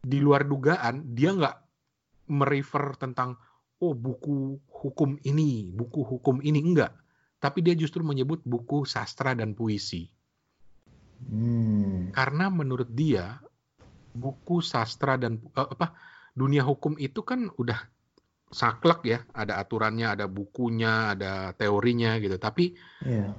di 0.03 0.19
luar 0.23 0.47
dugaan 0.47 1.15
dia 1.15 1.35
nggak 1.35 1.57
merefer 2.31 2.95
tentang 3.01 3.35
oh 3.81 3.95
buku 3.95 4.59
hukum 4.69 5.19
ini 5.25 5.71
buku 5.73 6.03
hukum 6.05 6.43
ini 6.43 6.61
enggak. 6.63 6.93
Tapi 7.39 7.63
dia 7.63 7.75
justru 7.79 8.03
menyebut 8.03 8.43
buku 8.43 8.83
sastra 8.83 9.35
dan 9.35 9.55
puisi. 9.55 10.11
Hmm. 11.19 12.15
karena 12.15 12.47
menurut 12.47 12.95
dia 12.95 13.43
buku 14.15 14.63
sastra 14.63 15.19
dan 15.19 15.43
eh, 15.43 15.67
apa 15.67 15.91
dunia 16.31 16.63
hukum 16.63 16.95
itu 16.95 17.27
kan 17.27 17.51
udah 17.59 17.79
saklek 18.55 19.01
ya. 19.03 19.19
Ada 19.35 19.59
aturannya 19.59 20.15
ada 20.15 20.31
bukunya 20.31 21.19
ada 21.19 21.51
teorinya 21.59 22.23
gitu. 22.23 22.39
Tapi 22.39 22.71
Iya. 23.03 23.35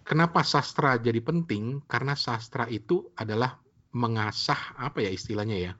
kenapa 0.00 0.40
sastra 0.40 0.96
jadi 0.96 1.20
penting? 1.20 1.84
Karena 1.84 2.16
sastra 2.16 2.64
itu 2.72 3.12
adalah 3.12 3.60
mengasah 3.92 4.76
apa 4.76 5.04
ya 5.04 5.10
istilahnya 5.12 5.56
ya? 5.56 5.72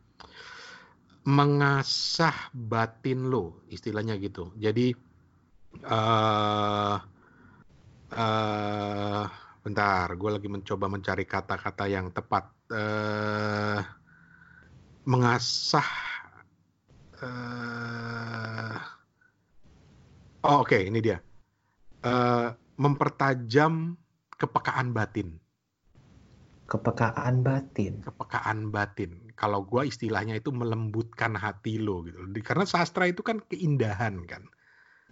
Mengasah 1.28 2.52
batin 2.54 3.28
lo 3.28 3.64
istilahnya 3.68 4.16
gitu. 4.16 4.52
Jadi 4.56 4.96
eh 5.84 6.96
eh 8.08 9.24
bentar 9.62 10.08
gue 10.16 10.30
lagi 10.32 10.48
mencoba 10.48 10.86
mencari 10.88 11.24
kata-kata 11.28 11.84
yang 11.90 12.08
tepat. 12.14 12.44
Eh 12.72 13.80
mengasah 15.08 15.88
eh 17.20 18.78
oh 20.48 20.64
oke 20.64 20.78
ini 20.78 21.00
dia. 21.02 21.18
Eh, 21.98 22.48
mempertajam 22.78 23.98
kepekaan 24.38 24.94
batin 24.94 25.34
kepekaan 26.68 27.40
batin 27.40 28.04
kepekaan 28.04 28.68
batin. 28.68 29.32
Kalau 29.34 29.64
gua 29.64 29.88
istilahnya 29.88 30.36
itu 30.36 30.52
melembutkan 30.52 31.32
hati 31.32 31.80
lo 31.80 32.04
gitu. 32.04 32.20
Karena 32.44 32.68
sastra 32.68 33.08
itu 33.08 33.24
kan 33.24 33.40
keindahan 33.48 34.28
kan, 34.28 34.44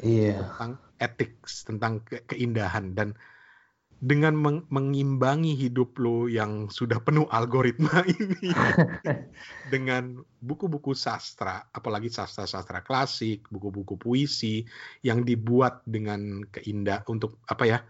iya 0.05 0.53
tentang 0.53 0.73
etik, 1.01 1.41
tentang 1.65 2.05
ke- 2.05 2.23
keindahan 2.29 2.93
dan 2.93 3.17
dengan 3.97 4.37
meng- 4.37 4.69
mengimbangi 4.69 5.57
hidup 5.57 5.97
lo 5.97 6.29
yang 6.29 6.69
sudah 6.69 7.01
penuh 7.01 7.25
algoritma 7.33 8.05
ini 8.21 8.53
dengan 9.73 10.21
buku-buku 10.45 10.93
sastra, 10.93 11.65
apalagi 11.73 12.13
sastra-sastra 12.13 12.85
klasik, 12.85 13.49
buku-buku 13.49 13.97
puisi 13.97 14.69
yang 15.01 15.25
dibuat 15.25 15.81
dengan 15.89 16.45
keindah 16.53 17.01
untuk 17.09 17.41
apa 17.49 17.65
ya? 17.65 17.81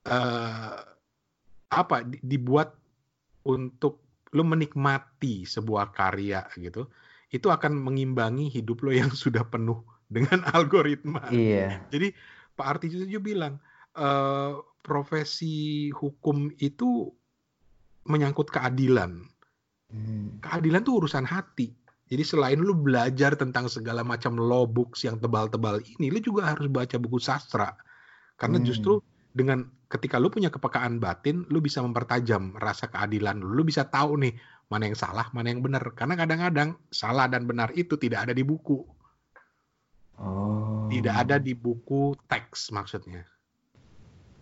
eh 0.00 0.80
apa 1.70 2.02
di- 2.02 2.18
dibuat 2.24 2.79
untuk 3.46 4.04
lo 4.30 4.46
menikmati 4.46 5.42
sebuah 5.46 5.90
karya 5.90 6.46
gitu, 6.54 6.86
itu 7.30 7.46
akan 7.50 7.78
mengimbangi 7.78 8.50
hidup 8.50 8.82
lo 8.86 8.90
yang 8.94 9.10
sudah 9.22 9.46
penuh 9.46 9.82
dengan 10.10 10.42
algoritma. 10.50 11.30
iya 11.30 11.86
Jadi 11.90 12.10
Pak 12.58 12.66
Artijo 12.66 13.02
juga 13.06 13.22
bilang 13.22 13.54
eh, 13.94 14.52
profesi 14.82 15.88
hukum 15.94 16.50
itu 16.58 17.10
menyangkut 18.08 18.50
keadilan. 18.50 19.22
Hmm. 19.90 20.40
Keadilan 20.42 20.82
tuh 20.82 21.04
urusan 21.04 21.26
hati. 21.26 21.74
Jadi 22.10 22.26
selain 22.26 22.58
lu 22.58 22.74
belajar 22.74 23.38
tentang 23.38 23.70
segala 23.70 24.02
macam 24.02 24.34
law 24.34 24.66
books 24.66 25.06
yang 25.06 25.22
tebal-tebal 25.22 25.78
ini, 25.94 26.10
lu 26.10 26.18
juga 26.18 26.50
harus 26.50 26.66
baca 26.66 26.98
buku 26.98 27.22
sastra. 27.22 27.70
Karena 28.34 28.58
Hmm. 28.58 28.66
justru 28.66 28.98
dengan 29.30 29.70
ketika 29.90 30.22
lu 30.22 30.30
punya 30.30 30.48
kepekaan 30.54 31.02
batin, 31.02 31.42
lu 31.50 31.58
bisa 31.58 31.82
mempertajam 31.82 32.54
rasa 32.56 32.86
keadilan 32.86 33.42
lu. 33.42 33.58
Lu 33.58 33.62
bisa 33.66 33.90
tahu 33.90 34.22
nih 34.22 34.38
mana 34.70 34.86
yang 34.86 34.94
salah, 34.94 35.26
mana 35.34 35.50
yang 35.50 35.60
benar. 35.60 35.82
Karena 35.98 36.14
kadang-kadang 36.14 36.78
salah 36.94 37.26
dan 37.26 37.44
benar 37.44 37.74
itu 37.74 37.98
tidak 37.98 38.30
ada 38.30 38.32
di 38.32 38.46
buku. 38.46 38.86
oh 40.22 40.86
Tidak 40.90 41.14
ada 41.14 41.36
di 41.42 41.54
buku 41.58 42.14
teks 42.30 42.70
maksudnya. 42.70 43.26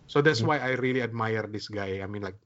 So 0.09 0.21
that's 0.25 0.41
why 0.41 0.57
I 0.57 0.73
really 0.77 1.01
admire 1.05 1.45
this 1.45 1.69
guy. 1.69 2.01
I 2.01 2.09
mean 2.09 2.25
like 2.25 2.37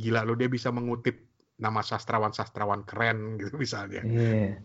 gila 0.00 0.24
lu 0.24 0.36
dia 0.36 0.48
bisa 0.48 0.72
mengutip 0.72 1.28
nama 1.60 1.84
sastrawan-sastrawan 1.84 2.88
keren 2.88 3.36
gitu 3.40 3.60
misalnya. 3.60 4.00
iya 4.00 4.56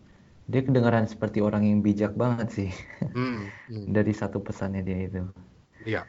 dia 0.46 0.60
kedengaran 0.62 1.04
seperti 1.10 1.42
orang 1.44 1.66
yang 1.68 1.84
bijak 1.84 2.16
banget 2.16 2.48
sih 2.54 2.70
Hmm, 3.12 3.52
hmm, 3.68 3.90
dari 3.96 4.16
satu 4.16 4.40
pesannya 4.40 4.80
dia 4.80 4.98
itu 5.04 5.22
Iya. 5.84 6.08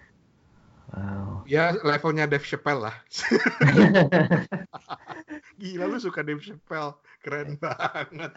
Wow. 0.88 1.44
Ya 1.44 1.76
levelnya 1.84 2.28
Dave 2.28 2.48
Chappelle 2.48 2.88
lah. 2.88 2.96
Gila 5.60 5.86
lu 5.90 5.98
suka 6.00 6.24
Dave 6.24 6.40
Chappelle, 6.40 6.96
keren 7.20 7.60
banget. 7.60 8.32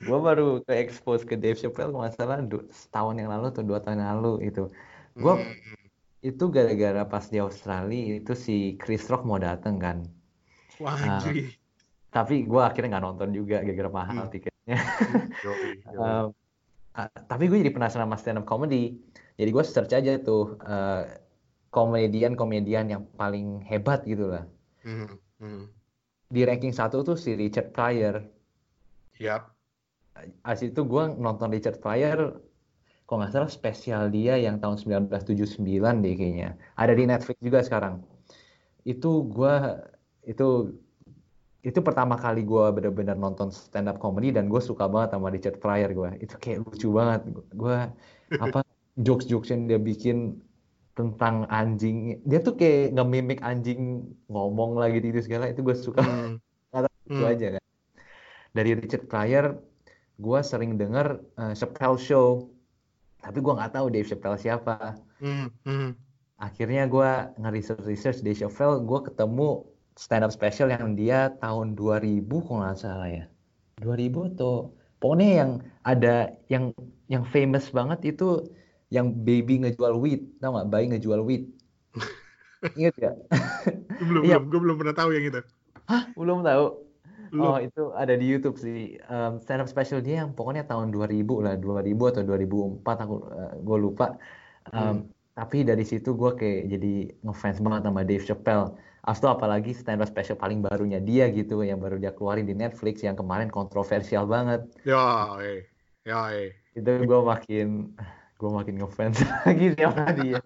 Gue 0.00 0.18
baru 0.18 0.64
ke 0.64 0.72
expose 0.76 1.28
ke 1.28 1.36
Dave 1.36 1.60
Chappelle 1.60 1.92
kalau 1.92 2.04
nggak 2.04 2.16
salah 2.16 2.40
setahun 2.72 3.16
yang 3.20 3.28
lalu 3.28 3.52
atau 3.52 3.64
dua 3.64 3.78
tahun 3.84 4.00
yang 4.00 4.12
lalu 4.20 4.48
itu. 4.48 4.64
Gue 5.16 5.34
Hmm, 5.36 5.52
itu 6.24 6.44
gara-gara 6.48 7.04
pas 7.04 7.24
di 7.28 7.38
Australia 7.38 8.16
itu 8.18 8.32
si 8.32 8.80
Chris 8.80 9.04
Rock 9.12 9.28
mau 9.28 9.36
dateng 9.36 9.76
kan. 9.76 10.08
Wah, 10.80 10.96
Ah. 10.96 11.20
anjir. 11.20 11.52
Tapi 12.12 12.48
gue 12.48 12.62
akhirnya 12.64 12.96
nggak 12.96 13.04
nonton 13.04 13.28
juga 13.36 13.60
gara-gara 13.60 13.90
mahal 13.92 14.24
Hmm. 14.26 14.32
tiketnya. 14.32 14.76
Ah, 16.96 17.12
tapi 17.12 17.52
gue 17.52 17.60
jadi 17.60 17.76
penasaran 17.76 18.08
sama 18.08 18.16
stand 18.16 18.40
up 18.40 18.48
comedy. 18.48 18.96
Jadi 19.36 19.50
gue 19.52 19.64
search 19.68 19.92
aja 19.92 20.16
tuh 20.16 20.56
eh, 20.64 21.04
komedian-komedian 21.76 22.88
yang 22.88 23.04
paling 23.20 23.60
hebat 23.68 24.00
gitu 24.08 24.32
lah. 24.32 24.48
Hmm, 24.80 25.20
hmm. 25.36 25.68
Di 26.32 26.48
ranking 26.48 26.72
satu 26.72 27.04
tuh 27.04 27.20
si 27.20 27.36
Richard 27.36 27.76
Pryor. 27.76 28.24
Yap. 29.20 29.52
As 30.40 30.64
itu 30.64 30.80
gue 30.88 31.04
nonton 31.20 31.52
Richard 31.52 31.84
Pryor, 31.84 32.40
kalau 33.04 33.18
nggak 33.20 33.32
salah 33.36 33.52
spesial 33.52 34.08
dia 34.08 34.40
yang 34.40 34.56
tahun 34.56 34.80
1979 34.80 35.60
deh 36.00 36.14
kayaknya. 36.16 36.56
Ada 36.80 36.96
di 36.96 37.04
Netflix 37.04 37.36
juga 37.44 37.60
sekarang. 37.60 38.00
Itu 38.88 39.28
gue 39.28 39.54
itu 40.24 40.72
itu 41.60 41.78
pertama 41.84 42.16
kali 42.16 42.46
gue 42.46 42.64
bener-bener 42.72 43.18
nonton 43.18 43.52
stand 43.52 43.92
up 43.92 44.00
comedy 44.00 44.32
dan 44.32 44.48
gue 44.48 44.62
suka 44.62 44.88
banget 44.88 45.12
sama 45.12 45.28
Richard 45.28 45.60
Pryor 45.60 45.92
gue. 45.92 46.10
Itu 46.24 46.40
kayak 46.40 46.64
lucu 46.64 46.88
banget. 46.96 47.20
Gue 47.52 47.76
apa 48.48 48.64
jokes-jokes 48.96 49.52
yang 49.52 49.68
dia 49.68 49.76
bikin 49.76 50.40
tentang 50.96 51.44
anjing. 51.52 52.24
Dia 52.24 52.40
tuh 52.40 52.56
kayak 52.56 52.96
nge-mimic 52.96 53.44
anjing 53.44 54.08
ngomong 54.32 54.80
lagi 54.80 55.04
gitu 55.04 55.20
segala. 55.20 55.52
Itu 55.52 55.60
gue 55.60 55.76
suka 55.76 56.00
Hmm, 56.00 56.40
itu 57.12 57.22
hmm. 57.22 57.32
aja 57.36 57.46
kan. 57.60 57.64
Dari 58.56 58.70
Richard 58.72 59.04
Pryor, 59.06 59.60
gue 60.16 60.40
sering 60.40 60.80
denger 60.80 61.20
eh, 61.36 61.52
Chappelle 61.52 62.00
Show, 62.00 62.48
tapi 63.20 63.44
gue 63.44 63.52
nggak 63.52 63.76
tahu 63.76 63.86
Dave 63.92 64.08
Chappelle 64.08 64.40
siapa. 64.40 64.96
Hmm, 65.20 65.52
hmm. 65.68 65.92
Akhirnya 66.40 66.88
gue 66.88 67.10
nge-research-research 67.44 68.24
Dave 68.24 68.40
Chappelle, 68.40 68.80
gue 68.80 69.00
ketemu 69.12 69.68
stand 70.00 70.24
up 70.24 70.32
special 70.32 70.72
yang 70.72 70.96
dia 70.96 71.36
tahun 71.40 71.76
2000 71.76 72.24
kalau 72.24 72.64
nggak 72.64 72.80
salah 72.80 73.08
ya. 73.12 73.24
2000 73.84 74.32
atau 74.32 74.72
pokoknya 75.00 75.28
yang 75.44 75.50
ada 75.84 76.32
yang 76.48 76.72
yang 77.12 77.24
famous 77.28 77.68
banget 77.68 78.16
itu 78.16 78.48
yang 78.90 79.10
baby 79.10 79.66
ngejual 79.66 79.98
weed, 79.98 80.38
tau 80.38 80.54
nggak? 80.54 80.68
Bayi 80.70 80.84
ngejual 80.94 81.20
weed. 81.26 81.50
Ingat 82.78 82.94
gak? 82.98 83.14
Belum, 84.00 84.22
Iya. 84.24 84.38
belum. 84.38 84.50
Gue 84.50 84.60
belum 84.62 84.76
pernah 84.78 84.94
tahu 84.96 85.10
yang 85.14 85.24
itu. 85.26 85.40
Belum 86.18 86.40
tahu. 86.42 86.64
Belum. 87.34 87.42
Oh, 87.42 87.58
itu 87.58 87.82
ada 87.98 88.14
di 88.14 88.26
YouTube 88.26 88.56
sih. 88.56 89.02
Um, 89.10 89.42
stand 89.42 89.62
up 89.62 89.68
special 89.68 89.98
dia 89.98 90.22
yang 90.22 90.30
pokoknya 90.32 90.62
tahun 90.66 90.94
2000 90.94 91.42
lah, 91.42 91.54
2000 91.58 92.14
atau 92.14 92.22
2004 92.22 93.04
aku 93.06 93.14
gue 93.66 93.78
lupa. 93.78 94.14
Um, 94.70 95.10
Tapi 95.36 95.68
dari 95.68 95.84
situ 95.84 96.16
gue 96.16 96.32
kayak 96.32 96.72
jadi 96.72 96.94
ngefans 97.20 97.60
banget 97.60 97.82
sama 97.84 98.00
Dave 98.08 98.24
Chappelle. 98.24 98.72
Astu 99.06 99.28
apalagi 99.28 99.70
stand 99.76 100.02
up 100.02 100.08
special 100.08 100.34
paling 100.34 100.64
barunya 100.64 100.98
dia 100.98 101.28
gitu 101.30 101.62
yang 101.62 101.78
baru 101.78 102.00
dia 102.00 102.10
keluarin 102.10 102.48
di 102.48 102.56
Netflix 102.56 103.04
yang 103.04 103.14
kemarin 103.14 103.52
kontroversial 103.52 104.24
banget. 104.24 104.64
Ya, 104.82 105.36
eh. 105.38 105.68
Ya, 106.08 106.32
eh. 106.32 106.56
Itu 106.72 107.04
gue 107.04 107.20
makin 107.20 107.92
gue 108.36 108.50
makin 108.52 108.74
ngefans 108.80 109.16
lagi 109.48 109.66
sama 109.80 110.12
dia. 110.12 110.40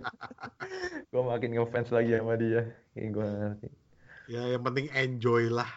gue 1.10 1.22
makin 1.22 1.50
ngefans 1.58 1.88
lagi 1.90 2.10
sama 2.18 2.34
dia. 2.38 2.62
Kayak 2.94 3.08
gue 3.14 3.26
ngerti. 3.26 3.68
Ya, 4.30 4.42
yang 4.46 4.62
penting 4.62 4.86
enjoy 4.94 5.50
lah. 5.50 5.70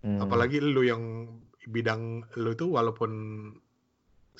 Hmm. 0.00 0.18
Apalagi 0.24 0.58
lu 0.62 0.82
yang 0.84 1.02
bidang 1.68 2.24
lu 2.40 2.56
itu 2.56 2.64
walaupun 2.72 3.10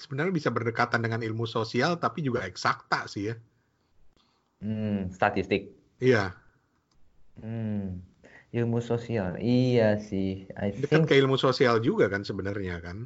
sebenarnya 0.00 0.32
bisa 0.32 0.48
berdekatan 0.48 1.04
dengan 1.04 1.20
ilmu 1.20 1.44
sosial 1.44 2.00
tapi 2.00 2.24
juga 2.24 2.46
eksakta 2.48 3.04
sih 3.10 3.32
ya. 3.32 3.34
Hmm, 4.62 5.10
statistik. 5.10 5.62
Iya, 5.98 6.34
Hmm, 7.42 8.02
ilmu 8.58 8.78
sosial. 8.90 9.38
Iya 9.38 9.98
sih, 10.08 10.46
I 10.58 10.68
dekat 10.80 10.90
think, 10.90 11.04
ke 11.08 11.14
ilmu 11.20 11.36
sosial 11.44 11.76
juga 11.84 12.04
kan 12.12 12.22
sebenarnya 12.28 12.76
kan. 12.86 12.98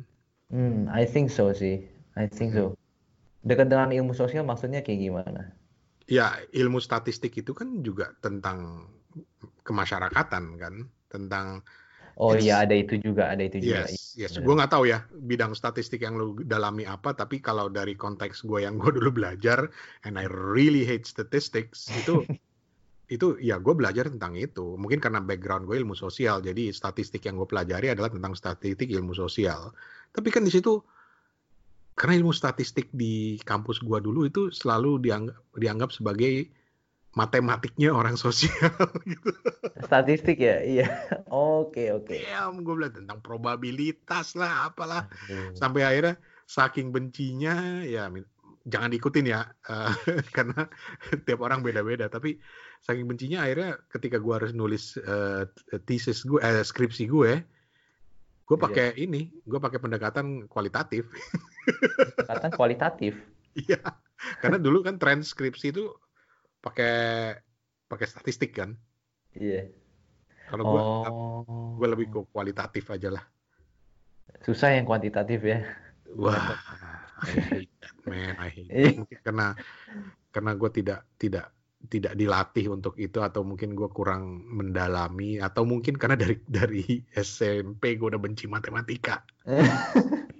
hmm, 0.51 0.87
I 0.93 1.03
think 1.05 1.31
so 1.31 1.51
sih. 1.53 1.83
I 2.15 2.27
think 2.29 2.55
so. 2.55 2.77
Dekat 3.43 3.67
dengan 3.67 3.91
ilmu 3.91 4.15
sosial 4.15 4.47
maksudnya 4.47 4.87
kayak 4.87 5.01
gimana? 5.03 5.43
Ya, 6.07 6.39
ilmu 6.55 6.79
statistik 6.79 7.35
itu 7.39 7.55
kan 7.55 7.83
juga 7.83 8.15
tentang 8.23 8.91
kemasyarakatan 9.63 10.45
kan, 10.59 10.75
tentang 11.11 11.63
Oh 12.21 12.37
iya, 12.37 12.61
ada 12.61 12.77
itu 12.77 13.01
juga, 13.01 13.33
ada 13.33 13.41
itu 13.41 13.65
juga. 13.65 13.89
yes, 13.89 14.13
yes. 14.21 14.37
bener. 14.37 14.45
Gue 14.45 14.55
nggak 14.61 14.73
tahu 14.77 14.85
ya 14.85 14.99
bidang 15.17 15.57
statistik 15.57 16.05
yang 16.05 16.21
lu 16.21 16.37
dalami 16.45 16.85
apa, 16.85 17.17
tapi 17.17 17.41
kalau 17.41 17.73
dari 17.73 17.97
konteks 17.97 18.45
gue 18.45 18.69
yang 18.69 18.77
gue 18.77 18.93
dulu 18.93 19.25
belajar, 19.25 19.73
and 20.05 20.21
I 20.21 20.29
really 20.29 20.85
hate 20.85 21.09
statistics 21.09 21.89
itu 22.05 22.29
itu 23.09 23.37
ya 23.41 23.57
gue 23.57 23.73
belajar 23.73 24.13
tentang 24.13 24.37
itu. 24.37 24.77
Mungkin 24.77 25.01
karena 25.01 25.25
background 25.25 25.65
gue 25.65 25.77
ilmu 25.81 25.97
sosial, 25.97 26.45
jadi 26.45 26.69
statistik 26.69 27.25
yang 27.25 27.41
gue 27.41 27.49
pelajari 27.49 27.89
adalah 27.89 28.13
tentang 28.13 28.37
statistik 28.37 28.93
ilmu 28.93 29.17
sosial. 29.17 29.73
Tapi 30.13 30.29
kan 30.29 30.45
di 30.45 30.53
situ 30.53 30.85
karena 32.03 32.19
ilmu 32.19 32.35
statistik 32.35 32.91
di 32.91 33.39
kampus 33.47 33.79
gue 33.79 33.99
dulu 34.03 34.27
itu 34.27 34.51
selalu 34.51 34.99
dianggap, 35.07 35.39
dianggap 35.55 35.95
sebagai 35.95 36.51
matematiknya 37.15 37.95
orang 37.95 38.19
sosial 38.19 38.75
gitu. 39.07 39.31
Statistik 39.87 40.43
ya, 40.43 40.67
iya. 40.67 40.89
Oke, 41.31 41.95
oke. 41.95 42.11
Damn, 42.11 42.67
gue 42.67 42.75
bilang 42.75 42.91
tentang 42.91 43.23
probabilitas 43.23 44.35
lah, 44.35 44.67
apalah. 44.67 45.07
Aduh. 45.31 45.55
Sampai 45.55 45.87
akhirnya 45.87 46.19
saking 46.51 46.91
bencinya, 46.91 47.87
ya 47.87 48.11
jangan 48.67 48.91
diikutin 48.91 49.31
ya, 49.31 49.47
eh, 49.71 49.95
karena 50.37 50.67
tiap 51.23 51.39
orang 51.39 51.63
beda-beda. 51.63 52.11
Tapi 52.11 52.35
saking 52.83 53.07
bencinya 53.07 53.47
akhirnya 53.47 53.79
ketika 53.95 54.19
gue 54.19 54.35
harus 54.35 54.51
nulis 54.51 54.99
eh, 54.99 55.47
thesis 55.87 56.27
gue, 56.27 56.43
eh, 56.43 56.67
skripsi 56.67 57.07
gue, 57.07 57.47
gue 58.43 58.57
Iya. 58.57 58.65
pakai 58.67 58.87
ini, 58.99 59.31
gue 59.43 59.59
pakai 59.59 59.79
pendekatan 59.79 60.47
kualitatif. 60.47 61.07
Kata 62.27 62.49
kualitatif. 62.53 63.15
Iya, 63.53 63.77
karena 64.41 64.57
dulu 64.57 64.81
kan 64.81 64.97
tren 64.97 65.21
skripsi 65.21 65.77
itu 65.77 65.85
pakai 66.65 67.37
pakai 67.85 68.07
statistik 68.09 68.57
kan. 68.57 68.73
Iya. 69.37 69.69
Kalau 70.49 70.65
gue 70.73 70.81
Oh. 70.81 71.77
gue 71.77 71.85
lebih 71.85 72.09
ke 72.09 72.21
kualitatif 72.33 72.89
aja 72.89 73.13
lah. 73.13 73.25
Susah 74.41 74.73
yang 74.73 74.89
kuantitatif 74.89 75.45
ya. 75.45 75.69
Wah, 76.17 76.57
I 77.21 77.33
hate 77.45 77.73
that 77.85 77.97
man, 78.09 78.33
I 78.41 78.49
hate 78.49 78.73
that. 78.73 78.97
Mungkin 79.05 79.19
karena 79.21 79.47
karena 80.33 80.53
gue 80.57 80.71
tidak 80.73 81.01
tidak 81.21 81.53
tidak 81.91 82.15
dilatih 82.15 82.71
untuk 82.71 82.95
itu 83.01 83.19
atau 83.19 83.43
mungkin 83.43 83.75
gue 83.75 83.89
kurang 83.91 84.47
mendalami 84.47 85.43
atau 85.43 85.67
mungkin 85.67 85.99
karena 85.99 86.15
dari 86.15 86.37
dari 86.63 86.85
SMP 87.17 87.99
gue 87.99 88.13
udah 88.15 88.23
benci 88.23 88.47
matematika. 88.47 89.23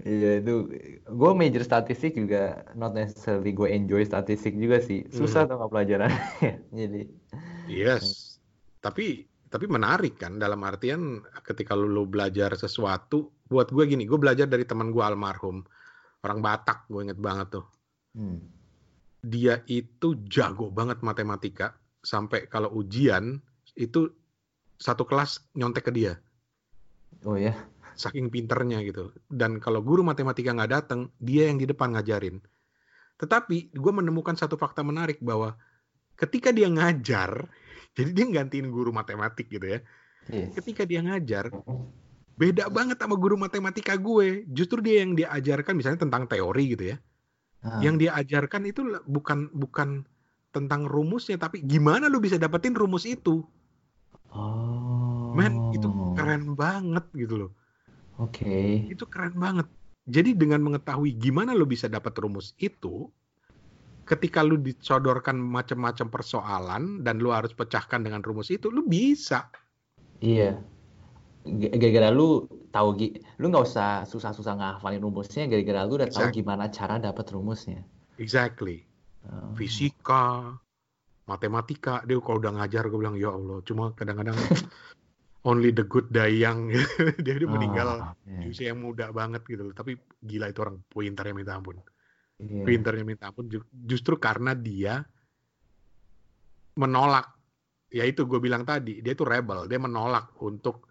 Iya 0.00 0.40
itu 0.40 0.72
gue 1.04 1.30
major 1.36 1.60
statistik 1.60 2.16
juga 2.16 2.64
not 2.72 2.96
necessarily 2.96 3.52
gue 3.52 3.68
enjoy 3.68 4.00
statistik 4.02 4.56
juga 4.56 4.80
sih 4.80 5.04
susah 5.12 5.44
tuh 5.44 5.60
nggak 5.60 5.70
pelajaran 5.70 6.10
jadi 6.80 7.04
Yes, 7.70 8.38
tapi 8.82 9.30
tapi 9.46 9.66
menarik 9.70 10.18
kan 10.18 10.42
dalam 10.42 10.58
artian 10.66 11.22
ketika 11.46 11.78
lu, 11.78 11.86
lu 11.86 12.02
belajar 12.06 12.54
sesuatu, 12.58 13.30
buat 13.46 13.70
gue 13.70 13.86
gini, 13.86 14.06
gue 14.06 14.18
belajar 14.18 14.50
dari 14.50 14.66
teman 14.66 14.90
gue 14.90 15.02
almarhum 15.02 15.62
orang 16.26 16.38
Batak, 16.42 16.90
gue 16.90 17.00
inget 17.06 17.18
banget 17.18 17.58
tuh. 17.58 17.66
hmm. 18.18 18.59
Dia 19.20 19.60
itu 19.68 20.16
jago 20.28 20.72
banget 20.72 21.04
matematika 21.04 21.76
sampai 22.00 22.48
kalau 22.48 22.72
ujian 22.72 23.40
itu 23.76 24.08
satu 24.80 25.04
kelas 25.04 25.44
nyontek 25.52 25.88
ke 25.88 25.92
dia. 25.92 26.16
Oh 27.28 27.36
ya 27.36 27.52
saking 28.00 28.32
pinternya 28.32 28.80
gitu. 28.80 29.12
Dan 29.28 29.60
kalau 29.60 29.84
guru 29.84 30.00
matematika 30.00 30.56
nggak 30.56 30.72
datang 30.72 31.12
dia 31.20 31.52
yang 31.52 31.60
di 31.60 31.68
depan 31.68 31.92
ngajarin. 31.92 32.40
Tetapi 33.20 33.76
gue 33.76 33.92
menemukan 33.92 34.32
satu 34.32 34.56
fakta 34.56 34.80
menarik 34.80 35.20
bahwa 35.20 35.52
ketika 36.16 36.48
dia 36.48 36.72
ngajar 36.72 37.44
jadi 37.96 38.10
dia 38.16 38.26
gantiin 38.40 38.72
guru 38.72 38.88
matematik 38.88 39.52
gitu 39.52 39.68
ya. 39.76 39.84
Iya. 40.32 40.48
Ketika 40.56 40.88
dia 40.88 41.04
ngajar 41.04 41.52
beda 42.40 42.72
banget 42.72 42.96
sama 42.96 43.20
guru 43.20 43.36
matematika 43.36 44.00
gue. 44.00 44.48
Justru 44.48 44.80
dia 44.80 45.04
yang 45.04 45.12
diajarkan 45.12 45.76
misalnya 45.76 46.08
tentang 46.08 46.24
teori 46.24 46.72
gitu 46.72 46.96
ya 46.96 46.98
Ah, 47.60 47.80
yang 47.84 48.00
dia 48.00 48.16
ajarkan 48.16 48.64
itu 48.64 48.80
bukan 49.04 49.52
bukan 49.52 50.08
tentang 50.50 50.88
rumusnya 50.88 51.36
tapi 51.36 51.60
gimana 51.62 52.08
lu 52.08 52.18
bisa 52.18 52.40
dapetin 52.40 52.72
rumus 52.72 53.04
itu. 53.04 53.44
Oh 54.32 55.34
men 55.34 55.70
itu 55.74 55.86
keren 56.18 56.58
banget 56.58 57.04
gitu 57.14 57.34
loh. 57.46 57.50
Oke. 58.18 58.84
Itu 58.90 59.06
keren 59.06 59.38
banget. 59.38 59.66
Jadi 60.10 60.34
dengan 60.34 60.60
mengetahui 60.66 61.14
gimana 61.16 61.54
lu 61.54 61.64
bisa 61.68 61.86
dapat 61.86 62.12
rumus 62.18 62.52
itu 62.58 63.08
ketika 64.10 64.42
lu 64.42 64.58
disodorkan 64.58 65.38
macam-macam 65.38 66.10
persoalan 66.10 67.06
dan 67.06 67.22
lu 67.22 67.30
harus 67.30 67.54
pecahkan 67.54 68.02
dengan 68.02 68.18
rumus 68.26 68.50
itu, 68.50 68.66
lu 68.66 68.82
bisa. 68.82 69.46
Iya. 70.18 70.58
G- 70.58 70.79
Gara-gara 71.40 72.12
lu 72.12 72.44
tahu 72.68 72.88
lu 73.40 73.46
nggak 73.48 73.64
usah 73.64 74.04
susah-susah 74.04 74.54
ngahafalin 74.60 75.00
rumusnya 75.00 75.48
gara-gara 75.48 75.88
lu 75.88 75.96
udah 75.96 76.08
tahu 76.08 76.28
Exactly. 76.28 76.38
gimana 76.44 76.64
cara 76.68 77.00
dapat 77.00 77.26
rumusnya. 77.32 77.80
Exactly. 78.20 78.84
Oh. 79.24 79.52
Fisika, 79.56 80.52
matematika, 81.24 82.04
dia 82.04 82.20
kalau 82.20 82.38
udah 82.40 82.52
ngajar 82.60 82.88
gue 82.88 82.98
bilang 83.00 83.16
ya 83.16 83.32
Allah, 83.32 83.60
cuma 83.64 83.92
kadang-kadang 83.96 84.36
only 85.48 85.72
the 85.72 85.84
good 85.84 86.08
die 86.12 86.44
young. 86.44 86.68
dia 87.24 87.34
dia 87.36 87.48
meninggal 87.48 87.88
Oh, 88.00 88.12
di 88.28 88.44
iya. 88.44 88.52
usia 88.52 88.66
yang 88.72 88.84
muda 88.84 89.08
banget 89.08 89.40
gitu 89.48 89.64
loh. 89.64 89.74
Tapi 89.74 89.96
gila 90.20 90.52
itu 90.52 90.60
orang 90.60 90.76
pintarnya 90.88 91.32
minta 91.32 91.56
ampun. 91.56 91.80
Iya. 92.36 92.64
Pintarnya 92.68 93.04
minta 93.04 93.32
ampun 93.32 93.48
ju- 93.48 93.68
justru 93.72 94.20
karena 94.20 94.52
dia 94.52 95.00
menolak 96.76 97.32
ya 97.90 98.06
itu 98.06 98.24
gue 98.24 98.38
bilang 98.38 98.62
tadi 98.62 99.02
dia 99.02 99.12
itu 99.12 99.26
rebel 99.26 99.66
dia 99.66 99.76
menolak 99.76 100.32
untuk 100.40 100.88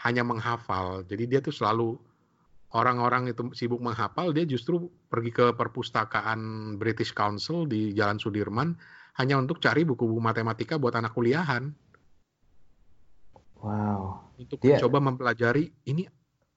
hanya 0.00 0.22
menghafal 0.22 1.02
jadi 1.02 1.24
dia 1.26 1.40
tuh 1.40 1.52
selalu 1.52 1.96
orang-orang 2.70 3.28
itu 3.28 3.50
sibuk 3.52 3.78
menghafal 3.78 4.30
dia 4.30 4.44
justru 4.44 4.78
pergi 5.06 5.30
ke 5.30 5.46
perpustakaan 5.52 6.40
British 6.76 7.10
Council 7.10 7.64
di 7.64 7.90
Jalan 7.90 8.16
Sudirman 8.16 8.78
hanya 9.16 9.36
untuk 9.36 9.58
cari 9.58 9.82
buku-buku 9.82 10.18
matematika 10.18 10.76
buat 10.76 10.94
anak 10.94 11.12
kuliahan 11.12 11.74
Wow. 13.60 14.32
untuk 14.40 14.56
Dia- 14.58 14.80
mencoba 14.80 14.98
mempelajari 15.02 15.68
ini 15.84 16.08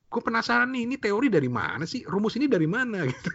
gue 0.07 0.21
penasaran 0.21 0.69
nih 0.69 0.85
ini 0.85 0.95
teori 0.95 1.27
dari 1.27 1.49
mana 1.49 1.83
sih 1.83 2.05
rumus 2.05 2.37
ini 2.37 2.47
dari 2.47 2.63
mana 2.63 3.03
gitu 3.11 3.29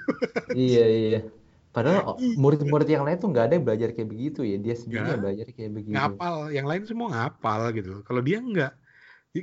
Iya 0.55 0.85
iya. 0.87 1.21
Padahal 1.69 2.17
Iya. 2.17 2.33
murid-murid 2.35 2.89
yang 2.89 3.05
lain 3.05 3.19
tuh 3.19 3.29
nggak 3.29 3.45
ada 3.45 3.55
yang 3.61 3.67
belajar 3.67 3.89
kayak 3.93 4.09
begitu 4.09 4.41
ya. 4.41 4.57
Dia 4.57 4.73
sendiri 4.73 4.99
Nggak. 4.99 5.13
yang 5.13 5.21
belajar 5.21 5.47
kayak 5.53 5.73
begitu. 5.75 5.93
ngapal 5.93 6.35
yang 6.49 6.65
lain 6.65 6.83
semua 6.87 7.09
ngapal 7.13 7.61
gitu 7.77 7.93
kalau 8.03 8.25
dia 8.25 8.39
enggak 8.41 8.73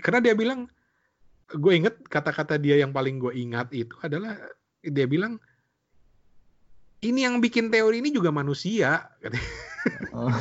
karena 0.01 0.19
dia 0.31 0.33
bilang 0.37 0.67
gue 1.53 1.73
inget 1.77 1.95
kata-kata 2.09 2.57
dia 2.57 2.81
yang 2.81 2.89
paling 2.89 3.21
gue 3.21 3.33
ingat 3.37 3.69
itu 3.69 3.93
adalah 4.01 4.33
dia 4.81 5.05
bilang 5.05 5.37
ini 7.05 7.21
yang 7.21 7.37
bikin 7.37 7.69
teori 7.69 8.01
ini 8.01 8.09
juga 8.09 8.33
manusia. 8.33 9.05
Oh. 10.09 10.33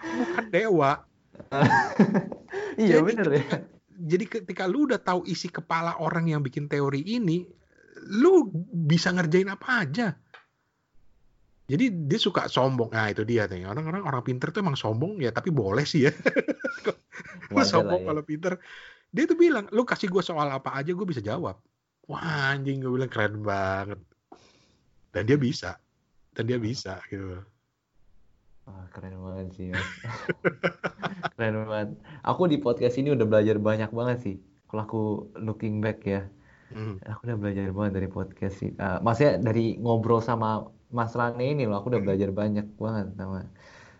bukan 0.00 0.48
dewa 0.48 1.04
Iya 2.80 3.04
Jadi 3.04 3.04
bener 3.04 3.28
ya. 3.36 3.46
jadi 4.00 4.24
ketika 4.24 4.64
lu 4.64 4.88
udah 4.88 4.96
tahu 4.96 5.28
isi 5.28 5.52
kepala 5.52 6.00
orang 6.00 6.32
yang 6.32 6.40
bikin 6.40 6.64
teori 6.64 7.04
ini 7.04 7.44
lu 8.16 8.48
bisa 8.72 9.12
ngerjain 9.12 9.52
apa 9.52 9.84
aja 9.84 10.16
jadi 11.64 11.88
dia 11.88 12.20
suka 12.20 12.46
sombong 12.46 12.92
nah 12.92 13.08
itu 13.08 13.24
dia 13.24 13.48
nih 13.48 13.64
orang-orang 13.64 14.04
orang 14.04 14.22
pinter 14.24 14.52
tuh 14.52 14.60
emang 14.60 14.76
sombong 14.76 15.16
ya 15.20 15.32
tapi 15.32 15.48
boleh 15.48 15.84
sih 15.88 16.08
ya 16.08 16.12
lu 17.52 17.64
sombong 17.64 18.04
ya. 18.04 18.06
kalau 18.12 18.22
pinter 18.22 18.52
dia 19.14 19.24
tuh 19.24 19.38
bilang 19.38 19.64
lu 19.72 19.86
kasih 19.86 20.12
gue 20.12 20.20
soal 20.20 20.50
apa 20.52 20.76
aja 20.76 20.92
gue 20.92 21.06
bisa 21.08 21.24
jawab 21.24 21.56
wah 22.10 22.52
anjing 22.52 22.84
gue 22.84 22.92
bilang 22.92 23.08
keren 23.08 23.40
banget 23.40 24.00
dan 25.14 25.22
dia 25.24 25.38
bisa 25.40 25.80
dan 26.36 26.44
dia 26.44 26.58
bisa 26.60 27.00
gitu 27.08 27.40
Wah, 28.64 28.88
keren 28.96 29.20
banget 29.20 29.48
sih. 29.60 29.68
Keren 31.36 31.68
banget. 31.68 32.00
Aku 32.24 32.48
di 32.48 32.56
podcast 32.56 32.96
ini 32.96 33.12
udah 33.12 33.28
belajar 33.28 33.60
banyak 33.60 33.92
banget 33.92 34.18
sih. 34.24 34.36
Kalau 34.72 34.82
aku 34.88 35.02
looking 35.36 35.84
back 35.84 36.00
ya, 36.00 36.24
Hmm. 36.72 36.98
aku 37.06 37.28
udah 37.28 37.38
belajar 37.38 37.70
banget 37.70 37.92
dari 38.02 38.08
podcast 38.10 38.54
sih. 38.58 38.72
Ah, 38.82 38.98
maksudnya 38.98 39.38
dari 39.38 39.78
ngobrol 39.78 40.18
sama 40.18 40.64
Mas 40.94 41.10
Rane 41.18 41.42
ini 41.42 41.66
loh, 41.66 41.82
aku 41.82 41.90
udah 41.90 42.02
belajar 42.06 42.30
banyak 42.30 42.66
banget 42.78 43.06
sama. 43.18 43.50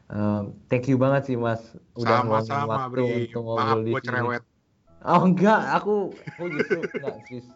Um, 0.06 0.54
thank 0.70 0.86
you 0.86 0.94
banget 0.94 1.26
sih 1.26 1.36
Mas, 1.36 1.74
udah 1.98 2.22
sama-sama 2.22 2.86
waktu 2.86 3.02
Bri 3.02 3.08
untuk 3.34 3.42
maaf 3.50 3.82
ngobrol 3.82 3.82
di 3.82 3.92
sini. 3.98 4.06
cerewet 4.06 4.42
Oh 5.04 5.20
enggak, 5.26 5.60
aku 5.74 5.94
aku 6.14 6.44
justru 6.54 6.78
enggak 6.94 7.14
serius. 7.26 7.46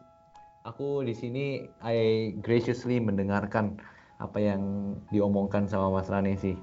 Aku 0.67 1.01
di 1.07 1.15
sini 1.15 1.45
I 1.81 1.97
graciously 2.43 2.99
mendengarkan 2.99 3.79
apa 4.19 4.39
yang 4.43 4.63
diomongkan 5.15 5.71
sama 5.71 5.95
Mas 5.95 6.11
Rane 6.11 6.35
sih. 6.35 6.59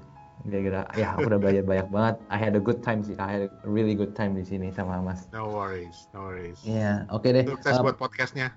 Gara-gara 0.46 0.84
ya 1.00 1.16
aku 1.16 1.32
udah 1.32 1.40
belajar 1.40 1.64
banyak 1.72 1.88
banget. 1.88 2.14
I 2.28 2.36
had 2.38 2.54
a 2.54 2.62
good 2.62 2.84
time 2.84 3.00
sih. 3.00 3.16
I 3.16 3.26
had 3.26 3.42
a 3.48 3.50
really 3.64 3.96
good 3.96 4.12
time 4.12 4.36
di 4.36 4.44
sini 4.44 4.68
sama 4.70 5.00
Mas. 5.00 5.26
no 5.32 5.48
worries 5.48 6.06
no 6.12 6.28
worries 6.28 6.60
Iya, 6.62 7.08
oke 7.08 7.24
deh. 7.32 7.48
sukses 7.48 7.80
Uh, 7.80 7.82
buat 7.82 7.96
podcastnya 7.96 8.52